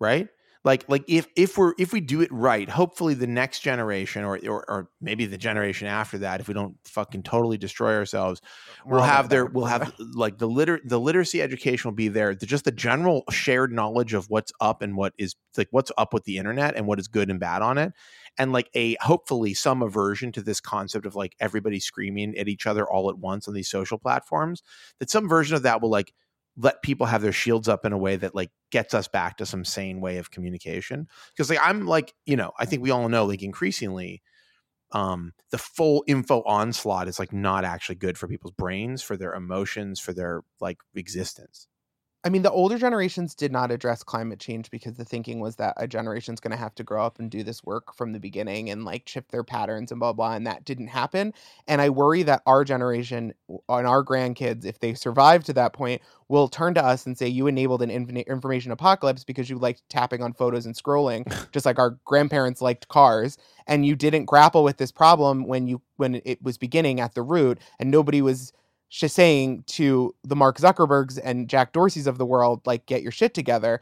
right 0.00 0.28
like 0.64 0.84
like 0.88 1.04
if 1.06 1.26
if 1.36 1.56
we're 1.58 1.74
if 1.78 1.92
we 1.92 2.00
do 2.00 2.20
it 2.20 2.30
right 2.32 2.68
hopefully 2.68 3.14
the 3.14 3.26
next 3.26 3.60
generation 3.60 4.24
or 4.24 4.38
or, 4.46 4.68
or 4.68 4.90
maybe 5.00 5.26
the 5.26 5.38
generation 5.38 5.86
after 5.86 6.18
that 6.18 6.40
if 6.40 6.48
we 6.48 6.54
don't 6.54 6.76
fucking 6.84 7.22
totally 7.22 7.58
destroy 7.58 7.94
ourselves 7.94 8.40
We're 8.84 8.96
we'll 8.96 9.06
have 9.06 9.28
their 9.28 9.46
we'll 9.46 9.66
have 9.66 9.92
like 9.98 10.38
the 10.38 10.48
liter 10.48 10.80
the 10.84 10.98
literacy 10.98 11.42
education 11.42 11.88
will 11.90 11.96
be 11.96 12.08
there. 12.08 12.34
The, 12.34 12.46
just 12.46 12.64
the 12.64 12.72
general 12.72 13.24
shared 13.30 13.72
knowledge 13.72 14.14
of 14.14 14.26
what's 14.28 14.52
up 14.60 14.82
and 14.82 14.96
what 14.96 15.12
is 15.18 15.36
like 15.56 15.68
what's 15.70 15.92
up 15.98 16.12
with 16.12 16.24
the 16.24 16.38
internet 16.38 16.76
and 16.76 16.86
what 16.86 16.98
is 16.98 17.08
good 17.08 17.30
and 17.30 17.40
bad 17.40 17.62
on 17.62 17.78
it. 17.78 17.92
And 18.38 18.52
like 18.52 18.70
a 18.74 18.96
hopefully 19.00 19.54
some 19.54 19.82
aversion 19.82 20.32
to 20.32 20.42
this 20.42 20.60
concept 20.60 21.06
of 21.06 21.16
like 21.16 21.34
everybody 21.40 21.80
screaming 21.80 22.36
at 22.36 22.48
each 22.48 22.66
other 22.66 22.88
all 22.88 23.10
at 23.10 23.18
once 23.18 23.48
on 23.48 23.54
these 23.54 23.70
social 23.70 23.98
platforms 23.98 24.62
that 25.00 25.10
some 25.10 25.28
version 25.28 25.56
of 25.56 25.62
that 25.62 25.82
will 25.82 25.90
like 25.90 26.12
let 26.58 26.82
people 26.82 27.06
have 27.06 27.22
their 27.22 27.32
shields 27.32 27.68
up 27.68 27.84
in 27.84 27.92
a 27.92 27.98
way 27.98 28.16
that 28.16 28.34
like 28.34 28.50
gets 28.70 28.92
us 28.92 29.08
back 29.08 29.36
to 29.38 29.46
some 29.46 29.64
sane 29.64 30.00
way 30.00 30.18
of 30.18 30.30
communication. 30.30 31.06
Because 31.32 31.48
like 31.48 31.60
i'm 31.62 31.86
like 31.86 32.12
you 32.26 32.36
know 32.36 32.52
i 32.58 32.64
think 32.64 32.82
we 32.82 32.90
all 32.90 33.08
know 33.08 33.24
like 33.24 33.42
increasingly 33.42 34.22
um 34.92 35.32
the 35.50 35.58
full 35.58 36.02
info 36.06 36.42
onslaught 36.44 37.08
is 37.08 37.18
like 37.18 37.32
not 37.32 37.64
actually 37.64 37.94
good 37.94 38.16
for 38.16 38.26
people's 38.26 38.52
brains 38.52 39.02
for 39.02 39.16
their 39.16 39.34
emotions 39.34 40.00
for 40.00 40.12
their 40.12 40.42
like 40.60 40.78
existence 40.94 41.68
I 42.24 42.30
mean, 42.30 42.42
the 42.42 42.50
older 42.50 42.78
generations 42.78 43.34
did 43.34 43.52
not 43.52 43.70
address 43.70 44.02
climate 44.02 44.40
change 44.40 44.70
because 44.72 44.94
the 44.94 45.04
thinking 45.04 45.38
was 45.38 45.54
that 45.56 45.74
a 45.76 45.86
generation's 45.86 46.40
going 46.40 46.50
to 46.50 46.56
have 46.56 46.74
to 46.74 46.82
grow 46.82 47.06
up 47.06 47.20
and 47.20 47.30
do 47.30 47.44
this 47.44 47.62
work 47.62 47.94
from 47.94 48.12
the 48.12 48.18
beginning 48.18 48.70
and 48.70 48.84
like 48.84 49.08
shift 49.08 49.30
their 49.30 49.44
patterns 49.44 49.92
and 49.92 50.00
blah 50.00 50.12
blah, 50.12 50.34
and 50.34 50.44
that 50.46 50.64
didn't 50.64 50.88
happen. 50.88 51.32
And 51.68 51.80
I 51.80 51.90
worry 51.90 52.24
that 52.24 52.42
our 52.44 52.64
generation 52.64 53.32
and 53.48 53.86
our 53.86 54.04
grandkids, 54.04 54.64
if 54.64 54.80
they 54.80 54.94
survive 54.94 55.44
to 55.44 55.52
that 55.54 55.72
point, 55.72 56.02
will 56.28 56.48
turn 56.48 56.74
to 56.74 56.84
us 56.84 57.06
and 57.06 57.16
say, 57.16 57.28
"You 57.28 57.46
enabled 57.46 57.82
an 57.82 57.90
information 57.90 58.72
apocalypse 58.72 59.22
because 59.22 59.48
you 59.48 59.56
liked 59.56 59.88
tapping 59.88 60.20
on 60.20 60.32
photos 60.32 60.66
and 60.66 60.74
scrolling, 60.74 61.24
just 61.52 61.66
like 61.66 61.78
our 61.78 61.98
grandparents 62.04 62.60
liked 62.60 62.88
cars, 62.88 63.38
and 63.68 63.86
you 63.86 63.94
didn't 63.94 64.24
grapple 64.24 64.64
with 64.64 64.78
this 64.78 64.90
problem 64.90 65.46
when 65.46 65.68
you 65.68 65.80
when 65.98 66.16
it 66.24 66.42
was 66.42 66.58
beginning 66.58 67.00
at 67.00 67.14
the 67.14 67.22
root, 67.22 67.60
and 67.78 67.90
nobody 67.92 68.22
was." 68.22 68.52
Just 68.90 69.14
saying 69.14 69.64
to 69.66 70.14
the 70.24 70.36
Mark 70.36 70.58
Zuckerbergs 70.58 71.18
and 71.22 71.48
Jack 71.48 71.72
Dorseys 71.72 72.06
of 72.06 72.18
the 72.18 72.26
world, 72.26 72.62
like, 72.66 72.86
get 72.86 73.02
your 73.02 73.12
shit 73.12 73.34
together. 73.34 73.80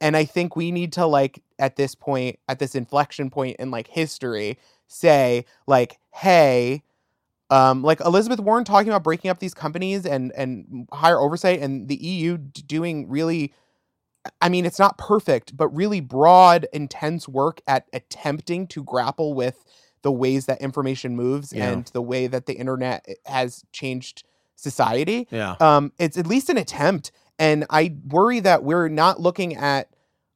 And 0.00 0.16
I 0.16 0.24
think 0.24 0.56
we 0.56 0.70
need 0.72 0.92
to, 0.94 1.06
like, 1.06 1.42
at 1.58 1.76
this 1.76 1.94
point, 1.94 2.38
at 2.48 2.58
this 2.58 2.74
inflection 2.74 3.30
point 3.30 3.56
in 3.58 3.70
like 3.70 3.88
history, 3.88 4.58
say, 4.86 5.44
like, 5.66 5.98
hey, 6.12 6.82
um, 7.50 7.82
like 7.82 8.00
Elizabeth 8.00 8.40
Warren 8.40 8.64
talking 8.64 8.88
about 8.88 9.02
breaking 9.02 9.30
up 9.30 9.38
these 9.38 9.54
companies 9.54 10.04
and 10.04 10.32
and 10.36 10.86
higher 10.92 11.18
oversight, 11.18 11.60
and 11.60 11.88
the 11.88 11.96
EU 11.96 12.36
doing 12.36 13.08
really, 13.08 13.54
I 14.40 14.48
mean, 14.50 14.66
it's 14.66 14.78
not 14.78 14.98
perfect, 14.98 15.56
but 15.56 15.68
really 15.74 16.00
broad, 16.00 16.66
intense 16.72 17.26
work 17.26 17.60
at 17.66 17.86
attempting 17.92 18.66
to 18.68 18.84
grapple 18.84 19.34
with 19.34 19.64
the 20.02 20.12
ways 20.12 20.46
that 20.46 20.60
information 20.60 21.16
moves 21.16 21.52
Yeah. 21.52 21.70
and 21.70 21.86
the 21.88 22.02
way 22.02 22.26
that 22.26 22.46
the 22.46 22.54
internet 22.54 23.06
has 23.26 23.64
changed 23.72 24.24
society. 24.58 25.26
Yeah. 25.30 25.56
Um, 25.60 25.92
it's 25.98 26.18
at 26.18 26.26
least 26.26 26.50
an 26.50 26.58
attempt, 26.58 27.12
and 27.38 27.64
I 27.70 27.96
worry 28.08 28.40
that 28.40 28.64
we're 28.64 28.88
not 28.88 29.20
looking 29.20 29.56
at 29.56 29.88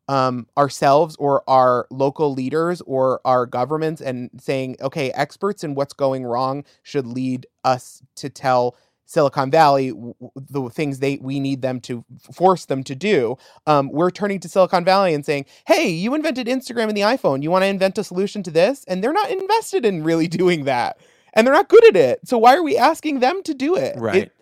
um, 0.08 0.46
ourselves 0.58 1.16
or 1.18 1.42
our 1.48 1.86
local 1.90 2.32
leaders 2.34 2.80
or 2.82 3.20
our 3.24 3.46
governments 3.46 4.00
and 4.00 4.30
saying, 4.38 4.76
okay, 4.80 5.10
experts 5.12 5.64
in 5.64 5.74
what's 5.74 5.94
going 5.94 6.24
wrong 6.24 6.64
should 6.82 7.06
lead 7.06 7.46
us 7.64 8.02
to 8.16 8.28
tell 8.28 8.76
Silicon 9.06 9.50
Valley 9.50 9.90
w- 9.90 10.14
the 10.36 10.68
things 10.70 10.98
they 10.98 11.18
we 11.18 11.40
need 11.40 11.62
them 11.62 11.80
to 11.82 12.04
force 12.32 12.66
them 12.66 12.82
to 12.84 12.94
do. 12.94 13.36
Um, 13.66 13.90
we're 13.92 14.10
turning 14.10 14.40
to 14.40 14.48
Silicon 14.48 14.84
Valley 14.84 15.12
and 15.14 15.24
saying, 15.24 15.46
"Hey, 15.66 15.90
you 15.90 16.14
invented 16.14 16.46
Instagram 16.46 16.88
and 16.88 16.96
the 16.96 17.02
iPhone. 17.02 17.42
You 17.42 17.50
want 17.50 17.62
to 17.62 17.66
invent 17.66 17.98
a 17.98 18.04
solution 18.04 18.42
to 18.44 18.50
this?" 18.50 18.84
And 18.86 19.02
they're 19.02 19.12
not 19.12 19.30
invested 19.30 19.84
in 19.84 20.02
really 20.04 20.28
doing 20.42 20.64
that, 20.64 20.98
and 21.34 21.46
they're 21.46 21.54
not 21.54 21.68
good 21.68 21.84
at 21.88 21.96
it. 21.96 22.20
So 22.24 22.38
why 22.38 22.56
are 22.56 22.62
we 22.62 22.76
asking 22.76 23.20
them 23.20 23.42
to 23.44 23.54
do 23.54 23.76
it? 23.76 23.96
Right. 23.98 24.24
It, 24.24 24.32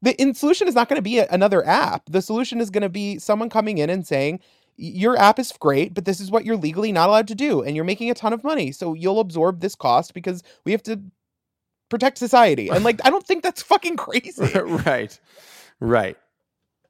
the 0.00 0.20
in 0.20 0.34
solution 0.34 0.68
is 0.68 0.74
not 0.74 0.88
going 0.88 0.98
to 0.98 1.02
be 1.02 1.18
a, 1.18 1.26
another 1.30 1.66
app. 1.66 2.02
The 2.08 2.22
solution 2.22 2.60
is 2.60 2.70
going 2.70 2.82
to 2.82 2.88
be 2.88 3.18
someone 3.18 3.50
coming 3.50 3.78
in 3.78 3.90
and 3.90 4.06
saying, 4.06 4.40
your 4.76 5.18
app 5.18 5.40
is 5.40 5.52
great, 5.58 5.92
but 5.92 6.04
this 6.04 6.20
is 6.20 6.30
what 6.30 6.44
you're 6.44 6.56
legally 6.56 6.92
not 6.92 7.08
allowed 7.08 7.26
to 7.28 7.34
do, 7.34 7.62
and 7.62 7.74
you're 7.74 7.84
making 7.84 8.10
a 8.10 8.14
ton 8.14 8.32
of 8.32 8.44
money. 8.44 8.70
So 8.70 8.94
you'll 8.94 9.18
absorb 9.18 9.60
this 9.60 9.74
cost 9.74 10.14
because 10.14 10.44
we 10.64 10.70
have 10.70 10.84
to 10.84 11.00
protect 11.88 12.18
society. 12.18 12.68
And 12.68 12.84
like, 12.84 13.00
I 13.04 13.10
don't 13.10 13.26
think 13.26 13.42
that's 13.42 13.60
fucking 13.60 13.96
crazy. 13.96 14.46
right. 14.86 15.18
Right. 15.80 16.16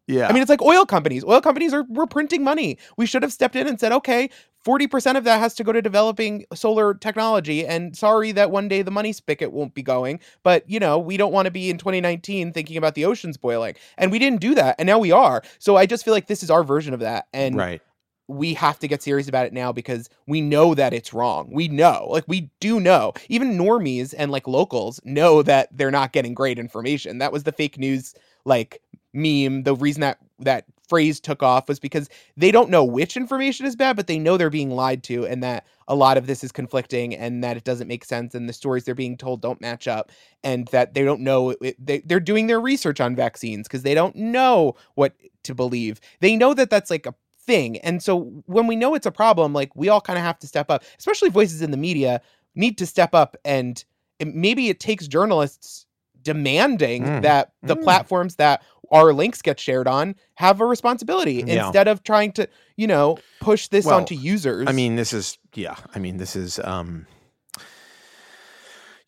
Yeah. 0.08 0.26
I 0.26 0.32
mean, 0.32 0.42
it's 0.42 0.48
like 0.48 0.62
oil 0.62 0.86
companies. 0.86 1.22
Oil 1.22 1.42
companies 1.42 1.74
are 1.74 1.84
we're 1.88 2.06
printing 2.06 2.42
money. 2.42 2.78
We 2.96 3.04
should 3.04 3.22
have 3.22 3.32
stepped 3.32 3.54
in 3.54 3.68
and 3.68 3.78
said, 3.78 3.92
okay, 3.92 4.30
40% 4.64 5.16
of 5.16 5.24
that 5.24 5.38
has 5.38 5.54
to 5.54 5.64
go 5.64 5.70
to 5.70 5.82
developing 5.82 6.46
solar 6.54 6.94
technology. 6.94 7.66
And 7.66 7.94
sorry 7.96 8.32
that 8.32 8.50
one 8.50 8.68
day 8.68 8.82
the 8.82 8.90
money 8.90 9.12
spigot 9.12 9.52
won't 9.52 9.74
be 9.74 9.82
going. 9.82 10.20
But, 10.42 10.68
you 10.68 10.80
know, 10.80 10.98
we 10.98 11.18
don't 11.18 11.32
want 11.32 11.44
to 11.44 11.50
be 11.50 11.70
in 11.70 11.76
2019 11.76 12.52
thinking 12.52 12.78
about 12.78 12.94
the 12.94 13.04
oceans 13.04 13.36
boiling. 13.36 13.74
And 13.98 14.10
we 14.10 14.18
didn't 14.18 14.40
do 14.40 14.54
that. 14.54 14.76
And 14.78 14.86
now 14.86 14.98
we 14.98 15.12
are. 15.12 15.42
So 15.58 15.76
I 15.76 15.84
just 15.84 16.04
feel 16.04 16.14
like 16.14 16.26
this 16.26 16.42
is 16.42 16.50
our 16.50 16.64
version 16.64 16.94
of 16.94 17.00
that. 17.00 17.28
And 17.34 17.54
right. 17.56 17.82
we 18.28 18.54
have 18.54 18.78
to 18.78 18.88
get 18.88 19.02
serious 19.02 19.28
about 19.28 19.44
it 19.44 19.52
now 19.52 19.72
because 19.72 20.08
we 20.26 20.40
know 20.40 20.74
that 20.74 20.94
it's 20.94 21.12
wrong. 21.12 21.50
We 21.52 21.68
know, 21.68 22.08
like, 22.10 22.24
we 22.26 22.50
do 22.60 22.80
know. 22.80 23.12
Even 23.28 23.58
normies 23.58 24.14
and 24.16 24.30
like 24.30 24.48
locals 24.48 25.00
know 25.04 25.42
that 25.42 25.68
they're 25.76 25.90
not 25.90 26.12
getting 26.12 26.32
great 26.32 26.58
information. 26.58 27.18
That 27.18 27.32
was 27.32 27.44
the 27.44 27.52
fake 27.52 27.78
news, 27.78 28.14
like, 28.46 28.80
meme. 29.12 29.62
The 29.64 29.74
reason 29.74 30.00
that 30.02 30.18
that 30.40 30.64
phrase 30.88 31.20
took 31.20 31.42
off 31.42 31.68
was 31.68 31.78
because 31.78 32.08
they 32.36 32.50
don't 32.50 32.70
know 32.70 32.84
which 32.84 33.16
information 33.16 33.66
is 33.66 33.76
bad, 33.76 33.96
but 33.96 34.06
they 34.06 34.18
know 34.18 34.36
they're 34.36 34.48
being 34.50 34.70
lied 34.70 35.02
to 35.04 35.26
and 35.26 35.42
that 35.42 35.66
a 35.86 35.94
lot 35.94 36.16
of 36.16 36.26
this 36.26 36.42
is 36.42 36.50
conflicting 36.52 37.14
and 37.14 37.44
that 37.44 37.56
it 37.56 37.64
doesn't 37.64 37.88
make 37.88 38.04
sense 38.04 38.34
and 38.34 38.48
the 38.48 38.52
stories 38.52 38.84
they're 38.84 38.94
being 38.94 39.16
told 39.16 39.42
don't 39.42 39.60
match 39.60 39.86
up 39.86 40.10
and 40.42 40.66
that 40.68 40.94
they 40.94 41.04
don't 41.04 41.20
know 41.20 41.50
it, 41.60 41.76
they, 41.84 41.98
they're 42.00 42.20
doing 42.20 42.46
their 42.46 42.60
research 42.60 43.00
on 43.00 43.14
vaccines 43.14 43.68
because 43.68 43.82
they 43.82 43.94
don't 43.94 44.16
know 44.16 44.74
what 44.94 45.14
to 45.44 45.54
believe. 45.54 46.00
They 46.20 46.36
know 46.36 46.54
that 46.54 46.70
that's 46.70 46.90
like 46.90 47.06
a 47.06 47.14
thing. 47.40 47.78
And 47.78 48.02
so 48.02 48.42
when 48.46 48.66
we 48.66 48.76
know 48.76 48.94
it's 48.94 49.06
a 49.06 49.10
problem, 49.10 49.52
like 49.52 49.74
we 49.76 49.88
all 49.88 50.00
kind 50.00 50.18
of 50.18 50.24
have 50.24 50.38
to 50.40 50.46
step 50.46 50.70
up, 50.70 50.84
especially 50.98 51.28
voices 51.30 51.60
in 51.62 51.70
the 51.70 51.76
media 51.76 52.20
need 52.54 52.78
to 52.78 52.86
step 52.86 53.14
up 53.14 53.36
and 53.44 53.84
it, 54.18 54.34
maybe 54.34 54.68
it 54.68 54.80
takes 54.80 55.06
journalists 55.06 55.86
demanding 56.22 57.04
Mm. 57.04 57.22
that 57.22 57.52
the 57.62 57.76
Mm. 57.76 57.84
platforms 57.84 58.36
that 58.36 58.62
our 58.90 59.12
links 59.12 59.42
get 59.42 59.58
shared 59.60 59.86
on 59.86 60.14
have 60.34 60.60
a 60.60 60.66
responsibility 60.66 61.44
Yeah. 61.46 61.66
instead 61.66 61.88
of 61.88 62.02
trying 62.02 62.32
to, 62.32 62.48
you 62.76 62.86
know, 62.86 63.18
push 63.40 63.68
this 63.68 63.84
Well, 63.84 63.96
onto 63.96 64.14
users. 64.14 64.68
I 64.68 64.72
mean, 64.72 64.96
this 64.96 65.12
is 65.12 65.38
yeah. 65.54 65.76
I 65.94 65.98
mean, 65.98 66.16
this 66.16 66.36
is 66.36 66.58
um 66.58 67.06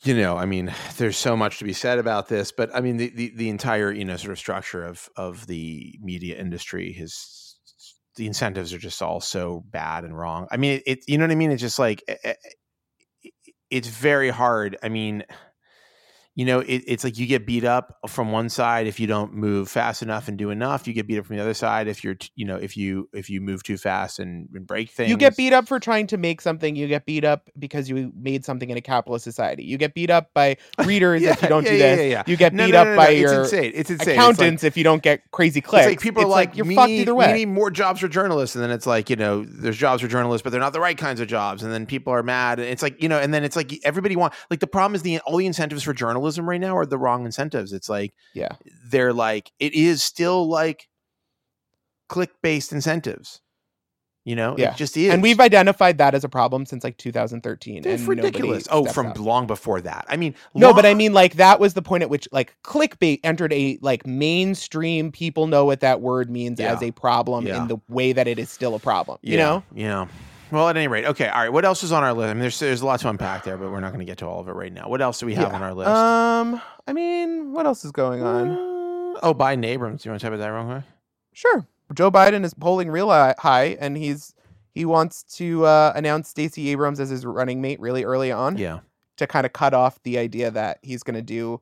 you 0.03 0.15
know, 0.15 0.37
I 0.39 0.47
mean, 0.47 0.73
there's 0.97 1.19
so 1.19 1.37
much 1.37 1.59
to 1.59 1.65
be 1.65 1.75
said 1.75 1.99
about 1.99 2.29
this, 2.29 2.53
but 2.53 2.75
I 2.75 2.81
mean, 2.81 2.97
the 2.97 3.11
the, 3.11 3.33
the 3.37 3.49
entire 3.49 3.93
you 3.93 4.05
know 4.05 4.17
sort 4.17 4.33
of 4.33 4.39
structure 4.39 4.85
of 4.85 5.09
of 5.17 5.47
the 5.47 5.99
media 6.01 6.39
industry 6.39 6.93
has 6.95 7.57
the 8.17 8.27
incentives 8.27 8.73
are 8.75 8.79
just 8.79 9.03
all 9.03 9.21
so 9.21 9.63
bad 9.71 10.05
and 10.05 10.17
wrong. 10.17 10.47
I 10.51 10.57
mean, 10.57 10.75
it, 10.79 10.83
it 10.87 10.99
you 11.07 11.19
know 11.19 11.25
what 11.25 11.31
I 11.31 11.37
mean? 11.37 11.53
It's 11.53 11.61
just 11.61 11.79
like 11.79 12.03
eh, 12.09 12.17
eh, 12.25 12.35
it's 13.71 13.89
very 13.89 14.31
hard. 14.31 14.77
I 14.83 14.89
mean, 14.89 15.25
you 16.37 16.45
know, 16.45 16.61
it, 16.61 16.85
it's 16.87 17.05
like 17.05 17.19
you 17.19 17.27
get 17.27 17.45
beat 17.45 17.65
up 17.65 17.99
from 18.09 18.31
one 18.33 18.49
side 18.49 18.87
if 18.87 19.01
you 19.01 19.07
don't 19.07 19.35
move 19.35 19.69
fast 19.69 20.01
enough 20.01 20.29
and 20.29 20.39
do 20.39 20.51
enough. 20.51 20.87
You 20.87 20.93
get 20.95 21.07
beat 21.07 21.19
up 21.19 21.27
from 21.27 21.37
the 21.37 21.43
other 21.43 21.55
side 21.55 21.89
if 21.89 22.05
you're, 22.05 22.17
you 22.37 22.47
know, 22.47 22.57
if 22.57 22.77
you 22.77 23.09
if 23.13 23.29
you 23.29 23.41
move 23.41 23.63
too 23.63 23.77
fast 23.77 24.19
and, 24.21 24.49
and 24.55 24.67
break 24.67 24.91
things. 24.91 25.11
you 25.11 25.17
get 25.17 25.37
beat 25.37 25.53
up 25.53 25.67
for 25.69 25.81
trying 25.81 26.07
to 26.09 26.17
make 26.17 26.41
something. 26.41 26.77
You 26.77 26.87
get 26.87 27.05
beat 27.05 27.25
up 27.25 27.51
because 27.59 27.89
you 27.91 28.13
made 28.17 28.45
something 28.45 28.71
in 28.71 28.77
a 28.77 28.81
capitalist 28.81 29.25
society. 29.25 29.65
You 29.65 29.77
get 29.77 29.93
beat 29.93 30.09
up 30.11 30.31
by 30.33 30.57
readers 30.85 31.23
if 31.23 31.43
you 31.43 31.49
don't 31.49 31.65
yeah, 31.65 31.71
do 31.71 31.77
yeah, 31.77 31.97
this. 31.97 32.05
yeah, 32.05 32.11
yeah. 32.11 32.23
You 32.27 32.37
get 32.37 32.55
No, 32.55 32.67
beat 32.67 32.73
no, 32.73 32.79
up 32.81 32.87
no, 32.87 32.91
no, 32.93 32.97
by 32.97 33.09
your 33.11 33.43
it's 33.43 33.53
insane. 33.53 33.73
It's 33.75 33.91
insane. 33.91 33.95
It's 33.95 34.07
like- 34.07 34.17
accountants 34.17 34.65
if 34.65 34.77
you 34.77 34.85
don't 34.85 35.03
get 35.03 35.31
crazy 35.33 35.61
clicks. 35.61 35.87
It's 35.87 35.93
like 35.93 36.01
people 36.01 36.23
are 36.23 36.27
It's 36.27 36.33
like, 36.33 36.57
you're 36.57 36.67
we 36.67 36.75
fucked 36.77 36.91
need, 36.91 37.01
either 37.01 37.15
we 37.15 37.25
way. 37.27 37.33
need 37.33 37.47
more 37.49 37.71
jobs 37.71 38.01
for 38.01 38.09
journalists, 38.09 38.55
and 38.55 38.63
then 38.63 38.71
it's 38.71 38.87
like 38.87 39.11
you 39.11 39.17
know, 39.17 39.45
there's 39.45 39.77
jobs 39.77 40.01
for 40.03 40.09
journalists, 40.09 40.43
but 40.45 40.51
they're 40.51 40.61
not 40.61 40.73
the 40.73 40.81
right 40.81 40.97
kinds 40.97 41.21
of 41.21 41.27
jobs, 41.29 41.63
and 41.65 41.73
then 41.73 41.87
people 41.87 42.13
are 42.13 42.23
mad, 42.23 42.61
and 42.61 42.69
it's 42.69 42.83
like 42.83 43.03
you 43.03 43.09
know, 43.09 43.19
and 43.19 43.35
then 43.35 43.43
it's 43.45 43.57
like 43.57 43.73
everybody 43.85 44.15
want 44.17 44.33
like 44.49 44.61
the 44.61 44.67
problem 44.69 44.95
is 44.95 45.03
the 45.03 45.19
all 45.21 45.37
the 45.37 45.47
incentives 45.47 45.83
for 45.83 45.93
journalism 46.21 46.49
right 46.49 46.61
now 46.61 46.77
are 46.77 46.87
the 46.87 46.99
wrong 46.99 47.25
incentives. 47.25 47.73
It's 47.73 47.89
like 47.89 48.13
Yeah. 48.35 48.51
they're 48.91 49.13
like 49.13 49.51
it 49.59 49.75
is 49.75 50.03
still 50.03 50.49
like 50.49 50.89
click 52.09 52.31
based 52.43 52.73
incentives. 52.73 53.41
You 54.27 54.37
know, 54.37 54.55
Yeah. 54.59 54.73
it 54.73 54.77
just 54.77 54.97
is, 54.99 55.13
And 55.15 55.23
we've 55.23 55.41
identified 55.41 55.97
that 55.99 56.15
as 56.15 56.25
a 56.25 56.29
problem 56.29 56.67
since 56.67 56.85
like 56.85 56.99
2013. 56.99 57.87
It's 57.87 58.03
ridiculous. 58.03 58.69
Oh, 58.71 58.85
from 58.85 59.07
up. 59.09 59.19
long 59.19 59.47
before 59.47 59.81
that. 59.81 60.05
I 60.11 60.19
mean, 60.19 60.35
No, 60.55 60.75
but 60.75 60.85
I 60.85 60.93
mean, 60.93 61.15
like 61.15 61.35
that 61.37 61.59
was 61.59 61.73
the 61.73 61.81
point 61.81 62.03
at 62.03 62.11
which 62.11 62.29
like 62.31 62.55
clickbait 62.63 63.21
entered 63.25 63.51
a 63.55 63.79
like 63.81 64.07
mainstream. 64.07 65.11
People 65.11 65.47
know 65.47 65.65
what 65.65 65.81
that 65.81 66.03
word 66.03 66.29
means 66.31 66.61
Yeah. 66.61 66.75
as 66.75 66.83
a 66.83 66.91
problem 66.91 67.47
Yeah. 67.47 67.63
in 67.63 67.69
the 67.69 67.79
way 67.89 68.13
that 68.13 68.29
it 68.29 68.39
is 68.39 68.51
still 68.51 68.75
a 68.75 68.79
problem. 68.79 69.19
You 69.23 69.39
know, 69.39 69.63
yeah. 69.75 70.07
Well, 70.51 70.69
at 70.69 70.77
any 70.77 70.89
rate, 70.89 71.05
okay. 71.07 71.29
All 71.29 71.41
right. 71.41 71.53
What 71.53 71.65
else 71.65 71.83
is 71.83 71.93
on 71.93 72.03
our 72.03 72.13
list? 72.13 72.31
I 72.31 72.35
mean, 72.35 72.41
there's 72.41 72.59
there's 72.59 72.81
a 72.83 72.87
lot 72.87 73.01
to 73.01 73.09
unpack 73.09 73.45
there, 73.45 73.57
but 73.57 73.71
we're 73.71 73.81
not 73.81 73.89
going 73.93 74.01
to 74.01 74.05
get 74.11 74.19
to 74.19 74.27
all 74.27 74.41
of 74.41 74.49
it 74.49 74.53
right 74.53 74.73
now. 74.73 74.89
What 74.89 75.01
else 75.01 75.21
do 75.21 75.27
we 75.27 75.35
have 75.35 75.49
Yeah. 75.51 75.55
on 75.57 75.63
our 75.63 75.75
list? 75.75 75.89
Um, 75.91 76.61
I 76.87 76.93
mean, 76.93 77.53
what 77.53 77.67
else 77.67 77.85
is 77.85 77.93
going 77.93 78.23
on? 78.23 78.51
Uh, 78.51 79.21
oh, 79.23 79.35
Biden 79.35 79.65
Abrams. 79.65 80.03
Do 80.03 80.09
you 80.09 80.13
want 80.13 80.21
to 80.21 80.27
talk 80.27 80.35
about 80.35 80.43
that 80.45 80.49
real 80.49 80.65
quick? 80.65 80.85
Sure, 81.33 81.67
Joe 81.95 82.11
Biden 82.11 82.45
is 82.45 82.55
polling 82.55 82.91
real 82.91 83.09
hi- 83.11 83.35
high, 83.39 83.77
and 83.81 83.97
he's 83.97 84.35
he 84.75 84.85
wants 84.85 85.23
to 85.37 85.65
uh, 85.67 85.93
announce 85.95 86.29
Stacey 86.29 86.71
Abrams 86.71 87.01
as 87.01 87.11
his 87.11 87.25
running 87.27 87.61
mate 87.61 87.81
really 87.81 88.05
early 88.05 88.31
on 88.33 88.57
Yeah. 88.57 88.81
to 89.17 89.27
kind 89.27 89.45
of 89.47 89.53
cut 89.53 89.75
off 89.75 90.01
the 90.05 90.19
idea 90.19 90.51
that 90.51 90.79
he's 90.83 91.03
going 91.03 91.15
to 91.17 91.23
do 91.23 91.61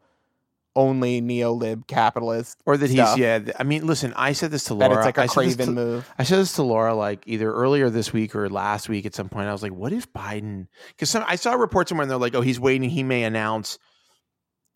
only 0.78 1.20
neo-lib 1.20 1.86
capitalist. 1.86 2.58
Or 2.64 2.76
that 2.76 2.88
Stuff. 2.90 3.16
he's 3.16 3.18
yeah. 3.18 3.40
I 3.58 3.64
mean, 3.64 3.86
listen. 3.86 4.12
I 4.16 4.32
said 4.32 4.50
this 4.50 4.64
to 4.64 4.74
That 4.74 4.88
Laura. 4.90 4.98
it's 4.98 5.06
like 5.06 5.18
I 5.18 5.24
a 5.24 5.28
said 5.28 5.34
craven 5.34 5.66
to- 5.66 5.72
move. 5.72 6.10
I 6.18 6.22
said 6.22 6.38
this 6.38 6.54
to 6.54 6.62
Laura 6.62 6.94
like 6.94 7.24
either 7.26 7.52
earlier 7.52 7.90
this 7.90 8.12
week 8.12 8.34
or 8.36 8.48
last 8.48 8.88
week 8.88 9.04
at 9.04 9.14
some 9.14 9.28
point. 9.28 9.48
I 9.48 9.52
was 9.52 9.62
like, 9.62 9.72
what 9.72 9.92
if 9.92 10.10
Biden? 10.12 10.68
Because 10.88 11.14
I 11.14 11.34
saw 11.36 11.52
a 11.54 11.58
report 11.58 11.88
somewhere 11.88 12.02
and 12.04 12.10
they're 12.10 12.18
like, 12.18 12.34
oh, 12.34 12.40
he's 12.40 12.60
waiting. 12.60 12.88
He 12.88 13.02
may 13.02 13.24
announce. 13.24 13.78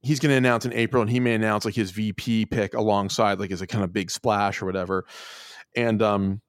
He's 0.04 0.18
going 0.18 0.30
to 0.30 0.36
announce 0.36 0.64
in 0.66 0.72
April, 0.72 1.00
and 1.00 1.08
he 1.10 1.20
may 1.20 1.34
announce 1.34 1.64
like 1.64 1.74
his 1.76 1.92
VP 1.92 2.46
pick 2.46 2.74
alongside, 2.74 3.38
like 3.38 3.52
as 3.52 3.62
a 3.62 3.68
kind 3.68 3.84
of 3.84 3.92
big 3.92 4.10
splash 4.10 4.60
or 4.60 4.66
whatever. 4.66 5.04
And 5.76 6.02
um, 6.02 6.40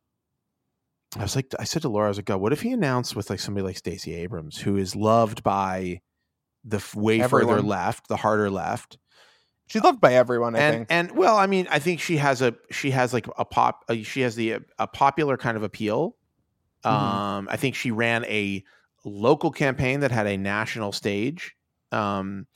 I 1.15 1.21
was 1.21 1.35
like, 1.35 1.53
I 1.59 1.63
said 1.65 1.83
to 1.83 1.89
Laura, 1.89 2.07
I 2.07 2.09
was 2.09 2.17
like, 2.17 2.25
God, 2.25 2.41
what 2.41 2.51
if 2.51 2.63
he 2.63 2.71
announced 2.71 3.15
with 3.15 3.29
like 3.29 3.39
somebody 3.39 3.63
like 3.63 3.77
Stacey 3.77 4.15
Abrams, 4.15 4.57
who 4.57 4.75
is 4.77 4.95
loved 4.95 5.43
by 5.43 6.01
the 6.63 6.83
way 6.95 7.21
further 7.27 7.61
left, 7.61 8.07
the 8.07 8.17
harder 8.17 8.49
left, 8.49 8.97
She's 9.67 9.83
loved 9.83 10.01
by 10.01 10.13
everyone. 10.13 10.55
I 10.55 10.59
and 10.59 10.75
think. 10.75 10.87
and 10.89 11.11
well, 11.17 11.37
I 11.37 11.47
mean, 11.47 11.67
I 11.71 11.79
think 11.79 11.99
she 11.99 12.17
has 12.17 12.41
a 12.41 12.55
she 12.71 12.91
has 12.91 13.13
like 13.13 13.27
a 13.37 13.45
pop 13.45 13.85
uh, 13.89 13.95
she 14.03 14.21
has 14.21 14.35
the 14.35 14.57
a 14.77 14.87
popular 14.87 15.37
kind 15.37 15.57
of 15.57 15.63
appeal. 15.63 16.15
Mhm. 16.85 16.91
Um, 16.91 17.47
I 17.49 17.57
think 17.57 17.75
she 17.75 17.91
ran 17.91 18.25
a 18.25 18.63
local 19.05 19.51
campaign 19.51 20.01
that 20.01 20.11
had 20.11 20.27
a 20.27 20.37
national 20.37 20.91
stage. 20.91 21.55
Um, 21.91 22.47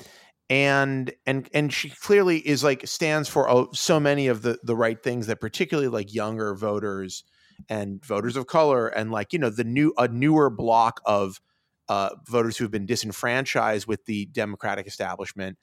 and 0.50 1.14
and 1.26 1.50
and 1.54 1.74
she 1.74 1.90
clearly 1.90 2.38
is 2.38 2.64
like 2.64 2.88
stands 2.88 3.28
for 3.28 3.50
oh, 3.50 3.70
so 3.74 4.00
many 4.00 4.28
of 4.28 4.42
the 4.42 4.60
the 4.64 4.76
right 4.76 5.02
things 5.02 5.28
that 5.28 5.42
particularly 5.42 5.90
like 5.90 6.14
younger 6.14 6.56
voters 6.56 7.24
and 7.70 8.04
voters 8.06 8.38
of 8.38 8.48
color 8.48 8.88
and 8.88 9.12
like 9.12 9.34
you 9.34 9.40
know 9.40 9.50
the 9.50 9.64
new 9.64 9.94
a 9.98 10.08
newer 10.08 10.50
block 10.50 11.02
of 11.06 11.42
uh, 11.90 12.10
voters 12.28 12.58
who 12.58 12.64
have 12.64 12.72
been 12.72 12.86
disenfranchised 12.86 13.88
with 13.88 14.06
the 14.06 14.26
democratic 14.28 14.88
establishment 14.88 15.58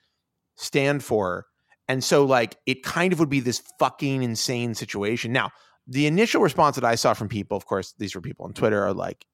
stand 0.57 1.03
for. 1.05 1.47
And 1.89 2.03
so 2.03 2.25
like 2.25 2.57
it 2.67 2.83
kind 2.83 3.13
of 3.13 3.19
would 3.19 3.29
be 3.29 3.41
this 3.41 3.63
fucking 3.79 4.23
insane 4.23 4.75
situation. 4.75 5.33
Now 5.33 5.51
the 5.87 6.07
initial 6.07 6.41
response 6.41 6.77
that 6.77 6.85
i 6.85 6.95
saw 6.95 7.15
from 7.15 7.29
people 7.29 7.57
of 7.57 7.67
course 7.67 7.95
these 7.99 8.15
were 8.15 8.21
people 8.21 8.45
on 8.47 8.53
twitter 8.53 8.83
are 8.83 8.95
like 8.95 9.25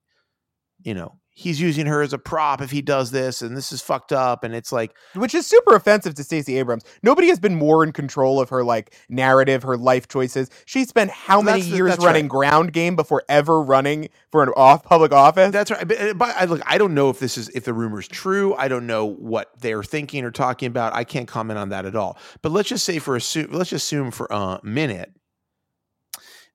you 0.82 0.94
know 0.94 1.18
he's 1.32 1.60
using 1.60 1.86
her 1.86 2.02
as 2.02 2.12
a 2.12 2.18
prop 2.18 2.60
if 2.60 2.70
he 2.70 2.82
does 2.82 3.10
this 3.10 3.40
and 3.40 3.56
this 3.56 3.72
is 3.72 3.80
fucked 3.80 4.12
up 4.12 4.44
and 4.44 4.54
it's 4.54 4.72
like 4.72 4.94
which 5.14 5.34
is 5.34 5.46
super 5.46 5.74
offensive 5.74 6.14
to 6.14 6.24
Stacey 6.24 6.58
Abrams. 6.58 6.84
Nobody 7.02 7.28
has 7.28 7.38
been 7.38 7.54
more 7.54 7.84
in 7.84 7.92
control 7.92 8.40
of 8.40 8.48
her 8.50 8.64
like 8.64 8.94
narrative, 9.08 9.62
her 9.62 9.76
life 9.76 10.08
choices. 10.08 10.50
She 10.66 10.84
spent 10.84 11.10
how 11.10 11.40
many 11.40 11.62
the- 11.62 11.68
years 11.68 11.96
running 11.98 12.24
right. 12.24 12.30
ground 12.30 12.72
game 12.72 12.96
before 12.96 13.22
ever 13.28 13.62
running 13.62 14.08
for 14.30 14.42
an 14.42 14.50
off 14.56 14.82
public 14.82 15.12
office? 15.12 15.52
That's 15.52 15.70
right. 15.70 15.86
But, 15.86 16.18
but 16.18 16.36
I 16.36 16.44
look, 16.44 16.62
I 16.66 16.78
don't 16.78 16.94
know 16.94 17.10
if 17.10 17.18
this 17.18 17.38
is 17.38 17.48
if 17.50 17.64
the 17.64 17.72
rumor's 17.72 18.08
true. 18.08 18.54
I 18.54 18.68
don't 18.68 18.86
know 18.86 19.06
what 19.06 19.50
they're 19.60 19.84
thinking 19.84 20.24
or 20.24 20.30
talking 20.30 20.66
about. 20.66 20.94
I 20.94 21.04
can't 21.04 21.28
comment 21.28 21.58
on 21.58 21.70
that 21.70 21.86
at 21.86 21.96
all. 21.96 22.18
But 22.42 22.52
let's 22.52 22.68
just 22.68 22.84
say 22.84 22.98
for 22.98 23.16
assume 23.16 23.48
let's 23.50 23.70
just 23.70 23.86
assume 23.86 24.10
for 24.10 24.26
a 24.30 24.60
minute 24.62 25.12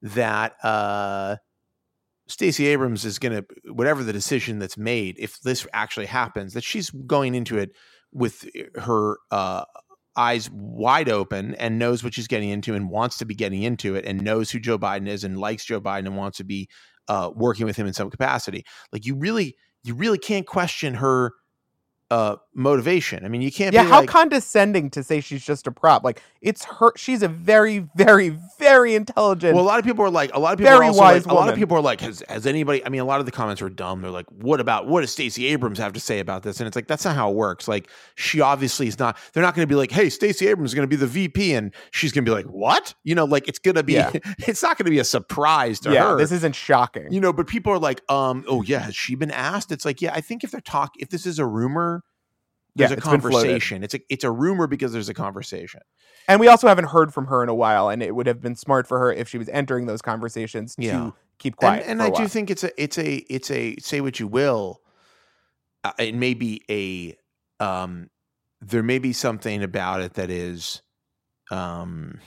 that 0.02 0.64
uh 0.64 1.38
Stacey 2.28 2.68
Abrams 2.68 3.06
is 3.06 3.20
going 3.20 3.34
to 3.34 3.72
whatever 3.72 4.04
the 4.04 4.14
decision 4.14 4.60
that's 4.60 4.78
made, 4.78 5.16
if 5.20 5.40
this 5.42 5.68
actually 5.74 6.08
happens, 6.08 6.54
that 6.54 6.64
she's 6.64 6.90
going 6.90 7.36
into 7.36 7.58
it 7.58 7.72
with 8.12 8.48
her 8.76 9.18
uh 9.32 9.66
eyes 10.18 10.50
wide 10.52 11.10
open 11.10 11.56
and 11.56 11.78
knows 11.78 12.04
what 12.04 12.14
she's 12.14 12.28
getting 12.28 12.50
into 12.50 12.74
and 12.74 12.90
wants 12.90 13.18
to 13.18 13.26
be 13.26 13.36
getting 13.36 13.64
into 13.64 13.96
it 13.96 14.06
and 14.06 14.22
knows 14.22 14.50
who 14.50 14.60
Joe 14.60 14.78
Biden 14.80 15.08
is 15.08 15.24
and 15.24 15.38
likes 15.38 15.66
Joe 15.66 15.82
Biden 15.82 16.06
and 16.06 16.18
wants 16.18 16.38
to 16.38 16.44
be 16.44 16.70
uh, 17.08 17.32
working 17.36 17.66
with 17.66 17.76
him 17.76 17.88
in 17.88 17.94
some 17.94 18.10
capacity. 18.10 18.64
Like 18.92 19.06
you 19.06 19.16
really, 19.16 19.56
you 19.84 19.94
really 19.94 20.18
can't 20.18 20.48
question 20.48 20.96
her 20.96 21.34
uh, 22.12 22.38
motivation. 22.54 23.26
I 23.26 23.30
mean, 23.30 23.42
you 23.42 23.52
can't. 23.52 23.74
yeah, 23.74 23.84
how 23.84 24.02
like, 24.02 24.10
condescending 24.10 24.90
to 24.92 25.04
say 25.04 25.22
she's 25.22 25.44
just 25.44 25.68
a 25.68 25.72
prop. 25.72 26.04
Like 26.04 26.22
it's 26.42 26.64
her. 26.66 26.92
She's 26.96 27.24
a 27.24 27.28
very, 27.28 27.88
very, 27.96 28.38
very 28.66 28.96
intelligent. 28.96 29.56
Well, 29.56 29.64
a 29.64 29.68
lot 29.68 29.80
of 29.80 29.86
people 29.86 30.04
are 30.06 30.10
like, 30.10 30.34
a 30.34 30.40
lot 30.40 30.54
of 30.54 30.60
people 30.60 30.72
Very 30.72 30.86
are 30.86 30.90
also 30.90 31.02
wise 31.02 31.26
like, 31.26 31.32
a 31.32 31.36
lot 31.36 31.50
of 31.50 31.56
people 31.56 31.78
are 31.78 31.82
like, 31.82 32.02
has, 32.02 32.24
has 32.28 32.46
anybody? 32.46 32.86
I 32.86 32.90
mean, 32.90 33.02
a 33.02 33.06
lot 33.06 33.20
of 33.20 33.26
the 33.26 33.32
comments 33.32 33.62
are 33.62 33.70
dumb. 33.70 34.02
They're 34.02 34.12
like, 34.12 34.26
what 34.32 34.60
about 34.60 34.88
what 34.88 35.02
does 35.02 35.12
Stacey 35.12 35.48
Abrams 35.48 35.80
have 35.80 35.94
to 35.94 36.00
say 36.00 36.20
about 36.20 36.44
this? 36.44 36.60
And 36.60 36.68
it's 36.68 36.76
like 36.76 36.88
that's 36.88 37.06
not 37.06 37.16
how 37.16 37.32
it 37.32 37.36
works. 37.36 37.68
Like 37.68 37.90
she 38.16 38.42
obviously 38.42 38.88
is 38.88 39.00
not. 39.00 39.18
They're 39.34 39.44
not 39.44 39.56
going 39.56 39.68
to 39.68 39.72
be 39.72 39.76
like, 39.76 39.92
hey, 39.92 40.10
Stacey 40.10 40.48
Abrams 40.48 40.72
is 40.72 40.76
going 40.76 40.88
to 40.88 40.90
be 40.90 40.96
the 40.96 41.08
VP, 41.08 41.54
and 41.54 41.74
she's 41.92 42.12
going 42.12 42.26
to 42.26 42.30
be 42.30 42.34
like, 42.34 42.46
what? 42.46 42.94
You 43.04 43.16
know, 43.16 43.26
like 43.26 43.48
it's 43.48 43.60
going 43.60 43.76
to 43.76 43.84
be. 43.84 43.94
Yeah. 43.94 44.12
it's 44.40 44.64
not 44.64 44.78
going 44.78 44.86
to 44.86 44.92
be 44.92 45.00
a 45.00 45.04
surprise 45.04 45.80
to 45.82 45.94
yeah, 45.94 46.12
her. 46.12 46.18
this 46.18 46.32
isn't 46.32 46.56
shocking. 46.56 47.12
you 47.12 47.20
know, 47.20 47.34
but 47.34 47.48
people 47.48 47.72
are 47.72 47.80
like, 47.80 48.02
um, 48.10 48.44
oh 48.48 48.62
yeah, 48.64 48.80
has 48.80 48.96
she 48.96 49.16
been 49.16 49.32
asked? 49.32 49.72
It's 49.72 49.86
like, 49.86 50.02
yeah, 50.02 50.14
I 50.14 50.22
think 50.22 50.44
if 50.44 50.52
they're 50.52 50.62
talk, 50.62 50.94
if 51.00 51.10
this 51.10 51.26
is 51.26 51.40
a 51.40 51.46
rumor. 51.46 52.04
There's 52.76 52.90
Yeah, 52.92 52.96
a 52.96 52.98
it's 52.98 53.08
been 53.08 53.22
floated. 53.22 53.34
conversation. 53.34 53.84
It's 53.84 53.94
a 53.94 54.00
it's 54.10 54.24
a 54.24 54.32
rumor 54.32 54.68
because 54.68 54.92
there's 54.92 55.10
a 55.10 55.14
conversation. 55.14 55.82
And 56.28 56.40
we 56.40 56.48
also 56.48 56.68
haven't 56.68 56.86
heard 56.86 57.14
from 57.14 57.28
her 57.28 57.42
in 57.44 57.50
a 57.50 57.56
while, 57.56 57.90
and 57.90 58.02
it 58.04 58.14
would 58.16 58.28
have 58.28 58.42
been 58.42 58.56
smart 58.56 58.88
for 58.88 59.00
her 59.00 59.14
if 59.14 59.30
she 59.30 59.38
was 59.38 59.48
entering 59.50 59.86
those 59.86 60.02
conversations 60.02 60.76
Yeah. 60.78 60.92
to 60.98 61.14
keep 61.38 61.56
quiet. 61.56 61.84
and, 61.84 62.02
and 62.02 62.04
I 62.04 62.10
do 62.10 62.28
think 62.28 62.50
it's 62.50 62.64
a 62.64 62.82
it's 62.82 62.98
a 62.98 63.16
it's 63.30 63.50
a 63.52 63.76
say 63.78 64.02
what 64.02 64.20
you 64.20 64.28
will. 64.28 64.82
Uh, 65.84 65.92
it 66.00 66.16
may 66.16 66.34
be 66.34 66.64
a 66.70 67.64
um, 67.64 68.10
there 68.62 68.84
may 68.84 69.00
be 69.00 69.14
something 69.14 69.64
about 69.64 70.02
it 70.02 70.16
that 70.16 70.30
is, 70.30 70.82
um, 71.52 72.20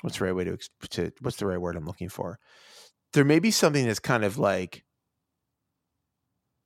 what's 0.00 0.18
the 0.18 0.24
right 0.24 0.34
way 0.34 0.44
to, 0.44 0.56
to 0.90 1.12
what's 1.20 1.36
the 1.36 1.46
right 1.46 1.60
word 1.60 1.76
I'm 1.76 1.84
looking 1.86 2.08
for? 2.08 2.38
There 3.12 3.24
may 3.24 3.38
be 3.38 3.50
something 3.52 3.86
that's 3.86 4.00
kind 4.00 4.24
of 4.24 4.38
like 4.38 4.84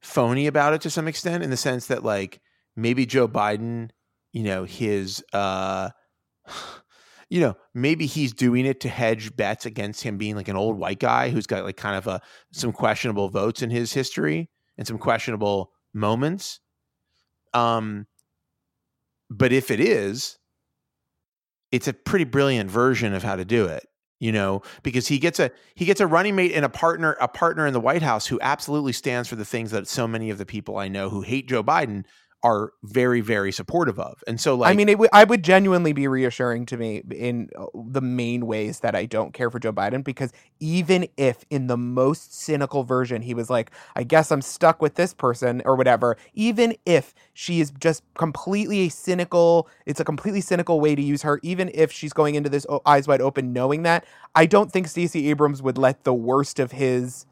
phony 0.00 0.46
about 0.46 0.72
it 0.74 0.80
to 0.82 0.90
some 0.90 1.08
extent, 1.08 1.42
in 1.42 1.50
the 1.50 1.56
sense 1.56 1.86
that 1.88 2.04
like 2.04 2.40
maybe 2.78 3.04
Joe 3.04 3.28
Biden, 3.28 3.90
you 4.32 4.44
know, 4.44 4.64
his 4.64 5.22
uh 5.32 5.90
you 7.30 7.40
know, 7.40 7.56
maybe 7.74 8.06
he's 8.06 8.32
doing 8.32 8.64
it 8.64 8.80
to 8.80 8.88
hedge 8.88 9.36
bets 9.36 9.66
against 9.66 10.02
him 10.02 10.16
being 10.16 10.34
like 10.34 10.48
an 10.48 10.56
old 10.56 10.78
white 10.78 10.98
guy 10.98 11.28
who's 11.28 11.46
got 11.46 11.64
like 11.64 11.76
kind 11.76 11.96
of 11.96 12.06
a 12.06 12.22
some 12.52 12.72
questionable 12.72 13.28
votes 13.28 13.60
in 13.60 13.68
his 13.68 13.92
history 13.92 14.48
and 14.78 14.86
some 14.86 14.96
questionable 14.96 15.72
moments. 15.92 16.60
Um 17.52 18.06
but 19.30 19.52
if 19.52 19.70
it 19.70 19.80
is, 19.80 20.38
it's 21.70 21.88
a 21.88 21.92
pretty 21.92 22.24
brilliant 22.24 22.70
version 22.70 23.12
of 23.12 23.22
how 23.22 23.36
to 23.36 23.44
do 23.44 23.66
it, 23.66 23.84
you 24.20 24.32
know, 24.32 24.62
because 24.82 25.06
he 25.08 25.18
gets 25.18 25.38
a 25.38 25.50
he 25.74 25.84
gets 25.84 26.00
a 26.00 26.06
running 26.06 26.36
mate 26.36 26.52
and 26.54 26.64
a 26.64 26.70
partner 26.70 27.16
a 27.20 27.28
partner 27.28 27.66
in 27.66 27.74
the 27.74 27.80
White 27.80 28.02
House 28.02 28.26
who 28.26 28.38
absolutely 28.40 28.92
stands 28.92 29.28
for 29.28 29.36
the 29.36 29.44
things 29.44 29.72
that 29.72 29.88
so 29.88 30.06
many 30.08 30.30
of 30.30 30.38
the 30.38 30.46
people 30.46 30.78
I 30.78 30.88
know 30.88 31.10
who 31.10 31.20
hate 31.20 31.48
Joe 31.48 31.64
Biden 31.64 32.04
are 32.42 32.72
very 32.84 33.20
very 33.20 33.50
supportive 33.50 33.98
of. 33.98 34.22
And 34.26 34.40
so 34.40 34.54
like 34.54 34.70
I 34.72 34.76
mean, 34.76 34.88
it 34.88 34.92
w- 34.92 35.10
I 35.12 35.24
would 35.24 35.42
genuinely 35.42 35.92
be 35.92 36.06
reassuring 36.06 36.66
to 36.66 36.76
me 36.76 37.02
in 37.10 37.50
uh, 37.58 37.66
the 37.74 38.00
main 38.00 38.46
ways 38.46 38.80
that 38.80 38.94
I 38.94 39.06
don't 39.06 39.34
care 39.34 39.50
for 39.50 39.58
Joe 39.58 39.72
Biden 39.72 40.04
because 40.04 40.32
even 40.60 41.08
if 41.16 41.44
in 41.50 41.66
the 41.66 41.76
most 41.76 42.32
cynical 42.32 42.84
version 42.84 43.22
he 43.22 43.34
was 43.34 43.50
like, 43.50 43.72
I 43.96 44.04
guess 44.04 44.30
I'm 44.30 44.42
stuck 44.42 44.80
with 44.80 44.94
this 44.94 45.12
person 45.12 45.62
or 45.64 45.74
whatever, 45.74 46.16
even 46.34 46.76
if 46.86 47.12
she 47.34 47.60
is 47.60 47.72
just 47.80 48.04
completely 48.14 48.86
a 48.86 48.88
cynical, 48.88 49.68
it's 49.84 49.98
a 49.98 50.04
completely 50.04 50.40
cynical 50.40 50.80
way 50.80 50.94
to 50.94 51.02
use 51.02 51.22
her, 51.22 51.40
even 51.42 51.70
if 51.74 51.90
she's 51.90 52.12
going 52.12 52.36
into 52.36 52.48
this 52.48 52.66
eyes 52.86 53.08
wide 53.08 53.20
open 53.20 53.52
knowing 53.52 53.82
that, 53.82 54.04
I 54.36 54.46
don't 54.46 54.70
think 54.70 54.86
Stacey 54.86 55.28
Abrams 55.28 55.60
would 55.60 55.76
let 55.76 56.04
the 56.04 56.14
worst 56.14 56.60
of 56.60 56.72
his. 56.72 57.26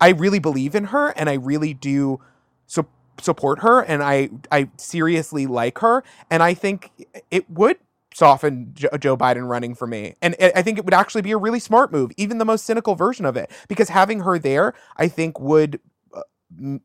I 0.00 0.10
really 0.10 0.38
believe 0.38 0.74
in 0.74 0.84
her 0.84 1.08
and 1.10 1.28
I 1.28 1.34
really 1.34 1.74
do 1.74 2.20
so 2.66 2.86
support 3.20 3.60
her 3.60 3.82
and 3.82 4.02
I 4.02 4.30
I 4.50 4.68
seriously 4.76 5.46
like 5.46 5.78
her 5.78 6.02
and 6.30 6.42
I 6.42 6.54
think 6.54 6.90
it 7.30 7.48
would 7.50 7.76
soften 8.14 8.72
Joe 8.74 9.16
Biden 9.16 9.48
running 9.48 9.74
for 9.74 9.86
me. 9.86 10.14
And 10.22 10.36
I 10.40 10.62
think 10.62 10.78
it 10.78 10.84
would 10.84 10.94
actually 10.94 11.22
be 11.22 11.32
a 11.32 11.36
really 11.36 11.60
smart 11.60 11.92
move, 11.92 12.10
even 12.16 12.38
the 12.38 12.44
most 12.44 12.64
cynical 12.64 12.94
version 12.94 13.24
of 13.24 13.36
it, 13.36 13.50
because 13.68 13.88
having 13.88 14.20
her 14.20 14.38
there, 14.38 14.74
I 14.96 15.08
think 15.08 15.40
would 15.40 15.80
uh, 16.14 16.78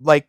like 0.00 0.28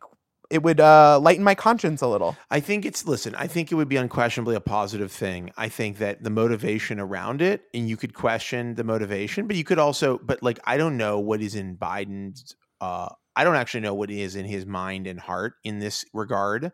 it 0.50 0.64
would 0.64 0.80
uh, 0.80 1.20
lighten 1.20 1.44
my 1.44 1.54
conscience 1.54 2.02
a 2.02 2.08
little. 2.08 2.36
I 2.50 2.58
think 2.58 2.84
it's 2.84 3.06
listen, 3.06 3.34
I 3.36 3.46
think 3.46 3.70
it 3.70 3.76
would 3.76 3.88
be 3.88 3.96
unquestionably 3.96 4.56
a 4.56 4.60
positive 4.60 5.12
thing. 5.12 5.52
I 5.56 5.68
think 5.68 5.98
that 5.98 6.24
the 6.24 6.30
motivation 6.30 6.98
around 6.98 7.40
it, 7.40 7.62
and 7.72 7.88
you 7.88 7.96
could 7.96 8.14
question 8.14 8.74
the 8.74 8.84
motivation, 8.84 9.46
but 9.46 9.56
you 9.56 9.64
could 9.64 9.78
also, 9.78 10.18
but 10.18 10.42
like 10.42 10.58
I 10.64 10.76
don't 10.76 10.96
know 10.96 11.20
what 11.20 11.40
is 11.40 11.54
in 11.54 11.76
Biden's 11.76 12.56
uh 12.80 13.10
I 13.40 13.44
don't 13.44 13.56
actually 13.56 13.80
know 13.80 13.94
what 13.94 14.10
is 14.10 14.36
in 14.36 14.44
his 14.44 14.66
mind 14.66 15.06
and 15.06 15.18
heart 15.18 15.54
in 15.64 15.78
this 15.78 16.04
regard. 16.12 16.72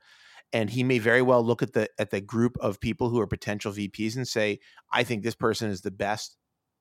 And 0.53 0.69
he 0.69 0.83
may 0.83 0.99
very 0.99 1.23
well 1.23 1.45
look 1.45 1.63
at 1.63 1.75
the 1.75 1.89
at 1.97 2.11
the 2.11 2.21
group 2.21 2.57
of 2.61 2.81
people 2.81 3.09
who 3.09 3.21
are 3.21 3.27
potential 3.29 3.71
VPs 3.73 4.17
and 4.17 4.27
say, 4.27 4.59
I 4.93 5.05
think 5.05 5.23
this 5.23 5.37
person 5.37 5.71
is 5.71 5.83
the 5.83 5.93
best 5.93 6.37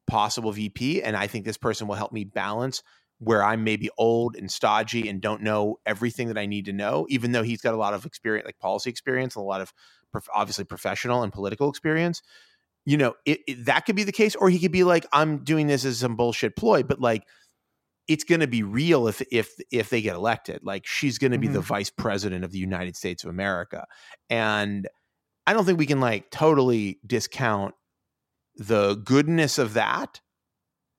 possible 0.08 0.52
VP, 0.52 1.04
and 1.04 1.16
I 1.16 1.28
think 1.28 1.46
this 1.46 1.58
person 1.58 1.88
will 1.88 1.96
help 1.96 2.12
me 2.12 2.24
balance 2.24 2.82
where 3.20 3.44
I'm 3.44 3.64
maybe 3.64 3.90
old 3.98 4.36
and 4.36 4.52
stodgy 4.52 5.08
and 5.08 5.22
don't 5.22 5.44
know 5.44 5.78
everything 5.86 6.30
that 6.30 6.38
I 6.38 6.48
need 6.48 6.66
to 6.66 6.74
know, 6.74 7.06
even 7.10 7.32
though 7.32 7.44
he's 7.44 7.62
got 7.62 7.76
a 7.76 7.78
lot 7.78 7.94
of 7.94 8.06
experience, 8.08 8.46
like 8.46 8.58
policy 8.60 8.90
experience, 8.90 9.36
and 9.36 9.44
a 9.44 9.46
lot 9.46 9.62
of 9.62 9.72
prof- 10.12 10.28
obviously 10.34 10.66
professional 10.66 11.22
and 11.24 11.32
political 11.32 11.70
experience. 11.70 12.24
You 12.86 12.98
know, 12.98 13.16
it, 13.26 13.40
it- 13.48 13.66
that 13.66 13.86
could 13.86 13.96
be 13.96 14.04
the 14.04 14.12
case, 14.12 14.36
or 14.36 14.50
he 14.50 14.60
could 14.60 14.72
be 14.72 14.84
like, 14.84 15.06
I'm 15.14 15.44
doing 15.44 15.68
this 15.68 15.86
as 15.86 16.00
some 16.00 16.16
bullshit 16.16 16.56
ploy, 16.56 16.84
but 16.84 17.00
like, 17.00 17.24
it's 18.08 18.24
going 18.24 18.42
to 18.42 18.48
be 18.48 18.64
real 18.64 19.08
if 19.08 19.22
if 19.32 19.54
if 19.72 19.90
they 19.90 20.02
get 20.02 20.16
elected. 20.16 20.62
Like, 20.64 20.86
she's 20.86 21.18
going 21.18 21.32
to 21.32 21.38
be 21.38 21.48
the 21.48 21.60
mm-hmm. 21.60 21.68
vice 21.68 21.90
president 21.90 22.44
of 22.44 22.52
the 22.52 22.60
United 22.60 22.96
States 22.96 23.24
of 23.24 23.30
America, 23.30 23.86
and 24.30 24.88
I 25.48 25.54
don't 25.54 25.66
think 25.66 25.80
we 25.80 25.86
can 25.86 26.00
like 26.00 26.32
totally 26.32 27.00
discount 27.06 27.76
the 28.56 28.96
goodness 28.96 29.58
of 29.58 29.74
that 29.74 30.22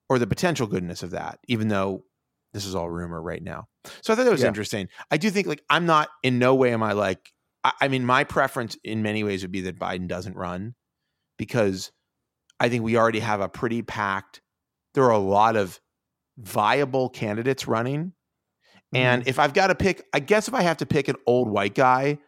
or 0.09 0.19
the 0.19 0.27
potential 0.27 0.67
goodness 0.67 1.03
of 1.03 1.11
that, 1.11 1.39
even 1.49 1.69
though 1.69 2.05
this 2.53 2.65
is 2.65 2.75
all 2.75 2.89
rumor 2.89 3.21
right 3.21 3.43
now. 3.43 3.67
So 4.03 4.13
I 4.13 4.17
thought 4.17 4.25
that 4.25 4.31
was 4.31 4.43
Yeah. 4.43 4.49
interesting. 4.49 4.89
I 5.11 5.17
do 5.17 5.31
think 5.31 5.47
like 5.47 5.63
I'm 5.69 5.87
not 5.87 6.09
in 6.23 6.39
no 6.39 6.55
way 6.55 6.73
am 6.73 6.83
I 6.83 6.93
like 6.93 7.33
I, 7.65 7.73
I 7.83 7.89
mean 7.89 8.05
my 8.05 8.25
preference 8.25 8.77
in 8.85 9.03
many 9.03 9.25
ways 9.25 9.43
would 9.43 9.53
be 9.53 9.63
that 9.63 9.79
Biden 9.79 10.07
doesn't 10.07 10.37
run 10.37 10.75
because 11.39 11.93
I 12.61 12.69
think 12.69 12.85
we 12.85 12.97
already 12.97 13.21
have 13.21 13.41
a 13.41 13.49
pretty 13.49 13.83
packed. 13.83 14.41
There 14.95 15.05
are 15.05 15.11
a 15.11 15.19
lot 15.19 15.57
of 15.57 15.81
viable 16.39 17.09
candidates 17.09 17.67
running, 17.67 18.13
and 18.93 19.27
if 19.27 19.39
I've 19.39 19.53
got 19.53 19.69
to 19.69 19.75
pick, 19.75 20.05
I 20.13 20.21
guess 20.21 20.49
if 20.49 20.55
I 20.55 20.63
have 20.63 20.79
to 20.79 20.87
pick 20.87 21.09
an 21.09 21.17
old 21.27 21.49
white 21.49 21.75
guy, 21.75 22.19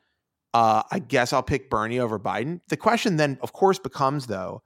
uh, 0.54 0.82
I 0.90 0.98
guess 0.98 1.32
I'll 1.32 1.42
pick 1.42 1.70
Bernie 1.70 1.98
over 1.98 2.18
Biden. 2.18 2.60
The 2.68 2.76
question 2.76 3.16
then, 3.16 3.38
of 3.42 3.52
course, 3.52 3.78
becomes 3.78 4.26
though, 4.26 4.62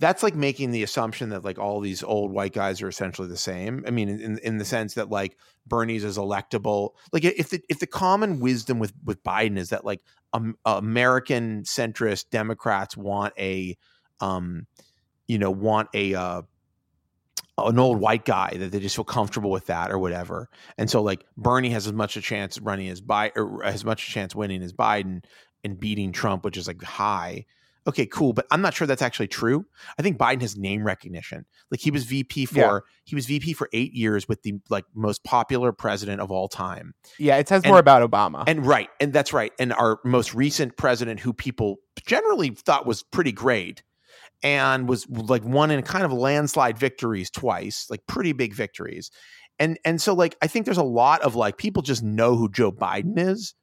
that's 0.00 0.22
like 0.22 0.34
making 0.34 0.72
the 0.72 0.82
assumption 0.82 1.30
that 1.30 1.44
like 1.44 1.58
all 1.58 1.80
these 1.80 2.02
old 2.02 2.32
white 2.32 2.52
guys 2.52 2.82
are 2.82 2.88
essentially 2.88 3.28
the 3.28 3.36
same. 3.36 3.84
I 3.86 3.90
mean, 3.90 4.08
in 4.08 4.38
in 4.38 4.58
the 4.58 4.64
sense 4.64 4.94
that 4.94 5.10
like 5.10 5.36
Bernie's 5.66 6.04
is 6.04 6.18
electable. 6.18 6.90
Like 7.12 7.24
if 7.24 7.50
the 7.50 7.62
if 7.68 7.78
the 7.78 7.86
common 7.86 8.40
wisdom 8.40 8.78
with 8.78 8.92
with 9.04 9.22
Biden 9.22 9.56
is 9.56 9.70
that 9.70 9.84
like 9.84 10.02
um, 10.32 10.56
American 10.64 11.62
centrist 11.62 12.30
Democrats 12.30 12.96
want 12.96 13.34
a, 13.38 13.76
um, 14.20 14.66
you 15.28 15.38
know, 15.38 15.50
want 15.50 15.88
a 15.94 16.14
uh, 16.14 16.42
an 17.58 17.78
old 17.78 17.98
white 18.00 18.24
guy 18.24 18.56
that 18.58 18.72
they 18.72 18.80
just 18.80 18.96
feel 18.96 19.04
comfortable 19.04 19.50
with 19.50 19.66
that 19.66 19.90
or 19.90 19.98
whatever. 19.98 20.48
And 20.78 20.90
so 20.90 21.02
like 21.02 21.24
Bernie 21.36 21.70
has 21.70 21.86
as 21.86 21.92
much 21.92 22.16
a 22.16 22.20
chance 22.22 22.58
running 22.60 22.88
as 22.88 23.00
Biden 23.00 23.32
or 23.36 23.64
as 23.64 23.84
much 23.84 24.08
a 24.08 24.10
chance 24.10 24.34
winning 24.34 24.62
as 24.62 24.72
Biden 24.72 25.22
and 25.62 25.78
beating 25.78 26.12
Trump, 26.12 26.44
which 26.44 26.56
is 26.56 26.66
like 26.66 26.82
high. 26.82 27.44
okay, 27.84 28.06
cool, 28.06 28.32
but 28.32 28.46
I'm 28.52 28.62
not 28.62 28.74
sure 28.74 28.86
that's 28.86 29.02
actually 29.02 29.26
true. 29.26 29.66
I 29.98 30.02
think 30.02 30.16
Biden 30.16 30.40
has 30.42 30.56
name 30.56 30.84
recognition. 30.84 31.44
Like 31.68 31.80
he 31.80 31.90
was 31.90 32.04
VP 32.04 32.46
for 32.46 32.56
Yeah. 32.58 32.78
he 33.04 33.16
was 33.16 33.26
VP 33.26 33.54
for 33.54 33.68
eight 33.72 33.92
years 33.92 34.28
with 34.28 34.40
the 34.44 34.54
like 34.70 34.84
most 34.94 35.24
popular 35.24 35.72
president 35.72 36.20
of 36.20 36.30
all 36.30 36.46
time. 36.48 36.94
Yeah, 37.18 37.38
it 37.38 37.48
says 37.48 37.62
And- 37.64 37.70
more 37.72 37.80
about 37.80 38.08
Obama. 38.08 38.44
And 38.46 38.64
right, 38.64 38.88
and 39.00 39.12
that's 39.12 39.32
right. 39.32 39.50
And 39.58 39.72
our 39.72 39.98
most 40.04 40.32
recent 40.32 40.76
president, 40.76 41.18
who 41.20 41.32
people 41.32 41.78
generally 42.06 42.50
thought 42.50 42.86
was 42.86 43.02
pretty 43.02 43.32
great, 43.32 43.82
and 44.42 44.88
was 44.88 45.08
like 45.08 45.44
won 45.44 45.70
in 45.70 45.82
kind 45.82 46.04
of 46.04 46.12
landslide 46.12 46.78
victories 46.78 47.30
twice, 47.30 47.86
like 47.90 48.06
pretty 48.06 48.32
big 48.32 48.54
victories. 48.54 49.10
And 49.58 49.78
and 49.84 50.00
so 50.00 50.14
like 50.14 50.36
I 50.42 50.46
think 50.46 50.64
there's 50.64 50.78
a 50.78 50.82
lot 50.82 51.22
of 51.22 51.34
like 51.34 51.56
people 51.58 51.82
just 51.82 52.02
know 52.02 52.36
who 52.36 52.50
Joe 52.50 52.72
Biden 52.72 53.18
is 53.18 53.54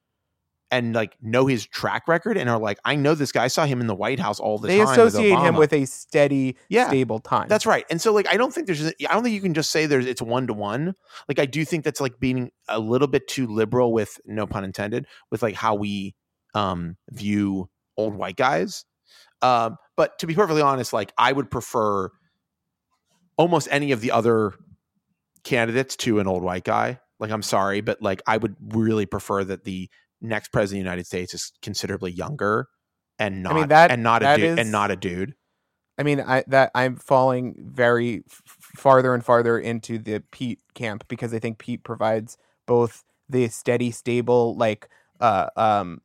and 0.70 0.94
like 0.94 1.16
know 1.20 1.46
his 1.46 1.66
track 1.66 2.06
record 2.06 2.36
and 2.36 2.48
are 2.48 2.58
like, 2.58 2.78
I 2.84 2.94
know 2.94 3.14
this 3.14 3.32
guy. 3.32 3.44
I 3.44 3.48
saw 3.48 3.66
him 3.66 3.80
in 3.80 3.88
the 3.88 3.94
White 3.94 4.20
House 4.20 4.38
all 4.38 4.58
the 4.58 4.68
they 4.68 4.78
time. 4.78 4.86
They 4.96 5.02
associate 5.02 5.38
him 5.40 5.56
with 5.56 5.72
a 5.72 5.84
steady, 5.84 6.56
Yeah. 6.68 6.86
stable 6.86 7.18
time. 7.18 7.48
That's 7.48 7.66
right. 7.66 7.84
And 7.90 8.00
so 8.00 8.12
like 8.12 8.28
I 8.32 8.36
don't 8.36 8.54
think 8.54 8.66
there's 8.68 8.86
I 8.86 9.12
don't 9.12 9.24
think 9.24 9.34
you 9.34 9.40
can 9.40 9.52
just 9.54 9.70
say 9.70 9.86
there's 9.86 10.06
it's 10.06 10.22
one 10.22 10.46
to 10.46 10.54
one. 10.54 10.94
Like 11.28 11.38
I 11.40 11.46
do 11.46 11.64
think 11.64 11.84
that's 11.84 12.00
like 12.00 12.20
being 12.20 12.52
a 12.68 12.78
little 12.78 13.08
bit 13.08 13.26
too 13.26 13.48
liberal 13.48 13.92
with 13.92 14.18
no 14.26 14.46
pun 14.46 14.64
intended 14.64 15.06
with 15.30 15.42
like 15.42 15.56
how 15.56 15.74
we 15.74 16.14
um 16.54 16.96
view 17.10 17.68
old 17.96 18.14
white 18.14 18.36
guys. 18.36 18.84
Um 19.42 19.76
but 20.00 20.18
to 20.20 20.26
be 20.26 20.34
perfectly 20.34 20.62
honest 20.62 20.92
like 20.92 21.12
I 21.18 21.30
would 21.32 21.50
prefer 21.50 22.08
almost 23.36 23.68
any 23.70 23.92
of 23.92 24.00
the 24.00 24.10
other 24.12 24.52
candidates 25.44 25.96
to 25.96 26.20
an 26.20 26.26
old 26.26 26.42
white 26.42 26.64
guy. 26.64 27.00
Like 27.18 27.30
I'm 27.30 27.42
sorry 27.42 27.80
but 27.82 28.00
like 28.00 28.22
I 28.26 28.36
would 28.36 28.56
really 28.60 29.06
prefer 29.06 29.44
that 29.44 29.64
the 29.64 29.88
next 30.20 30.52
president 30.52 30.80
of 30.80 30.84
the 30.84 30.90
United 30.90 31.06
States 31.06 31.34
is 31.34 31.52
considerably 31.62 32.12
younger 32.12 32.66
and 33.18 33.42
not 33.42 33.54
mean, 33.54 33.68
that- 33.68 33.90
and 33.90 34.02
not 34.02 34.22
a 34.22 34.36
dude 34.36 34.44
is- 34.50 34.58
and 34.58 34.72
not 34.72 34.90
a 34.90 34.96
dude. 34.96 35.34
I 35.98 36.02
mean, 36.02 36.20
I 36.20 36.44
that 36.46 36.70
I'm 36.74 36.96
falling 36.96 37.56
very 37.58 38.22
f- 38.26 38.42
farther 38.76 39.12
and 39.12 39.22
farther 39.22 39.58
into 39.58 39.98
the 39.98 40.22
Pete 40.32 40.60
camp 40.74 41.04
because 41.08 41.34
I 41.34 41.38
think 41.38 41.58
Pete 41.58 41.84
provides 41.84 42.38
both 42.66 43.04
the 43.28 43.48
steady, 43.48 43.90
stable, 43.90 44.56
like 44.56 44.88
uh 45.20 45.50
um 45.56 46.00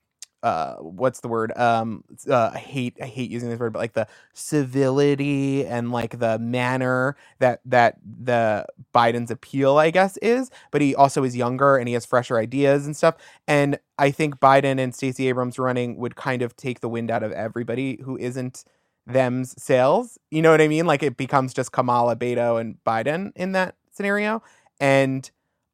uh 0.46 0.76
what's 0.78 1.22
the 1.22 1.30
word 1.30 1.52
um 1.58 2.04
uh, 2.30 2.52
I 2.54 2.60
hate 2.60 2.98
I 3.02 3.06
hate 3.08 3.32
using 3.32 3.50
this 3.50 3.60
word, 3.60 3.74
but 3.74 3.80
like 3.80 3.94
the 3.94 4.08
civility 4.34 5.66
and 5.66 5.92
like 5.92 6.20
the 6.20 6.40
manner 6.40 7.18
that 7.40 7.62
that 7.66 7.98
the 8.04 8.66
Biden's 8.94 9.32
appeal, 9.32 9.78
I 9.78 9.92
guess, 9.92 10.18
is. 10.18 10.52
But 10.72 10.82
he 10.82 10.96
also 10.96 11.24
is 11.24 11.36
younger 11.36 11.78
and 11.78 11.88
he 11.88 11.94
has 11.96 12.06
fresher 12.06 12.38
ideas 12.38 12.86
and 12.86 12.96
stuff. 12.96 13.16
And 13.48 13.80
I 14.00 14.12
think 14.12 14.40
Biden 14.40 14.80
and 14.80 14.96
Stacey 14.96 15.28
Abrams 15.30 15.60
running 15.60 15.98
would 15.98 16.16
kind 16.16 16.42
of 16.42 16.56
take 16.58 16.82
the 16.82 16.90
wind 16.90 17.12
out 17.12 17.24
of 17.24 17.32
everybody 17.34 18.00
who 18.04 18.18
isn't 18.18 18.66
them's 19.08 19.62
sales. 19.62 20.18
You 20.32 20.42
know 20.42 20.52
what 20.52 20.62
I 20.62 20.68
mean? 20.68 20.86
Like 20.86 21.04
it 21.04 21.18
becomes 21.18 21.54
just 21.54 21.72
Kamala, 21.72 22.16
Beto, 22.16 22.60
and 22.60 22.78
Biden 22.86 23.32
in 23.36 23.54
that 23.54 23.76
scenario. 23.92 24.44
And 24.80 25.30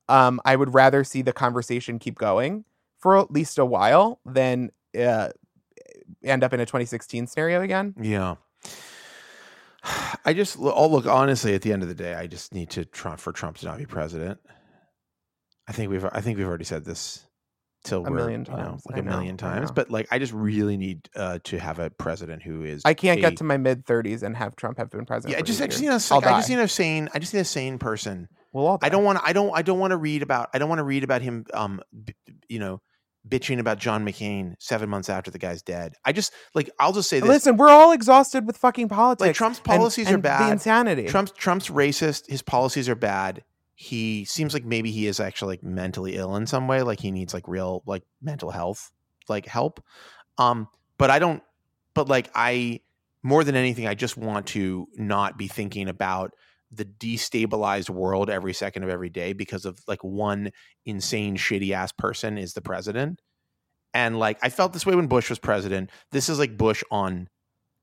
um, 0.09 0.41
I 0.45 0.55
would 0.55 0.73
rather 0.73 1.03
see 1.03 1.21
the 1.21 1.33
conversation 1.33 1.99
keep 1.99 2.17
going 2.17 2.65
for 3.01 3.17
at 3.17 3.31
least 3.31 3.57
a 3.57 3.65
while 3.65 4.19
than 4.25 4.71
uh, 4.99 5.29
end 6.23 6.43
up 6.43 6.53
in 6.53 6.59
a 6.59 6.65
2016 6.65 7.27
scenario 7.27 7.61
again. 7.61 7.95
Yeah. 8.01 8.35
I 10.25 10.33
just 10.33 10.57
oh 10.59 10.87
look 10.87 11.07
honestly 11.07 11.55
at 11.55 11.63
the 11.63 11.73
end 11.73 11.81
of 11.81 11.89
the 11.89 11.95
day, 11.95 12.13
I 12.13 12.27
just 12.27 12.53
need 12.53 12.69
to 12.71 12.85
Trump 12.85 13.19
for 13.19 13.31
Trump 13.31 13.57
to 13.57 13.65
not 13.65 13.79
be 13.79 13.85
president. 13.85 14.39
I 15.67 15.71
think 15.71 15.89
we've 15.89 16.05
I 16.05 16.21
think 16.21 16.37
we've 16.37 16.47
already 16.47 16.65
said 16.65 16.85
this 16.85 17.25
till 17.83 18.05
A 18.05 18.11
million 18.11 18.45
you 18.47 18.51
know, 18.55 18.63
times. 18.63 18.83
like 18.85 18.97
I 18.97 18.99
a 18.99 19.03
million 19.03 19.37
know, 19.41 19.47
I 19.47 19.53
times. 19.55 19.71
But 19.71 19.89
like 19.89 20.07
I 20.11 20.19
just 20.19 20.33
really 20.33 20.77
need 20.77 21.09
uh, 21.15 21.39
to 21.45 21.57
have 21.57 21.79
a 21.79 21.89
president 21.89 22.43
who 22.43 22.63
is 22.63 22.83
I 22.85 22.93
can't 22.93 23.17
a- 23.17 23.21
get 23.21 23.37
to 23.37 23.43
my 23.43 23.57
mid 23.57 23.83
30s 23.85 24.21
and 24.21 24.37
have 24.37 24.55
Trump 24.55 24.77
have 24.77 24.91
been 24.91 25.05
president. 25.05 25.33
yeah. 25.33 25.39
I 25.39 25.41
just 25.41 25.59
I 25.59 25.65
just 25.65 25.81
need 25.81 25.87
a 25.87 26.13
like, 26.13 26.27
I 26.27 26.37
just 26.37 26.49
need 26.49 26.59
a 26.59 26.67
sane 26.67 27.09
I 27.15 27.19
just 27.19 27.33
need 27.33 27.39
a 27.39 27.45
sane 27.45 27.79
person. 27.79 28.27
We'll 28.53 28.77
I 28.83 28.89
don't 28.89 29.03
want 29.03 29.17
to 29.17 29.25
I 29.25 29.33
don't 29.33 29.51
I 29.57 29.63
don't 29.63 29.79
want 29.79 29.91
to 29.91 29.97
read 29.97 30.21
about 30.21 30.49
I 30.53 30.59
don't 30.59 30.69
want 30.69 30.79
to 30.79 30.83
read 30.83 31.03
about 31.03 31.23
him 31.23 31.45
um 31.55 31.81
b- 32.05 32.13
you 32.49 32.59
know 32.59 32.81
bitching 33.27 33.59
about 33.59 33.77
John 33.77 34.05
McCain 34.05 34.55
seven 34.59 34.89
months 34.89 35.09
after 35.09 35.29
the 35.31 35.37
guy's 35.37 35.61
dead. 35.61 35.93
I 36.03 36.11
just 36.11 36.33
like 36.55 36.69
I'll 36.79 36.93
just 36.93 37.09
say 37.09 37.19
this 37.19 37.29
Listen, 37.29 37.57
we're 37.57 37.69
all 37.69 37.91
exhausted 37.91 38.45
with 38.47 38.57
fucking 38.57 38.89
politics. 38.89 39.27
like 39.27 39.35
Trump's 39.35 39.59
and- 39.59 39.65
policies 39.65 40.07
are 40.09 40.15
and 40.15 40.23
The 40.23 40.29
bad. 40.29 40.51
insanity. 40.51 41.07
Trump's 41.07 41.31
Trump's 41.31 41.69
racist. 41.69 42.27
His 42.29 42.41
policies 42.41 42.89
are 42.89 42.95
bad. 42.95 43.43
He 43.75 44.25
seems 44.25 44.53
like 44.53 44.65
maybe 44.65 44.91
he 44.91 45.07
is 45.07 45.19
actually 45.19 45.53
like 45.53 45.63
mentally 45.63 46.15
ill 46.15 46.35
in 46.35 46.45
some 46.47 46.67
way. 46.67 46.81
Like 46.83 46.99
he 46.99 47.11
needs 47.11 47.33
like 47.33 47.47
real 47.47 47.83
like 47.85 48.03
mental 48.21 48.51
health 48.51 48.91
like 49.29 49.45
help. 49.45 49.83
Um, 50.37 50.67
but 50.97 51.09
I 51.09 51.19
don't. 51.19 51.41
But 51.93 52.07
like 52.09 52.29
I 52.35 52.81
more 53.23 53.43
than 53.43 53.55
anything, 53.55 53.87
I 53.87 53.93
just 53.93 54.17
want 54.17 54.47
to 54.47 54.87
not 54.95 55.37
be 55.37 55.47
thinking 55.47 55.87
about 55.87 56.31
the 56.71 56.85
destabilized 56.85 57.89
world 57.89 58.29
every 58.29 58.53
second 58.53 58.83
of 58.83 58.89
every 58.89 59.09
day 59.09 59.33
because 59.33 59.65
of 59.65 59.79
like 59.87 60.03
one 60.03 60.51
insane 60.85 61.35
shitty 61.35 61.71
ass 61.71 61.91
person 61.91 62.37
is 62.37 62.53
the 62.53 62.61
president. 62.61 63.21
And 63.93 64.17
like 64.17 64.39
I 64.41 64.49
felt 64.49 64.73
this 64.73 64.85
way 64.85 64.95
when 64.95 65.07
Bush 65.07 65.29
was 65.29 65.39
president. 65.39 65.89
This 66.11 66.29
is 66.29 66.39
like 66.39 66.57
Bush 66.57 66.83
on 66.91 67.27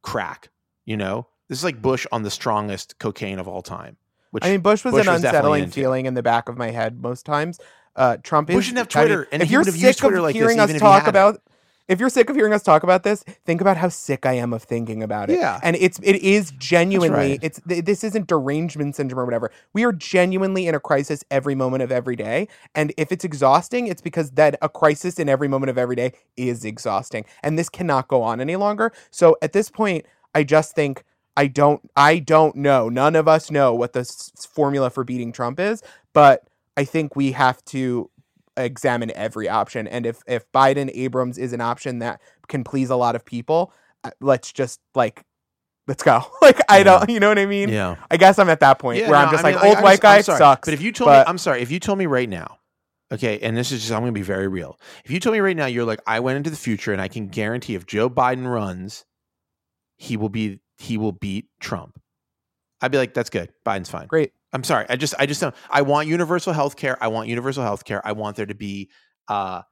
crack, 0.02 0.50
you 0.86 0.96
know? 0.96 1.26
This 1.48 1.58
is 1.58 1.64
like 1.64 1.80
Bush 1.82 2.06
on 2.12 2.22
the 2.22 2.30
strongest 2.30 2.98
cocaine 2.98 3.38
of 3.38 3.48
all 3.48 3.62
time. 3.62 3.96
Which 4.30 4.44
I 4.44 4.50
mean, 4.50 4.60
Bush 4.60 4.84
was 4.84 4.92
Bush 4.92 5.06
an 5.06 5.12
was 5.14 5.24
unsettling 5.24 5.70
feeling 5.70 6.06
in 6.06 6.14
the 6.14 6.22
back 6.22 6.48
of 6.48 6.56
my 6.56 6.70
head 6.70 7.00
most 7.00 7.24
times. 7.24 7.58
Uh, 7.96 8.18
Trump 8.22 8.50
is. 8.50 8.56
Bush 8.56 8.66
didn't 8.66 8.78
have 8.78 8.88
I 8.94 9.00
mean, 9.00 9.08
Twitter, 9.08 9.28
and 9.32 9.42
if 9.42 9.48
he 9.48 9.52
you're 9.52 9.60
would 9.60 9.66
have 9.66 9.76
used 9.76 9.86
sick 9.86 9.96
Twitter 9.96 10.18
of 10.18 10.22
like 10.22 10.34
hearing 10.34 10.60
even 10.60 10.76
us 10.76 10.80
talk 10.80 11.06
about, 11.06 11.40
if 11.88 12.00
you're 12.00 12.10
sick 12.10 12.28
of 12.30 12.36
hearing 12.36 12.52
us 12.52 12.62
talk 12.62 12.82
about 12.82 13.02
this, 13.02 13.22
think 13.44 13.60
about 13.60 13.76
how 13.76 13.88
sick 13.88 14.26
I 14.26 14.34
am 14.34 14.52
of 14.52 14.62
thinking 14.62 15.02
about 15.02 15.30
it. 15.30 15.38
Yeah. 15.38 15.58
and 15.62 15.76
it's 15.76 15.98
it 16.02 16.16
is 16.16 16.52
genuinely 16.58 17.32
right. 17.32 17.38
it's 17.42 17.60
th- 17.68 17.84
this 17.84 18.04
isn't 18.04 18.26
derangement 18.26 18.96
syndrome 18.96 19.20
or 19.20 19.24
whatever. 19.24 19.50
We 19.72 19.84
are 19.84 19.92
genuinely 19.92 20.66
in 20.66 20.74
a 20.74 20.80
crisis 20.80 21.24
every 21.30 21.54
moment 21.54 21.82
of 21.82 21.90
every 21.90 22.16
day, 22.16 22.48
and 22.74 22.92
if 22.96 23.10
it's 23.12 23.24
exhausting, 23.24 23.86
it's 23.86 24.02
because 24.02 24.32
that 24.32 24.56
a 24.62 24.68
crisis 24.68 25.18
in 25.18 25.28
every 25.28 25.48
moment 25.48 25.70
of 25.70 25.78
every 25.78 25.96
day 25.96 26.12
is 26.36 26.64
exhausting, 26.64 27.24
and 27.42 27.58
this 27.58 27.68
cannot 27.68 28.08
go 28.08 28.22
on 28.22 28.40
any 28.40 28.56
longer. 28.56 28.92
So 29.10 29.36
at 29.42 29.52
this 29.52 29.70
point, 29.70 30.06
I 30.34 30.44
just 30.44 30.74
think. 30.74 31.04
I 31.36 31.46
don't 31.46 31.88
I 31.94 32.18
don't 32.18 32.56
know. 32.56 32.88
None 32.88 33.14
of 33.14 33.28
us 33.28 33.48
know 33.48 33.72
what 33.72 33.92
the 33.92 34.00
s- 34.00 34.32
formula 34.50 34.90
for 34.90 35.04
beating 35.04 35.30
Trump 35.30 35.60
is, 35.60 35.84
but 36.12 36.48
I 36.76 36.82
think 36.84 37.14
we 37.14 37.30
have 37.30 37.64
to 37.66 38.10
examine 38.64 39.10
every 39.14 39.48
option. 39.48 39.86
And 39.86 40.06
if 40.06 40.22
if 40.26 40.50
Biden 40.52 40.90
Abrams 40.94 41.38
is 41.38 41.52
an 41.52 41.60
option 41.60 42.00
that 42.00 42.20
can 42.48 42.64
please 42.64 42.90
a 42.90 42.96
lot 42.96 43.14
of 43.16 43.24
people, 43.24 43.72
uh, 44.04 44.10
let's 44.20 44.52
just 44.52 44.80
like 44.94 45.22
let's 45.86 46.02
go. 46.02 46.22
like 46.42 46.60
I 46.68 46.82
don't, 46.82 47.08
you 47.08 47.18
know 47.20 47.28
what 47.28 47.38
I 47.38 47.46
mean? 47.46 47.70
Yeah. 47.70 47.96
I 48.10 48.16
guess 48.18 48.38
I'm 48.38 48.48
at 48.50 48.60
that 48.60 48.78
point 48.78 48.98
Yeah, 49.00 49.08
where 49.08 49.18
I'm 49.18 49.30
just 49.30 49.44
I 49.44 49.48
mean, 49.52 49.56
like 49.56 49.64
old 49.64 49.76
I- 49.78 49.82
white 49.82 50.00
guy 50.00 50.20
sucks. 50.20 50.66
But 50.66 50.74
if 50.74 50.82
you 50.82 50.92
told 50.92 51.08
but- 51.08 51.26
me, 51.26 51.30
I'm 51.30 51.38
sorry, 51.38 51.62
if 51.62 51.70
you 51.70 51.80
told 51.80 51.98
me 51.98 52.06
right 52.06 52.28
now, 52.28 52.58
okay, 53.10 53.38
and 53.40 53.56
this 53.56 53.72
is 53.72 53.80
just, 53.80 53.92
I'm 53.92 54.00
going 54.00 54.12
to 54.12 54.18
be 54.18 54.22
very 54.22 54.48
real. 54.48 54.78
If 55.04 55.10
you 55.10 55.18
told 55.18 55.32
me 55.32 55.40
right 55.40 55.56
now, 55.56 55.64
you're 55.64 55.86
like, 55.86 56.00
I 56.06 56.20
went 56.20 56.36
into 56.36 56.50
the 56.50 56.56
future 56.56 56.92
and 56.92 57.00
I 57.00 57.08
can 57.08 57.28
guarantee 57.28 57.74
if 57.74 57.86
Joe 57.86 58.10
Biden 58.10 58.46
runs, 58.46 59.06
he 59.96 60.18
will 60.18 60.28
be, 60.28 60.60
he 60.76 60.98
will 60.98 61.12
beat 61.12 61.46
Trump. 61.58 61.98
I'd 62.82 62.92
be 62.92 62.98
like, 62.98 63.14
that's 63.14 63.30
good. 63.30 63.50
Biden's 63.66 63.88
fine. 63.90 64.06
great. 64.08 64.32
I'm 64.52 64.64
sorry. 64.64 64.86
I 64.88 64.96
just 64.96 65.14
I 65.18 65.26
just 65.26 65.40
don't. 65.40 65.54
I 65.70 65.82
want 65.82 66.08
universal 66.08 66.52
health 66.52 66.76
care. 66.76 66.96
I 67.02 67.08
want 67.08 67.28
universal 67.28 67.62
health 67.62 67.84
care. 67.84 68.00
I 68.06 68.12
want 68.12 68.36
there 68.36 68.46
to 68.46 68.54
be. 68.54 68.90
Uh, 69.28 69.62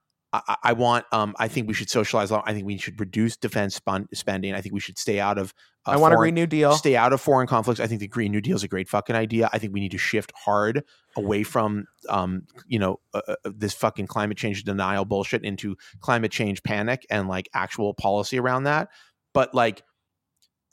I, 0.63 0.75
want. 0.75 1.07
Um, 1.13 1.35
I 1.39 1.49
think 1.49 1.67
we 1.67 1.73
should 1.73 1.89
socialize. 1.89 2.31
I 2.31 2.53
think 2.53 2.67
we 2.67 2.77
should 2.77 3.01
reduce 3.01 3.39
defense 3.39 3.77
spon- 3.77 4.09
spending. 4.13 4.53
I 4.55 4.61
think 4.61 4.75
we 4.75 4.81
should 4.81 4.99
stay 4.99 5.19
out 5.19 5.39
of. 5.39 5.55
Uh, 5.87 5.93
I 5.93 5.97
want 5.97 6.13
a 6.13 6.17
foreign- 6.17 6.27
Green 6.27 6.35
New 6.35 6.47
Deal. 6.47 6.73
Stay 6.73 6.95
out 6.95 7.15
of 7.15 7.23
foreign 7.23 7.47
conflicts. 7.47 7.81
I 7.81 7.87
think 7.87 8.01
the 8.01 8.09
Green 8.09 8.33
New 8.33 8.43
Deal 8.43 8.57
is 8.57 8.63
a 8.63 8.69
great 8.69 8.89
fucking 8.89 9.17
idea. 9.17 9.49
I 9.53 9.59
think 9.59 9.73
we 9.73 9.81
need 9.81 9.93
to 9.93 9.99
shift 9.99 10.33
hard 10.37 10.85
away 11.17 11.43
from, 11.43 11.87
um, 12.11 12.43
you 12.67 12.79
know, 12.79 13.01
uh, 13.15 13.23
uh, 13.27 13.35
this 13.45 13.73
fucking 13.73 14.09
climate 14.09 14.37
change 14.37 14.65
denial 14.65 15.07
bullshit 15.07 15.43
into 15.43 15.77
climate 16.01 16.33
change 16.33 16.63
panic 16.63 17.07
and 17.09 17.29
like 17.29 17.49
actual 17.55 17.95
policy 17.95 18.39
around 18.39 18.65
that. 18.65 18.89
But 19.33 19.55
like, 19.55 19.83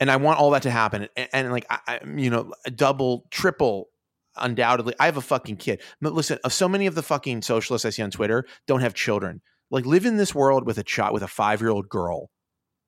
and 0.00 0.10
I 0.10 0.16
want 0.16 0.38
all 0.38 0.50
that 0.50 0.62
to 0.62 0.70
happen. 0.70 1.08
And, 1.16 1.28
and 1.32 1.52
like, 1.52 1.66
I, 1.70 1.78
I, 1.86 2.00
you 2.16 2.28
know, 2.28 2.52
a 2.66 2.70
double, 2.70 3.26
triple, 3.30 3.88
undoubtedly. 4.36 4.94
I 4.98 5.06
have 5.06 5.16
a 5.16 5.22
fucking 5.22 5.56
kid. 5.56 5.82
But 6.00 6.12
listen, 6.12 6.38
so 6.48 6.68
many 6.68 6.86
of 6.86 6.94
the 6.94 7.02
fucking 7.02 7.42
socialists 7.42 7.84
I 7.84 7.90
see 7.90 8.02
on 8.02 8.10
Twitter 8.10 8.44
don't 8.66 8.80
have 8.80 8.94
children. 8.94 9.40
Like, 9.70 9.86
live 9.86 10.06
in 10.06 10.16
this 10.16 10.34
world 10.34 10.66
with 10.66 10.78
a 10.78 10.84
child, 10.84 11.14
with 11.14 11.22
a 11.22 11.28
five 11.28 11.60
year 11.60 11.70
old 11.70 11.88
girl, 11.88 12.30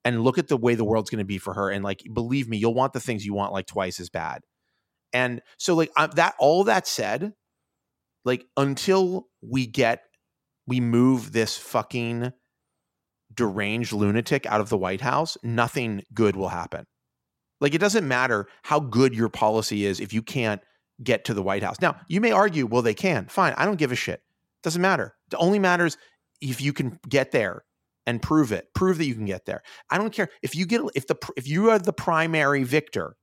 and 0.05 0.23
look 0.23 0.39
at 0.39 0.48
the 0.48 0.56
way 0.56 0.74
the 0.74 0.85
world's 0.85 1.10
going 1.10 1.18
to 1.18 1.24
be 1.24 1.39
for 1.39 1.55
her. 1.55 1.70
And 1.70 1.82
like, 1.82 2.02
believe 2.12 2.48
me, 2.48 2.59
you'll 2.59 2.74
want 2.74 2.93
the 2.93 3.01
things 3.01 3.24
you 3.24 3.35
want 3.35 3.52
like 3.52 3.66
twice 3.66 3.98
as 3.98 4.10
bad. 4.10 4.40
And 5.12 5.40
so, 5.59 5.74
like 5.74 5.90
I, 5.97 6.06
that. 6.09 6.35
All 6.39 6.64
that 6.64 6.86
said, 6.86 7.32
like 8.24 8.44
until 8.56 9.27
we 9.40 9.66
get, 9.66 10.02
we 10.66 10.81
move 10.81 11.32
this 11.32 11.56
fucking 11.56 12.32
deranged 13.32 13.93
lunatic 13.93 14.47
out 14.47 14.60
of 14.60 14.68
the 14.68 14.78
White 14.78 15.01
House, 15.01 15.36
nothing 15.43 16.02
good 16.12 16.36
will 16.36 16.48
happen. 16.48 16.86
Like 17.60 17.74
it 17.74 17.78
doesn't 17.78 18.06
matter 18.06 18.48
how 18.62 18.81
good 18.81 19.14
your 19.14 19.28
policy 19.28 19.86
is 19.86 20.01
if 20.01 20.12
you 20.12 20.23
can't 20.23 20.60
get 21.02 21.24
to 21.27 21.35
the 21.35 21.43
White 21.43 21.62
House. 21.62 21.81
Now, 21.81 21.97
you 22.09 22.20
may 22.20 22.32
argue, 22.32 22.66
well, 22.66 22.82
they 22.82 22.94
can. 22.94 23.27
Fine. 23.27 23.55
I 23.56 23.64
don't 23.64 23.78
give 23.78 23.93
a 23.93 23.97
shit. 23.97 24.20
Doesn't 24.62 24.82
matter. 24.82 25.14
It 25.32 25.36
only 25.39 25.59
matters 25.59 25.97
if 26.40 26.60
you 26.60 26.73
can 26.73 26.98
get 27.09 27.32
there 27.32 27.64
and 28.06 28.23
prove 28.23 28.52
it. 28.52 28.68
Prove 28.74 28.98
that 28.98 29.06
you 29.06 29.14
can 29.14 29.27
get 29.27 29.47
there. 29.47 29.62
I 29.90 29.98
don't 29.98 30.12
care 30.12 30.28
if 30.43 30.55
you 30.55 30.66
get 30.66 30.81
if 30.94 31.06
the 31.06 31.16
if 31.36 31.48
you 31.48 31.70
are 31.70 31.78
the 31.78 31.93
primary 31.93 32.62
victor. 32.62 33.16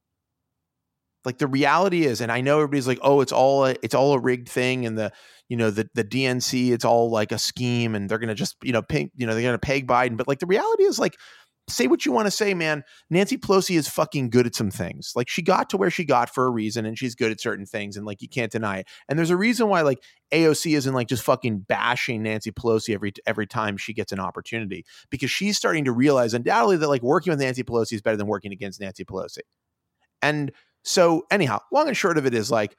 Like 1.26 1.38
the 1.38 1.48
reality 1.48 2.04
is, 2.04 2.20
and 2.20 2.30
I 2.32 2.41
know 2.41 2.58
everybody's 2.58 2.88
like, 2.88 3.00
"Oh, 3.02 3.22
it's 3.22 3.32
all 3.32 3.66
a, 3.66 3.76
it's 3.82 3.95
all 3.95 4.14
a 4.14 4.20
rigged 4.20 4.50
thing," 4.50 4.86
and 4.86 4.98
the 4.98 5.14
you 5.48 5.56
know 5.56 5.72
the 5.72 5.88
the 5.94 6.04
DNC, 6.04 6.72
it's 6.72 6.84
all 6.84 7.10
like 7.10 7.32
a 7.32 7.40
scheme, 7.40 7.95
and 7.95 8.10
they're 8.10 8.20
gonna 8.20 8.36
just 8.36 8.58
you 8.62 8.74
know 8.74 8.82
pay, 8.82 9.10
you 9.16 9.26
know 9.26 9.34
they're 9.34 9.44
gonna 9.44 9.58
peg 9.58 9.88
Biden. 9.88 10.18
But 10.18 10.28
like 10.28 10.40
the 10.40 10.45
reality 10.45 10.84
is, 10.84 11.00
like 11.00 11.16
say 11.69 11.88
what 11.88 12.06
you 12.06 12.11
want 12.11 12.27
to 12.27 12.31
say, 12.31 12.53
man. 12.53 12.84
Nancy 13.10 13.38
Pelosi 13.38 13.77
is 13.77 13.88
fucking 13.88 14.30
good 14.30 14.45
at 14.45 14.56
some 14.56 14.69
things. 14.69 15.14
Like 15.15 15.30
she 15.30 15.41
got 15.41 15.69
to 15.69 15.77
where 15.77 15.90
she 15.90 16.03
got 16.03 16.34
for 16.34 16.45
a 16.45 16.49
reason 16.49 16.85
and 16.85 16.98
she's 16.98 17.15
good 17.15 17.31
at 17.31 17.40
certain 17.40 17.65
things 17.65 17.95
and 17.95 18.06
like 18.06 18.22
you 18.22 18.27
can't 18.27 18.52
deny 18.52 18.80
it. 18.80 18.88
And 19.07 19.18
there's 19.18 19.30
a 19.30 19.38
reason 19.38 19.69
why 19.69 19.81
like 19.81 19.99
AOC 20.31 20.76
isn't 20.76 20.94
like 20.94 21.07
just 21.07 21.23
fucking 21.23 21.60
bashing 21.60 22.23
Nancy 22.23 22.52
Pelosi 22.52 22.94
every 22.94 23.14
every 23.26 23.48
time 23.48 23.77
she 23.77 23.94
gets 23.94 24.11
an 24.11 24.19
opportunity 24.19 24.85
because 25.10 25.31
she's 25.31 25.57
starting 25.57 25.85
to 25.85 25.91
realize 25.91 26.34
undoubtedly 26.34 26.77
that 26.77 26.90
like 26.90 27.03
working 27.03 27.31
with 27.31 27.40
Nancy 27.40 27.64
Pelosi 27.64 27.94
is 27.94 28.02
better 28.02 28.18
than 28.18 28.27
working 28.27 28.52
against 28.52 28.81
Nancy 28.81 29.06
Pelosi. 29.06 29.40
And 30.22 30.52
so 30.84 31.23
anyhow, 31.31 31.60
long 31.72 31.88
and 31.88 31.95
short 31.95 32.18
of 32.18 32.26
it 32.26 32.34
is 32.34 32.52
like 32.52 32.76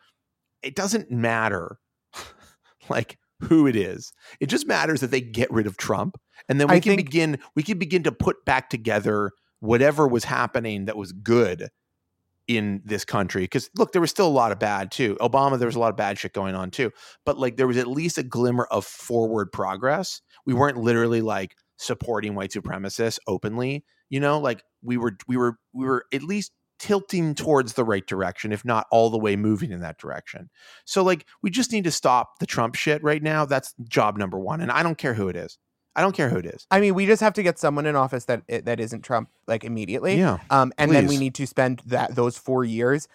it 0.62 0.74
doesn't 0.74 1.10
matter 1.10 1.78
like 2.88 3.18
who 3.40 3.66
it 3.66 3.76
is. 3.76 4.12
It 4.40 4.46
just 4.46 4.66
matters 4.66 5.00
that 5.00 5.10
they 5.10 5.20
get 5.20 5.50
rid 5.50 5.66
of 5.66 5.76
Trump 5.76 6.16
and 6.48 6.60
then 6.60 6.68
we 6.68 6.76
I 6.76 6.80
can 6.80 6.96
think- 6.96 7.06
begin 7.06 7.38
we 7.54 7.62
can 7.62 7.78
begin 7.78 8.02
to 8.04 8.12
put 8.12 8.44
back 8.44 8.70
together 8.70 9.32
whatever 9.60 10.06
was 10.06 10.24
happening 10.24 10.86
that 10.86 10.96
was 10.96 11.12
good 11.12 11.68
in 12.46 12.82
this 12.84 13.04
country. 13.04 13.42
Because 13.44 13.70
look 13.76 13.92
there 13.92 14.02
was 14.02 14.10
still 14.10 14.28
a 14.28 14.28
lot 14.28 14.52
of 14.52 14.58
bad 14.58 14.90
too. 14.90 15.16
Obama 15.20 15.58
there 15.58 15.66
was 15.68 15.76
a 15.76 15.80
lot 15.80 15.90
of 15.90 15.96
bad 15.96 16.18
shit 16.18 16.32
going 16.32 16.54
on 16.54 16.70
too. 16.70 16.90
But 17.24 17.38
like 17.38 17.56
there 17.56 17.66
was 17.66 17.78
at 17.78 17.86
least 17.86 18.18
a 18.18 18.22
glimmer 18.22 18.66
of 18.70 18.84
forward 18.84 19.52
progress. 19.52 20.20
We 20.44 20.52
mm. 20.52 20.58
weren't 20.58 20.78
literally 20.78 21.22
like 21.22 21.56
supporting 21.76 22.34
white 22.34 22.50
supremacists 22.50 23.18
openly 23.26 23.84
you 24.14 24.20
know? 24.20 24.38
Like 24.38 24.62
we 24.82 24.96
were 24.96 25.16
we 25.26 25.36
were 25.36 25.58
we 25.72 25.86
were 25.86 26.06
at 26.12 26.22
least 26.22 26.52
tilting 26.78 27.34
towards 27.34 27.74
the 27.74 27.84
right 27.84 28.06
direction 28.06 28.52
if 28.52 28.64
not 28.64 28.86
all 28.90 29.08
the 29.10 29.18
way 29.18 29.36
moving 29.36 29.70
in 29.70 29.80
that 29.80 29.98
direction. 29.98 30.50
So 30.84 31.02
like 31.02 31.26
we 31.42 31.50
just 31.50 31.72
need 31.72 31.84
to 31.84 31.90
stop 31.90 32.38
the 32.40 32.46
trump 32.46 32.74
shit 32.74 33.02
right 33.02 33.22
now. 33.22 33.44
That's 33.44 33.74
job 33.88 34.16
number 34.16 34.38
one 34.38 34.60
and 34.60 34.70
i 34.70 34.82
don't 34.82 34.98
care 34.98 35.14
who 35.14 35.28
it 35.28 35.36
is 35.36 35.58
i 35.96 36.00
don't 36.00 36.14
care 36.14 36.28
who 36.30 36.38
it 36.38 36.46
is 36.46 36.66
I 36.70 36.80
mean, 36.80 36.94
we 36.94 37.06
just 37.06 37.22
have 37.22 37.34
to 37.34 37.42
get 37.42 37.58
someone 37.58 37.86
in 37.86 37.96
office 37.96 38.24
that 38.26 38.42
that 38.48 38.80
isn't 38.80 39.02
Trump 39.02 39.28
like 39.46 39.64
immediately. 39.64 40.16
yeah 40.16 40.38
Um, 40.50 40.72
and 40.78 40.90
then 40.90 41.06
we 41.06 41.16
need 41.18 41.34
to 41.36 41.46
spend 41.46 41.82
that 41.86 42.14
those 42.14 42.36
four 42.38 42.64
years. 42.64 43.08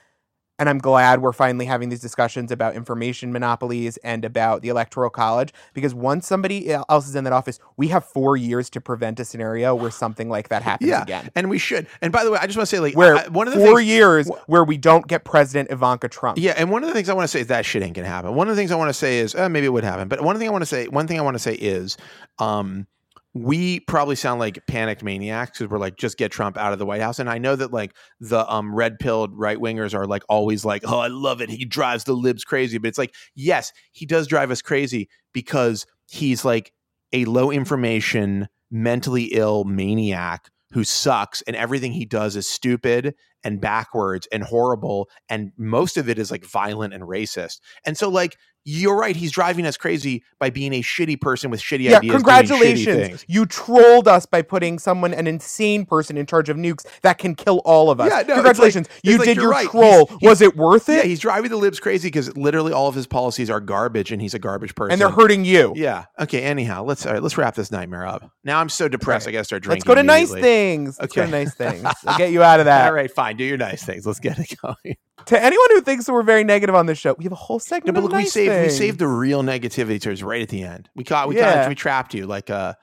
And 0.60 0.69
I'm 0.69 0.77
glad 0.77 1.22
we're 1.22 1.31
finally 1.31 1.65
having 1.65 1.90
these 1.90 2.02
discussions 2.02 2.52
about 2.52 2.76
information 2.76 3.31
monopolies 3.31 3.98
and 3.98 4.26
about 4.26 4.61
the 4.61 4.68
electoral 4.69 5.10
college 5.10 5.53
because 5.73 5.95
once 5.95 6.27
somebody 6.27 6.69
else 6.69 7.07
is 7.07 7.15
in 7.15 7.23
that 7.23 7.34
office, 7.34 7.60
we 7.77 7.88
have 7.88 8.03
four 8.06 8.36
years 8.38 8.69
to 8.72 8.81
prevent 8.81 9.19
a 9.22 9.26
scenario 9.26 9.73
where 9.73 9.90
something 9.90 10.30
like 10.30 10.49
that 10.49 10.61
happens 10.61 10.90
yeah 10.90 11.03
again. 11.03 11.31
and 11.36 11.49
we 11.49 11.57
should 11.57 11.88
and 12.02 12.11
by 12.11 12.23
the 12.23 12.31
way 12.31 12.38
i 12.41 12.45
just 12.45 12.57
want 12.57 12.68
to 12.69 12.76
say 12.76 12.80
like 12.80 12.95
Where 12.95 13.15
I- 13.15 13.27
one 13.30 13.48
of 13.48 13.53
the 13.53 13.60
four 13.61 13.77
things 13.77 13.88
years 13.90 14.27
wh- 14.30 14.49
where 14.49 14.64
we 14.65 14.77
don't 14.77 15.07
get 15.07 15.23
President 15.23 15.72
Ivanka 15.72 16.10
Trump. 16.10 16.38
Yeah, 16.38 16.53
and 16.57 16.69
one 16.69 16.84
of 16.84 16.88
the 16.90 16.94
things 16.94 17.07
I 17.10 17.14
want 17.14 17.23
to 17.23 17.27
say 17.30 17.40
is 17.40 17.48
that 17.48 17.65
shit 17.65 17.81
ain't 17.81 17.95
gonna 17.95 18.07
happen. 18.07 18.36
One 18.36 18.49
of 18.49 18.56
the 18.56 18.60
things 18.60 18.72
I 18.72 18.76
want 18.76 18.90
to 18.90 18.94
say 18.94 19.19
is 19.19 19.34
uh, 19.36 19.48
maybe 19.48 19.65
it 19.68 19.69
would 19.69 19.84
happen, 19.86 20.07
but 20.10 20.22
one 20.22 20.38
thing 20.38 20.48
I 20.48 20.52
want 20.52 20.61
to 20.64 20.65
say, 20.65 20.88
one 20.88 21.07
thing 21.07 21.18
I 21.19 21.22
want 21.22 21.36
to 21.36 21.40
say 21.40 21.53
is, 21.53 21.95
um, 22.40 22.86
we 23.34 23.80
probably 23.82 24.16
sound 24.16 24.40
like 24.40 24.66
panicked 24.68 25.04
maniacs 25.04 25.60
because 25.60 25.70
we're 25.70 25.78
like, 25.78 25.98
just 25.98 26.18
get 26.18 26.32
Trump 26.32 26.58
out 26.58 26.74
of 26.74 26.80
the 26.80 26.86
White 26.86 27.02
House. 27.02 27.20
And 27.20 27.30
I 27.30 27.38
know 27.38 27.56
that 27.56 27.72
like 27.72 27.94
the 28.20 28.50
um 28.52 28.74
red 28.74 28.98
pilled 29.00 29.38
right 29.38 29.58
wingers 29.58 29.94
are 29.94 30.08
like 30.08 30.24
always 30.28 30.66
like, 30.66 30.84
oh, 30.86 31.00
I 31.00 31.08
love 31.08 31.42
it. 31.42 31.50
He 31.50 31.66
drives 31.66 32.06
the 32.06 32.14
libs 32.14 32.44
crazy, 32.44 32.78
but 32.78 32.88
it's 32.88 32.98
like, 32.98 33.14
yes, 33.36 33.72
he 33.92 34.06
does 34.06 34.28
drive 34.28 34.50
us 34.52 34.62
crazy 34.62 35.10
because 35.34 35.86
he's 36.08 36.44
like 36.44 36.74
a 37.14 37.26
low 37.26 37.52
information, 37.52 38.48
mentally 38.72 39.26
ill 39.26 39.64
maniac 39.64 40.50
who 40.72 40.84
sucks 40.84 41.42
and 41.44 41.56
everything 41.56 41.92
he 41.92 42.06
does 42.06 42.36
is 42.36 42.48
stupid 42.48 43.16
and 43.44 43.62
backwards 43.62 44.28
and 44.32 44.44
horrible 44.44 45.10
and 45.30 45.52
most 45.58 45.98
of 45.98 46.10
it 46.10 46.20
is 46.20 46.30
like 46.30 46.46
violent 46.46 46.94
and 46.94 47.04
racist. 47.04 47.60
And 47.86 47.98
so 47.98 48.10
like 48.10 48.38
you're 48.65 48.98
right, 48.98 49.15
he's 49.15 49.31
driving 49.31 49.65
us 49.65 49.77
crazy 49.77 50.23
by 50.40 50.49
being 50.49 50.73
a 50.73 50.81
shitty 50.81 51.19
person 51.19 51.49
with 51.49 51.60
shitty 51.61 51.81
Yeah, 51.84 51.98
ideas. 51.98 52.11
shitty 52.11 52.15
congratulations. 52.15 53.26
You 53.27 53.45
trolled 53.45 54.07
us 54.07 54.26
by 54.26 54.41
putting 54.41 54.80
someone, 54.80 55.14
an 55.14 55.27
insane 55.27 55.86
person, 55.86 56.18
in 56.18 56.26
charge 56.26 56.49
of 56.49 56.57
nukes 56.57 56.86
that 57.02 57.18
can 57.18 57.36
kill 57.36 57.60
all 57.65 57.90
of 57.90 57.99
us. 57.99 58.07
Yeah, 58.10 58.15
no, 58.15 58.19
it's 58.19 58.27
like- 58.27 58.36
congratulations. 58.36 58.88
you 59.03 59.18
like 59.18 59.26
did 59.26 59.38
your 59.38 59.49
right. 59.52 59.68
troll. 59.69 60.06
He's- 60.06 60.10
he's- 60.19 60.22
Was 60.30 60.41
it 60.41 60.56
worth 60.57 60.90
it? 60.90 60.98
Yeah, 60.98 61.03
he's 61.03 61.19
driving 61.19 61.49
the 61.49 61.57
libs 61.57 61.80
crazy 61.80 62.07
because 62.07 62.36
literally 62.38 62.72
all 62.73 62.88
of 62.88 62.95
his 62.95 63.07
policies 63.07 63.49
are 63.49 63.60
garbage 63.60 64.11
and 64.11 64.22
he's 64.22 64.34
a 64.34 64.40
garbage 64.40 64.76
person. 64.76 64.91
and 64.94 65.02
they're 65.02 65.10
hurting 65.10 65.45
you. 65.45 65.73
Yeah. 65.76 66.06
Okay. 66.19 66.41
Anyhow, 66.41 66.84
let's 66.84 67.06
all 67.06 67.14
right, 67.14 67.23
let's 67.23 67.38
wrap 67.38 67.56
this 67.56 67.72
nightmare 67.72 68.06
up. 68.06 68.30
Now 68.44 68.60
I'm 68.60 68.69
so 68.69 68.88
depressed. 68.88 69.27
I 69.27 69.31
gotta 69.31 69.44
start 69.45 69.64
drinking. 69.64 69.80
Let's 69.81 69.88
go 69.88 69.95
to 69.95 70.03
nice 70.03 70.31
things. 70.31 70.98
Let's 70.99 71.14
go 71.15 71.26
to 71.26 71.31
nice 71.31 71.53
things. 71.56 71.88
I'll 72.06 72.18
get 72.19 72.31
you 72.31 72.44
out 72.44 72.60
of 72.60 72.65
that. 72.65 72.88
All 72.88 72.94
right, 72.94 73.11
fine. 73.11 73.38
Do 73.38 73.44
your 73.44 73.57
nice 73.57 73.84
things. 73.84 74.06
Let's 74.06 74.19
get 74.19 74.38
it 74.38 74.53
going. 74.61 74.95
To 75.26 75.44
anyone 75.44 75.68
who 75.72 75.82
thinks 75.82 76.06
that 76.06 76.14
we're 76.14 76.24
very 76.24 76.44
negative 76.44 76.76
on 76.76 76.86
this 76.86 76.98
show, 76.98 77.16
we 77.18 77.24
have 77.26 77.34
a 77.34 77.36
whole 77.36 77.60
segment. 77.60 77.88
No, 77.88 77.94
but 77.94 78.00
of 78.00 78.04
look, 78.06 78.14
we 78.14 78.24
nice 78.24 78.34
saved 78.34 78.62
we 78.62 78.70
saved 78.70 79.00
the 79.00 79.08
real 79.08 79.44
negativity 79.44 80.02
towards 80.02 80.24
right 80.24 80.41
at 80.41 80.50
the 80.50 80.64
end. 80.64 80.90
We 80.96 81.04
caught 81.04 81.28
we 81.28 81.38
Yeah. 81.38 81.62
caught 81.62 81.70
we 81.70 81.76
trapped 81.76 82.14
you 82.14 82.26
like 82.26 82.50
uh 82.50 82.74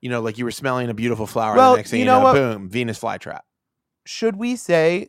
you 0.00 0.10
know 0.10 0.20
like 0.20 0.38
you 0.38 0.44
were 0.44 0.50
smelling 0.50 0.90
a 0.90 0.94
beautiful 0.94 1.26
flower. 1.26 1.56
Well, 1.56 1.72
the 1.72 1.78
next 1.78 1.90
thing 1.90 2.00
you 2.00 2.06
you, 2.06 2.10
know 2.10 2.22
know, 2.22 2.32
boom, 2.32 2.68
Venus 2.68 2.98
flytrap. 2.98 3.40
Should 4.06 4.36
we 4.36 4.56
say 4.56 5.08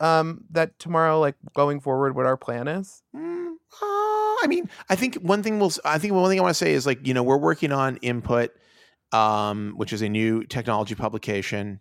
um, 0.00 0.44
that 0.50 0.78
tomorrow, 0.78 1.20
like 1.20 1.36
going 1.54 1.80
forward, 1.80 2.16
what 2.16 2.26
our 2.26 2.36
plan 2.36 2.68
is? 2.68 3.02
Mm, 3.14 3.52
uh, 3.52 3.54
I 3.80 4.46
mean, 4.48 4.68
I 4.88 4.96
think 4.96 5.16
one 5.16 5.42
thing 5.42 5.58
we'll. 5.58 5.72
I 5.84 5.98
think 5.98 6.12
one 6.12 6.28
thing 6.28 6.38
I 6.38 6.42
want 6.42 6.54
to 6.54 6.58
say 6.58 6.72
is 6.72 6.86
like 6.86 7.06
you 7.06 7.14
know 7.14 7.22
we're 7.22 7.38
working 7.38 7.72
on 7.72 7.96
Input, 7.98 8.50
um, 9.12 9.74
which 9.76 9.92
is 9.92 10.02
a 10.02 10.08
new 10.08 10.44
technology 10.44 10.94
publication, 10.94 11.80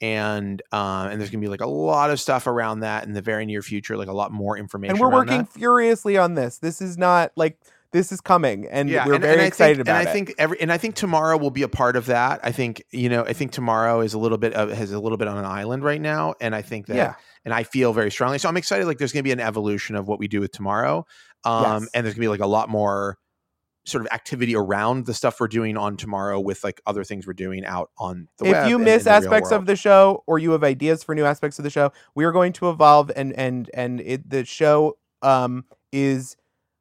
and 0.00 0.62
um, 0.72 1.08
and 1.08 1.20
there's 1.20 1.30
gonna 1.30 1.40
be 1.42 1.48
like 1.48 1.60
a 1.60 1.66
lot 1.68 2.10
of 2.10 2.20
stuff 2.20 2.46
around 2.46 2.80
that 2.80 3.04
in 3.04 3.12
the 3.12 3.22
very 3.22 3.46
near 3.46 3.62
future, 3.62 3.96
like 3.96 4.08
a 4.08 4.12
lot 4.12 4.32
more 4.32 4.56
information. 4.56 4.92
And 4.92 5.00
we're 5.00 5.10
working 5.10 5.38
that. 5.38 5.48
furiously 5.48 6.16
on 6.16 6.34
this. 6.34 6.58
This 6.58 6.80
is 6.80 6.96
not 6.98 7.32
like 7.36 7.58
this 7.92 8.12
is 8.12 8.20
coming, 8.20 8.66
and 8.70 8.88
we're 8.88 9.14
and- 9.14 9.22
very 9.22 9.38
and 9.38 9.42
excited 9.46 9.76
think, 9.78 9.88
about 9.88 9.96
and 9.98 10.06
it. 10.06 10.10
I 10.10 10.12
think 10.12 10.34
every 10.38 10.60
and 10.60 10.72
I 10.72 10.78
think 10.78 10.94
tomorrow 10.94 11.36
will 11.36 11.50
be 11.50 11.62
a 11.62 11.68
part 11.68 11.96
of 11.96 12.06
that. 12.06 12.40
I 12.42 12.52
think 12.52 12.82
you 12.90 13.08
know 13.08 13.24
I 13.24 13.32
think 13.32 13.52
tomorrow 13.52 14.00
is 14.00 14.14
a 14.14 14.18
little 14.18 14.38
bit 14.38 14.54
of 14.54 14.70
has 14.70 14.92
a 14.92 14.98
little 15.00 15.18
bit 15.18 15.28
on 15.28 15.36
an 15.38 15.44
island 15.44 15.82
right 15.84 16.00
now, 16.00 16.34
and 16.40 16.54
I 16.54 16.62
think 16.62 16.86
that 16.86 16.96
yeah, 16.96 17.14
and 17.44 17.52
I 17.52 17.64
feel 17.64 17.92
very 17.92 18.10
strongly. 18.10 18.38
So 18.38 18.48
I'm 18.48 18.56
excited. 18.56 18.86
Like 18.86 18.98
there's 18.98 19.12
going 19.12 19.22
to 19.24 19.28
be 19.28 19.32
an 19.32 19.40
evolution 19.40 19.96
of 19.96 20.06
what 20.06 20.18
we 20.20 20.28
do 20.28 20.40
with 20.40 20.52
tomorrow, 20.52 21.04
um, 21.44 21.82
Yes. 21.82 21.90
and 21.94 22.06
there's 22.06 22.14
going 22.14 22.22
to 22.22 22.26
be 22.26 22.28
like 22.28 22.40
a 22.40 22.46
lot 22.46 22.68
more 22.68 23.18
sort 23.90 24.04
of 24.06 24.12
activity 24.12 24.54
around 24.56 25.06
the 25.06 25.14
stuff 25.14 25.40
we're 25.40 25.48
doing 25.48 25.76
on 25.76 25.96
tomorrow 25.96 26.38
with 26.40 26.62
like 26.64 26.80
other 26.86 27.04
things 27.04 27.26
we're 27.26 27.32
doing 27.32 27.64
out 27.64 27.90
on 27.98 28.28
the 28.38 28.46
if 28.46 28.52
web 28.52 28.68
you 28.68 28.78
miss 28.78 29.04
the 29.04 29.10
aspects 29.10 29.50
world. 29.50 29.62
of 29.62 29.66
the 29.66 29.76
show 29.76 30.22
or 30.26 30.38
you 30.38 30.52
have 30.52 30.64
ideas 30.64 31.02
for 31.02 31.14
new 31.14 31.24
aspects 31.24 31.58
of 31.58 31.62
the 31.64 31.70
show 31.70 31.92
we 32.14 32.24
are 32.24 32.32
going 32.32 32.52
to 32.52 32.70
evolve 32.70 33.10
and 33.16 33.32
and 33.34 33.70
and 33.74 34.00
it, 34.00 34.28
the 34.30 34.44
show 34.44 34.96
um 35.22 35.64
is 35.92 36.36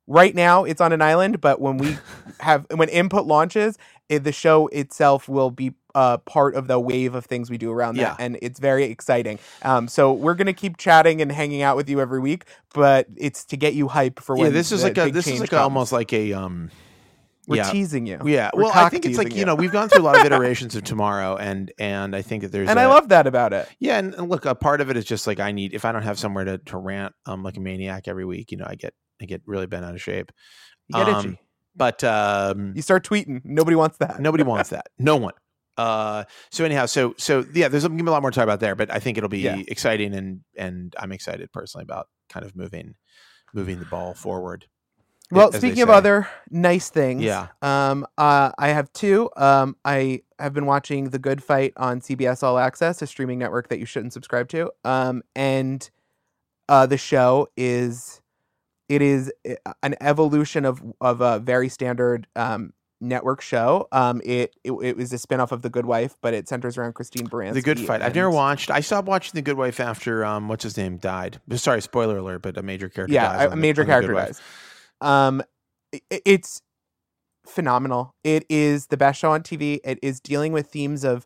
right 0.07 0.34
now 0.36 0.64
it's 0.64 0.81
on 0.81 0.91
an 0.94 1.02
island 1.02 1.41
but 1.41 1.60
when 1.61 1.77
we 1.77 1.98
have 2.40 2.65
when 2.73 2.90
input 2.90 3.26
launches 3.26 3.77
it, 4.07 4.23
the 4.23 4.31
show 4.31 4.68
itself 4.68 5.30
will 5.30 5.52
be 5.52 5.73
uh, 5.95 6.18
part 6.18 6.56
of 6.56 6.68
the 6.68 6.80
wave 6.80 7.14
of 7.15 7.26
things 7.26 7.49
we 7.49 7.57
do 7.57 7.72
around 7.72 7.95
that 7.95 8.02
Yeah. 8.02 8.15
and 8.19 8.38
it's 8.44 8.60
very 8.60 8.86
exciting 8.86 9.40
um, 9.64 9.88
so 9.88 10.14
we're 10.14 10.36
gonna 10.36 10.53
keep 10.53 10.77
chatting 10.77 11.22
and 11.22 11.31
hanging 11.31 11.61
out 11.64 11.76
with 11.76 11.90
you 11.90 11.99
every 11.99 12.19
week 12.19 12.45
but 12.73 13.07
it's 13.18 13.44
to 13.45 13.57
get 13.57 13.73
you 13.73 13.88
hype 13.88 14.19
for 14.19 14.36
when 14.36 14.45
yeah, 14.45 14.52
this 14.52 14.72
is 14.72 14.81
the 14.81 14.88
like 14.90 14.98
a 14.99 15.11
this 15.11 15.27
is 15.27 15.40
like 15.40 15.52
a, 15.52 15.60
almost 15.60 15.91
like 15.91 16.14
a 16.14 16.34
um 16.34 16.69
we're 17.49 17.57
yeah. 17.57 17.71
teasing 17.71 18.05
you 18.05 18.19
yeah. 18.23 18.51
We're 18.53 18.63
Well, 18.63 18.71
I 18.73 18.88
think 18.89 19.05
it's 19.05 19.17
like 19.17 19.35
you 19.35 19.43
know 19.43 19.55
we've 19.55 19.71
gone 19.71 19.89
through 19.89 20.03
a 20.03 20.05
lot 20.05 20.15
of 20.15 20.23
iterations 20.31 20.76
of 20.76 20.84
tomorrow, 20.84 21.35
and 21.35 21.71
and 21.80 22.15
I 22.15 22.21
think 22.21 22.43
that 22.43 22.51
there's 22.51 22.69
and 22.69 22.80
I 22.80 22.84
I 22.84 22.85
love 22.85 23.09
that 23.09 23.26
about 23.27 23.53
it 23.53 23.67
Yeah, 23.80 23.97
and, 23.97 24.13
and 24.13 24.30
look, 24.30 24.45
a 24.45 24.53
part 24.55 24.80
of 24.81 24.89
it 24.89 24.95
is 24.97 25.03
just 25.03 25.26
like 25.27 25.39
I 25.39 25.51
need 25.51 25.73
if 25.73 25.84
I 25.84 25.91
don't 25.91 26.03
have 26.03 26.19
somewhere 26.19 26.45
to, 26.45 26.57
to 26.59 26.77
rant 26.77 27.13
um 27.26 27.43
like 27.43 27.57
a 27.57 27.59
maniac 27.59 28.07
every 28.07 28.23
week, 28.23 28.51
you 28.51 28.57
know, 28.57 28.65
I 28.67 28.76
get 28.76 28.93
I 29.21 29.26
get 29.26 29.41
really 29.45 29.65
bent 29.65 29.84
out 29.84 29.95
of 29.95 30.01
shape. 30.01 30.31
you 30.88 30.95
get 30.95 31.09
Um, 31.09 31.26
itchy 31.26 31.39
But 31.76 32.03
um 32.03 32.73
you 32.76 32.81
start 32.84 33.03
tweeting 33.03 33.41
nobody 33.43 33.76
wants 33.76 33.97
that 33.97 34.19
nobody 34.19 34.43
wants 34.51 34.69
that. 34.69 34.88
No 34.99 35.17
one. 35.17 35.34
Uh 35.76 36.26
so 36.51 36.65
anyhow, 36.65 36.85
so 36.85 37.15
so 37.17 37.43
yeah, 37.53 37.67
there's 37.67 37.84
gonna 37.84 38.01
be 38.01 38.07
a 38.07 38.11
lot 38.11 38.21
more 38.21 38.31
to 38.31 38.35
talk 38.35 38.43
about 38.43 38.59
there, 38.59 38.76
but 38.76 38.91
I 38.91 38.99
think 38.99 39.17
it'll 39.17 39.27
be 39.30 39.39
Yeah. 39.39 39.57
exciting 39.67 40.13
and 40.13 40.41
and 40.55 40.93
I'm 40.99 41.11
excited 41.11 41.51
personally 41.51 41.84
about 41.84 42.07
kind 42.30 42.45
of 42.45 42.55
moving 42.55 42.93
moving 43.55 43.80
the 43.80 43.85
ball 43.85 44.13
forward. 44.13 44.67
Well, 45.31 45.51
speaking 45.51 45.84
of 45.84 45.89
other 45.89 46.27
nice 46.49 46.89
things, 46.89 47.22
Yeah. 47.22 47.47
um, 47.61 48.06
uh, 48.18 48.51
I 48.57 48.69
have 48.69 48.91
two. 48.93 49.30
Um, 49.38 49.76
I 49.85 50.23
have 50.39 50.53
been 50.53 50.65
watching 50.65 51.10
The 51.10 51.19
Good 51.19 51.43
Fight 51.43 51.73
on 51.77 52.01
CBS 52.01 52.41
All 52.43 52.57
Access, 52.57 53.01
a 53.01 53.07
streaming 53.07 53.38
network 53.39 53.68
that 53.69 53.77
you 53.80 53.85
shouldn't 53.85 54.14
subscribe 54.14 54.47
to. 54.49 54.72
Um, 54.84 55.22
and 55.35 55.88
uh, 56.68 56.85
the 56.88 56.97
show 56.97 57.47
is 57.57 58.22
it 58.88 59.01
is 59.03 59.31
uh, 59.47 59.73
an 59.84 59.95
evolution 60.01 60.65
of 60.65 60.81
of 60.99 61.22
a 61.22 61.38
very 61.39 61.69
standard 61.69 62.26
um, 62.35 62.73
network 63.01 63.41
show. 63.41 63.88
Um, 63.91 64.22
it, 64.26 64.56
it 64.64 64.72
it 64.81 64.97
was 64.97 65.14
a 65.14 65.18
spinoff 65.18 65.51
of 65.51 65.61
The 65.61 65.69
Good 65.69 65.85
Wife, 65.85 66.15
but 66.22 66.34
it 66.34 66.47
centers 66.49 66.76
around 66.76 66.93
Christine 66.93 67.27
Baranski. 67.27 67.53
the 67.53 67.61
Good 67.61 67.80
Fight. 67.80 68.01
I've 68.01 68.15
never 68.15 68.31
watched. 68.31 68.72
I 68.72 68.80
stopped 68.80 69.07
watching 69.07 69.34
The 69.35 69.43
Good 69.43 69.57
Wife 69.57 69.80
after 69.80 70.26
um 70.26 70.47
what's 70.47 70.64
his 70.64 70.76
name 70.76 70.97
died. 70.97 71.39
Sorry, 71.56 71.81
spoiler 71.84 72.18
alert, 72.18 72.41
but 72.41 72.57
a 72.57 72.64
major 72.64 72.89
character 72.89 73.14
Yeah, 73.14 73.31
dies 73.34 73.49
a- 73.49 73.51
a 73.51 73.56
major 73.56 73.84
The 73.84 73.88
character 73.91 74.14
dies. 74.14 74.41
Um, 75.01 75.41
i- 75.93 76.01
i- 76.11 76.21
it's 76.26 76.61
phenomenal. 77.45 78.15
It 78.23 78.45
is 78.49 78.88
the 78.88 78.97
best 78.97 79.19
show 79.19 79.31
on 79.31 79.43
TV. 79.43 79.81
It 79.84 79.99
is 80.01 80.19
dealing 80.19 80.53
with 80.53 80.67
themes 80.67 81.03
of 81.03 81.26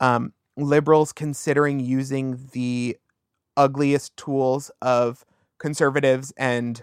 um, 0.00 0.32
liberals 0.56 1.12
considering 1.12 1.80
using 1.80 2.48
the 2.52 2.98
ugliest 3.56 4.16
tools 4.16 4.70
of 4.82 5.24
conservatives 5.58 6.32
and 6.36 6.82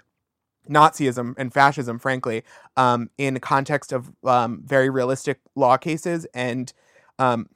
Nazism 0.69 1.35
and 1.37 1.53
fascism, 1.53 1.99
frankly, 1.99 2.43
um, 2.77 3.09
in 3.17 3.39
context 3.39 3.93
of 3.93 4.11
um, 4.25 4.61
very 4.65 4.89
realistic 4.89 5.39
law 5.55 5.77
cases. 5.77 6.27
And 6.33 6.73
um, 7.19 7.49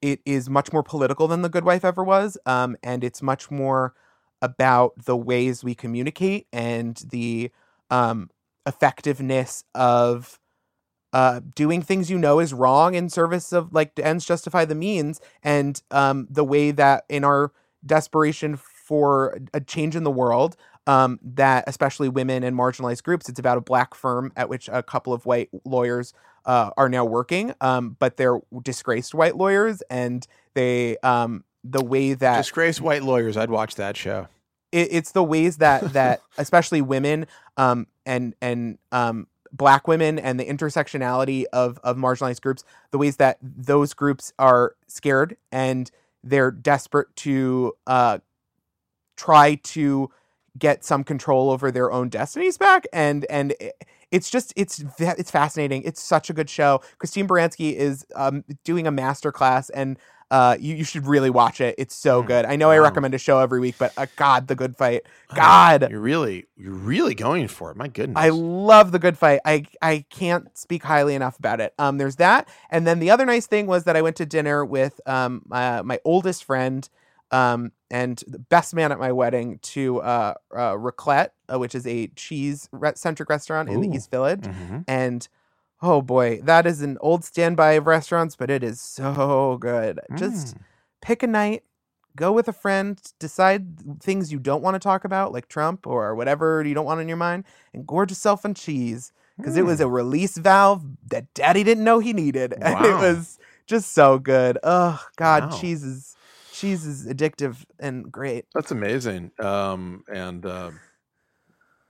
it 0.00 0.20
is 0.24 0.50
much 0.50 0.72
more 0.72 0.82
political 0.82 1.28
than 1.28 1.42
The 1.42 1.48
Good 1.48 1.64
Wife 1.64 1.84
ever 1.84 2.02
was. 2.02 2.36
Um, 2.46 2.76
and 2.82 3.04
it's 3.04 3.22
much 3.22 3.50
more 3.50 3.94
about 4.40 4.92
the 5.04 5.16
ways 5.16 5.62
we 5.62 5.74
communicate 5.74 6.46
and 6.52 6.96
the 7.10 7.50
um, 7.92 8.30
effectiveness 8.66 9.64
of 9.74 10.40
uh, 11.12 11.40
doing 11.54 11.82
things 11.82 12.10
you 12.10 12.18
know 12.18 12.40
is 12.40 12.54
wrong 12.54 12.94
in 12.94 13.10
service 13.10 13.52
of 13.52 13.72
like 13.72 13.92
ends 13.98 14.24
justify 14.24 14.64
the 14.64 14.74
means, 14.74 15.20
and 15.42 15.82
um, 15.90 16.26
the 16.30 16.42
way 16.42 16.70
that 16.70 17.04
in 17.08 17.22
our 17.22 17.52
desperation 17.84 18.56
for 18.56 19.38
a 19.52 19.60
change 19.60 19.94
in 19.94 20.04
the 20.04 20.10
world, 20.10 20.56
um, 20.86 21.20
that 21.22 21.64
especially 21.66 22.08
women 22.08 22.42
and 22.42 22.56
marginalized 22.56 23.02
groups, 23.02 23.28
it's 23.28 23.38
about 23.38 23.58
a 23.58 23.60
black 23.60 23.94
firm 23.94 24.32
at 24.36 24.48
which 24.48 24.70
a 24.72 24.82
couple 24.82 25.12
of 25.12 25.26
white 25.26 25.50
lawyers 25.66 26.14
uh, 26.46 26.70
are 26.78 26.88
now 26.88 27.04
working, 27.04 27.54
um, 27.60 27.94
but 27.98 28.16
they're 28.16 28.40
disgraced 28.62 29.14
white 29.14 29.36
lawyers, 29.36 29.82
and 29.90 30.26
they 30.54 30.96
um, 30.98 31.44
the 31.62 31.84
way 31.84 32.14
that 32.14 32.38
Disgraced 32.38 32.80
white 32.80 33.02
lawyers. 33.02 33.36
I'd 33.36 33.50
watch 33.50 33.74
that 33.74 33.98
show. 33.98 34.28
It, 34.72 34.88
it's 34.90 35.12
the 35.12 35.24
ways 35.24 35.58
that 35.58 35.82
that 35.94 36.22
especially 36.38 36.82
women 36.82 37.26
um 37.56 37.86
and 38.06 38.34
and 38.42 38.78
um 38.92 39.26
black 39.52 39.86
women 39.88 40.18
and 40.18 40.40
the 40.40 40.44
intersectionality 40.46 41.44
of 41.52 41.78
of 41.84 41.96
marginalized 41.96 42.40
groups 42.42 42.64
the 42.90 42.98
ways 42.98 43.16
that 43.18 43.38
those 43.42 43.94
groups 43.94 44.32
are 44.38 44.76
scared 44.88 45.36
and 45.52 45.90
they're 46.24 46.50
desperate 46.50 47.14
to 47.16 47.74
uh 47.86 48.18
try 49.16 49.56
to 49.56 50.10
get 50.58 50.84
some 50.84 51.04
control 51.04 51.50
over 51.50 51.70
their 51.70 51.90
own 51.92 52.08
destinies 52.08 52.58
back. 52.58 52.86
And 52.92 53.24
and 53.30 53.54
it's 54.10 54.30
just 54.30 54.52
it's 54.56 54.84
it's 54.98 55.30
fascinating. 55.30 55.82
It's 55.84 56.02
such 56.02 56.30
a 56.30 56.32
good 56.32 56.50
show. 56.50 56.82
Christine 56.98 57.28
baranski 57.28 57.74
is 57.74 58.06
um 58.14 58.44
doing 58.64 58.86
a 58.86 58.90
master 58.90 59.32
class 59.32 59.70
and 59.70 59.98
uh, 60.32 60.56
you, 60.58 60.74
you 60.74 60.84
should 60.84 61.06
really 61.06 61.30
watch 61.30 61.60
it. 61.60 61.74
It's 61.78 61.94
so 61.94 62.22
Hmm. 62.22 62.26
good. 62.28 62.44
I 62.46 62.56
know 62.56 62.70
I 62.70 62.78
recommend 62.78 63.14
a 63.14 63.18
show 63.18 63.38
every 63.38 63.60
week, 63.60 63.76
but 63.78 63.92
uh, 63.96 64.06
God, 64.16 64.48
the 64.48 64.54
good 64.56 64.76
fight. 64.76 65.02
God, 65.34 65.88
You're 65.90 66.00
really, 66.00 66.46
you're 66.56 66.72
really 66.72 67.14
going 67.14 67.48
for 67.48 67.70
it. 67.70 67.76
My 67.76 67.86
goodness. 67.88 68.16
I 68.18 68.30
love 68.30 68.92
the 68.92 68.98
good 68.98 69.16
fight. 69.18 69.40
I 69.44 69.66
I 69.82 70.04
can't 70.10 70.56
speak 70.56 70.82
highly 70.84 71.14
enough 71.14 71.38
about 71.38 71.60
it. 71.60 71.74
Um, 71.78 71.98
there's 71.98 72.16
that, 72.16 72.48
and 72.70 72.86
then 72.86 72.98
the 72.98 73.10
other 73.10 73.26
nice 73.26 73.46
thing 73.46 73.66
was 73.66 73.84
that 73.84 73.94
I 73.96 74.02
went 74.02 74.16
to 74.16 74.26
dinner 74.26 74.64
with 74.64 75.00
um 75.06 75.42
my, 75.46 75.82
my 75.82 75.98
oldest 76.04 76.44
friend, 76.44 76.88
um, 77.30 77.72
and 77.90 78.22
the 78.26 78.38
best 78.38 78.74
man 78.74 78.90
at 78.92 78.98
my 78.98 79.12
wedding 79.12 79.58
to 79.62 80.00
uh, 80.00 80.34
uh 80.54 80.72
Raclette, 80.72 81.30
uh, 81.52 81.58
which 81.58 81.74
is 81.74 81.86
a 81.86 82.08
cheese 82.08 82.68
re- 82.72 82.92
centric 82.96 83.28
restaurant 83.28 83.68
in 83.68 83.78
Ooh. 83.78 83.82
the 83.90 83.94
East 83.96 84.10
Village, 84.10 84.44
Mhm. 84.44 84.84
and 84.88 85.28
oh 85.82 86.00
boy, 86.02 86.40
that 86.44 86.66
is 86.66 86.80
an 86.82 86.96
old 87.00 87.24
standby 87.24 87.72
of 87.72 87.86
restaurants, 87.86 88.36
but 88.36 88.50
it 88.50 88.62
is 88.62 88.80
so 88.80 89.58
good. 89.60 90.00
Just 90.14 90.56
Mm. 90.56 90.60
pick 91.02 91.22
a 91.22 91.26
night, 91.26 91.64
go 92.16 92.32
with 92.32 92.48
a 92.48 92.52
friend, 92.52 93.00
decide 93.18 94.00
things 94.00 94.30
you 94.32 94.38
don't 94.38 94.62
want 94.62 94.74
to 94.74 94.78
talk 94.78 95.04
about, 95.04 95.32
like 95.32 95.48
Trump 95.48 95.86
or 95.86 96.14
whatever 96.14 96.62
you 96.64 96.74
don't 96.74 96.84
want 96.86 97.00
on 97.00 97.08
your 97.08 97.16
mind, 97.16 97.44
and 97.74 97.86
gorge 97.86 98.10
yourself 98.10 98.44
on 98.44 98.54
cheese 98.54 99.12
because 99.36 99.56
it 99.56 99.64
was 99.64 99.80
Mm. 99.80 99.84
a 99.84 99.88
release 99.88 100.36
valve 100.38 100.84
that 101.08 101.32
Daddy 101.34 101.64
didn't 101.64 101.84
know 101.84 101.98
he 101.98 102.12
needed, 102.12 102.54
and 102.62 102.84
it 102.84 102.96
was 102.96 103.38
just 103.66 103.92
so 103.92 104.18
good. 104.18 104.58
Oh 104.62 105.02
God, 105.16 105.50
Wow. 105.50 105.58
cheese 105.58 105.82
is 105.82 106.16
cheese 106.52 106.84
is 106.86 107.06
addictive 107.06 107.64
and 107.80 108.12
great. 108.12 108.44
That's 108.54 108.70
amazing. 108.70 109.32
Um, 109.40 110.04
and 110.14 110.44
uh, 110.44 110.70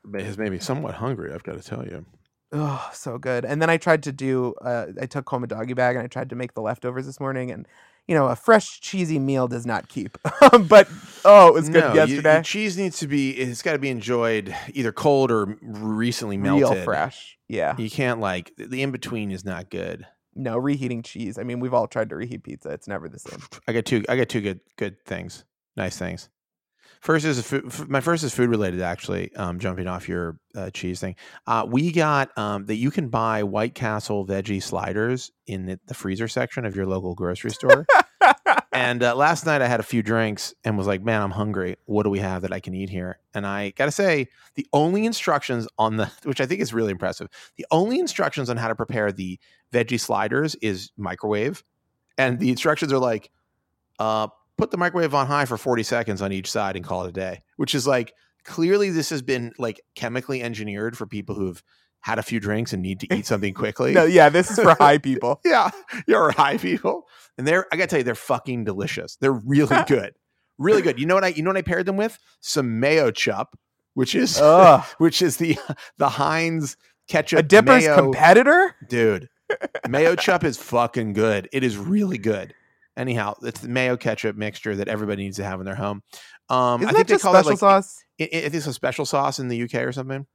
ma- 0.04 0.20
has 0.20 0.38
made 0.38 0.50
me 0.52 0.58
somewhat 0.60 0.94
hungry. 0.94 1.32
I've 1.32 1.42
got 1.42 1.60
to 1.60 1.62
tell 1.68 1.84
you. 1.84 2.06
Oh, 2.52 2.90
so 2.92 3.16
good. 3.18 3.44
And 3.44 3.62
then 3.62 3.70
I 3.70 3.76
tried 3.78 4.02
to 4.04 4.12
do. 4.12 4.54
Uh, 4.60 4.86
I 5.00 5.06
took 5.06 5.28
home 5.28 5.42
a 5.42 5.46
doggy 5.46 5.72
bag 5.74 5.96
and 5.96 6.04
I 6.04 6.06
tried 6.08 6.28
to 6.30 6.36
make 6.36 6.54
the 6.54 6.60
leftovers 6.60 7.06
this 7.06 7.18
morning, 7.18 7.50
and 7.50 7.66
you 8.06 8.14
know, 8.14 8.26
a 8.26 8.36
fresh 8.36 8.80
cheesy 8.80 9.18
meal 9.18 9.48
does 9.48 9.64
not 9.64 9.88
keep. 9.88 10.18
but 10.68 10.88
oh, 11.24 11.48
it 11.48 11.54
was 11.54 11.68
good 11.68 11.94
No, 11.94 12.04
you- 12.04 12.20
you- 12.20 12.42
cheese 12.42 12.76
needs 12.76 12.98
to 12.98 13.06
be. 13.06 13.30
It's 13.30 13.62
got 13.62 13.72
to 13.72 13.78
be 13.78 13.88
enjoyed 13.88 14.54
either 14.74 14.92
cold 14.92 15.30
or 15.30 15.56
recently 15.62 16.36
melted. 16.36 16.74
Real 16.76 16.84
fresh. 16.84 17.38
Yeah. 17.48 17.74
You 17.78 17.88
can't 17.90 18.20
like 18.20 18.52
the 18.56 18.82
in 18.82 18.90
between 18.90 19.30
is 19.30 19.44
not 19.44 19.70
good. 19.70 20.06
No, 20.34 20.56
reheating 20.58 21.02
cheese. 21.02 21.38
I 21.38 21.42
mean, 21.44 21.60
we've 21.60 21.74
all 21.74 21.86
tried 21.86 22.08
to 22.08 22.16
reheat 22.16 22.42
pizza. 22.42 22.70
It's 22.70 22.88
never 22.88 23.08
the 23.08 23.18
same. 23.18 23.38
I 23.68 23.72
got 23.72 23.84
two. 23.84 24.02
I 24.08 24.16
got 24.16 24.28
two 24.28 24.40
good 24.40 24.60
good 24.76 25.02
things. 25.04 25.44
Nice 25.76 25.96
things. 25.98 26.28
First 27.02 27.24
is 27.24 27.40
food, 27.42 27.64
f- 27.66 27.88
my 27.88 28.00
first 28.00 28.22
is 28.22 28.32
food 28.32 28.48
related 28.48 28.80
actually. 28.80 29.34
Um, 29.34 29.58
jumping 29.58 29.88
off 29.88 30.08
your 30.08 30.38
uh, 30.54 30.70
cheese 30.70 31.00
thing, 31.00 31.16
uh, 31.48 31.66
we 31.68 31.90
got 31.90 32.36
um, 32.38 32.66
that 32.66 32.76
you 32.76 32.92
can 32.92 33.08
buy 33.08 33.42
White 33.42 33.74
Castle 33.74 34.24
veggie 34.24 34.62
sliders 34.62 35.32
in 35.48 35.66
the, 35.66 35.80
the 35.86 35.94
freezer 35.94 36.28
section 36.28 36.64
of 36.64 36.76
your 36.76 36.86
local 36.86 37.16
grocery 37.16 37.50
store. 37.50 37.86
and 38.72 39.02
uh, 39.02 39.16
last 39.16 39.44
night 39.44 39.60
I 39.62 39.66
had 39.66 39.80
a 39.80 39.82
few 39.82 40.00
drinks 40.00 40.54
and 40.62 40.78
was 40.78 40.86
like, 40.86 41.02
man, 41.02 41.22
I'm 41.22 41.32
hungry. 41.32 41.76
What 41.86 42.04
do 42.04 42.10
we 42.10 42.20
have 42.20 42.42
that 42.42 42.52
I 42.52 42.60
can 42.60 42.72
eat 42.72 42.88
here? 42.88 43.18
And 43.34 43.44
I 43.44 43.70
got 43.70 43.86
to 43.86 43.90
say, 43.90 44.28
the 44.54 44.68
only 44.72 45.04
instructions 45.04 45.66
on 45.78 45.96
the, 45.96 46.06
which 46.22 46.40
I 46.40 46.46
think 46.46 46.60
is 46.60 46.72
really 46.72 46.92
impressive, 46.92 47.26
the 47.56 47.66
only 47.72 47.98
instructions 47.98 48.48
on 48.48 48.56
how 48.56 48.68
to 48.68 48.76
prepare 48.76 49.10
the 49.10 49.40
veggie 49.72 49.98
sliders 49.98 50.54
is 50.62 50.92
microwave. 50.96 51.64
And 52.16 52.38
the 52.38 52.50
instructions 52.50 52.92
are 52.92 53.00
like, 53.00 53.32
uh, 53.98 54.28
put 54.58 54.70
the 54.70 54.76
microwave 54.76 55.14
on 55.14 55.26
high 55.26 55.44
for 55.44 55.56
40 55.56 55.82
seconds 55.82 56.22
on 56.22 56.32
each 56.32 56.50
side 56.50 56.76
and 56.76 56.84
call 56.84 57.04
it 57.04 57.08
a 57.08 57.12
day, 57.12 57.42
which 57.56 57.74
is 57.74 57.86
like, 57.86 58.12
clearly 58.44 58.90
this 58.90 59.10
has 59.10 59.22
been 59.22 59.52
like 59.58 59.80
chemically 59.94 60.42
engineered 60.42 60.96
for 60.96 61.06
people 61.06 61.34
who've 61.34 61.62
had 62.00 62.18
a 62.18 62.22
few 62.22 62.40
drinks 62.40 62.72
and 62.72 62.82
need 62.82 63.00
to 63.00 63.14
eat 63.14 63.26
something 63.26 63.54
quickly. 63.54 63.92
no, 63.94 64.04
yeah, 64.04 64.28
this 64.28 64.50
is 64.50 64.58
for 64.58 64.74
high 64.74 64.98
people. 65.10 65.40
Yeah, 65.44 65.70
you're 66.06 66.32
high 66.32 66.58
people, 66.58 67.06
and 67.38 67.46
they're 67.46 67.66
I 67.72 67.76
gotta 67.76 67.86
tell 67.86 67.98
you, 68.00 68.04
they're 68.04 68.14
fucking 68.14 68.64
delicious. 68.64 69.16
They're 69.16 69.32
really 69.32 69.82
good, 69.86 70.14
really 70.58 70.82
good. 70.82 70.98
You 70.98 71.06
know 71.06 71.14
what 71.14 71.24
I 71.24 71.28
you 71.28 71.42
know 71.42 71.50
what 71.50 71.56
I 71.56 71.62
paired 71.62 71.86
them 71.86 71.96
with? 71.96 72.18
Some 72.40 72.80
Mayochup, 72.80 73.46
which 73.94 74.14
is 74.14 74.38
Ugh. 74.40 74.84
which 74.98 75.22
is 75.22 75.36
the 75.36 75.56
the 75.98 76.08
Heinz 76.08 76.76
ketchup. 77.08 77.38
A 77.38 77.42
dipper's 77.42 77.84
mayo, 77.84 77.96
competitor? 77.96 78.74
dude. 78.88 79.28
Mayochup 79.86 80.44
is 80.44 80.56
fucking 80.56 81.12
good. 81.12 81.48
It 81.52 81.62
is 81.62 81.76
really 81.76 82.18
good. 82.18 82.54
Anyhow, 82.96 83.34
it's 83.42 83.60
the 83.60 83.68
mayo 83.68 83.96
ketchup 83.96 84.36
mixture 84.36 84.76
that 84.76 84.88
everybody 84.88 85.22
needs 85.24 85.38
to 85.38 85.44
have 85.44 85.60
in 85.60 85.66
their 85.66 85.74
home. 85.74 86.02
Um, 86.48 86.82
Isn't 86.82 86.88
I 86.88 86.92
that 86.92 86.96
think 86.96 87.08
they 87.08 87.14
just 87.14 87.22
call 87.22 87.32
special 87.32 87.48
it 87.48 87.52
like 87.52 87.58
sauce? 87.58 88.04
I, 88.20 88.24
I 88.24 88.26
think 88.26 88.54
it's 88.54 88.66
a 88.66 88.72
special 88.72 89.06
sauce 89.06 89.38
in 89.38 89.48
the 89.48 89.62
UK 89.62 89.76
or 89.76 89.92
something 89.92 90.26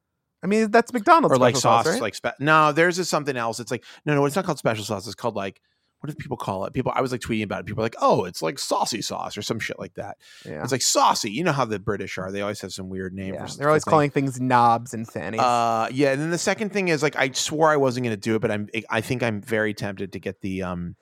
I 0.43 0.47
mean, 0.47 0.69
that's 0.71 0.93
McDonald's 0.93 1.35
or 1.35 1.39
like 1.39 1.55
special 1.55 1.83
sauce, 1.83 1.87
right? 1.87 2.01
like 2.01 2.15
spe- 2.15 2.39
no, 2.39 2.71
There's 2.71 2.99
is 2.99 3.09
something 3.09 3.35
else. 3.35 3.59
It's 3.59 3.71
like 3.71 3.83
no, 4.05 4.15
no, 4.15 4.25
it's 4.25 4.35
not 4.35 4.45
called 4.45 4.59
special 4.59 4.85
sauce. 4.85 5.05
It's 5.05 5.15
called 5.15 5.35
like 5.35 5.61
what 5.99 6.09
do 6.11 6.15
people 6.15 6.37
call 6.37 6.65
it? 6.65 6.73
People, 6.73 6.91
I 6.95 7.01
was 7.01 7.11
like 7.11 7.21
tweeting 7.21 7.43
about 7.43 7.61
it. 7.61 7.65
People 7.65 7.81
are 7.81 7.85
like, 7.85 7.95
oh, 7.99 8.25
it's 8.25 8.43
like 8.43 8.59
saucy 8.59 9.01
sauce 9.01 9.35
or 9.35 9.41
some 9.41 9.59
shit 9.59 9.79
like 9.79 9.95
that. 9.95 10.17
yeah. 10.45 10.61
It's 10.61 10.71
like 10.71 10.83
saucy. 10.83 11.31
You 11.31 11.43
know 11.43 11.51
how 11.51 11.65
the 11.65 11.79
British 11.79 12.19
are? 12.19 12.31
They 12.31 12.41
always 12.41 12.61
have 12.61 12.71
some 12.71 12.87
weird 12.89 13.15
name. 13.15 13.33
yeah. 13.33 13.47
They're 13.57 13.67
always 13.67 13.83
for 13.83 13.89
calling 13.89 14.11
things 14.11 14.39
knobs 14.39 14.93
and 14.93 15.09
fannies. 15.09 15.41
Uh, 15.41 15.89
yeah. 15.91 16.11
And 16.11 16.21
then 16.21 16.29
the 16.29 16.37
second 16.37 16.71
thing 16.71 16.89
is 16.89 17.01
like 17.01 17.15
I 17.15 17.31
swore 17.31 17.71
I 17.71 17.77
wasn't 17.77 18.05
going 18.05 18.15
to 18.15 18.21
do 18.21 18.35
it, 18.35 18.41
but 18.41 18.51
I'm. 18.51 18.69
I 18.91 19.01
think 19.01 19.23
I'm 19.23 19.41
very 19.41 19.73
tempted 19.73 20.13
to 20.13 20.19
get 20.19 20.41
the 20.41 20.61
um, 20.61 20.95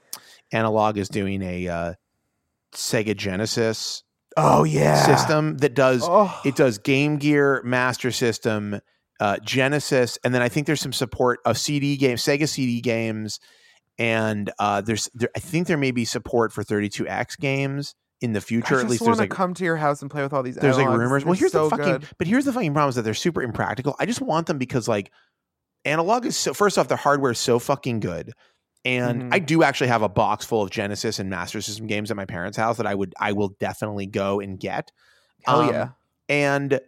Analogue 0.51 0.97
is 0.97 1.09
doing 1.09 1.41
a 1.41 1.67
uh, 1.67 1.93
Sega 2.73 3.15
Genesis 3.15 4.03
oh, 4.37 4.63
yeah. 4.63 5.03
system 5.03 5.57
that 5.59 5.73
does 5.73 6.03
Oh. 6.05 6.39
it 6.45 6.55
does 6.55 6.77
Game 6.77 7.17
Gear, 7.17 7.61
Master 7.63 8.11
System, 8.11 8.79
uh, 9.19 9.37
Genesis, 9.43 10.17
and 10.23 10.33
then 10.33 10.41
I 10.41 10.49
think 10.49 10.67
there's 10.67 10.81
some 10.81 10.93
support 10.93 11.39
of 11.45 11.57
CD 11.57 11.97
games, 11.97 12.21
Sega 12.21 12.47
CD 12.47 12.81
games, 12.81 13.39
and 13.97 14.51
uh, 14.59 14.81
there's 14.81 15.09
there, 15.13 15.29
I 15.35 15.39
think 15.39 15.67
there 15.67 15.77
may 15.77 15.91
be 15.91 16.05
support 16.05 16.51
for 16.51 16.63
32X 16.63 17.39
games 17.39 17.95
in 18.21 18.33
the 18.33 18.41
future. 18.41 18.79
At 18.79 18.89
least 18.89 19.01
want 19.01 19.11
there's 19.11 19.17
to 19.17 19.23
like 19.23 19.29
come 19.29 19.53
to 19.53 19.63
your 19.63 19.77
house 19.77 20.01
and 20.01 20.11
play 20.11 20.21
with 20.21 20.33
all 20.33 20.43
these 20.43 20.55
there's 20.55 20.77
like 20.77 20.87
rumors. 20.87 21.23
Well, 21.23 21.33
They're 21.33 21.39
here's 21.39 21.51
so 21.53 21.69
the 21.69 21.77
fucking 21.77 21.93
good. 21.93 22.07
but 22.17 22.27
here's 22.27 22.45
the 22.45 22.53
fucking 22.53 22.73
problem 22.73 22.89
is 22.89 22.95
that 22.95 23.03
they're 23.03 23.13
super 23.13 23.41
impractical. 23.41 23.95
I 23.99 24.05
just 24.05 24.21
want 24.21 24.47
them 24.47 24.57
because 24.57 24.87
like 24.87 25.11
Analogue 25.85 26.25
is 26.25 26.35
so 26.35 26.53
first 26.53 26.77
off 26.77 26.87
the 26.87 26.95
hardware 26.95 27.31
is 27.31 27.39
so 27.39 27.59
fucking 27.59 28.01
good. 28.01 28.33
And 28.85 29.23
Mhm. 29.23 29.33
I 29.33 29.39
do 29.39 29.63
actually 29.63 29.87
have 29.87 30.03
a 30.03 30.09
box 30.09 30.45
full 30.45 30.61
of 30.61 30.69
Genesis 30.69 31.17
and 31.19 31.29
Master 31.29 31.59
System 31.59 31.87
games 31.87 32.11
at 32.11 32.17
my 32.17 32.25
parents' 32.25 32.55
house 32.57 32.77
that 32.77 32.85
I 32.85 32.93
would 32.95 33.13
I 33.19 33.31
will 33.33 33.49
definitely 33.59 34.05
go 34.05 34.39
and 34.39 34.59
get 34.59 34.91
Hell 35.43 35.61
um, 35.61 35.69
yeah. 35.73 35.89
and 36.29 36.79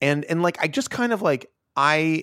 and 0.00 0.24
and 0.26 0.42
like 0.42 0.56
i 0.62 0.68
just 0.68 0.90
kind 0.90 1.12
of 1.12 1.20
like 1.22 1.50
i 1.76 2.22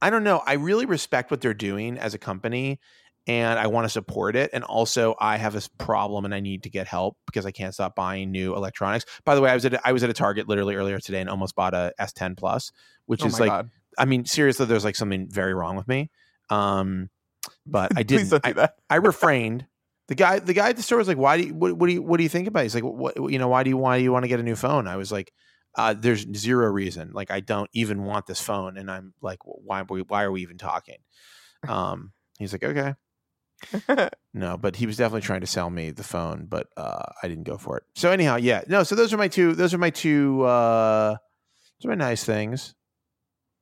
i 0.00 0.08
don't 0.08 0.24
know 0.24 0.42
i 0.46 0.54
really 0.54 0.86
respect 0.86 1.30
what 1.30 1.40
they're 1.42 1.52
doing 1.52 1.98
as 1.98 2.14
a 2.14 2.18
company 2.18 2.80
and 3.26 3.58
i 3.58 3.66
want 3.66 3.84
to 3.84 3.88
support 3.90 4.34
it 4.34 4.48
and 4.54 4.64
also 4.64 5.14
i 5.20 5.36
have 5.36 5.52
this 5.52 5.68
problem 5.68 6.24
and 6.24 6.34
i 6.34 6.40
need 6.40 6.62
to 6.62 6.70
get 6.70 6.86
help 6.88 7.18
because 7.26 7.44
i 7.44 7.50
can't 7.50 7.74
stop 7.74 7.94
buying 7.94 8.30
new 8.32 8.56
electronics 8.56 9.04
by 9.26 9.34
the 9.34 9.42
way 9.42 9.50
i 9.50 9.54
was 9.54 9.66
at 9.66 9.74
a, 9.74 9.86
i 9.86 9.92
was 9.92 10.02
at 10.02 10.08
a 10.08 10.14
target 10.14 10.48
literally 10.48 10.74
earlier 10.74 10.98
today 10.98 11.20
and 11.20 11.28
almost 11.28 11.54
bought 11.54 11.74
a 11.74 11.92
s10 12.00 12.34
plus 12.36 12.72
which 13.04 13.22
Oh 13.22 13.26
is 13.26 13.38
like 13.38 13.50
God. 13.50 13.70
i 13.98 14.06
mean 14.06 14.24
seriously 14.24 14.64
there's 14.64 14.84
like 14.84 14.96
something 14.96 15.28
very 15.28 15.52
wrong 15.52 15.76
with 15.76 15.86
me 15.86 16.10
Um, 16.48 17.10
but 17.66 17.92
I 17.96 18.02
didn't. 18.04 18.30
do 18.30 18.40
I, 18.42 18.52
that. 18.52 18.76
I 18.90 18.96
refrained. 18.96 19.66
The 20.08 20.14
guy, 20.14 20.40
the 20.40 20.52
guy 20.52 20.68
at 20.70 20.76
the 20.76 20.82
store 20.82 20.98
was 20.98 21.08
like, 21.08 21.16
"Why 21.16 21.38
do 21.38 21.44
you? 21.44 21.54
What, 21.54 21.74
what 21.74 21.86
do 21.86 21.92
you? 21.94 22.02
What 22.02 22.16
do 22.18 22.22
you 22.22 22.28
think 22.28 22.48
about?" 22.48 22.60
it? 22.60 22.64
He's 22.64 22.74
like, 22.74 22.84
"What? 22.84 23.16
You 23.30 23.38
know, 23.38 23.48
why 23.48 23.62
do 23.62 23.70
you? 23.70 23.76
Why 23.76 23.98
do 23.98 24.04
you 24.04 24.12
want 24.12 24.24
to 24.24 24.28
get 24.28 24.40
a 24.40 24.42
new 24.42 24.56
phone?" 24.56 24.86
I 24.88 24.96
was 24.96 25.10
like, 25.12 25.32
uh, 25.76 25.94
"There's 25.94 26.26
zero 26.36 26.66
reason. 26.70 27.12
Like, 27.12 27.30
I 27.30 27.40
don't 27.40 27.70
even 27.72 28.04
want 28.04 28.26
this 28.26 28.40
phone." 28.40 28.76
And 28.76 28.90
I'm 28.90 29.14
like, 29.22 29.38
"Why? 29.44 29.82
Why 29.82 30.22
are 30.24 30.32
we 30.32 30.42
even 30.42 30.58
talking?" 30.58 30.98
Um, 31.68 32.12
he's 32.38 32.52
like, 32.52 32.64
"Okay." 32.64 32.94
No, 34.34 34.56
but 34.56 34.76
he 34.76 34.86
was 34.86 34.96
definitely 34.96 35.20
trying 35.20 35.42
to 35.42 35.46
sell 35.46 35.68
me 35.68 35.90
the 35.90 36.02
phone, 36.02 36.46
but 36.48 36.66
uh, 36.76 37.02
I 37.22 37.28
didn't 37.28 37.44
go 37.44 37.58
for 37.58 37.76
it. 37.76 37.84
So 37.94 38.10
anyhow, 38.10 38.36
yeah, 38.36 38.62
no. 38.66 38.82
So 38.82 38.94
those 38.94 39.12
are 39.12 39.18
my 39.18 39.28
two. 39.28 39.54
Those 39.54 39.74
are 39.74 39.78
my 39.78 39.90
two. 39.90 40.42
Uh, 40.42 41.10
those 41.78 41.84
are 41.86 41.88
my 41.90 41.94
nice 41.94 42.24
things, 42.24 42.74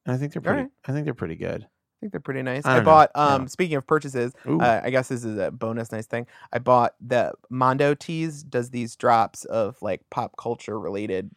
and 0.06 0.14
I 0.14 0.18
think 0.18 0.32
they're 0.32 0.40
pretty. 0.40 0.62
right. 0.62 0.70
I 0.86 0.92
think 0.92 1.04
they're 1.06 1.12
pretty 1.14 1.34
good. 1.34 1.66
I 2.00 2.06
think 2.08 2.12
they're 2.12 2.20
pretty 2.20 2.40
nice. 2.42 2.64
I 2.64 2.70
I, 2.70 2.74
don't 2.76 2.84
know. 2.84 2.90
bought. 2.90 3.10
Yeah. 3.14 3.26
Um, 3.26 3.48
speaking 3.48 3.76
of 3.76 3.86
purchases, 3.86 4.32
uh, 4.46 4.80
I 4.82 4.88
guess 4.88 5.08
this 5.08 5.22
is 5.22 5.36
a 5.36 5.50
bonus 5.50 5.92
nice 5.92 6.06
thing. 6.06 6.26
I 6.50 6.58
bought 6.58 6.94
the 6.98 7.32
Mondo 7.50 7.94
Tees 7.94 8.42
does 8.42 8.70
these 8.70 8.96
drops 8.96 9.44
of 9.44 9.80
like 9.82 10.08
pop 10.08 10.36
culture 10.38 10.80
related, 10.80 11.30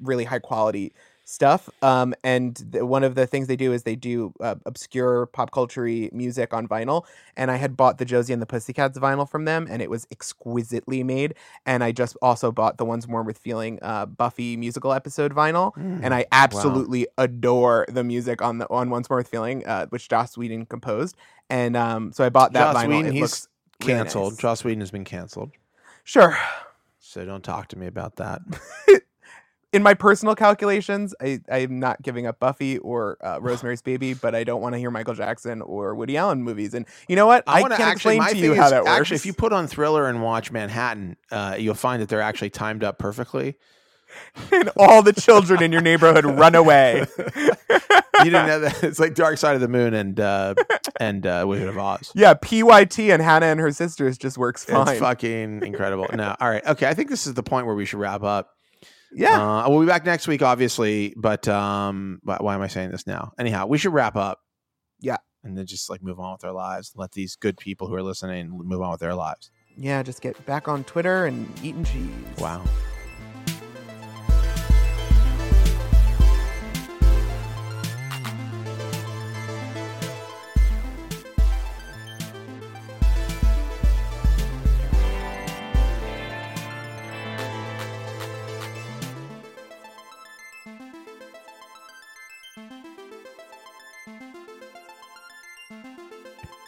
really 0.00 0.24
high 0.24 0.38
quality 0.38 0.94
stuff. 1.28 1.68
Um, 1.82 2.14
and 2.22 2.54
the, 2.70 2.86
one 2.86 3.02
of 3.02 3.16
the 3.16 3.26
things 3.26 3.48
they 3.48 3.56
do 3.56 3.72
is 3.72 3.82
they 3.82 3.96
do 3.96 4.32
uh, 4.40 4.54
obscure 4.64 5.26
pop 5.26 5.50
culture 5.50 5.82
music 6.12 6.54
on 6.54 6.68
vinyl. 6.68 7.04
And 7.36 7.50
I 7.50 7.56
had 7.56 7.76
bought 7.76 7.98
the 7.98 8.04
Josie 8.04 8.32
and 8.32 8.40
the 8.40 8.46
Pussycats 8.46 8.96
vinyl 8.96 9.28
from 9.28 9.44
them, 9.44 9.66
and 9.68 9.82
it 9.82 9.90
was 9.90 10.06
exquisitely 10.12 11.02
made. 11.02 11.34
And 11.66 11.82
I 11.82 11.90
just 11.90 12.16
also 12.22 12.52
bought 12.52 12.78
the 12.78 12.84
Once 12.84 13.08
More 13.08 13.24
with 13.24 13.38
Feeling 13.38 13.80
uh, 13.82 14.06
Buffy 14.06 14.56
musical 14.56 14.92
episode 14.92 15.34
vinyl 15.34 15.74
Mm. 15.76 16.00
and 16.04 16.14
I 16.14 16.26
absolutely 16.30 17.08
adore 17.18 17.86
the 17.88 18.04
music 18.04 18.40
on 18.40 18.58
the 18.58 18.70
on 18.70 18.88
Once 18.88 19.10
More 19.10 19.16
with 19.18 19.28
Feeling, 19.28 19.66
uh, 19.66 19.86
which 19.86 20.08
Joss 20.08 20.38
Whedon 20.38 20.66
composed, 20.66 21.16
and 21.50 21.76
um, 21.76 22.12
so 22.12 22.24
I 22.24 22.28
bought 22.28 22.52
that 22.52 22.72
Joss 22.72 22.84
vinyl. 22.84 22.88
Whedon, 22.88 23.06
it 23.06 23.12
he's 23.14 23.20
looks 23.22 23.48
really 23.82 23.94
canceled. 23.94 24.32
nice. 24.34 24.38
Joss 24.40 24.64
Whedon 24.64 24.80
has 24.80 24.92
been 24.92 25.04
canceled. 25.04 25.50
Sure. 26.04 26.38
So 27.00 27.24
don't 27.24 27.42
talk 27.42 27.66
to 27.68 27.78
me 27.78 27.86
about 27.88 28.16
that. 28.16 28.40
In 29.72 29.82
my 29.82 29.94
personal 29.94 30.34
calculations, 30.34 31.14
I 31.20 31.40
I'm 31.50 31.78
not 31.80 32.00
giving 32.02 32.26
up 32.26 32.38
Buffy 32.38 32.78
or 32.78 33.18
uh, 33.20 33.38
Rosemary's 33.42 33.82
Baby, 33.82 34.14
but 34.14 34.34
I 34.34 34.44
don't 34.44 34.62
want 34.62 34.74
to 34.74 34.78
hear 34.78 34.90
Michael 34.90 35.14
Jackson 35.14 35.60
or 35.62 35.94
Woody 35.94 36.16
Allen 36.16 36.42
movies. 36.42 36.74
And 36.74 36.86
you 37.08 37.16
know 37.16 37.26
what? 37.26 37.44
I, 37.46 37.62
wanna 37.62 37.76
can't 37.76 37.90
actually, 37.90 38.16
explain 38.16 38.34
to 38.34 38.40
you 38.40 38.54
how 38.54 38.70
that 38.70 38.84
works. 38.84 39.00
Actually, 39.00 39.16
if 39.16 39.26
you 39.26 39.32
put 39.32 39.52
on 39.52 39.66
Thriller 39.66 40.08
and 40.08 40.22
watch 40.22 40.50
Manhattan, 40.50 41.16
uh, 41.30 41.56
you'll 41.58 41.74
find 41.74 42.00
that 42.00 42.08
they're 42.08 42.20
actually 42.20 42.50
timed 42.50 42.84
up 42.84 42.98
perfectly. 42.98 43.56
and 44.52 44.70
all 44.76 45.02
the 45.02 45.12
children 45.12 45.62
in 45.62 45.72
your 45.72 45.80
neighborhood 45.80 46.24
run 46.24 46.54
away. 46.54 47.06
You 48.24 48.30
didn't 48.30 48.46
know 48.46 48.60
that? 48.60 48.82
It's 48.82 48.98
like 48.98 49.14
Dark 49.14 49.36
Side 49.36 49.56
of 49.56 49.60
the 49.60 49.68
Moon 49.68 49.92
and 49.92 50.18
uh, 50.18 50.54
and 50.98 51.26
uh, 51.26 51.44
Wizard 51.46 51.68
of 51.68 51.76
Oz. 51.76 52.12
yeah, 52.14 52.32
PYT 52.32 53.12
and 53.12 53.22
Hannah 53.22 53.46
and 53.46 53.60
her 53.60 53.70
sisters 53.72 54.16
just 54.16 54.38
works 54.38 54.64
fine. 54.64 54.88
It's 54.88 55.00
fucking 55.00 55.62
incredible. 55.62 56.06
No, 56.14 56.34
all 56.40 56.48
right, 56.48 56.64
okay. 56.66 56.88
I 56.88 56.94
think 56.94 57.10
this 57.10 57.26
is 57.26 57.34
the 57.34 57.42
point 57.42 57.66
where 57.66 57.74
we 57.74 57.84
should 57.84 58.00
wrap 58.00 58.22
up. 58.22 58.55
Yeah. 59.16 59.64
Uh, 59.64 59.68
we'll 59.68 59.80
be 59.80 59.86
back 59.86 60.04
next 60.04 60.28
week, 60.28 60.42
obviously. 60.42 61.14
But 61.16 61.48
um, 61.48 62.20
why, 62.22 62.36
why 62.40 62.54
am 62.54 62.62
I 62.62 62.68
saying 62.68 62.90
this 62.90 63.06
now? 63.06 63.32
Anyhow, 63.38 63.66
we 63.66 63.78
should 63.78 63.92
wrap 63.92 64.14
up. 64.16 64.40
Yeah. 65.00 65.18
and 65.44 65.56
then 65.56 65.66
just 65.66 65.88
like 65.90 66.02
move 66.02 66.18
on 66.18 66.32
with 66.32 66.44
our 66.44 66.52
lives. 66.52 66.92
Let 66.96 67.12
these 67.12 67.36
good 67.36 67.56
people 67.58 67.86
who 67.88 67.94
are 67.94 68.02
listening 68.02 68.50
move 68.50 68.80
on 68.82 68.90
with 68.92 69.00
their 69.00 69.14
lives. 69.14 69.50
yeah, 69.76 70.02
just 70.02 70.20
get 70.22 70.44
back 70.46 70.68
on 70.68 70.84
Twitter 70.84 71.26
and 71.26 71.48
eating 71.62 71.84
cheese. 71.84 72.08
Wow. 72.38 72.64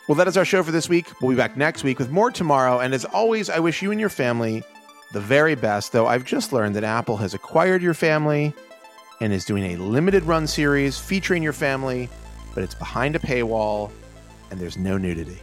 Well, 0.08 0.16
that 0.16 0.26
is 0.26 0.38
our 0.38 0.44
show 0.46 0.62
for 0.62 0.70
this 0.70 0.88
week. 0.88 1.06
We'll 1.20 1.32
be 1.32 1.36
back 1.36 1.54
next 1.54 1.84
week 1.84 1.98
with 1.98 2.10
more 2.10 2.30
tomorrow. 2.30 2.80
And 2.80 2.94
as 2.94 3.04
always, 3.04 3.50
I 3.50 3.58
wish 3.58 3.82
you 3.82 3.90
and 3.90 4.00
your 4.00 4.08
family 4.08 4.62
the 5.12 5.20
very 5.20 5.54
best, 5.54 5.92
though 5.92 6.06
I've 6.06 6.24
just 6.24 6.50
learned 6.50 6.74
that 6.76 6.84
Apple 6.84 7.18
has 7.18 7.34
acquired 7.34 7.82
your 7.82 7.92
family 7.92 8.54
and 9.20 9.34
is 9.34 9.44
doing 9.44 9.74
a 9.74 9.76
limited 9.76 10.24
run 10.24 10.46
series 10.46 10.98
featuring 10.98 11.42
your 11.42 11.52
family, 11.52 12.08
but 12.54 12.64
it's 12.64 12.74
behind 12.74 13.16
a 13.16 13.18
paywall 13.18 13.90
and 14.50 14.58
there's 14.58 14.78
no 14.78 14.96
nudity. 14.96 15.42